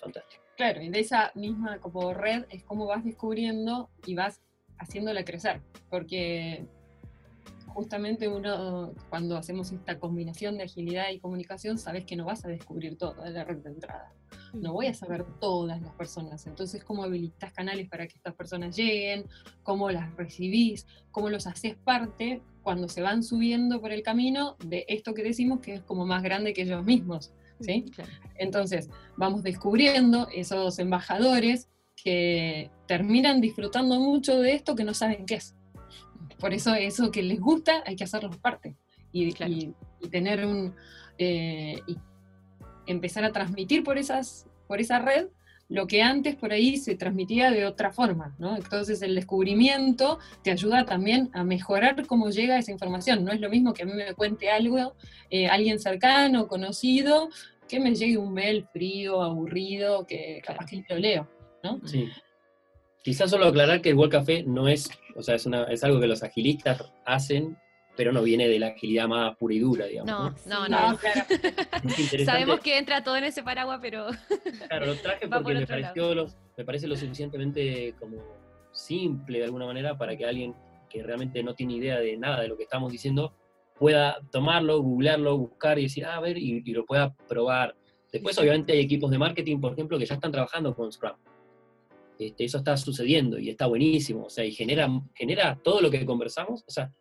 fantástico. 0.00 0.42
Claro, 0.56 0.82
y 0.82 0.88
de 0.88 1.00
esa 1.00 1.32
misma 1.34 1.78
como 1.78 2.12
red 2.12 2.44
es 2.50 2.64
como 2.64 2.86
vas 2.86 3.04
descubriendo 3.04 3.90
y 4.06 4.14
vas 4.14 4.40
haciéndola 4.78 5.24
crecer, 5.24 5.60
porque 5.90 6.66
justamente 7.68 8.28
uno, 8.28 8.94
cuando 9.08 9.36
hacemos 9.36 9.70
esta 9.72 9.98
combinación 9.98 10.56
de 10.56 10.64
agilidad 10.64 11.10
y 11.10 11.20
comunicación, 11.20 11.78
sabes 11.78 12.04
que 12.04 12.16
no 12.16 12.24
vas 12.24 12.44
a 12.44 12.48
descubrir 12.48 12.96
todo 12.96 13.22
de 13.22 13.30
la 13.30 13.44
red 13.44 13.58
de 13.58 13.70
entrada 13.70 14.12
no 14.52 14.72
voy 14.72 14.86
a 14.86 14.94
saber 14.94 15.24
todas 15.40 15.80
las 15.80 15.92
personas. 15.94 16.46
Entonces, 16.46 16.84
¿cómo 16.84 17.04
habilitas 17.04 17.52
canales 17.52 17.88
para 17.88 18.06
que 18.06 18.16
estas 18.16 18.34
personas 18.34 18.76
lleguen? 18.76 19.26
¿Cómo 19.62 19.90
las 19.90 20.14
recibís? 20.16 20.86
¿Cómo 21.10 21.28
los 21.28 21.46
haces 21.46 21.76
parte 21.76 22.42
cuando 22.62 22.88
se 22.88 23.02
van 23.02 23.22
subiendo 23.22 23.80
por 23.80 23.92
el 23.92 24.02
camino 24.02 24.56
de 24.64 24.84
esto 24.88 25.14
que 25.14 25.22
decimos 25.22 25.60
que 25.60 25.74
es 25.74 25.82
como 25.82 26.06
más 26.06 26.22
grande 26.22 26.52
que 26.52 26.62
ellos 26.62 26.84
mismos? 26.84 27.32
¿Sí? 27.60 27.86
Entonces, 28.36 28.88
vamos 29.16 29.42
descubriendo 29.42 30.28
esos 30.34 30.78
embajadores 30.78 31.68
que 31.96 32.70
terminan 32.86 33.40
disfrutando 33.40 33.98
mucho 33.98 34.40
de 34.40 34.52
esto 34.52 34.74
que 34.74 34.84
no 34.84 34.94
saben 34.94 35.26
qué 35.26 35.36
es. 35.36 35.54
Por 36.38 36.54
eso 36.54 36.74
eso 36.74 37.10
que 37.10 37.22
les 37.22 37.40
gusta 37.40 37.82
hay 37.84 37.96
que 37.96 38.04
hacerlo 38.04 38.30
parte 38.30 38.76
y, 39.12 39.32
tener 40.10 40.44
un... 40.46 40.74
Eh, 41.18 41.80
y 41.86 41.96
empezar 42.86 43.24
a 43.24 43.32
transmitir 43.32 43.84
por, 43.84 43.98
esas, 43.98 44.46
por 44.66 44.80
esa 44.80 44.98
red 44.98 45.28
lo 45.68 45.86
que 45.86 46.02
antes 46.02 46.34
por 46.34 46.52
ahí 46.52 46.78
se 46.78 46.94
transmitía 46.94 47.50
de 47.50 47.66
otra 47.66 47.92
forma, 47.92 48.34
¿no? 48.38 48.56
Entonces 48.56 49.02
el 49.02 49.14
descubrimiento 49.14 50.18
te 50.42 50.50
ayuda 50.50 50.84
también 50.86 51.28
a 51.34 51.44
mejorar 51.44 52.06
cómo 52.06 52.30
llega 52.30 52.58
esa 52.58 52.72
información. 52.72 53.24
No 53.24 53.32
es 53.32 53.40
lo 53.40 53.50
mismo 53.50 53.74
que 53.74 53.82
a 53.82 53.86
mí 53.86 53.92
me 53.92 54.14
cuente 54.14 54.50
algo, 54.50 54.94
eh, 55.30 55.46
alguien 55.46 55.78
cercano, 55.78 56.48
conocido, 56.48 57.28
que 57.68 57.80
me 57.80 57.94
llegue 57.94 58.16
un 58.16 58.32
mail 58.32 58.66
frío, 58.72 59.22
aburrido, 59.22 60.06
que 60.06 60.40
capaz 60.44 60.66
que 60.66 60.82
lo 60.88 60.96
leo, 60.96 61.28
¿no? 61.62 61.80
Sí. 61.86 62.08
Quizás 63.02 63.30
solo 63.30 63.46
aclarar 63.46 63.82
que 63.82 63.90
el 63.90 63.96
World 63.96 64.12
Café 64.12 64.42
no 64.42 64.68
es, 64.68 64.90
o 65.14 65.22
sea, 65.22 65.34
es, 65.34 65.44
una, 65.44 65.64
es 65.64 65.84
algo 65.84 66.00
que 66.00 66.06
los 66.06 66.22
agilistas 66.22 66.82
hacen 67.04 67.58
pero 67.98 68.12
no 68.12 68.22
viene 68.22 68.46
de 68.46 68.60
la 68.60 68.68
agilidad 68.68 69.08
más 69.08 69.36
pura 69.36 69.54
y 69.54 69.58
dura, 69.58 69.86
digamos. 69.86 70.46
No, 70.46 70.68
no, 70.68 70.92
no. 70.92 70.96
Claro. 70.98 71.26
Sabemos 72.24 72.60
que 72.60 72.78
entra 72.78 73.02
todo 73.02 73.16
en 73.16 73.24
ese 73.24 73.42
paraguas, 73.42 73.80
pero... 73.82 74.06
Claro, 74.68 74.86
lo 74.86 74.94
traje 74.94 75.26
porque 75.28 75.54
me, 75.54 75.66
pareció 75.66 76.28
me 76.56 76.64
parece 76.64 76.86
lo 76.86 76.94
suficientemente 76.94 77.96
como 77.98 78.18
simple 78.70 79.38
de 79.38 79.44
alguna 79.46 79.66
manera 79.66 79.98
para 79.98 80.16
que 80.16 80.24
alguien 80.24 80.54
que 80.88 81.02
realmente 81.02 81.42
no 81.42 81.56
tiene 81.56 81.74
idea 81.74 81.98
de 81.98 82.16
nada 82.16 82.42
de 82.42 82.46
lo 82.46 82.56
que 82.56 82.62
estamos 82.62 82.92
diciendo 82.92 83.34
pueda 83.76 84.20
tomarlo, 84.30 84.80
googlearlo, 84.80 85.36
buscar 85.36 85.80
y 85.80 85.82
decir, 85.82 86.04
ah, 86.04 86.18
a 86.18 86.20
ver, 86.20 86.38
y, 86.38 86.62
lo 86.72 86.86
pueda 86.86 87.12
probar. 87.26 87.74
Después, 88.12 88.38
obviamente, 88.38 88.74
hay 88.74 88.78
equipos 88.78 89.10
de 89.10 89.18
marketing, 89.18 89.60
por 89.60 89.72
ejemplo, 89.72 89.98
que 89.98 90.06
ya 90.06 90.14
están 90.14 90.30
trabajando 90.30 90.72
con 90.72 90.92
Scrum. 90.92 91.16
Este, 92.16 92.44
eso 92.44 92.58
está 92.58 92.76
sucediendo 92.76 93.40
y 93.40 93.50
está 93.50 93.66
buenísimo, 93.66 94.26
o 94.26 94.30
sea, 94.30 94.44
y 94.44 94.52
genera, 94.52 94.88
genera 95.16 95.58
todo 95.64 95.80
lo 95.80 95.90
que 95.90 96.06
conversamos, 96.06 96.62
o 96.64 96.70
sea, 96.70 96.92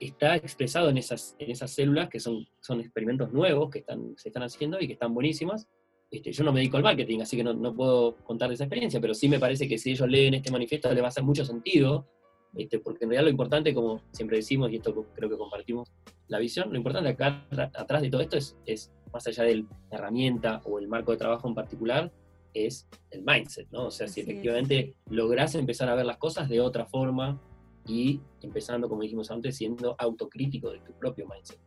está 0.00 0.36
expresado 0.36 0.90
en 0.90 0.98
esas, 0.98 1.36
en 1.38 1.50
esas 1.50 1.70
células 1.70 2.08
que 2.08 2.20
son, 2.20 2.46
son 2.60 2.80
experimentos 2.80 3.32
nuevos 3.32 3.70
que 3.70 3.80
están, 3.80 4.14
se 4.16 4.28
están 4.28 4.42
haciendo 4.42 4.80
y 4.80 4.86
que 4.86 4.94
están 4.94 5.14
buenísimas. 5.14 5.68
Este, 6.10 6.32
yo 6.32 6.44
no 6.44 6.52
me 6.52 6.60
dedico 6.60 6.76
al 6.76 6.82
marketing, 6.82 7.20
así 7.20 7.36
que 7.36 7.44
no, 7.44 7.54
no, 7.54 7.74
puedo 7.74 8.16
contar 8.24 8.52
esa 8.52 8.64
experiencia, 8.64 9.00
pero 9.00 9.14
sí 9.14 9.28
me 9.28 9.38
parece 9.38 9.68
que 9.68 9.78
si 9.78 9.92
ellos 9.92 10.08
leen 10.08 10.34
este 10.34 10.50
manifiesto 10.50 10.92
les 10.92 11.00
va 11.00 11.06
a 11.06 11.08
hacer 11.08 11.22
mucho 11.22 11.44
sentido, 11.44 12.06
este, 12.54 12.80
porque 12.80 13.04
en 13.04 13.10
realidad 13.10 13.24
lo 13.24 13.30
importante, 13.30 13.72
como 13.72 14.02
siempre 14.10 14.38
decimos, 14.38 14.72
y 14.72 14.76
esto 14.76 15.06
creo 15.14 15.30
que 15.30 15.36
compartimos 15.36 15.92
la 16.26 16.38
visión, 16.38 16.70
lo 16.70 16.76
importante 16.76 17.10
acá 17.10 17.46
atrás 17.74 18.02
de 18.02 18.10
todo 18.10 18.22
esto 18.22 18.36
es, 18.36 18.56
es 18.66 18.92
más 19.12 19.26
allá 19.26 19.44
de 19.44 19.56
la 19.56 19.66
herramienta 19.92 20.60
o 20.64 20.78
el 20.78 20.88
marco 20.88 21.12
de 21.12 21.18
trabajo 21.18 21.48
en 21.48 21.54
particular, 21.54 22.12
es 22.54 22.88
el 23.10 23.22
mindset, 23.22 23.68
¿no? 23.70 23.86
O 23.86 23.90
sea, 23.90 24.08
si 24.08 24.20
efectivamente 24.20 24.96
lográs 25.08 25.54
empezar 25.54 25.88
a 25.88 25.94
ver 25.94 26.06
las 26.06 26.16
cosas 26.16 26.48
de 26.48 26.60
otra 26.60 26.86
forma, 26.86 27.40
y 27.86 28.20
empezando, 28.42 28.88
como 28.88 29.02
dijimos 29.02 29.30
antes, 29.30 29.56
siendo 29.56 29.96
autocrítico 29.98 30.70
de 30.70 30.80
tu 30.80 30.92
propio 30.92 31.26
mindset. 31.26 31.58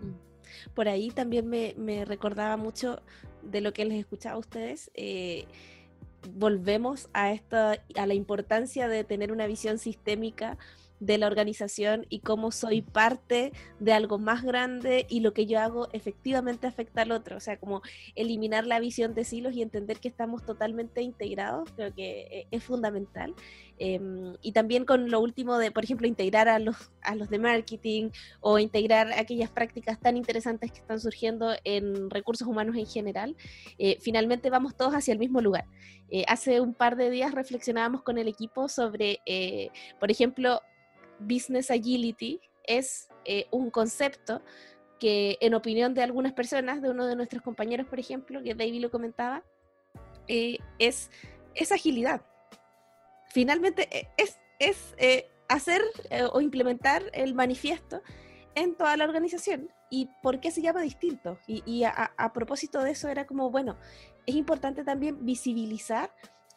Mm. 0.00 0.72
Por 0.74 0.88
ahí 0.88 1.10
también 1.10 1.46
me, 1.46 1.74
me 1.76 2.04
recordaba 2.04 2.56
mucho 2.56 3.00
de 3.42 3.60
lo 3.60 3.72
que 3.72 3.84
les 3.84 3.98
escuchaba 3.98 4.36
a 4.36 4.38
ustedes. 4.38 4.90
Eh, 4.94 5.46
volvemos 6.34 7.08
a, 7.12 7.32
esta, 7.32 7.82
a 7.96 8.06
la 8.06 8.14
importancia 8.14 8.88
de 8.88 9.04
tener 9.04 9.32
una 9.32 9.46
visión 9.46 9.78
sistémica 9.78 10.58
de 11.00 11.18
la 11.18 11.26
organización 11.26 12.06
y 12.08 12.20
cómo 12.20 12.50
soy 12.50 12.82
parte 12.82 13.52
de 13.78 13.92
algo 13.92 14.18
más 14.18 14.42
grande 14.42 15.06
y 15.08 15.20
lo 15.20 15.32
que 15.32 15.46
yo 15.46 15.60
hago 15.60 15.88
efectivamente 15.92 16.66
afecta 16.66 17.02
al 17.02 17.12
otro. 17.12 17.36
O 17.36 17.40
sea, 17.40 17.58
como 17.58 17.82
eliminar 18.14 18.66
la 18.66 18.80
visión 18.80 19.14
de 19.14 19.24
silos 19.24 19.54
y 19.54 19.62
entender 19.62 20.00
que 20.00 20.08
estamos 20.08 20.44
totalmente 20.44 21.02
integrados, 21.02 21.70
creo 21.76 21.94
que 21.94 22.20
eh, 22.30 22.46
es 22.50 22.64
fundamental. 22.64 23.34
Em, 23.80 24.34
y 24.42 24.52
también 24.52 24.84
con 24.84 25.08
lo 25.08 25.20
último 25.20 25.56
de, 25.56 25.70
por 25.70 25.84
ejemplo, 25.84 26.08
integrar 26.08 26.48
a 26.48 26.58
los, 26.58 26.90
a 27.02 27.14
los 27.14 27.30
de 27.30 27.38
marketing 27.38 28.10
o 28.40 28.58
integrar 28.58 29.12
aquellas 29.12 29.50
prácticas 29.50 30.00
tan 30.00 30.16
interesantes 30.16 30.72
que 30.72 30.80
están 30.80 30.98
surgiendo 30.98 31.54
en 31.62 32.10
recursos 32.10 32.48
humanos 32.48 32.76
en 32.76 32.86
general, 32.86 33.36
eh, 33.78 33.98
finalmente 34.00 34.50
vamos 34.50 34.76
todos 34.76 34.94
hacia 34.94 35.12
el 35.12 35.20
mismo 35.20 35.40
lugar. 35.40 35.64
Eh, 36.10 36.24
hace 36.26 36.60
un 36.60 36.74
par 36.74 36.96
de 36.96 37.10
días 37.10 37.32
reflexionábamos 37.32 38.02
con 38.02 38.18
el 38.18 38.26
equipo 38.26 38.68
sobre, 38.68 39.20
por 40.00 40.10
ejemplo, 40.10 40.62
Business 41.18 41.70
Agility 41.70 42.40
es 42.64 43.08
eh, 43.24 43.46
un 43.50 43.70
concepto 43.70 44.42
que 44.98 45.38
en 45.40 45.54
opinión 45.54 45.94
de 45.94 46.02
algunas 46.02 46.32
personas, 46.32 46.82
de 46.82 46.90
uno 46.90 47.06
de 47.06 47.16
nuestros 47.16 47.42
compañeros, 47.42 47.86
por 47.86 48.00
ejemplo, 48.00 48.42
que 48.42 48.54
David 48.54 48.82
lo 48.82 48.90
comentaba, 48.90 49.44
eh, 50.26 50.58
es, 50.78 51.10
es, 51.54 51.72
agilidad. 51.72 52.22
Finalmente 53.30 53.88
eh, 53.96 54.08
es, 54.16 54.38
es 54.58 54.94
hacer 55.48 55.82
o 56.32 56.40
implementar 56.40 57.04
el 57.12 57.34
manifiesto 57.34 58.02
en 58.54 58.74
toda 58.74 58.96
la 58.96 59.04
organización. 59.04 59.70
¿Y 59.90 60.10
por 60.22 60.40
qué 60.40 60.50
se 60.50 60.60
llama 60.60 60.82
distinto? 60.82 61.38
Y, 61.46 61.84
a 61.84 62.32
propósito 62.34 62.82
de 62.82 62.90
eso 62.90 63.08
era 63.08 63.24
como, 63.26 63.50
bueno, 63.50 63.78
es 64.26 64.34
importante 64.34 64.84
también 64.84 65.24
visibilizar 65.24 66.10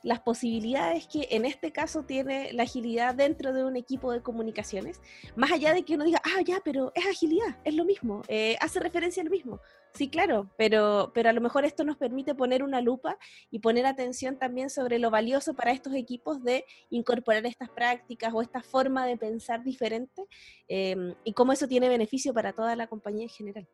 las 0.04 0.20
posibilidades 0.22 1.08
que 1.08 1.28
en 1.32 1.46
este 1.46 1.72
caso 1.72 2.04
tiene 2.04 2.54
la 2.54 2.64
agilidad 2.64 3.16
dentro 3.16 3.54
de 3.54 3.64
un 3.64 3.76
equipo 3.76 4.12
de 4.12 4.22
comunicaciones, 4.22 5.02
más 5.36 5.52
allá 5.52 5.74
de 5.74 5.84
que 5.84 5.96
uno 5.96 6.06
diga, 6.06 6.22
ah, 6.26 6.42
ya, 6.46 6.62
pero 6.64 6.92
es 6.96 7.06
agilidad, 7.06 7.60
es 7.64 7.76
lo 7.76 7.86
mismo, 7.86 8.22
eh, 8.28 8.58
hace 8.60 8.80
referencia 8.80 9.22
a 9.22 9.26
lo 9.26 9.32
mismo. 9.32 9.60
Sí, 9.94 10.10
claro, 10.10 10.50
pero, 10.58 11.12
pero 11.14 11.30
a 11.30 11.34
lo 11.34 11.42
mejor 11.42 11.66
esto 11.66 11.84
nos 11.84 11.98
permite 11.98 12.34
poner 12.34 12.64
una 12.64 12.80
lupa 12.80 13.18
y 13.50 13.60
poner 13.60 13.86
atención 13.86 14.38
también 14.38 14.70
sobre 14.70 15.00
lo 15.00 15.12
valioso 15.12 15.54
para 15.54 15.72
estos 15.72 15.94
equipos 15.96 16.42
de 16.44 16.66
incorporar 16.90 17.46
estas 17.46 17.70
prácticas 17.70 18.34
o 18.34 18.42
esta 18.42 18.62
forma 18.62 19.06
de 19.06 19.18
pensar 19.18 19.64
diferente 19.64 20.24
em, 20.70 21.14
y 21.26 21.34
cómo 21.34 21.52
eso 21.52 21.68
tiene 21.68 21.90
beneficio 21.90 22.34
para 22.34 22.54
toda 22.54 22.76
la 22.78 22.88
compañía 22.88 23.24
en 23.24 23.30
general. 23.30 23.68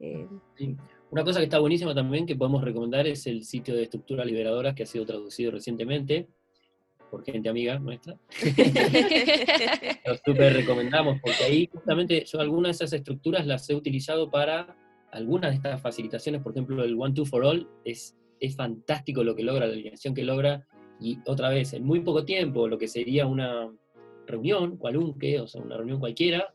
Eh, 0.00 0.26
Una 1.12 1.24
cosa 1.24 1.40
que 1.40 1.44
está 1.44 1.58
buenísima 1.58 1.94
también 1.94 2.24
que 2.24 2.36
podemos 2.36 2.64
recomendar 2.64 3.06
es 3.06 3.26
el 3.26 3.44
sitio 3.44 3.76
de 3.76 3.82
estructuras 3.82 4.24
liberadoras 4.24 4.74
que 4.74 4.84
ha 4.84 4.86
sido 4.86 5.04
traducido 5.04 5.50
recientemente 5.50 6.26
por 7.10 7.22
gente 7.22 7.50
amiga 7.50 7.78
nuestra. 7.78 8.16
Lo 10.06 10.16
súper 10.24 10.54
recomendamos 10.54 11.20
porque 11.20 11.44
ahí 11.44 11.68
justamente 11.70 12.24
yo 12.24 12.40
algunas 12.40 12.78
de 12.78 12.86
esas 12.86 12.98
estructuras 12.98 13.46
las 13.46 13.68
he 13.68 13.74
utilizado 13.74 14.30
para 14.30 14.74
algunas 15.10 15.50
de 15.50 15.56
estas 15.56 15.82
facilitaciones, 15.82 16.40
por 16.40 16.52
ejemplo 16.52 16.82
el 16.82 16.98
One 16.98 17.12
Two 17.14 17.26
for 17.26 17.44
All 17.44 17.68
es, 17.84 18.16
es 18.40 18.56
fantástico 18.56 19.22
lo 19.22 19.36
que 19.36 19.42
logra, 19.42 19.66
la 19.66 19.72
alineación 19.74 20.14
que 20.14 20.24
logra 20.24 20.66
y 20.98 21.18
otra 21.26 21.50
vez 21.50 21.74
en 21.74 21.84
muy 21.84 22.00
poco 22.00 22.24
tiempo 22.24 22.66
lo 22.68 22.78
que 22.78 22.88
sería 22.88 23.26
una 23.26 23.70
reunión, 24.26 24.78
cualunque, 24.78 25.40
o 25.40 25.46
sea, 25.46 25.60
una 25.60 25.76
reunión 25.76 26.00
cualquiera, 26.00 26.54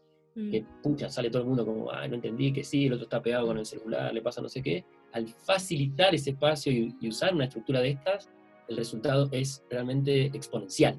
que 0.52 0.62
mm. 0.62 0.82
pucha, 0.84 1.10
sale 1.10 1.30
todo 1.30 1.42
el 1.42 1.48
mundo 1.48 1.66
como, 1.66 1.92
ah, 1.92 2.08
no 2.08 2.16
entendí, 2.16 2.54
que 2.54 2.64
sí, 2.64 2.86
el 2.86 2.94
otro 2.94 3.06
está 3.06 3.22
pegado 3.22 3.48
con 3.48 3.58
el 3.58 3.66
celular, 3.66 4.14
le 4.14 4.22
pasa 4.22 4.42
no 4.42 4.50
sé 4.50 4.62
qué. 4.62 4.86
Al 5.12 5.28
facilitar 5.28 6.14
ese 6.14 6.32
espacio 6.32 6.72
y, 6.72 6.96
usar 7.08 7.34
una 7.34 7.46
estructura 7.46 7.82
de 7.82 7.90
estas, 7.90 8.30
el 8.68 8.78
resultado 8.78 9.30
es 9.32 9.64
realmente 9.70 10.26
exponencial. 10.26 10.98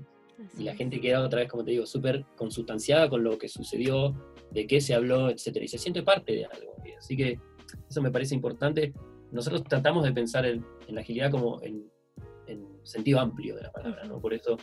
y 0.59 0.64
la 0.64 0.74
gente 0.74 1.01
queda 1.01 1.24
otra 1.24 1.41
vez, 1.41 1.49
como 1.49 1.64
te 1.64 1.72
digo, 1.72 1.86
súper 1.86 2.24
consustanciada 2.36 3.09
con 3.09 3.22
lo 3.22 3.39
que 3.39 3.49
sucedió, 3.49 4.14
de 4.51 4.66
qué 4.66 4.80
se 4.80 4.95
habló, 4.95 5.30
etcétera, 5.30 5.64
y 5.64 5.68
se 5.68 5.78
siente 5.78 6.03
parte 6.03 6.32
de 6.32 6.45
algo. 6.45 6.74
Así 6.97 7.16
que 7.16 7.39
eso 7.89 8.03
me 8.03 8.11
parece 8.11 8.34
importante. 8.34 8.93
Nosotros 9.30 9.62
tratamos 9.64 10.05
de 10.05 10.12
pensar 10.12 10.47
en, 10.47 10.64
la 10.89 11.03
agilidad 11.03 11.30
como 11.30 11.62
en, 11.62 11.91
en, 12.47 12.66
sentido 12.82 13.20
amplio 13.20 13.55
de 13.57 13.62
la 13.62 13.72
palabra, 13.72 14.05
¿no? 14.05 14.20
Por 14.20 14.32
eso 14.32 14.57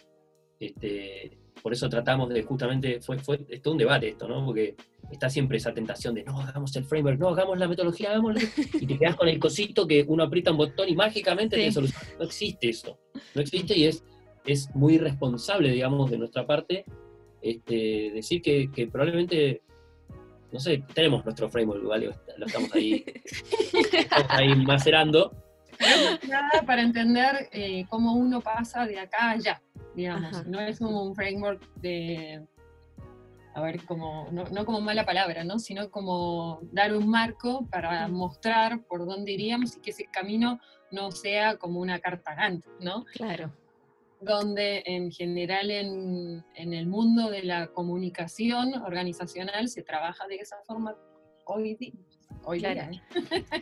este, 0.59 1.37
por 1.61 1.73
eso 1.73 1.89
tratamos 1.89 2.29
de 2.29 2.43
justamente, 2.43 3.01
fue, 3.01 3.17
fue 3.19 3.37
todo 3.37 3.73
un 3.73 3.77
debate 3.77 4.09
esto, 4.09 4.27
¿no? 4.27 4.45
Porque 4.45 4.75
está 5.11 5.29
siempre 5.29 5.57
esa 5.57 5.73
tentación 5.73 6.15
de, 6.15 6.23
no, 6.23 6.39
hagamos 6.39 6.75
el 6.75 6.85
framework, 6.85 7.19
no, 7.19 7.29
hagamos 7.29 7.57
la 7.57 7.67
metodología, 7.67 8.11
hagamos 8.11 8.35
y 8.73 8.85
te 8.85 8.97
quedas 8.97 9.15
con 9.15 9.27
el 9.27 9.39
cosito 9.39 9.87
que 9.87 10.05
uno 10.07 10.23
aprieta 10.23 10.51
un 10.51 10.57
botón 10.57 10.89
y 10.89 10.95
mágicamente 10.95 11.55
te 11.55 11.71
soluciona. 11.71 12.05
No 12.19 12.25
existe 12.25 12.69
eso, 12.69 12.99
no 13.33 13.41
existe 13.41 13.77
y 13.77 13.85
es, 13.85 14.03
es 14.45 14.73
muy 14.75 14.95
irresponsable, 14.95 15.69
digamos, 15.71 16.11
de 16.11 16.17
nuestra 16.17 16.45
parte 16.45 16.85
este, 17.41 18.11
decir 18.13 18.41
que, 18.41 18.69
que 18.71 18.87
probablemente 18.87 19.61
no 20.51 20.59
sé, 20.59 20.83
tenemos 20.93 21.25
nuestro 21.25 21.49
framework, 21.49 21.83
¿vale? 21.83 22.11
Lo 22.37 22.45
estamos 22.45 22.73
ahí, 22.73 23.03
estamos 23.93 24.27
ahí 24.29 24.55
macerando. 24.55 25.35
Nada 26.29 26.63
para 26.65 26.81
entender 26.81 27.49
eh, 27.51 27.85
cómo 27.89 28.13
uno 28.13 28.39
pasa 28.39 28.85
de 28.85 28.97
acá 28.97 29.17
a 29.17 29.31
allá 29.31 29.61
digamos. 29.95 30.45
No 30.45 30.59
es 30.59 30.79
como 30.79 31.03
un 31.03 31.15
framework 31.15 31.63
de 31.75 32.45
a 33.55 33.61
ver, 33.61 33.85
como, 33.85 34.27
no, 34.31 34.65
como 34.65 34.81
mala 34.81 35.05
palabra, 35.05 35.45
¿no? 35.45 35.59
sino 35.59 35.89
como 35.89 36.59
dar 36.73 36.93
un 36.93 37.07
marco 37.09 37.65
para 37.71 38.05
mostrar 38.09 38.83
por 38.83 39.05
dónde 39.05 39.31
iríamos 39.31 39.77
y 39.77 39.79
que 39.79 39.91
ese 39.91 40.07
camino 40.11 40.59
no 40.91 41.11
sea 41.11 41.55
como 41.55 41.79
una 41.79 41.99
carta 41.99 42.35
¿no? 42.81 43.05
Claro. 43.13 43.53
Donde 44.19 44.83
en 44.85 45.09
general 45.09 45.71
en, 45.71 46.43
el 46.53 46.85
mundo 46.85 47.29
de 47.29 47.43
la 47.43 47.67
comunicación 47.67 48.73
organizacional 48.73 49.69
se 49.69 49.83
trabaja 49.83 50.27
de 50.27 50.35
esa 50.35 50.57
forma 50.67 50.97
hoy 51.45 51.75
día. 51.75 51.93
Hoy 52.43 52.59
claro. 52.59 52.81
¿eh? 52.91 53.01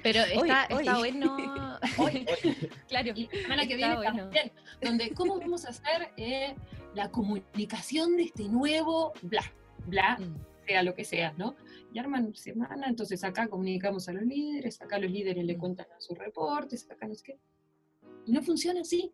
Pero 0.03 0.19
está, 0.21 0.65
está 0.65 0.97
bueno. 0.97 1.37
Hoy, 1.97 2.25
claro. 2.87 3.13
Y 3.15 3.27
la 3.27 3.41
semana 3.41 3.67
que 3.67 3.75
viene 3.75 3.95
también. 4.03 4.51
Donde, 4.81 5.11
¿cómo 5.11 5.39
vamos 5.39 5.65
a 5.65 5.69
hacer 5.69 6.11
eh, 6.17 6.55
la 6.93 7.09
comunicación 7.09 8.17
de 8.17 8.23
este 8.23 8.43
nuevo 8.49 9.13
bla? 9.21 9.43
bla, 9.87 10.17
mm. 10.19 10.65
sea 10.65 10.83
lo 10.83 10.93
que 10.93 11.03
sea, 11.03 11.33
¿no? 11.37 11.55
Y 11.93 11.99
arman 11.99 12.33
semana, 12.35 12.87
entonces 12.87 13.23
acá 13.23 13.47
comunicamos 13.47 14.07
a 14.09 14.13
los 14.13 14.23
líderes, 14.23 14.81
acá 14.81 14.97
los 14.97 15.11
líderes 15.11 15.43
le 15.43 15.55
mm. 15.55 15.59
cuentan 15.59 15.87
a 15.95 16.01
sus 16.01 16.17
reportes, 16.17 16.89
acá 16.89 17.07
no 17.07 17.15
sé 17.15 17.23
qué. 17.23 17.39
Y 18.25 18.31
no 18.31 18.41
funciona 18.41 18.81
así. 18.81 19.11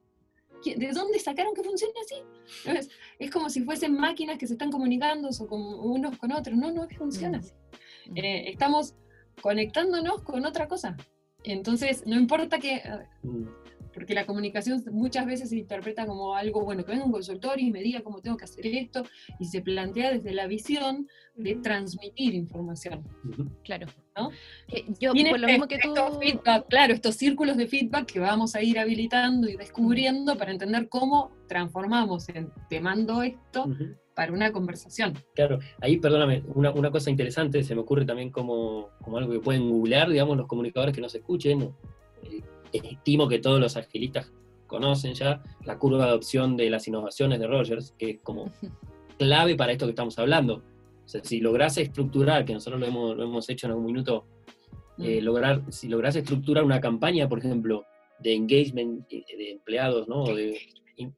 ¿De 0.64 0.92
dónde 0.92 1.20
sacaron 1.20 1.54
que 1.54 1.64
funcione 1.64 1.94
así? 2.04 2.90
Es, 3.18 3.32
como 3.32 3.50
si 3.50 3.62
fuesen 3.62 3.94
máquinas 3.94 4.38
que 4.38 4.46
se 4.46 4.54
están 4.54 4.72
comunicando 4.72 5.30
o 5.30 5.48
con 5.48 5.62
unos 5.62 6.18
con 6.18 6.34
otros. 6.34 6.58
No, 6.58 6.72
no 6.72 6.88
funciona 6.90 7.38
mm. 7.38 7.42
así. 7.42 7.54
Eh, 8.16 8.50
estamos 8.50 8.96
conectándonos 9.42 10.22
con 10.22 10.46
otra 10.46 10.68
cosa. 10.68 10.96
Entonces, 11.44 12.04
no 12.06 12.16
importa 12.16 12.60
que 12.60 12.82
porque 13.94 14.14
la 14.14 14.26
comunicación 14.26 14.84
muchas 14.92 15.26
veces 15.26 15.50
se 15.50 15.58
interpreta 15.58 16.06
como 16.06 16.36
algo, 16.36 16.64
bueno, 16.64 16.86
que 16.86 16.92
venga 16.92 17.06
un 17.06 17.12
consultorio 17.12 17.68
y 17.68 17.72
me 17.72 17.82
diga 17.82 18.02
cómo 18.02 18.22
tengo 18.22 18.38
que 18.38 18.46
hacer 18.46 18.66
esto, 18.66 19.04
y 19.40 19.46
se 19.46 19.62
plantea 19.62 20.12
desde 20.12 20.34
la 20.34 20.48
visión 20.48 21.08
de 21.36 21.56
transmitir 21.56 22.34
información. 22.34 23.04
Claro. 23.64 23.88
¿no? 24.16 24.32
yo, 25.00 25.14
por 25.14 25.40
lo 25.40 25.48
mismo 25.48 25.68
que 25.68 25.80
tú... 25.80 25.94
claro, 26.68 26.94
estos 26.94 27.16
círculos 27.16 27.58
de 27.58 27.68
feedback 27.68 28.06
que 28.06 28.20
vamos 28.20 28.56
a 28.56 28.62
ir 28.62 28.80
habilitando 28.80 29.50
y 29.50 29.56
descubriendo 29.56 30.38
para 30.38 30.52
entender 30.52 30.90
cómo 30.90 31.32
transformamos 31.48 32.30
en 32.30 32.52
te 32.70 32.80
mando 32.80 33.22
esto 33.22 33.68
para 34.20 34.34
una 34.34 34.52
conversación. 34.52 35.14
Claro, 35.34 35.60
ahí, 35.80 35.96
perdóname, 35.96 36.44
una, 36.54 36.72
una, 36.72 36.92
cosa 36.92 37.10
interesante, 37.10 37.64
se 37.64 37.74
me 37.74 37.80
ocurre 37.80 38.04
también 38.04 38.32
como, 38.32 38.90
como 39.02 39.18
algo 39.18 39.32
que 39.32 39.40
pueden 39.40 39.70
googlear, 39.70 40.10
digamos, 40.10 40.36
los 40.36 40.46
comunicadores 40.46 40.94
que 40.94 41.00
nos 41.00 41.16
escuchen, 41.16 41.74
eh, 42.24 42.42
estimo 42.74 43.30
que 43.30 43.40
todos 43.40 43.62
los 43.62 43.78
agilistas 43.78 44.30
conocen 44.68 45.14
ya, 45.14 45.42
la 45.64 45.78
curva 45.78 46.00
de 46.00 46.10
adopción 46.10 46.58
de 46.58 46.70
las 46.70 46.86
innovaciones 46.90 47.40
de 47.40 47.48
Rogers, 47.48 47.96
que 47.98 48.10
es 48.10 48.20
como 48.22 48.52
clave 49.18 49.56
para 49.56 49.72
esto 49.72 49.86
que 49.86 49.92
estamos 49.92 50.20
hablando. 50.20 50.64
O 51.06 51.08
sea, 51.08 51.24
si 51.24 51.40
logras 51.40 51.78
estructurar, 51.78 52.44
que 52.44 52.52
nosotros 52.52 52.78
lo 52.78 52.88
hemos, 52.88 53.16
lo 53.16 53.24
hemos 53.24 53.50
hecho 53.50 53.68
en 53.68 53.72
algún 53.72 53.86
minuto, 53.86 54.26
eh, 54.98 55.22
mm. 55.22 55.24
lograr, 55.24 55.62
si 55.70 55.88
logras 55.88 56.18
estructurar 56.18 56.66
una 56.66 56.82
campaña, 56.82 57.30
por 57.30 57.40
ejemplo, 57.40 57.86
de 58.20 58.34
engagement 58.34 59.08
de 59.08 59.52
empleados, 59.52 60.10
¿no? 60.10 60.26
de 60.26 60.60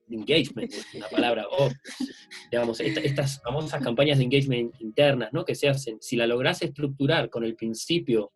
engagement, 0.10 0.72
una 0.94 1.08
palabra, 1.08 1.46
o 1.50 1.70
digamos, 2.52 2.80
estas 2.80 3.42
famosas 3.42 3.84
campañas 3.84 4.18
de 4.18 4.26
engagement 4.26 4.74
internas, 4.80 5.30
¿no? 5.34 5.46
Que 5.46 5.56
se 5.56 5.70
hacen, 5.70 5.98
si 6.02 6.16
la 6.16 6.28
logras 6.28 6.62
estructurar 6.62 7.30
con 7.30 7.44
el 7.44 7.56
principio 7.56 8.32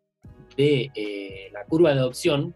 de 0.58 0.91
eh, 0.96 1.50
la 1.54 1.66
curva 1.66 1.93
de 1.93 2.00
adopción, 2.00 2.56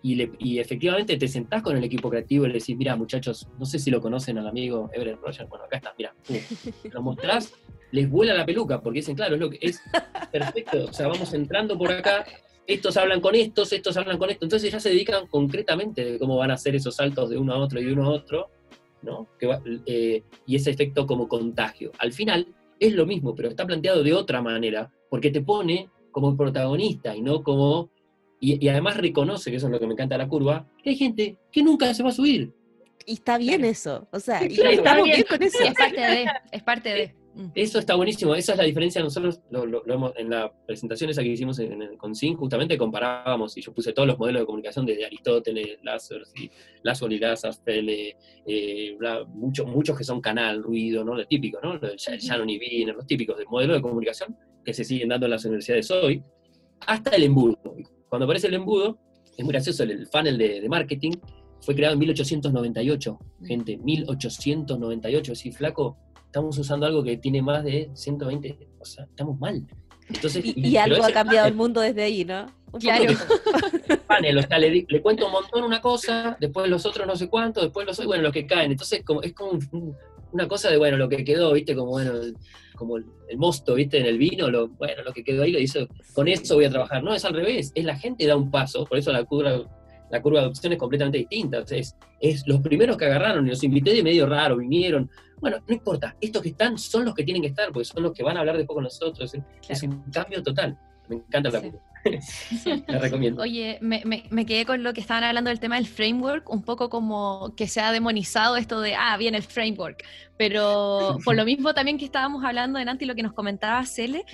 y, 0.00 0.58
efectivamente 0.58 1.16
te 1.16 1.28
sentás 1.28 1.62
con 1.62 1.76
el 1.76 1.84
equipo 1.84 2.08
creativo 2.08 2.44
y 2.44 2.48
le 2.48 2.54
decís, 2.54 2.76
mira 2.76 2.96
muchachos, 2.96 3.48
no 3.58 3.66
sé 3.66 3.78
si 3.78 3.90
lo 3.90 4.00
conocen 4.00 4.38
al 4.38 4.46
amigo 4.46 4.88
Everett 4.92 5.20
Rogers, 5.20 5.48
bueno, 5.48 5.64
acá 5.64 5.78
está, 5.78 5.94
mira, 5.98 6.14
lo 6.92 7.02
mostrás, 7.02 7.52
les 7.90 8.08
vuela 8.08 8.34
la 8.34 8.46
peluca, 8.46 8.80
porque 8.80 9.00
dicen, 9.00 9.16
claro, 9.16 9.34
es 9.34 9.40
lo 9.40 9.50
que 9.50 9.58
es 9.60 9.80
perfecto, 10.32 10.84
o 10.84 10.92
sea, 10.92 11.08
vamos 11.08 11.32
entrando 11.34 11.76
por 11.76 11.90
acá, 11.90 12.24
estos 12.68 12.98
hablan 12.98 13.22
con 13.22 13.34
estos, 13.34 13.72
estos 13.72 13.96
hablan 13.96 14.18
con 14.18 14.28
esto, 14.28 14.44
entonces 14.44 14.70
ya 14.70 14.78
se 14.78 14.90
dedican 14.90 15.26
concretamente 15.26 16.04
de 16.04 16.18
cómo 16.18 16.36
van 16.36 16.50
a 16.50 16.54
hacer 16.54 16.76
esos 16.76 16.94
saltos 16.94 17.30
de 17.30 17.38
uno 17.38 17.54
a 17.54 17.58
otro 17.58 17.80
y 17.80 17.84
de 17.86 17.92
uno 17.94 18.04
a 18.04 18.10
otro, 18.10 18.50
¿no? 19.00 19.26
Eh, 19.86 20.22
y 20.46 20.54
ese 20.54 20.70
efecto 20.70 21.06
como 21.06 21.26
contagio. 21.28 21.90
Al 21.98 22.12
final 22.12 22.46
es 22.78 22.92
lo 22.92 23.06
mismo, 23.06 23.34
pero 23.34 23.48
está 23.48 23.66
planteado 23.66 24.02
de 24.02 24.12
otra 24.12 24.42
manera, 24.42 24.92
porque 25.08 25.30
te 25.30 25.40
pone 25.40 25.88
como 26.12 26.36
protagonista 26.36 27.16
y 27.16 27.22
no 27.22 27.42
como 27.42 27.90
y, 28.40 28.68
además 28.68 28.98
reconoce, 28.98 29.50
que 29.50 29.56
eso 29.56 29.66
es 29.66 29.72
lo 29.72 29.80
que 29.80 29.86
me 29.86 29.94
encanta 29.94 30.14
de 30.14 30.22
la 30.22 30.28
curva, 30.28 30.68
que 30.82 30.90
hay 30.90 30.96
gente 30.96 31.38
que 31.50 31.62
nunca 31.62 31.92
se 31.94 32.02
va 32.02 32.10
a 32.10 32.12
subir. 32.12 32.52
Y 33.06 33.14
está 33.14 33.38
bien 33.38 33.64
eso, 33.64 34.06
o 34.12 34.20
sea, 34.20 34.40
estamos 34.40 35.04
bien. 35.04 35.24
con 35.28 35.42
eso. 35.42 35.58
Es 35.64 35.74
parte 35.74 36.00
de, 36.00 36.26
es 36.52 36.62
parte 36.62 36.88
de. 36.90 37.14
Eso 37.54 37.78
está 37.78 37.94
buenísimo, 37.94 38.34
esa 38.34 38.52
es 38.52 38.58
la 38.58 38.64
diferencia. 38.64 39.02
Nosotros 39.02 39.40
lo, 39.50 39.64
lo, 39.64 40.16
en 40.16 40.30
la 40.30 40.52
presentación 40.66 41.10
esa 41.10 41.22
que 41.22 41.28
hicimos 41.28 41.58
en, 41.60 41.82
el, 41.82 41.96
con 41.96 42.14
SIN, 42.14 42.36
justamente 42.36 42.76
comparábamos, 42.76 43.56
y 43.56 43.60
yo 43.62 43.72
puse 43.72 43.92
todos 43.92 44.08
los 44.08 44.18
modelos 44.18 44.42
de 44.42 44.46
comunicación 44.46 44.84
desde 44.84 45.06
Aristóteles, 45.06 45.78
Lazarus, 45.82 46.32
y 46.36 46.50
Lazo 46.82 47.08
y 47.08 47.20
Fele, 47.64 48.16
eh, 48.44 48.96
muchos, 49.28 49.66
muchos 49.66 49.96
que 49.96 50.04
son 50.04 50.20
canal, 50.20 50.62
ruido, 50.62 51.04
¿no? 51.04 51.14
Lo 51.14 51.26
típico, 51.26 51.60
¿no? 51.62 51.74
Lo 51.74 51.96
Shannon 51.96 52.50
y 52.50 52.58
Wiener, 52.58 52.94
los 52.94 53.06
típicos 53.06 53.36
del 53.36 53.46
modelo 53.46 53.74
de 53.74 53.82
comunicación 53.82 54.36
que 54.64 54.74
se 54.74 54.84
siguen 54.84 55.08
dando 55.08 55.26
en 55.26 55.30
las 55.30 55.44
universidades 55.44 55.90
hoy, 55.90 56.22
hasta 56.86 57.16
el 57.16 57.24
embudo. 57.24 57.58
Cuando 58.08 58.24
aparece 58.24 58.48
el 58.48 58.54
embudo, 58.54 58.98
es 59.36 59.44
muy 59.44 59.52
gracioso, 59.52 59.84
el, 59.84 60.06
funnel 60.08 60.36
de, 60.36 60.68
marketing 60.68 61.12
fue 61.60 61.74
creado 61.74 61.94
en 61.94 62.00
1898, 62.00 63.18
mm. 63.38 63.44
gente, 63.44 63.76
1898, 63.78 65.34
sí, 65.34 65.52
flaco, 65.52 65.96
estamos 66.28 66.58
usando 66.58 66.84
algo 66.84 67.02
que 67.02 67.16
tiene 67.16 67.40
más 67.40 67.64
de 67.64 67.90
120, 67.94 68.58
o 68.78 68.84
sea, 68.84 69.04
estamos 69.04 69.40
mal. 69.40 69.66
Entonces, 70.08 70.42
y, 70.44 70.76
algo 70.76 71.02
ha 71.02 71.10
cambiado 71.10 71.48
el 71.48 71.54
mundo 71.54 71.80
desde 71.80 72.02
ahí, 72.02 72.24
¿no? 72.24 72.46
claro. 72.78 73.14
Panel, 74.06 74.38
o 74.38 74.42
sea, 74.42 74.58
le, 74.58 74.86
cuento 75.02 75.26
un 75.26 75.32
montón 75.32 75.64
una 75.64 75.80
cosa, 75.80 76.36
después 76.38 76.68
los 76.68 76.84
otros 76.84 77.06
no 77.06 77.16
sé 77.16 77.28
cuánto, 77.28 77.62
después 77.62 77.86
los 77.86 78.04
bueno, 78.06 78.24
los 78.24 78.32
que 78.32 78.46
caen. 78.46 78.70
Entonces, 78.72 79.02
como, 79.04 79.22
es 79.22 79.32
como 79.32 79.58
una 80.32 80.46
cosa 80.46 80.70
de, 80.70 80.76
bueno, 80.76 80.98
lo 80.98 81.08
que 81.08 81.24
quedó, 81.24 81.52
viste, 81.52 81.74
como, 81.74 81.92
bueno, 81.92 82.12
como 82.76 82.98
el, 82.98 83.06
mosto, 83.36 83.74
¿viste? 83.74 83.98
En 83.98 84.06
el 84.06 84.18
vino, 84.18 84.50
lo, 84.50 84.68
bueno, 84.68 85.02
lo 85.02 85.12
que 85.12 85.24
quedó 85.24 85.44
ahí 85.44 85.52
lo 85.52 85.58
hizo, 85.58 85.88
con 86.14 86.28
eso 86.28 86.56
voy 86.56 86.66
a 86.66 86.70
trabajar. 86.70 87.02
No, 87.02 87.14
es 87.14 87.24
al 87.24 87.34
revés, 87.34 87.72
es 87.74 87.84
la 87.84 87.96
gente 87.96 88.26
da 88.26 88.36
un 88.36 88.50
paso, 88.50 88.84
por 88.84 88.98
eso 88.98 89.12
la 89.12 89.24
curva, 89.24 89.62
la 90.10 90.22
curva 90.22 90.40
de 90.40 90.46
adopción 90.46 90.72
es 90.72 90.78
completamente 90.78 91.18
distinta. 91.18 91.62
es, 91.70 91.96
es 92.20 92.46
los 92.46 92.60
primeros 92.60 92.96
que 92.96 93.06
agarraron 93.06 93.46
y 93.46 93.50
los 93.50 93.62
invité 93.62 93.92
de 93.92 94.02
medio 94.02 94.26
raro, 94.26 94.56
vinieron. 94.56 95.10
Bueno, 95.40 95.58
no 95.66 95.74
importa, 95.74 96.16
estos 96.20 96.42
que 96.42 96.48
están 96.50 96.78
son 96.78 97.04
los 97.04 97.14
que 97.14 97.24
tienen 97.24 97.42
que 97.42 97.48
estar, 97.48 97.72
porque 97.72 97.84
son 97.84 98.02
los 98.02 98.12
que 98.12 98.22
van 98.22 98.36
a 98.36 98.40
hablar 98.40 98.56
después 98.56 98.74
con 98.74 98.84
nosotros. 98.84 99.32
Es, 99.68 99.82
un 99.82 100.02
cambio 100.12 100.42
total. 100.42 100.76
Me 101.08 101.16
encanta 101.16 101.50
la 101.50 101.60
curva. 101.60 101.80
La 102.86 102.98
recomiendo. 102.98 103.42
Oye, 103.42 103.78
me, 103.80 104.02
me, 104.04 104.46
quedé 104.46 104.64
con 104.64 104.82
lo 104.82 104.92
que 104.92 105.00
estaban 105.00 105.24
hablando 105.24 105.50
del 105.50 105.60
tema 105.60 105.76
del 105.76 105.86
framework, 105.86 106.48
un 106.50 106.62
poco 106.62 106.88
como 106.88 107.54
que 107.56 107.66
se 107.66 107.80
ha 107.80 107.92
demonizado 107.92 108.56
esto 108.56 108.80
de, 108.80 108.94
ah, 108.94 109.16
viene 109.16 109.36
el 109.36 109.42
framework, 109.42 110.04
pero 110.36 111.18
por 111.24 111.34
lo 111.34 111.44
mismo 111.44 111.74
también 111.74 111.98
que 111.98 112.04
estábamos 112.04 112.44
hablando 112.44 112.78
en 112.78 112.88
y 113.00 113.04
lo 113.04 113.14
que 113.14 113.22
nos 113.22 113.32
comentaba 113.32 113.84
Cele, 113.84 114.24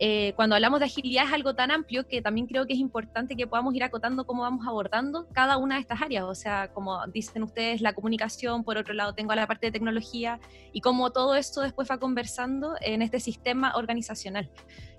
eh, 0.00 0.32
cuando 0.34 0.56
hablamos 0.56 0.80
de 0.80 0.86
agilidad 0.86 1.26
es 1.26 1.32
algo 1.32 1.54
tan 1.54 1.70
amplio 1.70 2.06
que 2.06 2.20
también 2.20 2.46
creo 2.46 2.66
que 2.66 2.72
es 2.72 2.78
importante 2.78 3.36
que 3.36 3.46
podamos 3.46 3.74
ir 3.74 3.84
acotando 3.84 4.26
cómo 4.26 4.42
vamos 4.42 4.66
abordando 4.66 5.26
cada 5.32 5.56
una 5.56 5.76
de 5.76 5.82
estas 5.82 6.02
áreas. 6.02 6.24
O 6.24 6.34
sea, 6.34 6.68
como 6.72 7.06
dicen 7.08 7.42
ustedes, 7.42 7.80
la 7.80 7.92
comunicación, 7.92 8.64
por 8.64 8.76
otro 8.76 8.94
lado 8.94 9.14
tengo 9.14 9.34
la 9.34 9.46
parte 9.46 9.66
de 9.66 9.72
tecnología 9.72 10.40
y 10.72 10.80
cómo 10.80 11.10
todo 11.10 11.36
esto 11.36 11.60
después 11.60 11.90
va 11.90 11.98
conversando 11.98 12.74
en 12.80 13.02
este 13.02 13.20
sistema 13.20 13.72
organizacional. 13.76 14.50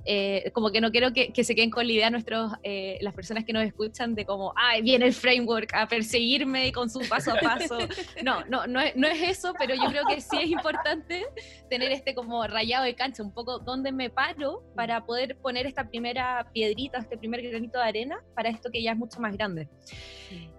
Eh, 0.06 0.51
como 0.53 0.72
que 0.72 0.82
no 0.82 0.91
quiero 0.91 1.12
que, 1.14 1.43
se 1.43 1.56
queden 1.56 1.72
con 1.72 1.88
la 1.88 1.93
idea 1.93 2.10
nuestros, 2.10 2.51
eh, 2.64 2.97
las 3.01 3.14
personas 3.14 3.43
que 3.43 3.53
nos 3.53 3.64
escuchan 3.64 4.14
de 4.14 4.26
como, 4.26 4.53
ay, 4.56 4.82
viene 4.84 5.06
el 5.08 5.14
framework 5.14 5.74
a 5.74 5.88
perseguirme 5.88 6.72
con 6.72 6.89
su 6.89 6.99
paso 7.10 7.32
a 7.34 7.39
paso. 7.39 7.78
No, 8.24 8.43
no, 8.45 8.66
no 8.68 8.80
es, 8.82 8.95
no 8.95 9.08
es 9.08 9.22
eso, 9.22 9.53
pero 9.58 9.76
yo 9.76 9.86
creo 9.89 10.03
que 10.06 10.22
sí 10.22 10.38
es 10.41 10.49
importante 10.49 11.26
tener 11.70 11.91
este 11.91 12.16
como 12.16 12.45
rayado 12.47 12.86
de 12.86 12.95
cancha, 12.95 13.24
un 13.24 13.34
poco 13.34 13.60
donde 13.60 13.91
me 13.91 14.10
paro 14.10 14.64
para 14.76 15.06
poder 15.06 15.38
poner 15.38 15.66
esta 15.66 15.88
primera 15.88 16.49
piedrita, 16.53 16.99
este 16.99 17.18
primer 17.18 17.41
granito 17.41 17.80
de 17.80 17.86
arena 17.86 18.24
para 18.36 18.49
esto 18.49 18.70
que 18.72 18.82
ya 18.82 18.91
es 18.91 18.97
mucho 18.97 19.20
más 19.20 19.36
grande. 19.36 19.68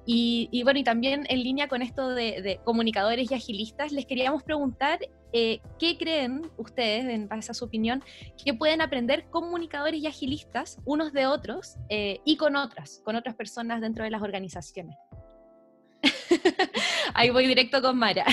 Y, 0.04 0.62
bueno, 0.62 0.78
y 0.78 0.84
también 0.84 1.26
en 1.28 1.42
línea 1.42 1.68
con 1.68 1.82
esto 1.82 2.10
de, 2.10 2.60
comunicadores 2.64 3.30
y 3.30 3.34
agilistas, 3.34 3.92
les 3.92 4.06
queríamos 4.06 4.42
preguntar 4.42 5.00
eh, 5.32 5.60
qué 5.78 5.98
creen 5.98 6.42
ustedes, 6.56 7.06
en 7.06 7.28
base 7.28 7.50
a 7.50 7.54
su 7.54 7.64
opinión, 7.64 8.02
que 8.42 8.54
pueden 8.54 8.80
aprender 8.80 9.26
comunicadores 9.30 10.00
y 10.00 10.06
agilistas 10.06 10.78
unos 10.84 11.12
de 11.12 11.26
otros 11.26 11.76
eh, 11.88 12.20
y 12.24 12.36
con 12.36 12.56
otras, 12.56 13.02
con 13.04 13.16
otras 13.16 13.34
personas 13.34 13.80
dentro 13.80 14.04
de 14.04 14.10
las 14.10 14.22
organizaciones. 14.22 14.96
Ahí 17.14 17.30
voy 17.30 17.46
directo 17.46 17.82
con 17.82 17.98
Mara. 17.98 18.24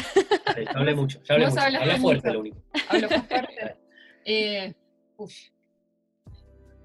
hable 0.75 0.93
mucho, 0.93 1.19
hable 1.27 1.47
mucho. 1.47 1.59
Habla 1.59 1.97
fuerte, 1.97 2.31
lo 2.31 2.39
único. 2.39 2.57
Hablo 2.89 3.09
fuerte. 3.09 3.77
Eh, 4.25 4.73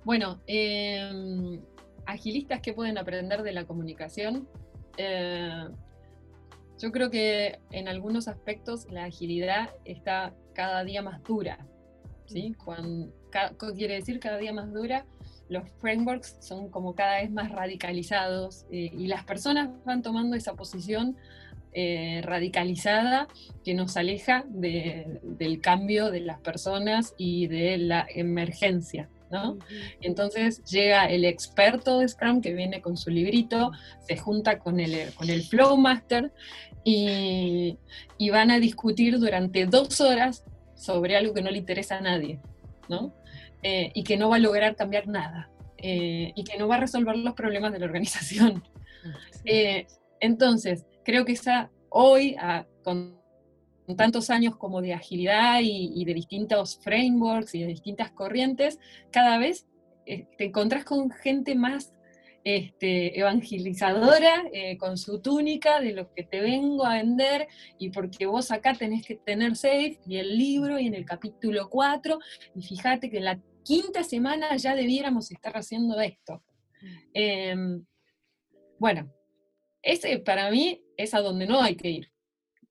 bueno, 0.04 0.42
em, 0.46 1.60
agilistas 2.08 2.60
que 2.60 2.72
pueden 2.72 2.98
aprender 2.98 3.42
de 3.42 3.52
la 3.52 3.64
comunicación. 3.64 4.48
Eh, 4.96 5.68
yo 6.78 6.90
creo 6.90 7.10
que 7.10 7.58
en 7.70 7.86
algunos 7.86 8.28
aspectos 8.28 8.90
la 8.90 9.04
agilidad 9.04 9.70
está 9.84 10.34
cada 10.54 10.84
día 10.84 11.02
más 11.02 11.22
dura. 11.22 11.58
¿sí? 12.26 12.54
Cuando, 12.64 13.12
quiere 13.76 13.94
decir 13.94 14.20
cada 14.20 14.38
día 14.38 14.52
más 14.52 14.72
dura, 14.72 15.04
los 15.50 15.68
frameworks 15.80 16.36
son 16.40 16.70
como 16.70 16.94
cada 16.94 17.20
vez 17.20 17.30
más 17.30 17.52
radicalizados 17.52 18.64
eh, 18.70 18.90
y 18.92 19.06
las 19.06 19.24
personas 19.24 19.68
van 19.84 20.02
tomando 20.02 20.34
esa 20.34 20.54
posición 20.54 21.16
eh, 21.72 22.22
radicalizada 22.24 23.28
que 23.64 23.74
nos 23.74 23.98
aleja 23.98 24.44
del 24.48 25.60
cambio 25.60 26.10
de 26.10 26.20
las 26.20 26.40
personas 26.40 27.14
y 27.18 27.48
de 27.48 27.76
la 27.76 28.06
emergencia. 28.08 29.10
¿No? 29.30 29.58
Entonces 30.00 30.62
llega 30.64 31.06
el 31.06 31.24
experto 31.24 31.98
de 31.98 32.08
Scrum 32.08 32.40
que 32.40 32.54
viene 32.54 32.80
con 32.80 32.96
su 32.96 33.10
librito, 33.10 33.70
se 34.06 34.16
junta 34.16 34.58
con 34.58 34.80
el, 34.80 35.12
con 35.14 35.30
el 35.30 35.42
Flow 35.42 35.76
Master 35.76 36.32
y, 36.84 37.76
y 38.16 38.30
van 38.30 38.50
a 38.50 38.58
discutir 38.58 39.18
durante 39.18 39.66
dos 39.66 40.00
horas 40.00 40.44
sobre 40.74 41.16
algo 41.16 41.34
que 41.34 41.42
no 41.42 41.50
le 41.50 41.58
interesa 41.58 41.98
a 41.98 42.00
nadie, 42.00 42.40
¿no? 42.88 43.12
Eh, 43.62 43.90
y 43.92 44.04
que 44.04 44.16
no 44.16 44.28
va 44.28 44.36
a 44.36 44.40
lograr 44.40 44.76
cambiar 44.76 45.08
nada, 45.08 45.50
eh, 45.78 46.32
y 46.34 46.44
que 46.44 46.56
no 46.58 46.68
va 46.68 46.76
a 46.76 46.80
resolver 46.80 47.16
los 47.16 47.34
problemas 47.34 47.72
de 47.72 47.80
la 47.80 47.86
organización. 47.86 48.62
Eh, 49.44 49.86
entonces, 50.20 50.84
creo 51.04 51.24
que 51.24 51.32
esa, 51.32 51.70
hoy, 51.88 52.36
con 52.82 53.17
tantos 53.96 54.30
años 54.30 54.56
como 54.56 54.82
de 54.82 54.94
agilidad 54.94 55.60
y, 55.62 56.04
de 56.04 56.14
distintos 56.14 56.78
frameworks 56.82 57.54
y 57.54 57.60
de 57.60 57.68
distintas 57.68 58.10
corrientes, 58.10 58.78
cada 59.10 59.38
vez 59.38 59.66
te 60.04 60.44
encontrás 60.44 60.84
con 60.84 61.10
gente 61.10 61.54
más 61.54 61.92
este, 62.44 63.18
evangelizadora 63.18 64.44
con 64.78 64.96
su 64.96 65.20
túnica 65.20 65.80
de 65.80 65.92
lo 65.92 66.12
que 66.14 66.22
te 66.22 66.40
vengo 66.40 66.86
a 66.86 66.94
vender 66.94 67.46
y 67.78 67.90
porque 67.90 68.24
vos 68.24 68.50
acá 68.50 68.72
tenés 68.72 69.06
que 69.06 69.16
tener 69.16 69.54
safe 69.54 69.98
y 70.06 70.16
el 70.16 70.38
libro 70.38 70.78
y 70.78 70.86
en 70.86 70.94
el 70.94 71.04
capítulo 71.04 71.68
4 71.68 72.18
y 72.54 72.62
fíjate 72.62 73.10
que 73.10 73.20
la 73.20 73.38
quinta 73.68 74.02
semana 74.02 74.56
ya 74.56 74.74
debiéramos 74.74 75.30
estar 75.30 75.54
haciendo 75.54 76.00
esto. 76.00 76.42
Em, 77.12 77.84
bueno, 78.78 79.12
ese 79.82 80.18
para 80.20 80.50
mí 80.50 80.82
es 80.96 81.12
a 81.12 81.20
donde 81.20 81.46
no 81.46 81.60
hay 81.60 81.76
que 81.76 81.90
ir, 81.90 82.12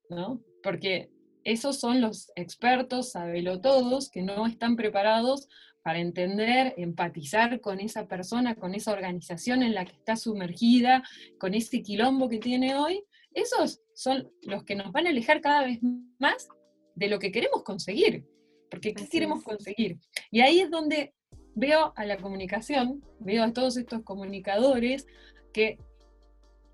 ¿no? 0.09 0.41
Porque 0.64 1.10
esos 1.43 1.80
son 1.80 2.01
los 2.01 2.32
expertos, 2.36 3.14
todos 3.62 4.10
que 4.10 4.22
no 4.22 4.45
están 4.47 4.76
preparados 4.76 5.47
para 5.84 5.99
entender, 5.99 6.74
empatizar 6.76 7.62
con 7.62 7.80
esa 7.80 8.08
persona, 8.08 8.55
con 8.55 8.76
esa 8.76 8.91
organización 8.91 9.64
en 9.64 9.74
la 9.74 9.86
que 9.86 9.93
está 9.93 10.18
sumergida, 10.18 11.01
con 11.39 11.53
ese 11.53 11.82
quilombo 11.82 12.28
que 12.28 12.39
tiene 12.39 12.76
hoy. 12.76 13.01
Esos 13.34 13.80
son 13.93 14.30
los 14.41 14.66
que 14.66 14.76
nos 14.76 14.91
van 14.91 15.08
a 15.08 15.12
alejar 15.12 15.39
cada 15.39 15.64
vez 15.64 15.80
más 16.20 16.49
de 16.95 17.08
lo 17.08 17.20
que 17.20 17.32
queremos 17.32 17.64
conseguir. 17.64 18.26
Porque 18.70 18.93
¿qué 18.93 19.08
queremos 19.08 19.43
conseguir? 19.43 19.97
Y 20.30 20.41
ahí 20.41 20.60
es 20.60 20.70
donde 20.70 21.14
veo 21.55 21.93
a 21.95 22.05
la 22.05 22.18
comunicación, 22.18 23.01
veo 23.20 23.43
a 23.43 23.53
todos 23.53 23.78
estos 23.78 24.03
comunicadores 24.03 25.08
que 25.53 25.80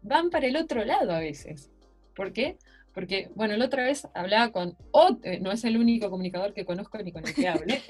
van 0.02 0.30
para 0.30 0.48
el 0.48 0.56
otro 0.56 0.84
lado 0.84 1.12
a 1.12 1.20
veces. 1.20 1.72
¿Por 2.16 2.34
qué? 2.34 2.58
Porque, 2.94 3.30
bueno, 3.36 3.58
la 3.58 3.66
otra 3.66 3.84
vez 3.84 4.08
hablaba 4.14 4.52
con, 4.52 4.78
eh, 5.24 5.40
no 5.40 5.52
es 5.52 5.64
el 5.64 5.78
único 5.78 6.10
comunicador 6.12 6.54
que 6.54 6.64
conozco 6.64 7.00
ni 7.00 7.12
con 7.12 7.28
el 7.28 7.34
que 7.34 7.48
hable. 7.48 7.82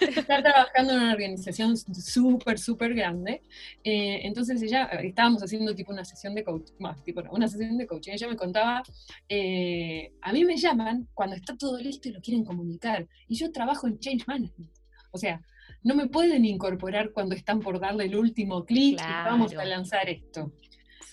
Está 0.00 0.42
trabajando 0.42 0.94
en 0.94 0.98
una 0.98 1.12
organización 1.12 1.76
súper, 1.76 2.58
súper 2.58 2.94
grande. 2.94 3.42
Eh, 3.84 4.20
entonces 4.24 4.60
ella, 4.62 4.86
estábamos 4.86 5.42
haciendo 5.42 5.74
tipo 5.74 5.92
una 5.92 6.04
sesión 6.04 6.34
de 6.34 6.42
coaching, 6.42 6.74
más, 6.80 7.02
tipo 7.04 7.22
una 7.30 7.46
sesión 7.46 7.78
de 7.78 7.86
coaching. 7.86 8.12
Ella 8.12 8.28
me 8.28 8.36
contaba, 8.36 8.82
eh, 9.28 10.12
a 10.22 10.32
mí 10.32 10.44
me 10.44 10.56
llaman 10.56 11.08
cuando 11.14 11.36
está 11.36 11.56
todo 11.56 11.78
listo 11.78 12.08
y 12.08 12.12
lo 12.12 12.20
quieren 12.20 12.44
comunicar. 12.44 13.06
Y 13.28 13.36
yo 13.36 13.52
trabajo 13.52 13.86
en 13.86 14.00
Change 14.00 14.26
Management. 14.26 14.72
O 15.12 15.18
sea, 15.18 15.40
no 15.82 15.94
me 15.94 16.08
pueden 16.08 16.44
incorporar 16.44 17.12
cuando 17.12 17.34
están 17.34 17.60
por 17.60 17.78
darle 17.78 18.06
el 18.06 18.16
último 18.16 18.64
clic 18.64 19.00
y 19.00 19.12
vamos 19.24 19.54
a 19.54 19.64
lanzar 19.64 20.08
esto. 20.08 20.52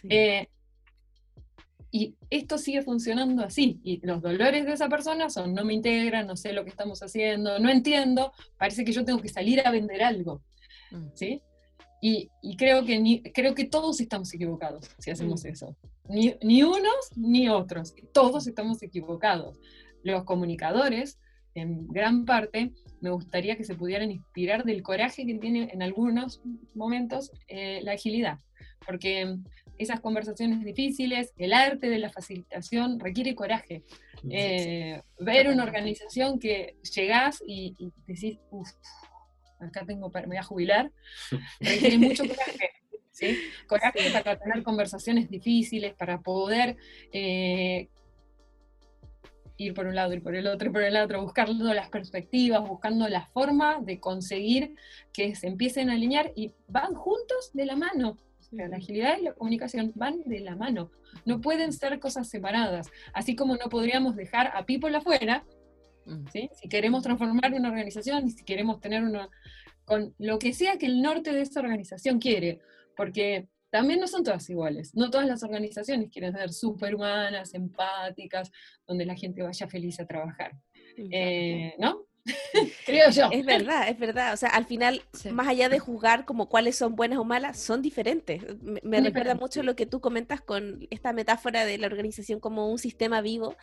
Eh, 0.09 0.47
y 1.91 2.15
esto 2.31 2.57
sigue 2.57 2.81
funcionando 2.81 3.43
así. 3.43 3.79
Y 3.83 4.05
los 4.05 4.21
dolores 4.21 4.65
de 4.65 4.73
esa 4.73 4.89
persona 4.89 5.29
son, 5.29 5.53
no 5.53 5.63
me 5.63 5.75
integran, 5.75 6.25
no 6.25 6.35
sé 6.35 6.51
lo 6.51 6.63
que 6.63 6.71
estamos 6.71 7.03
haciendo, 7.03 7.59
no 7.59 7.69
entiendo, 7.69 8.31
parece 8.57 8.83
que 8.83 8.91
yo 8.91 9.05
tengo 9.05 9.21
que 9.21 9.29
salir 9.29 9.65
a 9.65 9.69
vender 9.69 10.01
algo. 10.01 10.41
Mm. 10.91 11.07
¿Sí? 11.13 11.41
Y, 12.01 12.29
creo, 12.57 12.83
que 12.83 12.99
ni, 12.99 13.21
creo 13.21 13.55
que 13.55 13.63
todos 13.63 14.01
estamos 14.01 14.33
equivocados 14.33 14.89
si 14.97 15.11
hacemos 15.11 15.45
mm. 15.45 15.47
eso. 15.47 15.77
Ni, 16.09 16.35
ni 16.41 16.63
unos 16.63 17.15
ni 17.15 17.47
otros. 17.47 17.93
Todos 18.11 18.47
estamos 18.47 18.81
equivocados. 18.81 19.57
Los 20.03 20.23
comunicadores, 20.25 21.19
en 21.53 21.87
gran 21.87 22.25
parte, 22.25 22.73
me 23.01 23.11
gustaría 23.11 23.55
que 23.55 23.63
se 23.63 23.75
pudieran 23.75 24.11
inspirar 24.11 24.63
del 24.63 24.81
coraje 24.81 25.25
que 25.25 25.35
tiene 25.35 25.69
en 25.71 25.81
algunos 25.81 26.41
momentos 26.73 27.31
eh, 27.47 27.81
la 27.83 27.93
agilidad. 27.93 28.39
Porque 28.85 29.37
esas 29.77 29.99
conversaciones 29.99 30.63
difíciles, 30.63 31.33
el 31.37 31.53
arte 31.53 31.89
de 31.89 31.99
la 31.99 32.09
facilitación 32.09 32.99
requiere 32.99 33.35
coraje. 33.35 33.83
Eh, 34.29 35.01
ver 35.19 35.49
una 35.49 35.63
organización 35.63 36.39
que 36.39 36.77
llegás 36.95 37.43
y, 37.45 37.75
decís, 38.07 38.39
uff, 38.51 38.69
acá 39.59 39.85
tengo, 39.85 40.09
me 40.09 40.27
voy 40.27 40.37
a 40.37 40.43
jubilar, 40.43 40.91
requiere 41.59 41.97
mucho 41.97 42.27
coraje. 42.27 42.69
¿sí? 43.11 43.37
Coraje 43.67 44.11
para 44.11 44.37
tener 44.37 44.63
conversaciones 44.63 45.29
difíciles, 45.29 45.93
para 45.93 46.21
poder 46.21 46.77
eh, 47.11 47.89
ir 49.57 49.73
por 49.73 49.87
un 49.87 49.95
lado, 49.95 50.13
ir 50.13 50.23
por 50.23 50.35
el 50.35 50.47
otro, 50.47 50.67
ir 50.67 50.73
por 50.73 50.83
el 50.83 50.97
otro, 50.97 51.21
buscando 51.21 51.73
las 51.73 51.89
perspectivas, 51.89 52.67
buscando 52.67 53.07
la 53.09 53.25
forma 53.27 53.79
de 53.81 53.99
conseguir 53.99 54.75
que 55.11 55.35
se 55.35 55.47
empiecen 55.47 55.89
a 55.89 55.93
alinear 55.93 56.31
y 56.35 56.51
van 56.67 56.93
juntos 56.93 57.51
de 57.53 57.65
la 57.65 57.75
mano 57.75 58.17
la 58.53 58.77
agilidad 58.77 59.17
y 59.19 59.23
la 59.23 59.33
comunicación 59.33 59.91
van 59.95 60.21
de 60.25 60.39
la 60.39 60.55
mano, 60.55 60.91
no 61.25 61.41
pueden 61.41 61.73
ser 61.73 61.99
cosas 61.99 62.29
separadas, 62.29 62.89
así 63.13 63.35
como 63.35 63.55
no 63.55 63.69
podríamos 63.69 64.15
dejar 64.15 64.51
a 64.55 64.65
people 64.65 64.95
afuera, 64.95 65.43
mm. 66.05 66.25
si 66.31 66.69
queremos 66.69 67.03
transformar 67.03 67.53
una 67.53 67.69
organización 67.69 68.27
y 68.27 68.31
si 68.31 68.43
queremos 68.43 68.79
tener 68.79 69.03
una, 69.03 69.29
con 69.85 70.13
lo 70.17 70.39
que 70.39 70.53
sea 70.53 70.77
que 70.77 70.85
el 70.85 71.01
norte 71.01 71.33
de 71.33 71.41
esa 71.41 71.59
organización 71.59 72.19
quiere, 72.19 72.59
porque 72.95 73.47
también 73.69 73.99
no 73.99 74.07
son 74.07 74.23
todas 74.23 74.47
iguales, 74.49 74.93
no 74.93 75.09
todas 75.09 75.27
las 75.27 75.41
organizaciones 75.41 76.11
quieren 76.11 76.33
ser 76.33 76.53
superhumanas, 76.53 77.55
empáticas, 77.55 78.51
donde 78.85 79.05
la 79.05 79.15
gente 79.15 79.41
vaya 79.41 79.67
feliz 79.67 79.99
a 79.99 80.05
trabajar, 80.05 80.51
eh, 80.95 81.73
¿no? 81.79 82.05
Creo 82.85 83.09
yo. 83.09 83.29
Es 83.31 83.45
verdad, 83.45 83.89
es 83.89 83.99
verdad. 83.99 84.33
O 84.33 84.37
sea, 84.37 84.49
al 84.49 84.65
final, 84.65 85.01
más 85.31 85.47
allá 85.47 85.69
de 85.69 85.79
juzgar 85.79 86.25
como 86.25 86.47
cuáles 86.47 86.77
son 86.77 86.95
buenas 86.95 87.19
o 87.19 87.25
malas, 87.25 87.59
son 87.59 87.81
diferentes. 87.81 88.41
Me, 88.61 89.01
recuerda 89.01 89.35
mucho 89.35 89.63
lo 89.63 89.75
que 89.75 89.85
tú 89.85 89.99
comentas 89.99 90.41
con 90.41 90.87
esta 90.89 91.13
metáfora 91.13 91.65
de 91.65 91.77
la 91.77 91.87
organización 91.87 92.39
como 92.39 92.69
un 92.69 92.79
sistema 92.79 93.21
vivo, 93.21 93.55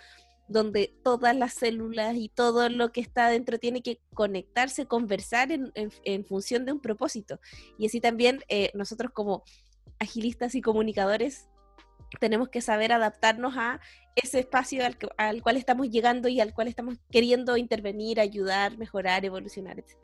donde 0.49 0.93
todas 1.03 1.35
las 1.35 1.55
células 1.55 2.17
y 2.17 2.29
todo 2.29 2.69
lo 2.69 2.93
que 2.93 3.01
está 3.01 3.29
dentro 3.29 3.59
tiene 3.59 3.83
que 3.83 4.01
conectarse, 4.15 4.87
conversar 4.87 5.53
en, 5.53 5.73
en, 5.75 6.25
función 6.25 6.67
de 6.67 6.73
un 6.73 6.81
propósito. 6.81 7.41
Y 7.79 7.87
así 7.87 8.01
también 8.01 8.41
eh, 8.49 8.71
nosotros 8.75 9.13
como 9.13 9.45
agilistas 9.99 10.55
y 10.55 10.61
comunicadores 10.61 11.47
tenemos 12.19 12.49
que 12.49 12.61
saber 12.61 12.93
adaptarnos 12.93 13.55
a 13.57 13.81
ese 14.17 14.41
espacio 14.41 14.83
al, 15.17 15.43
cual 15.43 15.57
estamos 15.57 15.89
llegando 15.91 16.29
y 16.29 16.41
al 16.41 16.53
cual 16.53 16.69
estamos 16.69 16.97
queriendo 17.11 17.57
intervenir, 17.57 18.21
ayudar, 18.21 18.77
mejorar, 18.79 19.25
evolucionar, 19.25 19.79
etc. 19.79 19.97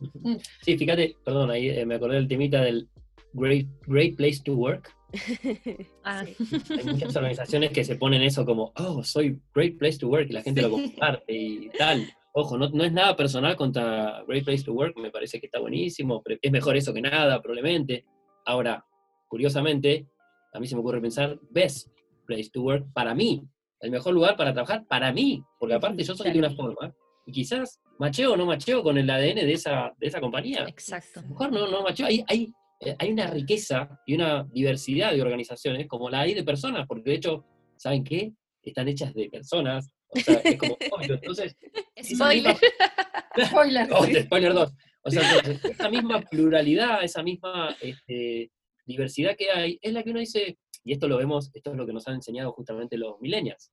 Mm. 0.00 0.36
Sí, 0.62 0.78
fíjate, 0.78 1.16
perdón, 1.24 1.50
ahí 1.50 1.68
eh, 1.70 1.84
me 1.84 1.96
acordé 1.96 2.16
del 2.16 2.28
temita 2.28 2.62
del 2.62 2.88
great, 3.32 3.66
great 3.86 4.16
place 4.16 4.40
to 4.44 4.54
work. 4.54 4.94
ah. 6.04 6.24
Hay 6.24 6.84
muchas 6.84 7.16
organizaciones 7.16 7.70
que 7.70 7.84
se 7.84 7.96
ponen 7.96 8.22
eso 8.22 8.44
como, 8.44 8.72
oh, 8.76 9.02
soy 9.02 9.40
great 9.54 9.76
place 9.78 9.98
to 9.98 10.08
work, 10.08 10.28
y 10.30 10.34
la 10.34 10.42
gente 10.42 10.62
lo 10.62 10.70
comparte 10.70 11.32
y 11.32 11.70
tal. 11.70 12.06
Ojo, 12.32 12.56
no, 12.56 12.68
no, 12.68 12.84
es 12.84 12.92
nada 12.92 13.16
personal 13.16 13.56
contra 13.56 14.22
Great 14.28 14.44
Place 14.44 14.62
to 14.62 14.72
Work, 14.72 14.96
me 14.98 15.10
parece 15.10 15.40
que 15.40 15.46
está 15.46 15.58
buenísimo, 15.58 16.22
es 16.40 16.52
mejor 16.52 16.76
eso 16.76 16.94
que 16.94 17.00
nada, 17.00 17.42
probablemente. 17.42 18.04
Ahora, 18.44 18.84
curiosamente, 19.26 20.06
a 20.52 20.60
mí 20.60 20.66
se 20.66 20.74
me 20.74 20.80
ocurre 20.80 21.00
pensar, 21.00 21.38
best 21.50 21.88
place 22.26 22.50
to 22.52 22.62
work 22.62 22.92
para 22.92 23.14
mí, 23.14 23.46
el 23.80 23.90
mejor 23.90 24.14
lugar 24.14 24.36
para 24.36 24.52
trabajar 24.52 24.86
para 24.86 25.12
mí, 25.12 25.42
porque 25.58 25.74
aparte 25.74 26.02
yo 26.02 26.14
soy 26.14 26.30
de 26.30 26.38
una 26.38 26.50
forma, 26.50 26.94
y 27.26 27.32
quizás 27.32 27.80
macheo 27.98 28.32
o 28.32 28.36
no 28.36 28.46
macheo 28.46 28.82
con 28.82 28.98
el 28.98 29.08
ADN 29.08 29.36
de 29.36 29.52
esa, 29.52 29.92
de 29.98 30.06
esa 30.06 30.20
compañía. 30.20 30.64
Exacto. 30.66 31.22
mejor 31.22 31.52
no, 31.52 31.68
no 31.68 31.82
macheo, 31.82 32.06
hay, 32.06 32.24
hay, 32.26 32.52
eh, 32.80 32.96
hay 32.98 33.12
una 33.12 33.26
riqueza 33.28 34.00
y 34.06 34.14
una 34.14 34.44
diversidad 34.52 35.12
de 35.12 35.22
organizaciones 35.22 35.86
como 35.86 36.10
la 36.10 36.20
hay 36.20 36.34
de 36.34 36.44
personas, 36.44 36.86
porque 36.86 37.10
de 37.10 37.16
hecho, 37.16 37.44
¿saben 37.76 38.04
qué? 38.04 38.32
Están 38.62 38.88
hechas 38.88 39.14
de 39.14 39.28
personas, 39.30 39.90
o 40.08 40.18
sea, 40.18 40.40
es 40.44 40.58
como 40.58 40.76
obvio, 40.92 41.14
entonces... 41.14 41.56
Spoiler. 42.02 42.56
spoiler. 43.46 43.88
Oh, 43.92 44.04
spoiler 44.04 44.54
2. 44.54 44.74
O 45.02 45.10
sea, 45.10 45.22
esa 45.64 45.88
misma 45.88 46.20
pluralidad, 46.20 47.02
esa 47.02 47.22
misma 47.22 47.74
este, 47.80 48.50
diversidad 48.88 49.36
que 49.36 49.50
hay, 49.50 49.78
es 49.80 49.92
la 49.92 50.02
que 50.02 50.10
uno 50.10 50.18
dice, 50.18 50.58
y 50.84 50.92
esto 50.92 51.06
lo 51.06 51.18
vemos, 51.18 51.50
esto 51.54 51.70
es 51.70 51.76
lo 51.76 51.86
que 51.86 51.92
nos 51.92 52.08
han 52.08 52.16
enseñado 52.16 52.52
justamente 52.52 52.96
los 52.96 53.20
millennials. 53.20 53.70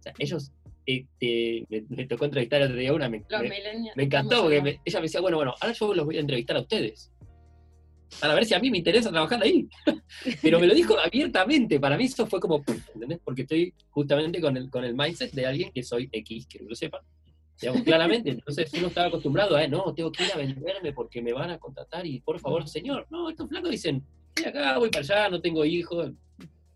O 0.00 0.02
sea, 0.02 0.12
ellos 0.18 0.52
este, 0.86 1.66
me, 1.68 2.06
tocó 2.06 2.24
entrevistar 2.24 2.62
a 2.62 2.66
otro 2.66 2.76
día 2.76 2.92
una, 2.92 3.08
me, 3.08 3.24
me, 3.94 4.02
encantó, 4.02 4.42
porque 4.42 4.80
ella 4.84 4.98
me 4.98 5.04
decía, 5.04 5.20
bueno, 5.20 5.36
bueno, 5.36 5.54
ahora 5.60 5.72
yo 5.72 5.94
los 5.94 6.04
voy 6.04 6.16
a 6.16 6.20
entrevistar 6.20 6.56
a 6.56 6.60
ustedes 6.60 7.12
para 8.20 8.34
ver 8.34 8.44
si 8.44 8.54
a 8.54 8.58
mí 8.58 8.70
me 8.70 8.78
interesa 8.78 9.10
trabajar 9.10 9.42
ahí. 9.42 9.68
Pero 10.42 10.60
me 10.60 10.66
lo 10.66 10.74
dijo 10.74 10.98
abiertamente, 10.98 11.80
para 11.80 11.96
mí 11.96 12.04
eso 12.04 12.26
fue 12.26 12.40
como, 12.40 12.62
¿entendés? 12.94 13.20
Porque 13.24 13.42
estoy 13.42 13.74
justamente 13.90 14.40
con 14.40 14.56
el, 14.56 14.70
con 14.70 14.84
el 14.84 14.94
mindset 14.94 15.32
de 15.32 15.46
alguien 15.46 15.72
que 15.72 15.82
soy 15.82 16.08
X, 16.10 16.46
que 16.46 16.60
lo 16.60 16.74
sepa. 16.74 17.02
Digamos, 17.60 17.82
claramente, 17.82 18.30
entonces 18.30 18.72
uno 18.74 18.88
estaba 18.88 19.08
acostumbrado 19.08 19.56
a, 19.56 19.66
no, 19.68 19.94
tengo 19.94 20.10
que 20.10 20.24
ir 20.24 20.32
a 20.32 20.36
venderme 20.36 20.92
porque 20.92 21.22
me 21.22 21.32
van 21.32 21.50
a 21.50 21.58
contratar 21.58 22.04
y 22.04 22.20
por 22.20 22.40
favor, 22.40 22.68
señor, 22.68 23.06
no, 23.10 23.30
estos 23.30 23.48
flacos 23.48 23.70
dicen, 23.70 24.04
voy 24.36 24.44
acá, 24.44 24.78
voy 24.78 24.90
para 24.90 25.02
allá, 25.02 25.28
no 25.28 25.40
tengo 25.40 25.64
hijos. 25.64 26.12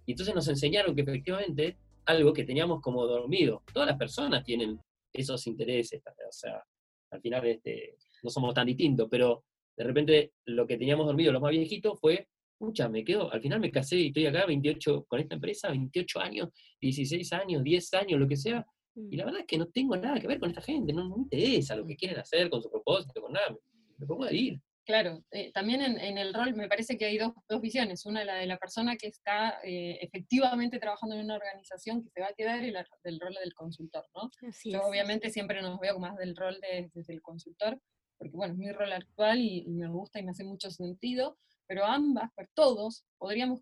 Y 0.07 0.13
entonces 0.13 0.35
nos 0.35 0.49
enseñaron 0.49 0.95
que 0.95 1.03
efectivamente 1.03 1.77
algo 2.07 2.33
que 2.33 2.45
teníamos 2.45 2.81
como 2.81 3.07
dormido, 3.07 3.63
todas 3.73 3.89
las 3.89 3.99
personas 3.99 4.43
tienen 4.43 4.81
esos 5.13 5.47
intereses, 5.47 6.03
o 6.07 6.33
sea, 6.33 6.63
al 7.11 7.21
final 7.21 7.47
este, 7.47 7.97
no 8.23 8.31
somos 8.31 8.55
tan 8.55 8.67
distintos, 8.67 9.09
pero 9.11 9.45
de 9.77 9.85
repente 9.85 10.33
lo 10.47 10.67
que 10.67 10.79
teníamos 10.79 11.07
dormido 11.07 11.33
los 11.33 11.43
más 11.43 11.51
viejitos 11.51 11.99
fue, 12.01 12.29
pucha, 12.59 12.89
me 12.89 13.05
quedo, 13.05 13.31
al 13.33 13.41
final 13.41 13.61
me 13.61 13.71
casé 13.71 13.97
y 13.97 14.07
estoy 14.09 14.27
acá 14.27 14.47
28 14.47 15.05
con 15.07 15.21
esta 15.21 15.35
empresa, 15.35 15.69
28 15.69 16.21
años, 16.21 16.49
16 16.81 17.33
años, 17.35 17.63
10 17.63 17.95
años, 17.95 18.21
lo 18.21 18.27
que 18.29 18.37
sea, 18.37 18.67
y 18.95 19.17
la 19.17 19.25
mm. 19.25 19.27
verdad 19.27 19.41
es 19.43 19.47
que 19.47 19.59
no 19.59 19.67
tengo 19.69 19.97
nada 19.97 20.19
que 20.19 20.27
ver 20.27 20.41
con 20.41 20.49
esta 20.49 20.63
gente, 20.63 20.93
no, 20.93 21.09
me 21.09 21.23
interesa 21.23 21.77
lo 21.77 21.87
que 21.87 21.97
quieren 21.97 22.19
hacer 22.19 22.51
con 22.51 22.63
su 22.63 22.71
propósito, 22.71 23.21
con 23.21 23.33
nada, 23.33 23.55
me, 23.99 24.07
pongo 24.07 24.25
a 24.25 24.33
ir. 24.33 24.61
Claro, 24.89 25.23
eh, 25.33 25.53
también 25.53 25.83
en, 25.83 26.17
el 26.17 26.33
rol 26.33 26.55
me 26.55 26.67
parece 26.67 26.97
que 26.97 27.05
hay 27.05 27.19
dos, 27.19 27.35
visiones. 27.61 28.07
Una, 28.07 28.25
la 28.25 28.37
de 28.37 28.47
la 28.47 28.57
persona 28.57 28.97
que 28.97 29.09
está 29.09 29.61
eh, 29.63 29.99
efectivamente 30.01 30.79
trabajando 30.79 31.15
en 31.15 31.27
una 31.27 31.37
organización 31.37 32.03
que 32.03 32.09
se 32.09 32.23
va 32.23 32.29
a 32.29 32.33
quedar 32.33 32.65
y 32.65 32.71
la 32.71 32.87
del 33.05 33.21
rol 33.21 33.35
del 33.35 33.53
consultor, 33.53 34.07
¿no? 34.15 34.31
Yo 34.65 34.81
obviamente 34.81 35.29
siempre 35.29 35.61
nos 35.61 35.79
veo 35.79 35.99
más 35.99 36.17
del 36.17 36.35
rol 36.35 36.59
de, 36.63 36.91
desde 36.95 37.13
el 37.13 37.21
consultor, 37.21 37.79
porque 38.17 38.35
bueno, 38.35 38.55
es 38.55 38.59
mi 38.59 38.73
rol 38.73 38.91
actual 38.95 39.39
y, 39.41 39.69
me 39.69 39.89
gusta 39.89 40.21
y 40.21 40.23
me 40.23 40.31
hace 40.31 40.45
mucho 40.45 40.71
sentido, 40.71 41.37
pero 41.67 41.85
ambas, 41.85 42.31
pero 42.35 42.49
todos, 42.55 43.05
podríamos 43.19 43.61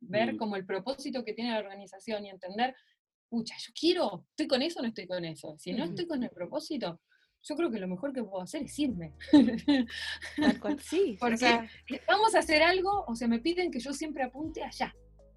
ver 0.00 0.34
mm. 0.34 0.36
como 0.36 0.56
el 0.56 0.66
propósito 0.66 1.24
que 1.24 1.32
tiene 1.32 1.52
la 1.52 1.60
organización 1.60 2.26
y 2.26 2.28
entender, 2.28 2.76
pucha, 3.30 3.54
yo 3.58 3.72
quiero, 3.72 4.26
estoy 4.32 4.46
con 4.46 4.60
eso 4.60 4.80
o 4.80 4.82
no 4.82 4.88
estoy 4.88 5.06
con 5.06 5.24
eso. 5.24 5.56
Si 5.58 5.72
no 5.72 5.84
estoy 5.84 6.06
con 6.06 6.22
el 6.22 6.30
propósito, 6.30 7.00
yo 7.48 7.56
creo 7.56 7.70
que 7.70 7.78
lo 7.78 7.88
mejor 7.88 8.12
que 8.12 8.22
puedo 8.22 8.42
hacer 8.42 8.62
es 8.62 8.78
irme. 8.78 9.12
sí. 10.80 11.16
Porque 11.18 11.68
vamos 12.06 12.34
a 12.34 12.40
hacer 12.40 12.62
algo, 12.62 13.04
o 13.06 13.14
sea, 13.14 13.26
me 13.26 13.38
piden 13.38 13.70
que 13.70 13.80
yo 13.80 13.92
siempre 13.92 14.22
apunte 14.22 14.62
allá. 14.62 14.94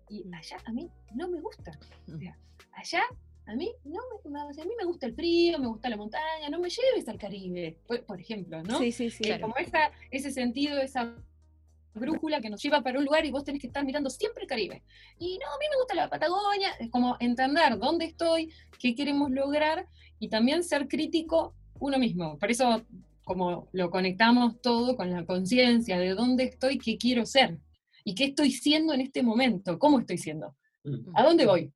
Y 0.10 0.26
allá 0.34 0.58
a 0.66 0.72
mí 0.74 0.90
no 1.14 1.30
me 1.30 1.40
gusta. 1.40 1.72
O 2.14 2.18
sea, 2.18 2.38
allá 2.74 3.04
a 3.46 3.56
mí 3.56 3.72
no 3.86 4.02
me, 4.26 4.40
a 4.40 4.66
mí 4.66 4.74
me 4.78 4.86
gusta 4.86 5.06
el 5.06 5.16
frío, 5.16 5.58
me 5.58 5.68
gusta 5.68 5.90
la 5.90 5.98
montaña, 5.98 6.50
no 6.50 6.60
me 6.60 6.70
lleves 6.70 7.08
al 7.08 7.18
Caribe, 7.18 7.78
por, 8.06 8.20
ejemplo, 8.20 8.62
¿no? 8.64 8.78
Sí, 8.78 8.92
sí, 8.92 9.10
sí. 9.10 9.24
Como 9.40 9.56
esa, 9.58 9.92
ese 10.12 10.32
sentido, 10.32 10.80
esa 10.80 11.16
brújula 11.94 12.40
que 12.42 12.50
nos 12.50 12.62
lleva 12.62 12.82
para 12.82 13.00
un 13.00 13.06
lugar 13.06 13.26
y 13.26 13.32
vos 13.32 13.44
tenés 13.44 13.62
que 13.62 13.68
estar 13.68 13.86
mirando 13.86 14.10
siempre 14.10 14.44
el 14.44 14.50
Caribe. 14.50 14.84
Y 15.18 15.38
no, 15.40 15.48
a 15.48 15.58
mí 15.58 15.66
me 15.70 15.78
gusta 15.78 15.96
la 15.96 16.10
Patagonia, 16.10 16.72
es 16.80 16.90
como 16.90 17.16
entender 17.20 17.78
dónde 17.78 18.06
estoy, 18.06 18.54
qué 18.80 18.96
queremos 18.96 19.32
lograr 19.32 19.88
y 20.20 20.30
también 20.30 20.64
ser 20.64 20.88
crítico 20.88 21.56
uno 21.82 22.00
mismo. 22.00 22.38
Por 22.40 22.50
eso, 22.50 22.86
como 23.24 23.68
lo 23.74 23.90
conectamos 23.90 24.62
todo 24.62 24.96
con 24.96 25.12
la 25.12 25.26
conciencia 25.26 26.00
de 26.00 26.12
dónde 26.12 26.46
estoy, 26.46 26.78
qué 26.78 26.98
quiero 26.98 27.26
ser 27.26 27.58
y 28.06 28.16
qué 28.16 28.26
estoy 28.26 28.52
siendo 28.52 28.94
en 28.94 29.02
este 29.02 29.22
momento, 29.22 29.78
cómo 29.78 30.00
estoy 30.00 30.18
siendo, 30.18 30.56
mm. 30.84 31.16
a 31.16 31.24
dónde 31.24 31.46
voy. 31.46 31.72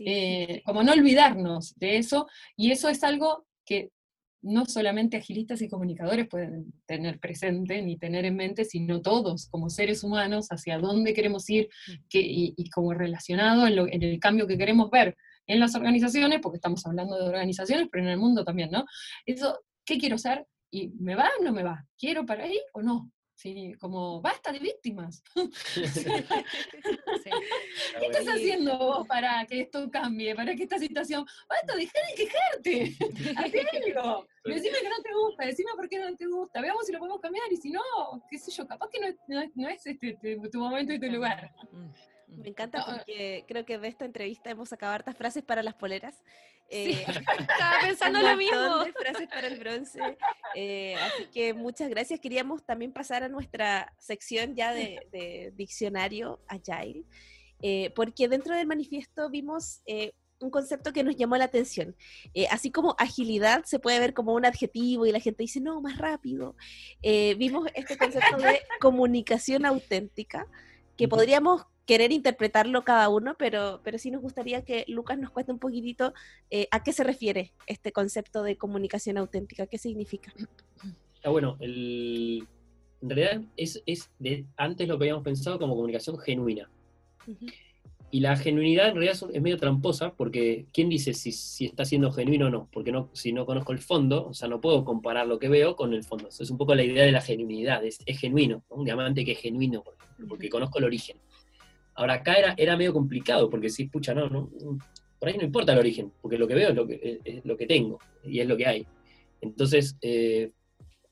Eh, 0.00 0.62
como 0.64 0.82
no 0.82 0.92
olvidarnos 0.92 1.78
de 1.78 1.98
eso, 1.98 2.26
y 2.56 2.72
eso 2.72 2.88
es 2.88 3.04
algo 3.04 3.46
que 3.64 3.90
no 4.42 4.64
solamente 4.66 5.16
agilistas 5.16 5.62
y 5.62 5.68
comunicadores 5.68 6.26
pueden 6.26 6.72
tener 6.86 7.20
presente 7.20 7.80
ni 7.82 7.96
tener 7.96 8.24
en 8.24 8.36
mente, 8.36 8.64
sino 8.64 9.00
todos 9.00 9.46
como 9.48 9.68
seres 9.68 10.02
humanos 10.02 10.48
hacia 10.48 10.78
dónde 10.78 11.12
queremos 11.12 11.48
ir 11.50 11.68
mm. 11.86 11.92
y, 12.12 12.70
como 12.70 12.94
relacionado 12.94 13.66
en, 13.66 14.02
el 14.02 14.18
cambio 14.18 14.46
que 14.46 14.58
queremos 14.58 14.90
ver 14.90 15.16
en 15.50 15.58
las 15.58 15.74
organizaciones, 15.74 16.38
porque 16.40 16.56
estamos 16.56 16.86
hablando 16.86 17.18
de 17.18 17.28
organizaciones, 17.28 17.88
pero 17.90 18.04
en 18.04 18.10
el 18.10 18.18
mundo 18.18 18.44
también, 18.44 18.70
¿no? 18.70 18.84
Eso, 19.26 19.64
¿qué 19.84 19.98
quiero 19.98 20.16
ser? 20.16 20.46
¿Y 20.70 20.90
me 21.00 21.16
va 21.16 21.28
o 21.40 21.42
no 21.42 21.50
me 21.52 21.64
va? 21.64 21.84
¿Quiero 21.98 22.24
para 22.24 22.44
ahí 22.44 22.60
o 22.72 22.82
no? 22.82 23.10
Sí, 23.34 23.74
como 23.80 24.20
basta 24.20 24.52
de 24.52 24.60
víctimas. 24.60 25.24
¿Qué 25.74 25.82
estás 28.06 28.28
haciendo 28.28 28.78
vos 28.78 29.08
para 29.08 29.44
que 29.46 29.62
esto 29.62 29.90
cambie, 29.90 30.36
para 30.36 30.54
que 30.54 30.62
esta 30.64 30.78
situación... 30.78 31.24
Basta, 31.48 31.74
deja 31.74 31.98
de 32.08 32.14
quejarte. 32.14 32.96
Haz 33.36 33.52
algo. 33.96 34.28
Decime 34.44 34.78
que 34.82 34.88
no 34.88 35.02
te 35.02 35.12
gusta, 35.14 35.46
decime 35.46 35.70
por 35.74 35.88
qué 35.88 35.98
no 35.98 36.14
te 36.14 36.26
gusta. 36.26 36.60
Veamos 36.60 36.86
si 36.86 36.92
lo 36.92 36.98
podemos 36.98 37.20
cambiar 37.20 37.50
y 37.50 37.56
si 37.56 37.70
no, 37.70 37.82
qué 38.30 38.38
sé 38.38 38.52
yo, 38.52 38.68
capaz 38.68 38.88
que 38.90 39.00
no, 39.00 39.08
es 39.68 39.86
este, 39.86 40.16
tu 40.52 40.60
momento 40.60 40.92
y 40.92 41.00
tu 41.00 41.06
lugar. 41.06 41.52
Me 42.36 42.48
encanta 42.48 42.84
porque 42.84 43.44
creo 43.48 43.64
que 43.64 43.78
de 43.78 43.88
esta 43.88 44.04
entrevista 44.04 44.50
hemos 44.50 44.68
sacado 44.68 44.92
hartas 44.92 45.16
frases 45.16 45.42
para 45.42 45.62
las 45.62 45.74
poleras. 45.74 46.14
Eh, 46.70 47.04
estaba 47.40 47.80
pensando 47.82 48.20
lo 48.20 48.36
mismo. 48.36 48.84
frases 48.98 49.28
para 49.28 49.48
el 49.48 49.58
bronce. 49.58 50.00
Eh, 50.54 50.94
así 50.94 51.26
que 51.32 51.52
muchas 51.52 51.90
gracias. 51.90 52.20
Queríamos 52.20 52.64
también 52.64 52.92
pasar 52.92 53.24
a 53.24 53.28
nuestra 53.28 53.92
sección 53.98 54.54
ya 54.54 54.72
de, 54.72 55.52
diccionario 55.56 56.40
Agile, 56.46 57.04
eh, 57.60 57.90
porque 57.94 58.28
dentro 58.28 58.54
del 58.54 58.66
manifiesto 58.66 59.28
vimos 59.30 59.82
un 60.38 60.50
concepto 60.50 60.94
que 60.94 61.04
nos 61.04 61.16
llamó 61.16 61.36
la 61.36 61.44
atención. 61.44 61.94
así 62.50 62.70
como 62.70 62.94
agilidad 62.98 63.64
se 63.64 63.78
puede 63.78 63.98
ver 63.98 64.14
como 64.14 64.32
un 64.32 64.46
adjetivo 64.46 65.04
y 65.04 65.12
la 65.12 65.20
gente 65.20 65.42
dice, 65.42 65.60
no, 65.60 65.82
más 65.82 65.98
rápido. 65.98 66.56
vimos 67.36 67.68
este 67.74 67.98
concepto 67.98 68.38
de 68.38 68.60
comunicación 68.80 69.66
auténtica, 69.66 70.46
que 70.96 71.08
podríamos 71.08 71.66
querer 71.90 72.12
interpretarlo 72.12 72.84
cada 72.84 73.08
uno, 73.08 73.34
pero, 73.36 73.80
pero 73.82 73.98
sí 73.98 74.12
nos 74.12 74.22
gustaría 74.22 74.62
que 74.62 74.84
Lucas 74.86 75.18
nos 75.18 75.32
cuente 75.32 75.50
un 75.50 75.58
poquitito 75.58 76.14
eh, 76.48 76.68
a 76.70 76.84
qué 76.84 76.92
se 76.92 77.02
refiere 77.02 77.50
este 77.66 77.90
concepto 77.90 78.44
de 78.44 78.56
comunicación 78.56 79.18
auténtica, 79.18 79.66
qué 79.66 79.76
significa. 79.76 80.32
Ah, 81.24 81.30
bueno, 81.30 81.56
en 81.58 82.46
realidad 83.02 83.42
es, 83.56 83.82
de, 84.20 84.46
antes 84.56 84.86
lo 84.86 84.98
que 84.98 85.06
habíamos 85.06 85.24
pensado 85.24 85.58
como 85.58 85.74
comunicación 85.74 86.16
genuina. 86.20 86.70
Y 88.12 88.20
la 88.20 88.36
genuinidad 88.36 88.90
en 88.90 88.94
realidad 88.94 89.28
es 89.32 89.42
medio 89.42 89.58
tramposa, 89.58 90.14
porque 90.14 90.66
¿quién 90.72 90.88
dice 90.88 91.12
si, 91.12 91.64
está 91.64 91.84
siendo 91.84 92.12
genuino 92.12 92.46
o 92.46 92.50
no? 92.50 92.68
Porque 92.72 92.92
no, 92.92 93.10
si 93.14 93.32
no 93.32 93.46
conozco 93.46 93.72
el 93.72 93.80
fondo, 93.80 94.28
o 94.28 94.32
sea, 94.32 94.46
no 94.46 94.60
puedo 94.60 94.84
comparar 94.84 95.26
lo 95.26 95.40
que 95.40 95.48
veo 95.48 95.74
con 95.74 95.92
el 95.92 96.04
fondo. 96.04 96.28
es 96.28 96.50
un 96.50 96.56
poco 96.56 96.72
la 96.76 96.84
idea 96.84 97.04
de 97.04 97.10
la 97.10 97.20
genuinidad, 97.20 97.84
es, 97.84 97.98
genuino, 98.06 98.62
un 98.68 98.84
diamante 98.84 99.24
que 99.24 99.32
es 99.32 99.40
genuino, 99.40 99.82
porque 100.28 100.48
conozco 100.48 100.78
el 100.78 100.84
origen. 100.84 101.16
Ahora 102.00 102.14
acá 102.14 102.32
era, 102.32 102.54
era 102.56 102.78
medio 102.78 102.94
complicado, 102.94 103.50
porque 103.50 103.68
si, 103.68 103.84
pucha, 103.84 104.14
no, 104.14 104.26
no, 104.30 104.50
por 105.18 105.28
ahí 105.28 105.36
no 105.36 105.44
importa 105.44 105.74
el 105.74 105.80
origen, 105.80 106.10
porque 106.22 106.38
lo 106.38 106.48
que 106.48 106.54
veo 106.54 106.70
es 106.70 106.74
lo 106.74 106.86
que, 106.86 107.20
es 107.22 107.44
lo 107.44 107.58
que 107.58 107.66
tengo 107.66 107.98
y 108.24 108.40
es 108.40 108.48
lo 108.48 108.56
que 108.56 108.66
hay. 108.66 108.86
Entonces, 109.42 109.98
eh, 110.00 110.50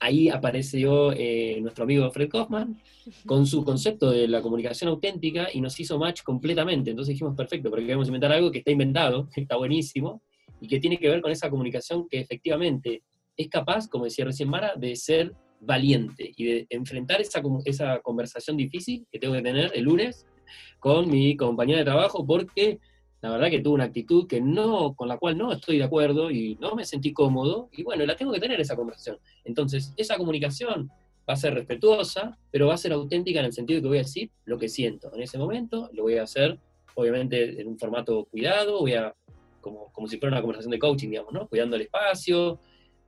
ahí 0.00 0.30
apareció 0.30 1.12
eh, 1.12 1.58
nuestro 1.60 1.84
amigo 1.84 2.10
Fred 2.10 2.30
Kaufman 2.30 2.80
con 3.26 3.44
su 3.44 3.64
concepto 3.64 4.10
de 4.10 4.28
la 4.28 4.40
comunicación 4.40 4.88
auténtica 4.88 5.48
y 5.52 5.60
nos 5.60 5.78
hizo 5.78 5.98
match 5.98 6.22
completamente. 6.22 6.88
Entonces 6.88 7.12
dijimos, 7.12 7.36
perfecto, 7.36 7.68
porque 7.68 7.84
queremos 7.84 8.08
inventar 8.08 8.32
algo 8.32 8.50
que 8.50 8.60
está 8.60 8.70
inventado, 8.70 9.28
que 9.34 9.42
está 9.42 9.56
buenísimo, 9.56 10.22
y 10.58 10.68
que 10.68 10.80
tiene 10.80 10.96
que 10.96 11.10
ver 11.10 11.20
con 11.20 11.30
esa 11.30 11.50
comunicación 11.50 12.08
que 12.08 12.18
efectivamente 12.18 13.02
es 13.36 13.48
capaz, 13.48 13.88
como 13.88 14.04
decía 14.04 14.24
recién 14.24 14.48
Mara, 14.48 14.72
de 14.74 14.96
ser 14.96 15.34
valiente 15.60 16.32
y 16.34 16.44
de 16.44 16.66
enfrentar 16.70 17.20
esa, 17.20 17.42
esa 17.66 18.00
conversación 18.00 18.56
difícil 18.56 19.06
que 19.12 19.18
tengo 19.18 19.34
que 19.34 19.42
tener 19.42 19.70
el 19.74 19.84
lunes 19.84 20.24
con 20.78 21.10
mi 21.10 21.36
compañera 21.36 21.80
de 21.80 21.84
trabajo 21.84 22.26
porque 22.26 22.80
la 23.20 23.30
verdad 23.30 23.50
que 23.50 23.60
tuve 23.60 23.74
una 23.74 23.84
actitud 23.84 24.26
que 24.26 24.40
no, 24.40 24.94
con 24.94 25.08
la 25.08 25.18
cual 25.18 25.36
no 25.36 25.52
estoy 25.52 25.78
de 25.78 25.84
acuerdo 25.84 26.30
y 26.30 26.56
no 26.60 26.74
me 26.74 26.84
sentí 26.84 27.12
cómodo, 27.12 27.68
y 27.72 27.82
bueno, 27.82 28.06
la 28.06 28.14
tengo 28.14 28.32
que 28.32 28.40
tener 28.40 28.60
esa 28.60 28.76
conversación. 28.76 29.18
Entonces, 29.44 29.92
esa 29.96 30.16
comunicación 30.16 30.88
va 31.28 31.34
a 31.34 31.36
ser 31.36 31.54
respetuosa, 31.54 32.38
pero 32.50 32.68
va 32.68 32.74
a 32.74 32.78
ser 32.78 32.92
auténtica 32.92 33.40
en 33.40 33.46
el 33.46 33.52
sentido 33.52 33.78
de 33.78 33.82
que 33.82 33.88
voy 33.88 33.98
a 33.98 34.02
decir 34.02 34.30
lo 34.44 34.56
que 34.56 34.68
siento 34.68 35.12
en 35.14 35.22
ese 35.22 35.36
momento, 35.36 35.90
lo 35.92 36.04
voy 36.04 36.16
a 36.16 36.22
hacer, 36.22 36.58
obviamente, 36.94 37.60
en 37.60 37.66
un 37.66 37.78
formato 37.78 38.24
cuidado, 38.26 38.80
voy 38.80 38.94
a, 38.94 39.14
como, 39.60 39.92
como 39.92 40.06
si 40.06 40.18
fuera 40.18 40.36
una 40.36 40.40
conversación 40.40 40.70
de 40.70 40.78
coaching, 40.78 41.10
digamos, 41.10 41.32
¿no? 41.32 41.48
Cuidando 41.48 41.74
el 41.74 41.82
espacio, 41.82 42.60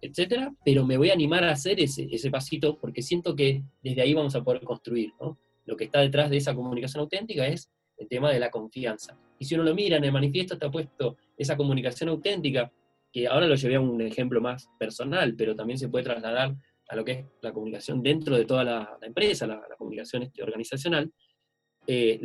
etcétera, 0.03 0.53
pero 0.64 0.84
me 0.84 0.97
voy 0.97 1.11
a 1.11 1.12
animar 1.12 1.45
a 1.45 1.53
hacer 1.53 1.78
ese, 1.80 2.09
ese 2.11 2.30
pasito 2.30 2.78
porque 2.78 3.03
siento 3.03 3.36
que 3.36 3.62
desde 3.82 4.03
ahí 4.03 4.12
vamos 4.12 4.34
a 4.34 4.43
poder 4.43 4.62
construir, 4.62 5.12
¿no? 5.20 5.38
Lo 5.71 5.77
que 5.77 5.85
está 5.85 6.01
detrás 6.01 6.29
de 6.31 6.37
esa 6.37 6.53
comunicación 6.53 7.01
auténtica 7.01 7.47
es 7.47 7.71
el 7.97 8.09
tema 8.09 8.33
de 8.33 8.41
la 8.41 8.51
confianza. 8.51 9.16
Y 9.39 9.45
si 9.45 9.55
uno 9.55 9.62
lo 9.62 9.73
mira 9.73 9.99
en 9.99 10.05
el 10.05 10.11
manifiesto 10.12 10.55
está 10.55 10.68
puesto 10.68 11.16
esa 11.37 11.57
comunicación 11.57 12.09
auténtica, 12.09 12.73
que 13.12 13.29
ahora 13.29 13.47
lo 13.47 13.55
llevé 13.55 13.77
a 13.77 13.81
un 13.81 14.01
ejemplo 14.01 14.41
más 14.41 14.68
personal, 14.81 15.35
pero 15.37 15.55
también 15.55 15.79
se 15.79 15.89
puede 15.89 16.05
trasladar 16.05 16.57
a 16.89 16.97
lo 16.97 17.05
que 17.05 17.12
es 17.12 17.25
la 17.41 17.53
comunicación 17.53 18.03
dentro 18.03 18.37
de 18.37 18.45
toda 18.45 18.64
la, 18.64 18.99
empresa, 19.03 19.47
la, 19.47 19.62
comunicación 19.79 20.25
este, 20.25 20.43
organizacional, 20.43 21.12
eh, 21.87 22.21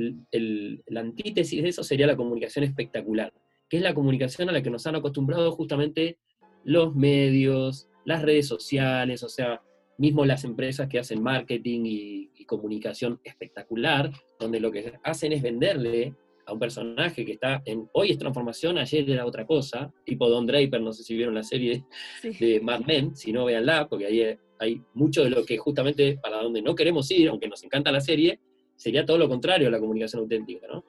la 0.87 1.01
antítesis 1.01 1.61
de 1.61 1.69
eso 1.69 1.83
sería 1.83 2.07
la 2.07 2.17
comunicación 2.17 2.65
espectacular, 2.65 3.31
que 3.69 3.77
es 3.77 3.83
la 3.83 3.93
comunicación 3.93 4.49
a 4.49 4.53
la 4.53 4.63
que 4.63 4.71
nos 4.71 4.87
han 4.87 4.95
acostumbrado 4.95 5.51
justamente 5.51 6.17
los 6.63 6.95
medios, 6.95 7.87
las 8.05 8.23
redes 8.23 8.47
sociales, 8.47 9.21
o 9.21 9.29
sea, 9.29 9.61
mismo 9.97 10.25
las 10.25 10.43
empresas 10.43 10.87
que 10.87 10.99
hacen 10.99 11.21
marketing 11.21 11.81
y, 11.85 12.31
comunicación 12.45 13.19
espectacular, 13.23 14.11
donde 14.39 14.59
lo 14.59 14.71
que 14.71 14.93
hacen 15.01 15.31
es 15.31 15.41
venderle 15.41 16.13
a 16.45 16.53
un 16.53 16.59
personaje 16.59 17.25
que 17.25 17.31
está 17.31 17.63
en 17.65 17.89
hoy 17.91 18.11
es 18.11 18.19
transformación, 18.19 18.77
ayer 18.77 19.09
era 19.09 19.25
otra 19.25 19.47
cosa, 19.47 19.91
tipo 20.05 20.29
Don 20.29 20.45
Draper, 20.45 20.79
no 20.79 20.93
sé 20.93 21.01
si 21.01 21.15
vieron 21.15 21.33
la 21.33 21.41
serie 21.41 21.85
de 22.21 22.59
Mad 22.61 22.81
Men, 22.81 23.15
si 23.15 23.33
no 23.33 23.45
véanla, 23.45 23.87
porque 23.87 24.05
ahí 24.05 24.37
hay 24.59 24.79
mucho 24.93 25.23
de 25.23 25.31
lo 25.31 25.43
que 25.43 25.57
justamente 25.57 26.19
para 26.21 26.43
donde 26.43 26.61
no 26.61 26.75
queremos 26.75 27.09
ir, 27.09 27.29
aunque 27.29 27.47
nos 27.47 27.63
encanta 27.63 27.91
la 27.91 27.99
serie, 27.99 28.39
sería 28.75 29.07
todo 29.07 29.17
lo 29.17 29.27
contrario 29.27 29.69
a 29.69 29.71
la 29.71 29.79
comunicación 29.79 30.21
auténtica, 30.21 30.67
¿no? 30.67 30.83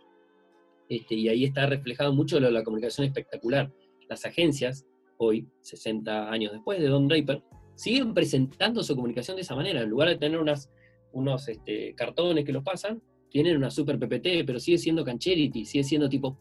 Este, 0.88 1.14
y 1.14 1.28
ahí 1.28 1.44
está 1.44 1.66
reflejado 1.66 2.12
mucho 2.12 2.38
lo 2.38 2.48
de 2.48 2.52
la 2.52 2.64
comunicación 2.64 3.06
espectacular. 3.06 3.72
Las 4.08 4.26
agencias, 4.26 4.86
hoy, 5.16 5.48
60 5.62 6.30
años 6.30 6.52
después 6.52 6.80
de 6.80 6.88
Don 6.88 7.08
Draper, 7.08 7.42
siguen 7.76 8.14
presentando 8.14 8.82
su 8.82 8.96
comunicación 8.96 9.36
de 9.36 9.42
esa 9.42 9.54
manera. 9.54 9.82
En 9.82 9.90
lugar 9.90 10.08
de 10.08 10.16
tener 10.16 10.40
unas, 10.40 10.70
unos 11.12 11.46
este, 11.48 11.94
cartones 11.94 12.44
que 12.44 12.52
los 12.52 12.64
pasan, 12.64 13.00
tienen 13.30 13.56
una 13.56 13.70
super 13.70 13.98
PPT, 13.98 14.46
pero 14.46 14.58
sigue 14.58 14.78
siendo 14.78 15.04
cancherity, 15.04 15.64
sigue 15.64 15.84
siendo 15.84 16.08
tipo, 16.08 16.38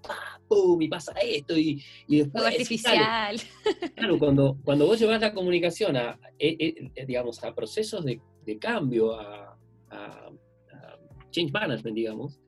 ¡pum! 0.47 0.81
y 0.81 0.88
pasa 0.88 1.11
esto, 1.21 1.57
y, 1.57 1.83
y 2.07 2.19
después... 2.19 2.45
artificial. 2.45 3.38
Claro, 3.95 4.17
cuando, 4.17 4.57
cuando 4.63 4.86
vos 4.86 4.99
llevas 4.99 5.19
la 5.19 5.33
comunicación 5.33 5.97
a, 5.97 6.19
eh, 6.39 6.89
eh, 6.95 7.05
digamos, 7.05 7.43
a 7.43 7.53
procesos 7.53 8.05
de, 8.05 8.21
cambio, 8.59 9.19
a, 9.19 9.57
a, 9.89 10.31
change 11.31 11.51
management, 11.51 11.95
digamos, 11.95 12.39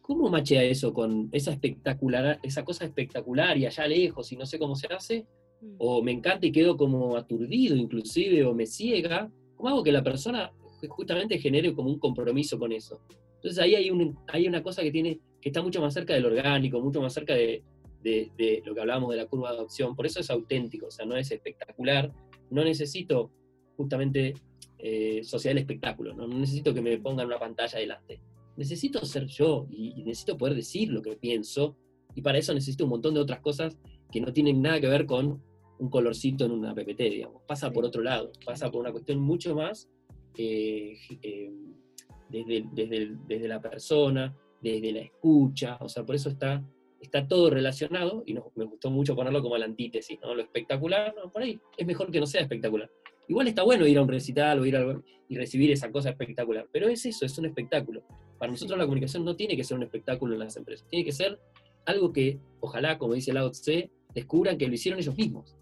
¿cómo 0.00 0.28
machea 0.28 0.64
eso 0.64 0.92
con 0.92 1.28
esa 1.30 1.52
espectacular, 1.52 2.40
esa 2.42 2.64
cosa 2.64 2.84
espectacular 2.84 3.56
y 3.56 3.66
allá 3.66 3.86
lejos 3.86 4.32
y 4.32 4.36
no 4.36 4.44
sé 4.44 4.58
cómo 4.58 4.74
se 4.74 4.88
hace? 4.88 5.26
Mm. 5.64 5.76
o 5.78 6.02
me 6.02 6.12
encanta 6.12 6.46
y 6.46 6.52
quedo 6.52 6.76
como 6.76 7.16
aturdido 7.16 7.76
inclusive, 7.76 8.44
o 8.44 8.54
me 8.54 8.66
ciega, 8.66 9.30
¿cómo 9.56 9.70
hago 9.70 9.82
que 9.82 9.92
la 9.92 10.02
persona 10.02 10.52
justamente 10.88 11.38
genere 11.38 11.74
como 11.74 11.88
un 11.88 11.98
compromiso 11.98 12.58
con 12.58 12.72
eso? 12.72 13.00
Entonces 13.36 13.58
ahí 13.58 13.74
hay, 13.74 13.90
hay 14.28 14.48
una 14.48 14.62
cosa 14.62 14.82
que, 14.82 14.90
tiene, 14.90 15.20
que 15.40 15.48
está 15.48 15.62
mucho 15.62 15.80
más 15.80 15.94
cerca 15.94 16.14
del 16.14 16.26
orgánico, 16.26 16.80
mucho 16.80 17.00
más 17.00 17.12
cerca 17.12 17.34
de, 17.34 17.62
de, 18.02 18.62
lo 18.64 18.74
que 18.74 18.80
hablábamos 18.80 19.10
de 19.10 19.16
la 19.16 19.26
curva 19.26 19.50
de 19.50 19.58
adopción, 19.58 19.96
por 19.96 20.06
eso 20.06 20.20
es 20.20 20.30
auténtico, 20.30 20.86
o 20.86 20.90
sea, 20.90 21.06
no 21.06 21.16
es 21.16 21.30
espectacular, 21.30 22.12
no 22.50 22.62
necesito 22.62 23.30
justamente 23.76 24.34
eh, 24.78 25.24
social 25.24 25.56
espectáculo, 25.56 26.14
¿no? 26.14 26.28
necesito 26.28 26.74
que 26.74 26.82
me 26.82 26.98
pongan 26.98 27.26
una 27.26 27.38
pantalla 27.38 27.78
delante, 27.78 28.20
necesito 28.56 29.04
ser 29.06 29.26
yo 29.26 29.66
y 29.70 30.02
necesito 30.04 30.36
poder 30.36 30.54
decir 30.54 30.90
lo 30.90 31.00
que 31.00 31.16
pienso, 31.16 31.76
y 32.14 32.20
para 32.20 32.38
eso 32.38 32.52
necesito 32.52 32.84
un 32.84 32.90
montón 32.90 33.14
de 33.14 33.20
otras 33.20 33.40
cosas 33.40 33.78
que 34.12 34.20
no 34.20 34.32
tienen 34.32 34.60
nada 34.60 34.80
que 34.80 34.88
ver 34.88 35.06
con 35.06 35.42
un 35.78 35.90
colorcito 35.90 36.44
en 36.44 36.52
una 36.52 36.74
PPT, 36.74 37.00
digamos. 37.00 37.42
Pasa 37.46 37.72
por 37.72 37.84
otro 37.84 38.02
lado, 38.02 38.32
pasa 38.44 38.70
por 38.70 38.80
una 38.80 38.92
cuestión 38.92 39.20
mucho 39.20 39.54
más 39.54 39.88
eh, 40.36 40.96
eh, 41.22 41.52
desde, 42.28 42.64
desde, 43.26 43.48
la 43.48 43.60
persona, 43.60 44.34
desde 44.60 44.92
la 44.92 45.00
escucha, 45.00 45.78
o 45.80 45.88
sea, 45.88 46.04
por 46.04 46.14
eso 46.16 46.30
está, 46.30 46.64
está 47.00 47.26
todo 47.28 47.50
relacionado 47.50 48.24
y 48.26 48.34
me 48.34 48.64
gustó 48.64 48.90
mucho 48.90 49.14
ponerlo 49.14 49.42
como 49.42 49.56
la 49.56 49.66
antítesis, 49.66 50.18
¿no? 50.20 50.34
Lo 50.34 50.42
espectacular, 50.42 51.14
por 51.32 51.42
ahí 51.42 51.60
es 51.76 51.86
mejor 51.86 52.10
que 52.10 52.20
no 52.20 52.26
sea 52.26 52.40
espectacular. 52.40 52.90
Igual 53.28 53.48
está 53.48 53.62
bueno 53.62 53.86
ir 53.86 53.98
a 53.98 54.02
un 54.02 54.08
recital 54.08 54.60
o 54.60 54.66
ir 54.66 54.76
a, 54.76 55.00
y 55.28 55.36
recibir 55.36 55.70
esa 55.70 55.90
cosa 55.90 56.10
espectacular, 56.10 56.68
pero 56.72 56.88
es 56.88 57.06
eso, 57.06 57.24
es 57.24 57.38
un 57.38 57.46
espectáculo. 57.46 58.02
Para 58.38 58.50
nosotros 58.50 58.78
la 58.78 58.84
comunicación 58.84 59.24
no 59.24 59.36
tiene 59.36 59.56
que 59.56 59.64
ser 59.64 59.76
un 59.76 59.84
espectáculo 59.84 60.34
en 60.34 60.40
las 60.40 60.56
empresas, 60.56 60.86
tiene 60.88 61.04
que 61.04 61.12
ser 61.12 61.38
algo 61.86 62.12
que, 62.12 62.38
ojalá, 62.60 62.98
como 62.98 63.14
dice 63.14 63.32
Lao 63.32 63.50
Tse, 63.50 63.90
descubran 64.14 64.58
que 64.58 64.66
lo 64.66 64.74
hicieron 64.74 64.98
ellos 64.98 65.16
mismos. 65.16 65.56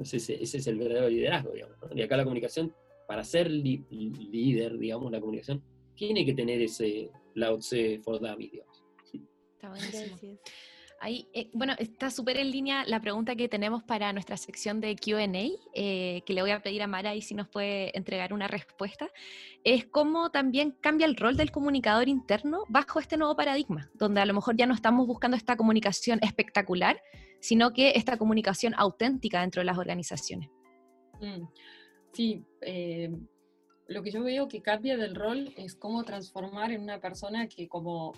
Ese, 0.00 0.42
es 0.42 0.66
el 0.66 0.78
verdadero 0.78 1.08
liderazgo, 1.08 1.52
digamos. 1.52 1.76
Y 1.94 2.02
acá 2.02 2.16
la 2.16 2.24
comunicación, 2.24 2.72
para 3.06 3.24
ser 3.24 3.50
líder, 3.50 4.78
digamos, 4.78 5.10
la 5.12 5.20
comunicación, 5.20 5.62
tiene 5.94 6.24
que 6.24 6.34
tener 6.34 6.60
ese 6.62 7.10
Lao 7.34 7.58
Tse 7.58 8.00
for 8.00 8.20
Dummies, 8.20 8.52
digamos. 8.52 8.84
Está 9.54 9.70
buenísimo. 9.70 10.38
Ahí, 11.00 11.28
eh, 11.32 11.48
bueno, 11.52 11.74
está 11.78 12.10
súper 12.10 12.38
en 12.38 12.50
línea 12.50 12.84
la 12.84 13.00
pregunta 13.00 13.36
que 13.36 13.48
tenemos 13.48 13.84
para 13.84 14.12
nuestra 14.12 14.36
sección 14.36 14.80
de 14.80 14.96
QA, 14.96 15.26
eh, 15.74 16.22
que 16.26 16.32
le 16.32 16.42
voy 16.42 16.50
a 16.50 16.60
pedir 16.60 16.82
a 16.82 16.88
Mara 16.88 17.14
y 17.14 17.22
si 17.22 17.34
nos 17.34 17.48
puede 17.48 17.96
entregar 17.96 18.32
una 18.32 18.48
respuesta, 18.48 19.08
es 19.62 19.86
cómo 19.86 20.30
también 20.30 20.76
cambia 20.80 21.06
el 21.06 21.14
rol 21.14 21.36
del 21.36 21.52
comunicador 21.52 22.08
interno 22.08 22.64
bajo 22.68 22.98
este 22.98 23.16
nuevo 23.16 23.36
paradigma, 23.36 23.90
donde 23.94 24.20
a 24.20 24.26
lo 24.26 24.34
mejor 24.34 24.56
ya 24.56 24.66
no 24.66 24.74
estamos 24.74 25.06
buscando 25.06 25.36
esta 25.36 25.56
comunicación 25.56 26.18
espectacular, 26.22 27.00
sino 27.40 27.72
que 27.72 27.92
esta 27.94 28.16
comunicación 28.16 28.74
auténtica 28.76 29.40
dentro 29.42 29.60
de 29.60 29.66
las 29.66 29.78
organizaciones. 29.78 30.50
Mm, 31.20 31.44
sí, 32.12 32.44
eh, 32.60 33.10
lo 33.86 34.02
que 34.02 34.10
yo 34.10 34.22
veo 34.24 34.48
que 34.48 34.62
cambia 34.62 34.96
del 34.96 35.14
rol 35.14 35.52
es 35.56 35.76
cómo 35.76 36.02
transformar 36.02 36.72
en 36.72 36.82
una 36.82 37.00
persona 37.00 37.46
que 37.46 37.68
como 37.68 38.12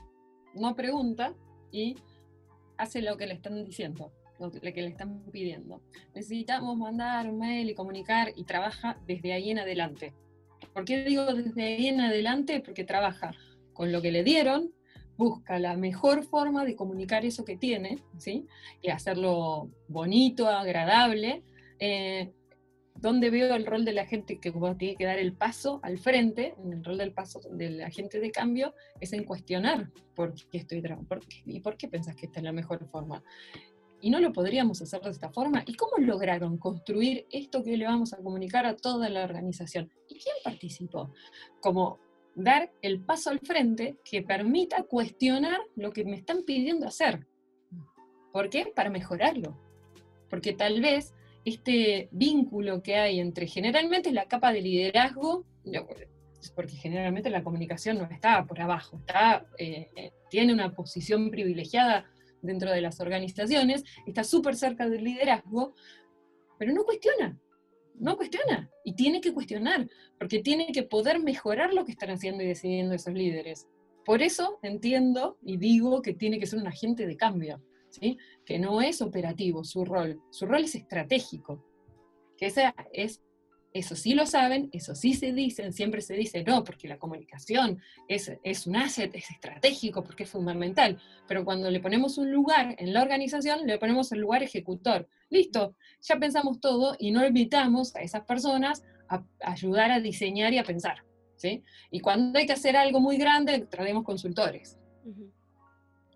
no 0.55 0.74
pregunta 0.74 1.35
y 1.70 1.95
hace 2.81 3.03
lo 3.03 3.16
que 3.16 3.26
le 3.26 3.35
están 3.35 3.62
diciendo, 3.64 4.12
lo 4.39 4.51
que 4.51 4.83
le 4.83 4.89
están 4.89 5.22
pidiendo. 5.31 5.83
Necesitamos 6.14 6.76
mandar 6.76 7.28
un 7.28 7.39
mail 7.39 7.68
y 7.68 7.74
comunicar 7.74 8.33
y 8.35 8.45
trabaja 8.45 8.99
desde 9.07 9.33
ahí 9.33 9.51
en 9.51 9.59
adelante. 9.59 10.14
¿Por 10.72 10.85
qué 10.85 11.05
digo 11.05 11.26
desde 11.35 11.62
ahí 11.62 11.89
en 11.89 12.01
adelante? 12.01 12.61
Porque 12.61 12.85
trabaja 12.85 13.33
con 13.72 13.93
lo 13.93 14.01
que 14.01 14.12
le 14.12 14.24
dieron, 14.24 14.72
busca 15.16 15.59
la 15.59 15.76
mejor 15.76 16.24
forma 16.24 16.64
de 16.64 16.74
comunicar 16.74 17.26
eso 17.26 17.45
que 17.45 17.57
tiene, 17.57 17.99
¿sí? 18.16 18.47
Y 18.81 18.89
hacerlo 18.89 19.70
bonito, 19.89 20.49
agradable. 20.49 21.43
Eh, 21.78 22.33
donde 22.95 23.30
veo 23.30 23.55
el 23.55 23.66
rol 23.66 23.84
de 23.84 23.93
la 23.93 24.07
gente 24.07 24.38
que 24.38 24.53
tiene 24.78 24.97
que 24.97 25.05
dar 25.05 25.18
el 25.18 25.32
paso 25.32 25.80
al 25.82 25.99
frente, 25.99 26.55
el 26.64 26.84
rol 26.84 26.99
del 26.99 27.12
paso 27.12 27.41
del 27.51 27.82
agente 27.82 28.20
de 28.20 28.30
cambio, 28.30 28.74
es 29.01 29.12
en 29.12 29.24
cuestionar 29.24 29.91
por 30.14 30.34
qué 30.51 30.59
estoy 30.59 30.82
por 31.09 31.20
y 31.47 31.61
por 31.61 31.76
qué 31.76 31.88
pensás 31.88 32.14
que 32.16 32.26
esta 32.26 32.41
es 32.41 32.45
la 32.45 32.53
mejor 32.53 32.86
forma. 32.88 33.22
Y 34.03 34.11
no 34.11 34.20
lo 34.20 34.32
podríamos 34.32 34.80
hacer 34.80 35.01
de 35.03 35.11
esta 35.11 35.30
forma. 35.30 35.62
¿Y 35.66 35.74
cómo 35.74 35.99
lograron 35.99 36.57
construir 36.57 37.26
esto 37.30 37.62
que 37.62 37.76
le 37.76 37.86
vamos 37.86 38.12
a 38.12 38.16
comunicar 38.18 38.64
a 38.66 38.76
toda 38.76 39.09
la 39.11 39.24
organización? 39.24 39.91
¿Y 40.09 40.18
quién 40.18 40.36
participó? 40.43 41.12
Como 41.61 41.99
dar 42.34 42.72
el 42.80 43.01
paso 43.01 43.30
al 43.30 43.41
frente 43.41 43.99
que 44.05 44.22
permita 44.22 44.84
cuestionar 44.84 45.59
lo 45.76 45.93
que 45.93 46.05
me 46.05 46.16
están 46.16 46.45
pidiendo 46.45 46.86
hacer. 46.86 47.26
¿Por 48.32 48.49
qué? 48.49 48.72
Para 48.74 48.91
mejorarlo. 48.91 49.59
Porque 50.28 50.53
tal 50.53 50.80
vez 50.80 51.12
este 51.45 52.09
vínculo 52.12 52.82
que 52.82 52.97
hay 52.97 53.20
entre 53.20 53.47
generalmente 53.47 54.12
la 54.12 54.26
capa 54.26 54.53
de 54.53 54.62
liderazgo, 54.62 55.45
porque 56.55 56.76
generalmente 56.76 57.30
la 57.30 57.43
comunicación 57.43 57.99
no 57.99 58.05
está 58.05 58.45
por 58.47 58.61
abajo, 58.61 58.99
está, 58.99 59.47
eh, 59.59 60.12
tiene 60.30 60.53
una 60.53 60.72
posición 60.74 61.30
privilegiada 61.30 62.11
dentro 62.43 62.70
de 62.70 62.80
las 62.80 63.01
organizaciones, 63.01 63.84
está 64.07 64.24
súper 64.24 64.57
cerca 64.57 64.88
del 64.88 65.05
liderazgo, 65.05 65.74
pero 66.59 66.72
no 66.72 66.84
cuestiona, 66.84 67.38
no 67.95 68.16
cuestiona, 68.16 68.70
y 68.84 68.95
tiene 68.95 69.20
que 69.20 69.34
cuestionar, 69.34 69.88
porque 70.18 70.41
tiene 70.41 70.68
que 70.72 70.82
poder 70.82 71.20
mejorar 71.20 71.74
lo 71.74 71.84
que 71.84 71.93
están 71.93 72.11
haciendo 72.11 72.43
y 72.43 72.47
decidiendo 72.47 72.95
esos 72.95 73.12
líderes. 73.12 73.66
Por 74.05 74.22
eso 74.22 74.59
entiendo 74.62 75.38
y 75.43 75.59
digo 75.59 76.01
que 76.01 76.14
tiene 76.14 76.38
que 76.38 76.47
ser 76.47 76.59
un 76.59 76.66
agente 76.66 77.07
de 77.07 77.16
cambio 77.16 77.62
que 78.45 78.59
no 78.59 78.80
es 78.80 79.03
operativo 79.03 79.64
su 79.64 79.84
rol, 79.84 80.20
su 80.30 80.47
rol 80.47 80.64
es 80.64 80.74
estratégico, 80.74 81.64
que 82.36 82.47
esa 82.47 82.74
es, 82.93 83.22
eso 83.72 83.95
sí 83.95 84.14
lo 84.14 84.26
saben, 84.26 84.68
eso 84.72 84.95
sí 84.95 85.14
se 85.14 85.32
dicen, 85.32 85.72
siempre 85.72 86.01
se 86.01 86.14
dice, 86.14 86.43
no, 86.43 86.64
porque 86.64 86.88
la 86.88 86.99
comunicación 86.99 87.80
es, 88.09 88.32
es 88.43 88.66
un 88.66 88.76
asset, 88.76 89.14
es 89.14 89.30
estratégico, 89.30 90.03
porque 90.03 90.24
es 90.24 90.30
fundamental, 90.30 90.99
pero 91.28 91.45
cuando 91.45 91.70
le 91.70 91.80
ponemos 91.80 92.18
un 92.18 92.32
lugar 92.32 92.74
en 92.78 92.93
la 92.93 93.03
organización, 93.03 93.66
le 93.66 93.78
ponemos 93.78 94.11
el 94.12 94.20
lugar 94.20 94.43
ejecutor. 94.43 95.09
Listo, 95.28 95.76
ya 96.01 96.16
pensamos 96.16 96.61
todo 96.61 96.97
y 96.99 97.12
no 97.12 97.24
invitamos 97.24 97.95
a 97.95 98.01
esas 98.01 98.24
personas 98.24 98.82
a, 99.09 99.24
ayudar 99.43 99.93
a 99.93 100.01
diseñar 100.01 100.53
y 100.53 100.59
a 100.59 100.64
pensar. 100.64 101.05
¿sí? 101.36 101.62
Y 101.91 102.01
cuando 102.01 102.38
hay 102.38 102.47
que 102.47 102.53
hacer 102.53 102.76
algo 102.76 103.01
muy 103.01 103.16
grande, 103.16 103.66
traemos 103.70 104.05
consultores. 104.05 104.78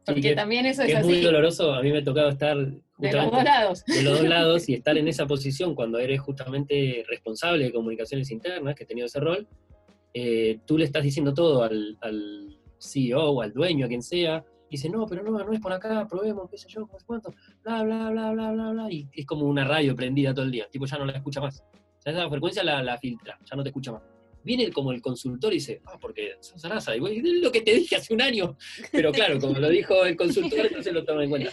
Porque 0.07 0.34
también 0.34 0.66
eso 0.66 0.82
es, 0.82 0.94
es 0.94 1.05
muy 1.05 1.20
doloroso, 1.20 1.72
a 1.72 1.82
mí 1.82 1.90
me 1.90 1.98
ha 1.98 2.05
tocado 2.05 2.28
estar 2.28 2.57
de 2.57 3.12
los 3.12 3.30
dos 3.30 3.44
lados. 3.44 3.84
De 3.86 4.02
los 4.02 4.18
dos 4.18 4.28
lados 4.28 4.68
y 4.68 4.74
estar 4.74 4.96
en 4.98 5.09
esa 5.09 5.26
posición 5.26 5.74
cuando 5.74 5.98
eres 5.98 6.20
justamente 6.20 7.05
responsable 7.09 7.64
de 7.64 7.72
comunicaciones 7.72 8.30
internas, 8.30 8.74
que 8.74 8.84
he 8.84 8.86
tenido 8.86 9.07
ese 9.07 9.20
rol, 9.20 9.46
eh, 10.12 10.61
tú 10.66 10.76
le 10.78 10.84
estás 10.84 11.02
diciendo 11.02 11.32
todo 11.32 11.62
al, 11.62 11.96
al, 12.02 12.59
CEO 12.78 13.30
o 13.30 13.40
al 13.40 13.52
dueño, 13.55 13.86
a 13.86 13.88
quien 13.88 14.02
sea, 14.02 14.44
y 14.68 14.76
dice, 14.76 14.90
no, 14.90 15.07
pero 15.07 15.22
no, 15.22 15.30
no 15.30 15.52
es 15.52 15.61
por 15.61 15.72
acá, 15.72 16.07
probemos, 16.07 16.50
qué 16.50 16.59
sé 16.59 16.68
yo, 16.68 16.80
no 16.80 16.98
sé 16.98 17.05
cuánto, 17.07 17.32
bla, 17.62 17.82
bla, 17.82 18.11
bla, 18.11 18.32
bla, 18.32 18.52
bla, 18.52 18.70
bla, 18.72 18.92
y 18.92 19.09
es 19.12 19.24
como 19.24 19.46
una 19.46 19.64
radio 19.64 19.96
prendida 19.96 20.34
todo 20.34 20.44
el 20.44 20.50
día, 20.50 20.68
tipo 20.70 20.84
ya 20.84 20.98
no 20.98 21.07
la 21.07 21.12
escucha 21.12 21.40
más. 21.40 21.61
O 21.61 22.02
sea, 22.02 22.12
esa 22.12 22.28
frecuencia 22.28 22.62
la, 22.62 22.82
la 22.82 22.98
filtra, 22.98 23.38
ya 23.42 23.57
no 23.57 23.62
te 23.62 23.70
escucha 23.70 23.92
más 23.92 24.02
viene 24.45 24.70
como 24.70 24.92
el 24.92 25.01
consultor 25.01 25.53
y 25.53 25.57
dice, 25.57 25.80
ah, 25.86 25.99
porque 26.01 26.36
sos 26.40 26.61
Sarasa, 26.61 26.97
y 26.97 27.01
es 27.05 27.42
lo 27.42 27.51
que 27.51 27.62
te 27.62 27.74
dije 27.74 27.97
hace 27.97 28.14
un 28.14 28.22
año. 28.22 28.57
Pero 28.92 29.11
claro, 29.11 29.40
como 29.40 29.59
lo 29.59 29.68
dijo 29.68 30.05
el 30.05 30.16
consultor, 30.16 30.66
entonces 30.66 30.92
lo 30.92 31.05
toma 31.05 31.24
en 31.24 31.30
cuenta. 31.30 31.51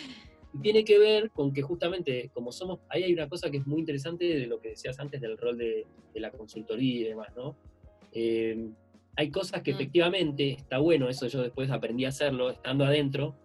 tiene 0.61 0.83
que 0.83 0.99
ver 0.99 1.31
con 1.31 1.53
que 1.53 1.61
justamente, 1.61 2.29
como 2.33 2.51
somos, 2.51 2.79
ahí 2.89 3.03
hay 3.03 3.13
una 3.13 3.29
cosa 3.29 3.49
que 3.49 3.57
es 3.57 3.65
muy 3.65 3.79
interesante 3.79 4.25
de 4.25 4.47
lo 4.47 4.59
que 4.59 4.69
decías 4.69 4.99
antes 4.99 5.21
del 5.21 5.37
rol 5.37 5.57
de, 5.57 5.87
la 6.15 6.31
consultoría 6.31 6.99
y 6.99 7.03
demás, 7.05 7.29
¿no? 7.35 7.55
Eh, 8.11 8.69
hay 9.15 9.29
cosas 9.29 9.61
que 9.61 9.71
mm. 9.71 9.75
efectivamente 9.75 10.51
está 10.51 10.77
bueno, 10.79 11.09
eso 11.09 11.27
yo 11.27 11.41
después 11.41 11.71
aprendí 11.71 12.05
a 12.05 12.09
hacerlo 12.09 12.49
estando 12.49 12.85
adentro, 12.85 13.35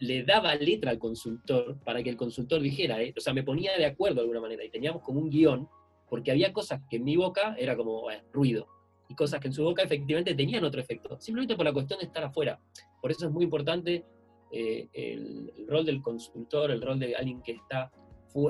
le 0.00 0.22
daba 0.24 0.54
letra 0.54 0.90
al 0.90 0.98
consultor 0.98 1.76
para 1.84 2.02
que 2.02 2.10
el 2.10 2.16
consultor 2.16 2.60
dijera, 2.60 3.02
eh, 3.02 3.14
o 3.16 3.20
sea, 3.20 3.32
me 3.32 3.42
ponía 3.42 3.76
de 3.76 3.86
acuerdo 3.86 4.16
de 4.16 4.20
alguna 4.22 4.40
manera 4.40 4.64
y 4.64 4.70
teníamos 4.70 5.02
como 5.02 5.20
un 5.20 5.30
guion, 5.30 5.68
porque 6.14 6.30
había 6.30 6.52
cosas 6.52 6.80
que 6.88 6.98
en 6.98 7.02
mi 7.02 7.16
boca 7.16 7.56
era 7.58 7.76
como 7.76 8.06
ruido 8.32 8.68
y 9.08 9.16
cosas 9.16 9.40
que 9.40 9.48
en 9.48 9.52
su 9.52 9.64
boca 9.64 9.82
efectivamente 9.82 10.32
tenían 10.32 10.62
otro 10.62 10.80
efecto, 10.80 11.18
simplemente 11.18 11.56
por 11.56 11.64
la 11.64 11.72
cuestión 11.72 11.98
de 11.98 12.06
estar 12.06 12.22
afuera. 12.22 12.60
Por 13.02 13.10
eso 13.10 13.26
es 13.26 13.32
muy 13.32 13.42
importante 13.42 14.04
eh, 14.52 14.86
el, 14.92 15.66
rol 15.66 15.84
del 15.84 16.00
consultor, 16.00 16.70
el 16.70 16.80
rol 16.80 17.00
de 17.00 17.16
alguien 17.16 17.42
que 17.42 17.50
está 17.50 17.90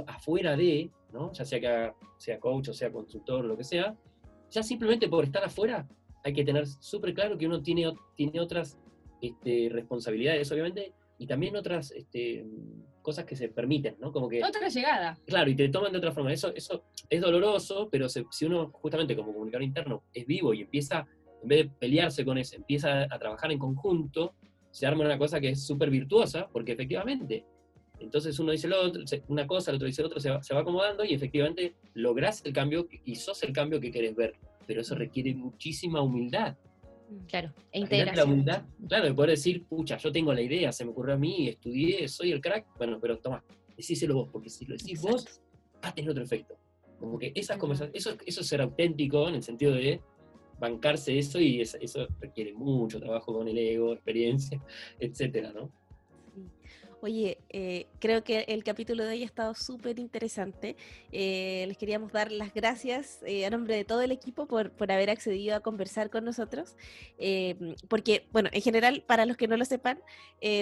afuera 0.06 0.58
de, 0.58 0.90
¿no? 1.10 1.32
ya 1.32 1.46
sea 1.46 1.58
que 1.58 1.92
sea 2.18 2.38
coach 2.38 2.68
o 2.68 2.74
sea 2.74 2.92
consultor 2.92 3.46
o 3.46 3.48
lo 3.48 3.56
que 3.56 3.64
sea, 3.64 3.96
ya 4.50 4.62
simplemente 4.62 5.08
por 5.08 5.24
estar 5.24 5.42
afuera 5.42 5.88
hay 6.22 6.34
que 6.34 6.44
tener 6.44 6.66
súper 6.66 7.14
claro 7.14 7.38
que 7.38 7.46
uno 7.46 7.62
tiene, 7.62 7.90
tiene 8.14 8.40
otras 8.40 8.78
este, 9.22 9.70
responsabilidades, 9.72 10.52
obviamente, 10.52 10.92
y 11.18 11.26
también 11.26 11.56
otras 11.56 11.90
este, 11.92 12.44
cosas 13.02 13.24
que 13.24 13.36
se 13.36 13.48
permiten, 13.48 13.96
¿no? 14.00 14.12
Como 14.12 14.28
que... 14.28 14.42
Otra 14.42 14.68
llegada. 14.68 15.18
Claro, 15.26 15.50
y 15.50 15.54
te 15.54 15.68
toman 15.68 15.92
de 15.92 15.98
otra 15.98 16.12
forma. 16.12 16.32
Eso, 16.32 16.52
eso 16.54 16.84
es 17.08 17.20
doloroso, 17.20 17.88
pero 17.90 18.08
si 18.08 18.44
uno 18.44 18.70
justamente 18.72 19.14
como 19.14 19.32
comunicador 19.32 19.62
interno 19.62 20.04
es 20.12 20.26
vivo 20.26 20.54
y 20.54 20.62
empieza, 20.62 21.06
en 21.42 21.48
vez 21.48 21.64
de 21.64 21.70
pelearse 21.78 22.24
con 22.24 22.38
eso, 22.38 22.56
empieza 22.56 23.02
a 23.02 23.18
trabajar 23.18 23.52
en 23.52 23.58
conjunto, 23.58 24.34
se 24.70 24.86
arma 24.86 25.04
una 25.04 25.18
cosa 25.18 25.40
que 25.40 25.50
es 25.50 25.64
súper 25.64 25.90
virtuosa, 25.90 26.48
porque 26.52 26.72
efectivamente, 26.72 27.44
entonces 28.00 28.38
uno 28.40 28.50
dice 28.50 28.66
lo 28.66 28.80
otro, 28.80 29.04
una 29.28 29.46
cosa, 29.46 29.70
el 29.70 29.76
otro 29.76 29.86
dice 29.86 30.02
el 30.02 30.06
otro, 30.06 30.18
se 30.18 30.30
va, 30.30 30.42
se 30.42 30.52
va 30.52 30.60
acomodando 30.62 31.04
y 31.04 31.14
efectivamente 31.14 31.76
lográs 31.94 32.44
el 32.44 32.52
cambio 32.52 32.88
y 33.04 33.14
sos 33.14 33.42
el 33.44 33.52
cambio 33.52 33.80
que 33.80 33.92
querés 33.92 34.16
ver. 34.16 34.34
Pero 34.66 34.80
eso 34.80 34.94
requiere 34.94 35.34
muchísima 35.34 36.00
humildad. 36.00 36.56
Claro, 37.28 37.52
e 37.70 37.80
integración. 37.80 38.44
La 38.46 38.66
claro, 38.88 39.04
de 39.06 39.14
poder 39.14 39.30
decir, 39.30 39.64
pucha, 39.64 39.96
yo 39.98 40.10
tengo 40.10 40.32
la 40.32 40.40
idea, 40.40 40.72
se 40.72 40.84
me 40.84 40.90
ocurrió 40.90 41.14
a 41.14 41.18
mí, 41.18 41.48
estudié, 41.48 42.08
soy 42.08 42.32
el 42.32 42.40
crack, 42.40 42.66
bueno, 42.76 42.98
pero 43.00 43.18
toma, 43.18 43.44
decíselo 43.76 44.14
vos, 44.14 44.28
porque 44.32 44.48
si 44.48 44.64
lo 44.64 44.76
decís 44.76 45.00
vos, 45.00 45.40
va 45.84 45.88
a 45.88 45.94
tener 45.94 46.10
otro 46.10 46.22
efecto. 46.22 46.56
Como 46.98 47.18
que 47.18 47.32
esas 47.34 47.58
conversaciones, 47.58 48.06
eso, 48.06 48.16
eso 48.24 48.40
es 48.40 48.46
ser 48.46 48.60
auténtico 48.60 49.28
en 49.28 49.36
el 49.36 49.42
sentido 49.42 49.72
de 49.72 50.00
bancarse 50.58 51.18
eso 51.18 51.40
y 51.40 51.60
eso 51.60 52.08
requiere 52.20 52.54
mucho 52.54 53.00
trabajo 53.00 53.32
con 53.32 53.48
el 53.48 53.58
ego, 53.58 53.92
experiencia, 53.92 54.60
etcétera, 54.98 55.52
¿no? 55.52 55.70
Oye, 57.04 57.36
eh, 57.50 57.86
creo 57.98 58.24
que 58.24 58.46
el 58.48 58.64
capítulo 58.64 59.04
de 59.04 59.10
hoy 59.10 59.22
ha 59.24 59.26
estado 59.26 59.54
súper 59.54 59.98
interesante. 59.98 60.74
Eh, 61.12 61.66
les 61.68 61.76
queríamos 61.76 62.12
dar 62.12 62.32
las 62.32 62.54
gracias 62.54 63.18
eh, 63.26 63.44
a 63.44 63.50
nombre 63.50 63.76
de 63.76 63.84
todo 63.84 64.00
el 64.00 64.10
equipo 64.10 64.46
por, 64.46 64.70
por 64.70 64.90
haber 64.90 65.10
accedido 65.10 65.54
a 65.54 65.60
conversar 65.60 66.08
con 66.08 66.24
nosotros, 66.24 66.76
porque, 67.90 68.26
bueno, 68.32 68.48
en 68.54 68.62
general, 68.62 69.04
para 69.06 69.26
los 69.26 69.36
que 69.36 69.46
no 69.48 69.58
lo 69.58 69.66
sepan, 69.66 70.00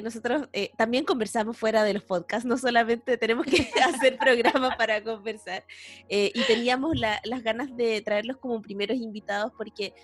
nosotros 0.02 0.48
también 0.76 1.04
conversamos 1.04 1.56
fuera 1.56 1.84
de 1.84 1.94
los 1.94 2.02
podcasts, 2.02 2.44
no 2.44 2.58
solamente 2.58 3.16
tenemos 3.18 3.46
que 3.46 3.70
hacer 3.84 4.18
programas 4.18 4.74
para 4.74 5.00
conversar, 5.00 5.64
y 6.08 6.42
teníamos 6.48 6.96
las 6.96 7.42
ganas 7.44 7.76
de 7.76 8.00
traerlos 8.00 8.38
como 8.38 8.60
primeros 8.60 8.96
invitados 8.96 9.52
porque 9.56 9.94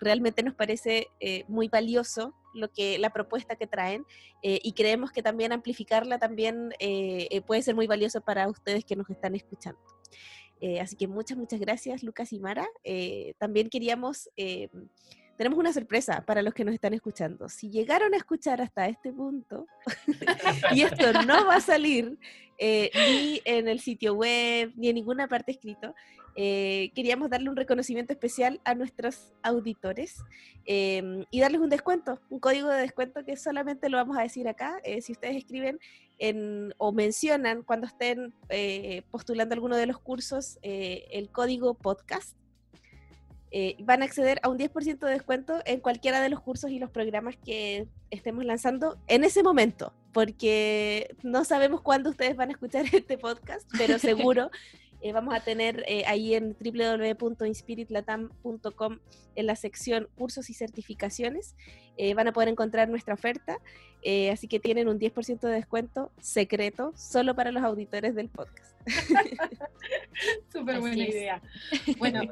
realmente 0.00 0.42
nos 0.42 0.54
parece 0.54 1.08
muy 1.48 1.68
valioso 1.68 2.34
lo 2.54 2.70
que 2.70 2.98
la 2.98 3.10
propuesta 3.10 3.56
que 3.56 3.66
traen 3.66 4.04
eh, 4.42 4.60
y 4.62 4.72
creemos 4.72 5.10
que 5.12 5.22
también 5.22 5.52
amplificarla 5.52 6.18
también 6.18 6.72
eh, 6.78 7.28
eh, 7.30 7.40
puede 7.40 7.62
ser 7.62 7.74
muy 7.74 7.86
valioso 7.86 8.20
para 8.20 8.48
ustedes 8.48 8.84
que 8.84 8.96
nos 8.96 9.08
están 9.08 9.34
escuchando. 9.34 9.80
así 10.80 10.96
que 10.96 11.06
muchas, 11.06 11.38
muchas 11.38 11.60
gracias 11.60 12.02
Lucas 12.02 12.32
y 12.32 12.40
Mara. 12.40 12.66
también 13.38 13.68
queríamos, 13.68 14.28
tenemos 15.38 15.58
una 15.58 15.72
sorpresa 15.72 16.22
para 16.26 16.42
los 16.42 16.52
que 16.52 16.64
nos 16.64 16.74
están 16.74 16.92
escuchando. 16.92 17.48
Si 17.48 17.70
llegaron 17.70 18.12
a 18.12 18.18
escuchar 18.18 18.60
hasta 18.60 18.86
este 18.88 19.12
punto 19.12 19.66
y 20.74 20.82
esto 20.82 21.12
no 21.24 21.46
va 21.46 21.56
a 21.56 21.60
salir 21.60 22.18
ni 22.60 23.40
en 23.44 23.68
el 23.68 23.78
sitio 23.78 24.14
web 24.14 24.72
ni 24.76 24.88
en 24.88 24.96
ninguna 24.96 25.28
parte 25.28 25.52
escrito, 25.52 25.94
eh, 26.40 26.92
queríamos 26.94 27.30
darle 27.30 27.50
un 27.50 27.56
reconocimiento 27.56 28.12
especial 28.12 28.60
a 28.64 28.76
nuestros 28.76 29.32
auditores 29.42 30.22
em, 30.66 31.24
y 31.32 31.40
darles 31.40 31.60
un 31.60 31.68
descuento, 31.68 32.20
un 32.30 32.38
código 32.38 32.68
de 32.68 32.80
descuento 32.80 33.24
que 33.24 33.36
solamente 33.36 33.88
lo 33.88 33.96
vamos 33.96 34.16
a 34.16 34.22
decir 34.22 34.46
acá. 34.46 34.78
Eh, 34.84 35.02
si 35.02 35.10
ustedes 35.10 35.36
escriben 35.36 35.80
en, 36.18 36.72
o 36.78 36.92
mencionan 36.92 37.64
cuando 37.64 37.88
estén 37.88 38.32
eh, 38.50 39.02
postulando 39.10 39.54
alguno 39.54 39.76
de 39.76 39.86
los 39.86 39.98
cursos 39.98 40.60
el 40.62 41.28
código 41.30 41.74
podcast, 41.74 42.36
van 43.80 44.02
a 44.02 44.04
acceder 44.04 44.40
a 44.42 44.48
un 44.48 44.58
10% 44.58 44.98
de 44.98 45.10
descuento 45.10 45.60
en 45.64 45.80
cualquiera 45.80 46.20
de 46.20 46.28
los 46.28 46.40
cursos 46.40 46.70
y 46.70 46.78
los 46.78 46.90
programas 46.90 47.36
que 47.36 47.88
estemos 48.10 48.44
lanzando 48.44 48.98
en 49.06 49.24
ese 49.24 49.42
momento, 49.42 49.92
porque 50.12 51.14
no 51.22 51.44
sabemos 51.44 51.80
cuándo 51.80 52.10
ustedes 52.10 52.36
van 52.36 52.50
a 52.50 52.52
escuchar 52.52 52.84
este 52.92 53.18
podcast, 53.18 53.68
pero 53.76 53.98
seguro 53.98 54.50
eh, 55.00 55.12
vamos 55.12 55.32
a 55.32 55.38
tener 55.40 55.84
eh, 55.86 56.02
ahí 56.06 56.34
en 56.34 56.56
www.inspiritlatam.com 56.58 58.98
en 59.36 59.46
la 59.46 59.54
sección 59.54 60.08
cursos 60.16 60.50
y 60.50 60.54
certificaciones. 60.54 61.54
Eh, 61.96 62.14
van 62.14 62.26
a 62.26 62.32
poder 62.32 62.48
encontrar 62.48 62.88
nuestra 62.88 63.14
oferta, 63.14 63.60
así 64.32 64.48
que 64.48 64.58
tienen 64.60 64.88
un 64.88 64.98
10% 64.98 65.40
de 65.40 65.52
descuento 65.52 66.10
secreto 66.20 66.92
solo 66.96 67.34
para 67.34 67.52
los 67.52 67.62
auditores 67.62 68.14
del 68.14 68.28
podcast. 68.28 68.74
Súper 70.52 70.80
buena 70.80 71.04
idea. 71.04 71.42
Bueno, 71.98 72.22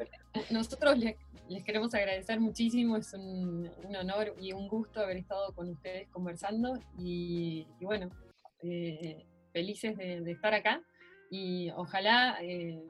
nosotros 0.51 0.99
les, 0.99 1.17
queremos 1.65 1.95
agradecer 1.95 2.41
muchísimo, 2.41 2.97
es 2.97 3.13
un, 3.15 3.71
honor 3.99 4.35
y 4.41 4.53
un 4.53 4.69
gusto 4.69 5.01
haber 5.01 5.17
estado 5.19 5.53
con 5.55 5.71
ustedes 5.71 6.09
conversando 6.11 6.79
y, 6.99 7.67
bueno, 7.81 8.09
felices 9.53 9.97
de 9.97 10.31
estar 10.31 10.55
acá 10.55 10.83
y 11.31 11.71
ojalá 11.71 12.39
eh, 12.43 12.83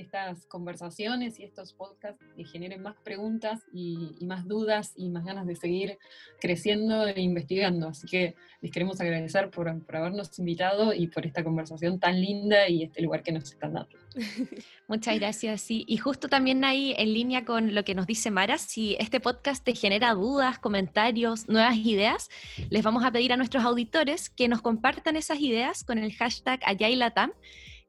estas 0.00 0.46
conversaciones 0.46 1.38
y 1.38 1.44
estos 1.44 1.72
podcasts 1.72 2.24
generen 2.50 2.82
más 2.82 2.96
preguntas 3.04 3.60
y, 3.72 4.16
más 4.22 4.46
dudas 4.46 4.92
y 4.96 5.08
más 5.08 5.24
ganas 5.24 5.46
de 5.46 5.56
seguir 5.56 5.98
creciendo 6.40 7.06
e 7.06 7.20
investigando. 7.20 7.88
Así 7.88 8.06
que 8.06 8.34
les 8.60 8.70
queremos 8.70 9.00
agradecer 9.00 9.50
por, 9.50 9.68
habernos 9.68 10.38
invitado 10.38 10.92
y 10.92 11.06
por 11.06 11.26
esta 11.26 11.44
conversación 11.44 11.98
tan 11.98 12.20
linda 12.20 12.68
y 12.68 12.82
este 12.82 13.02
lugar 13.02 13.22
que 13.22 13.32
nos 13.32 13.44
están 13.44 13.74
dando. 13.74 13.96
Muchas 14.88 15.18
gracias. 15.18 15.60
Sí. 15.60 15.84
Y 15.86 15.96
justo 15.98 16.28
también 16.28 16.64
ahí 16.64 16.94
en 16.98 17.12
línea 17.12 17.44
con 17.44 17.74
lo 17.74 17.84
que 17.84 17.94
nos 17.94 18.06
dice 18.06 18.30
Mara, 18.30 18.58
si 18.58 18.96
este 18.98 19.20
podcast 19.20 19.64
te 19.64 19.74
genera 19.74 20.14
dudas, 20.14 20.58
comentarios, 20.58 21.48
nuevas 21.48 21.76
ideas, 21.76 22.28
les 22.70 22.82
vamos 22.82 23.04
a 23.04 23.12
pedir 23.12 23.32
a 23.32 23.36
nuestros 23.36 23.64
auditores 23.64 24.30
que 24.30 24.48
nos 24.48 24.62
compartan 24.62 25.16
esas 25.16 25.40
ideas 25.40 25.84
con 25.84 25.98
el 25.98 26.12
hashtag 26.12 26.60
AyaiLatam 26.64 27.32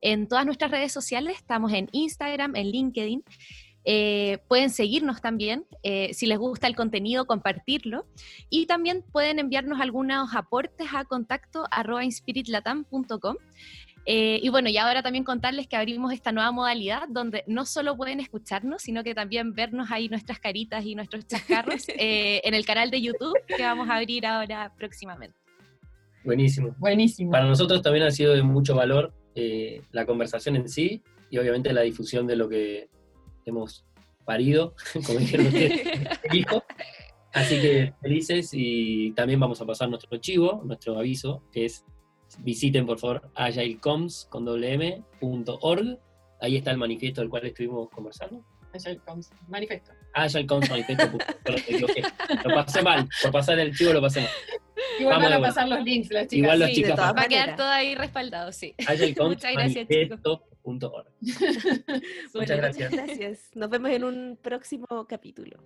en 0.02 0.28
todas 0.28 0.46
nuestras 0.46 0.72
redes 0.72 0.92
sociales, 0.92 1.38
estamos 1.38 1.72
en 1.74 1.88
Instagram, 1.92 2.56
en 2.56 2.72
LinkedIn. 2.72 3.24
Eh, 3.84 4.40
pueden 4.48 4.70
seguirnos 4.70 5.22
también, 5.22 5.66
eh, 5.82 6.14
si 6.14 6.28
les 6.28 6.38
gusta 6.38 6.68
el 6.68 6.76
contenido, 6.76 7.26
compartirlo. 7.26 8.06
Y 8.50 8.66
también 8.66 9.04
pueden 9.12 9.40
enviarnos 9.40 9.80
algunos 9.80 10.36
aportes 10.36 10.88
a 10.94 11.06
contacto 11.06 11.66
arroba 11.72 12.04
inspiritlatam.com. 12.04 13.36
Eh, 14.08 14.40
y 14.42 14.50
bueno, 14.50 14.68
y 14.70 14.78
ahora 14.78 15.04
también 15.04 15.24
contarles 15.24 15.68
que 15.68 15.76
abrimos 15.76 16.12
esta 16.12 16.32
nueva 16.32 16.52
modalidad 16.52 17.08
donde 17.08 17.44
no 17.46 17.68
solo 17.68 17.96
pueden 17.96 18.20
escucharnos, 18.20 18.82
sino 18.82 19.04
que 19.04 19.14
también 19.14 19.54
vernos 19.54 19.92
ahí 19.92 20.10
nuestras 20.10 20.40
caritas 20.40 20.84
y 20.84 20.96
nuestros 20.96 21.28
chascarros 21.28 21.86
en 21.88 22.54
el 22.56 22.66
canal 22.66 22.90
de 22.90 23.00
YouTube 23.00 23.38
que 23.46 23.62
vamos 23.62 23.88
a 23.90 23.98
abrir 23.98 24.26
ahora 24.26 24.74
próximamente. 24.76 25.38
Buenísimo. 26.24 26.76
Buenísimo. 26.80 27.32
Para 27.32 27.46
nosotros 27.46 27.84
también 27.84 28.06
ha 28.06 28.12
sido 28.12 28.34
de 28.34 28.42
mucho 28.42 28.76
valor 28.76 29.14
eh, 29.36 29.82
la 29.92 30.06
conversación 30.06 30.56
en 30.56 30.68
sí 30.68 31.02
y 31.30 31.38
obviamente 31.38 31.74
la 31.74 31.82
difusión 31.82 32.28
de 32.28 32.36
lo 32.36 32.50
que 32.50 32.90
hemos 33.46 33.86
parido, 34.26 34.76
como 35.06 35.20
dijeron 35.20 35.48
ustedes, 35.48 35.82
hijo. 36.34 36.64
Así 37.34 37.62
que 37.62 37.94
felices 38.02 38.50
y 38.52 39.12
también 39.14 39.40
vamos 39.40 39.62
a 39.62 39.66
pasar 39.66 39.90
nuestro 39.90 40.18
chivo, 40.18 40.62
nuestro 40.66 40.98
aviso, 41.00 41.44
que 41.52 41.66
es 41.66 41.86
visiten 42.40 42.86
por 42.86 43.00
favor 43.00 43.32
agilecoms 43.36 44.28
con 44.30 44.48
.org. 44.48 46.00
Ahí 46.42 46.58
está 46.58 46.72
el 46.72 46.78
manifiesto 46.78 47.22
del 47.22 47.30
cual 47.30 47.46
estuvimos 47.46 47.90
conversando. 47.90 48.44
Agilecoms, 48.74 49.32
manifiesto. 49.48 49.92
Agilecoms, 50.14 50.70
manifiesto. 50.70 51.18
lo 52.46 52.56
pasé 52.56 52.82
mal, 52.82 53.08
por 53.22 53.32
pasar 53.32 53.60
el 53.60 53.76
chivo 53.76 53.94
lo 53.94 54.02
pasé 54.02 54.22
mal. 54.22 54.30
Igual 55.00 55.22
van 55.22 55.34
a 55.34 55.42
pasar 55.42 55.68
los 55.70 55.84
links 55.84 56.12
las 56.12 56.24
chicas. 56.24 56.38
Igual 56.38 56.60
las 56.60 56.72
chicas. 56.72 57.00
Va 57.00 57.22
a 57.22 57.28
quedar 57.28 57.56
todo 57.56 57.68
ahí 57.68 57.96
respaldado, 57.96 58.52
sí. 58.52 58.76
Muchas 59.20 59.54
gracias, 59.54 59.88
chicos. 59.88 60.42
Muchas 62.34 62.58
gracias. 62.60 63.50
Nos 63.56 63.70
vemos 63.70 63.92
en 63.92 64.04
un 64.04 64.40
próximo 64.42 64.86
capítulo. 65.08 65.58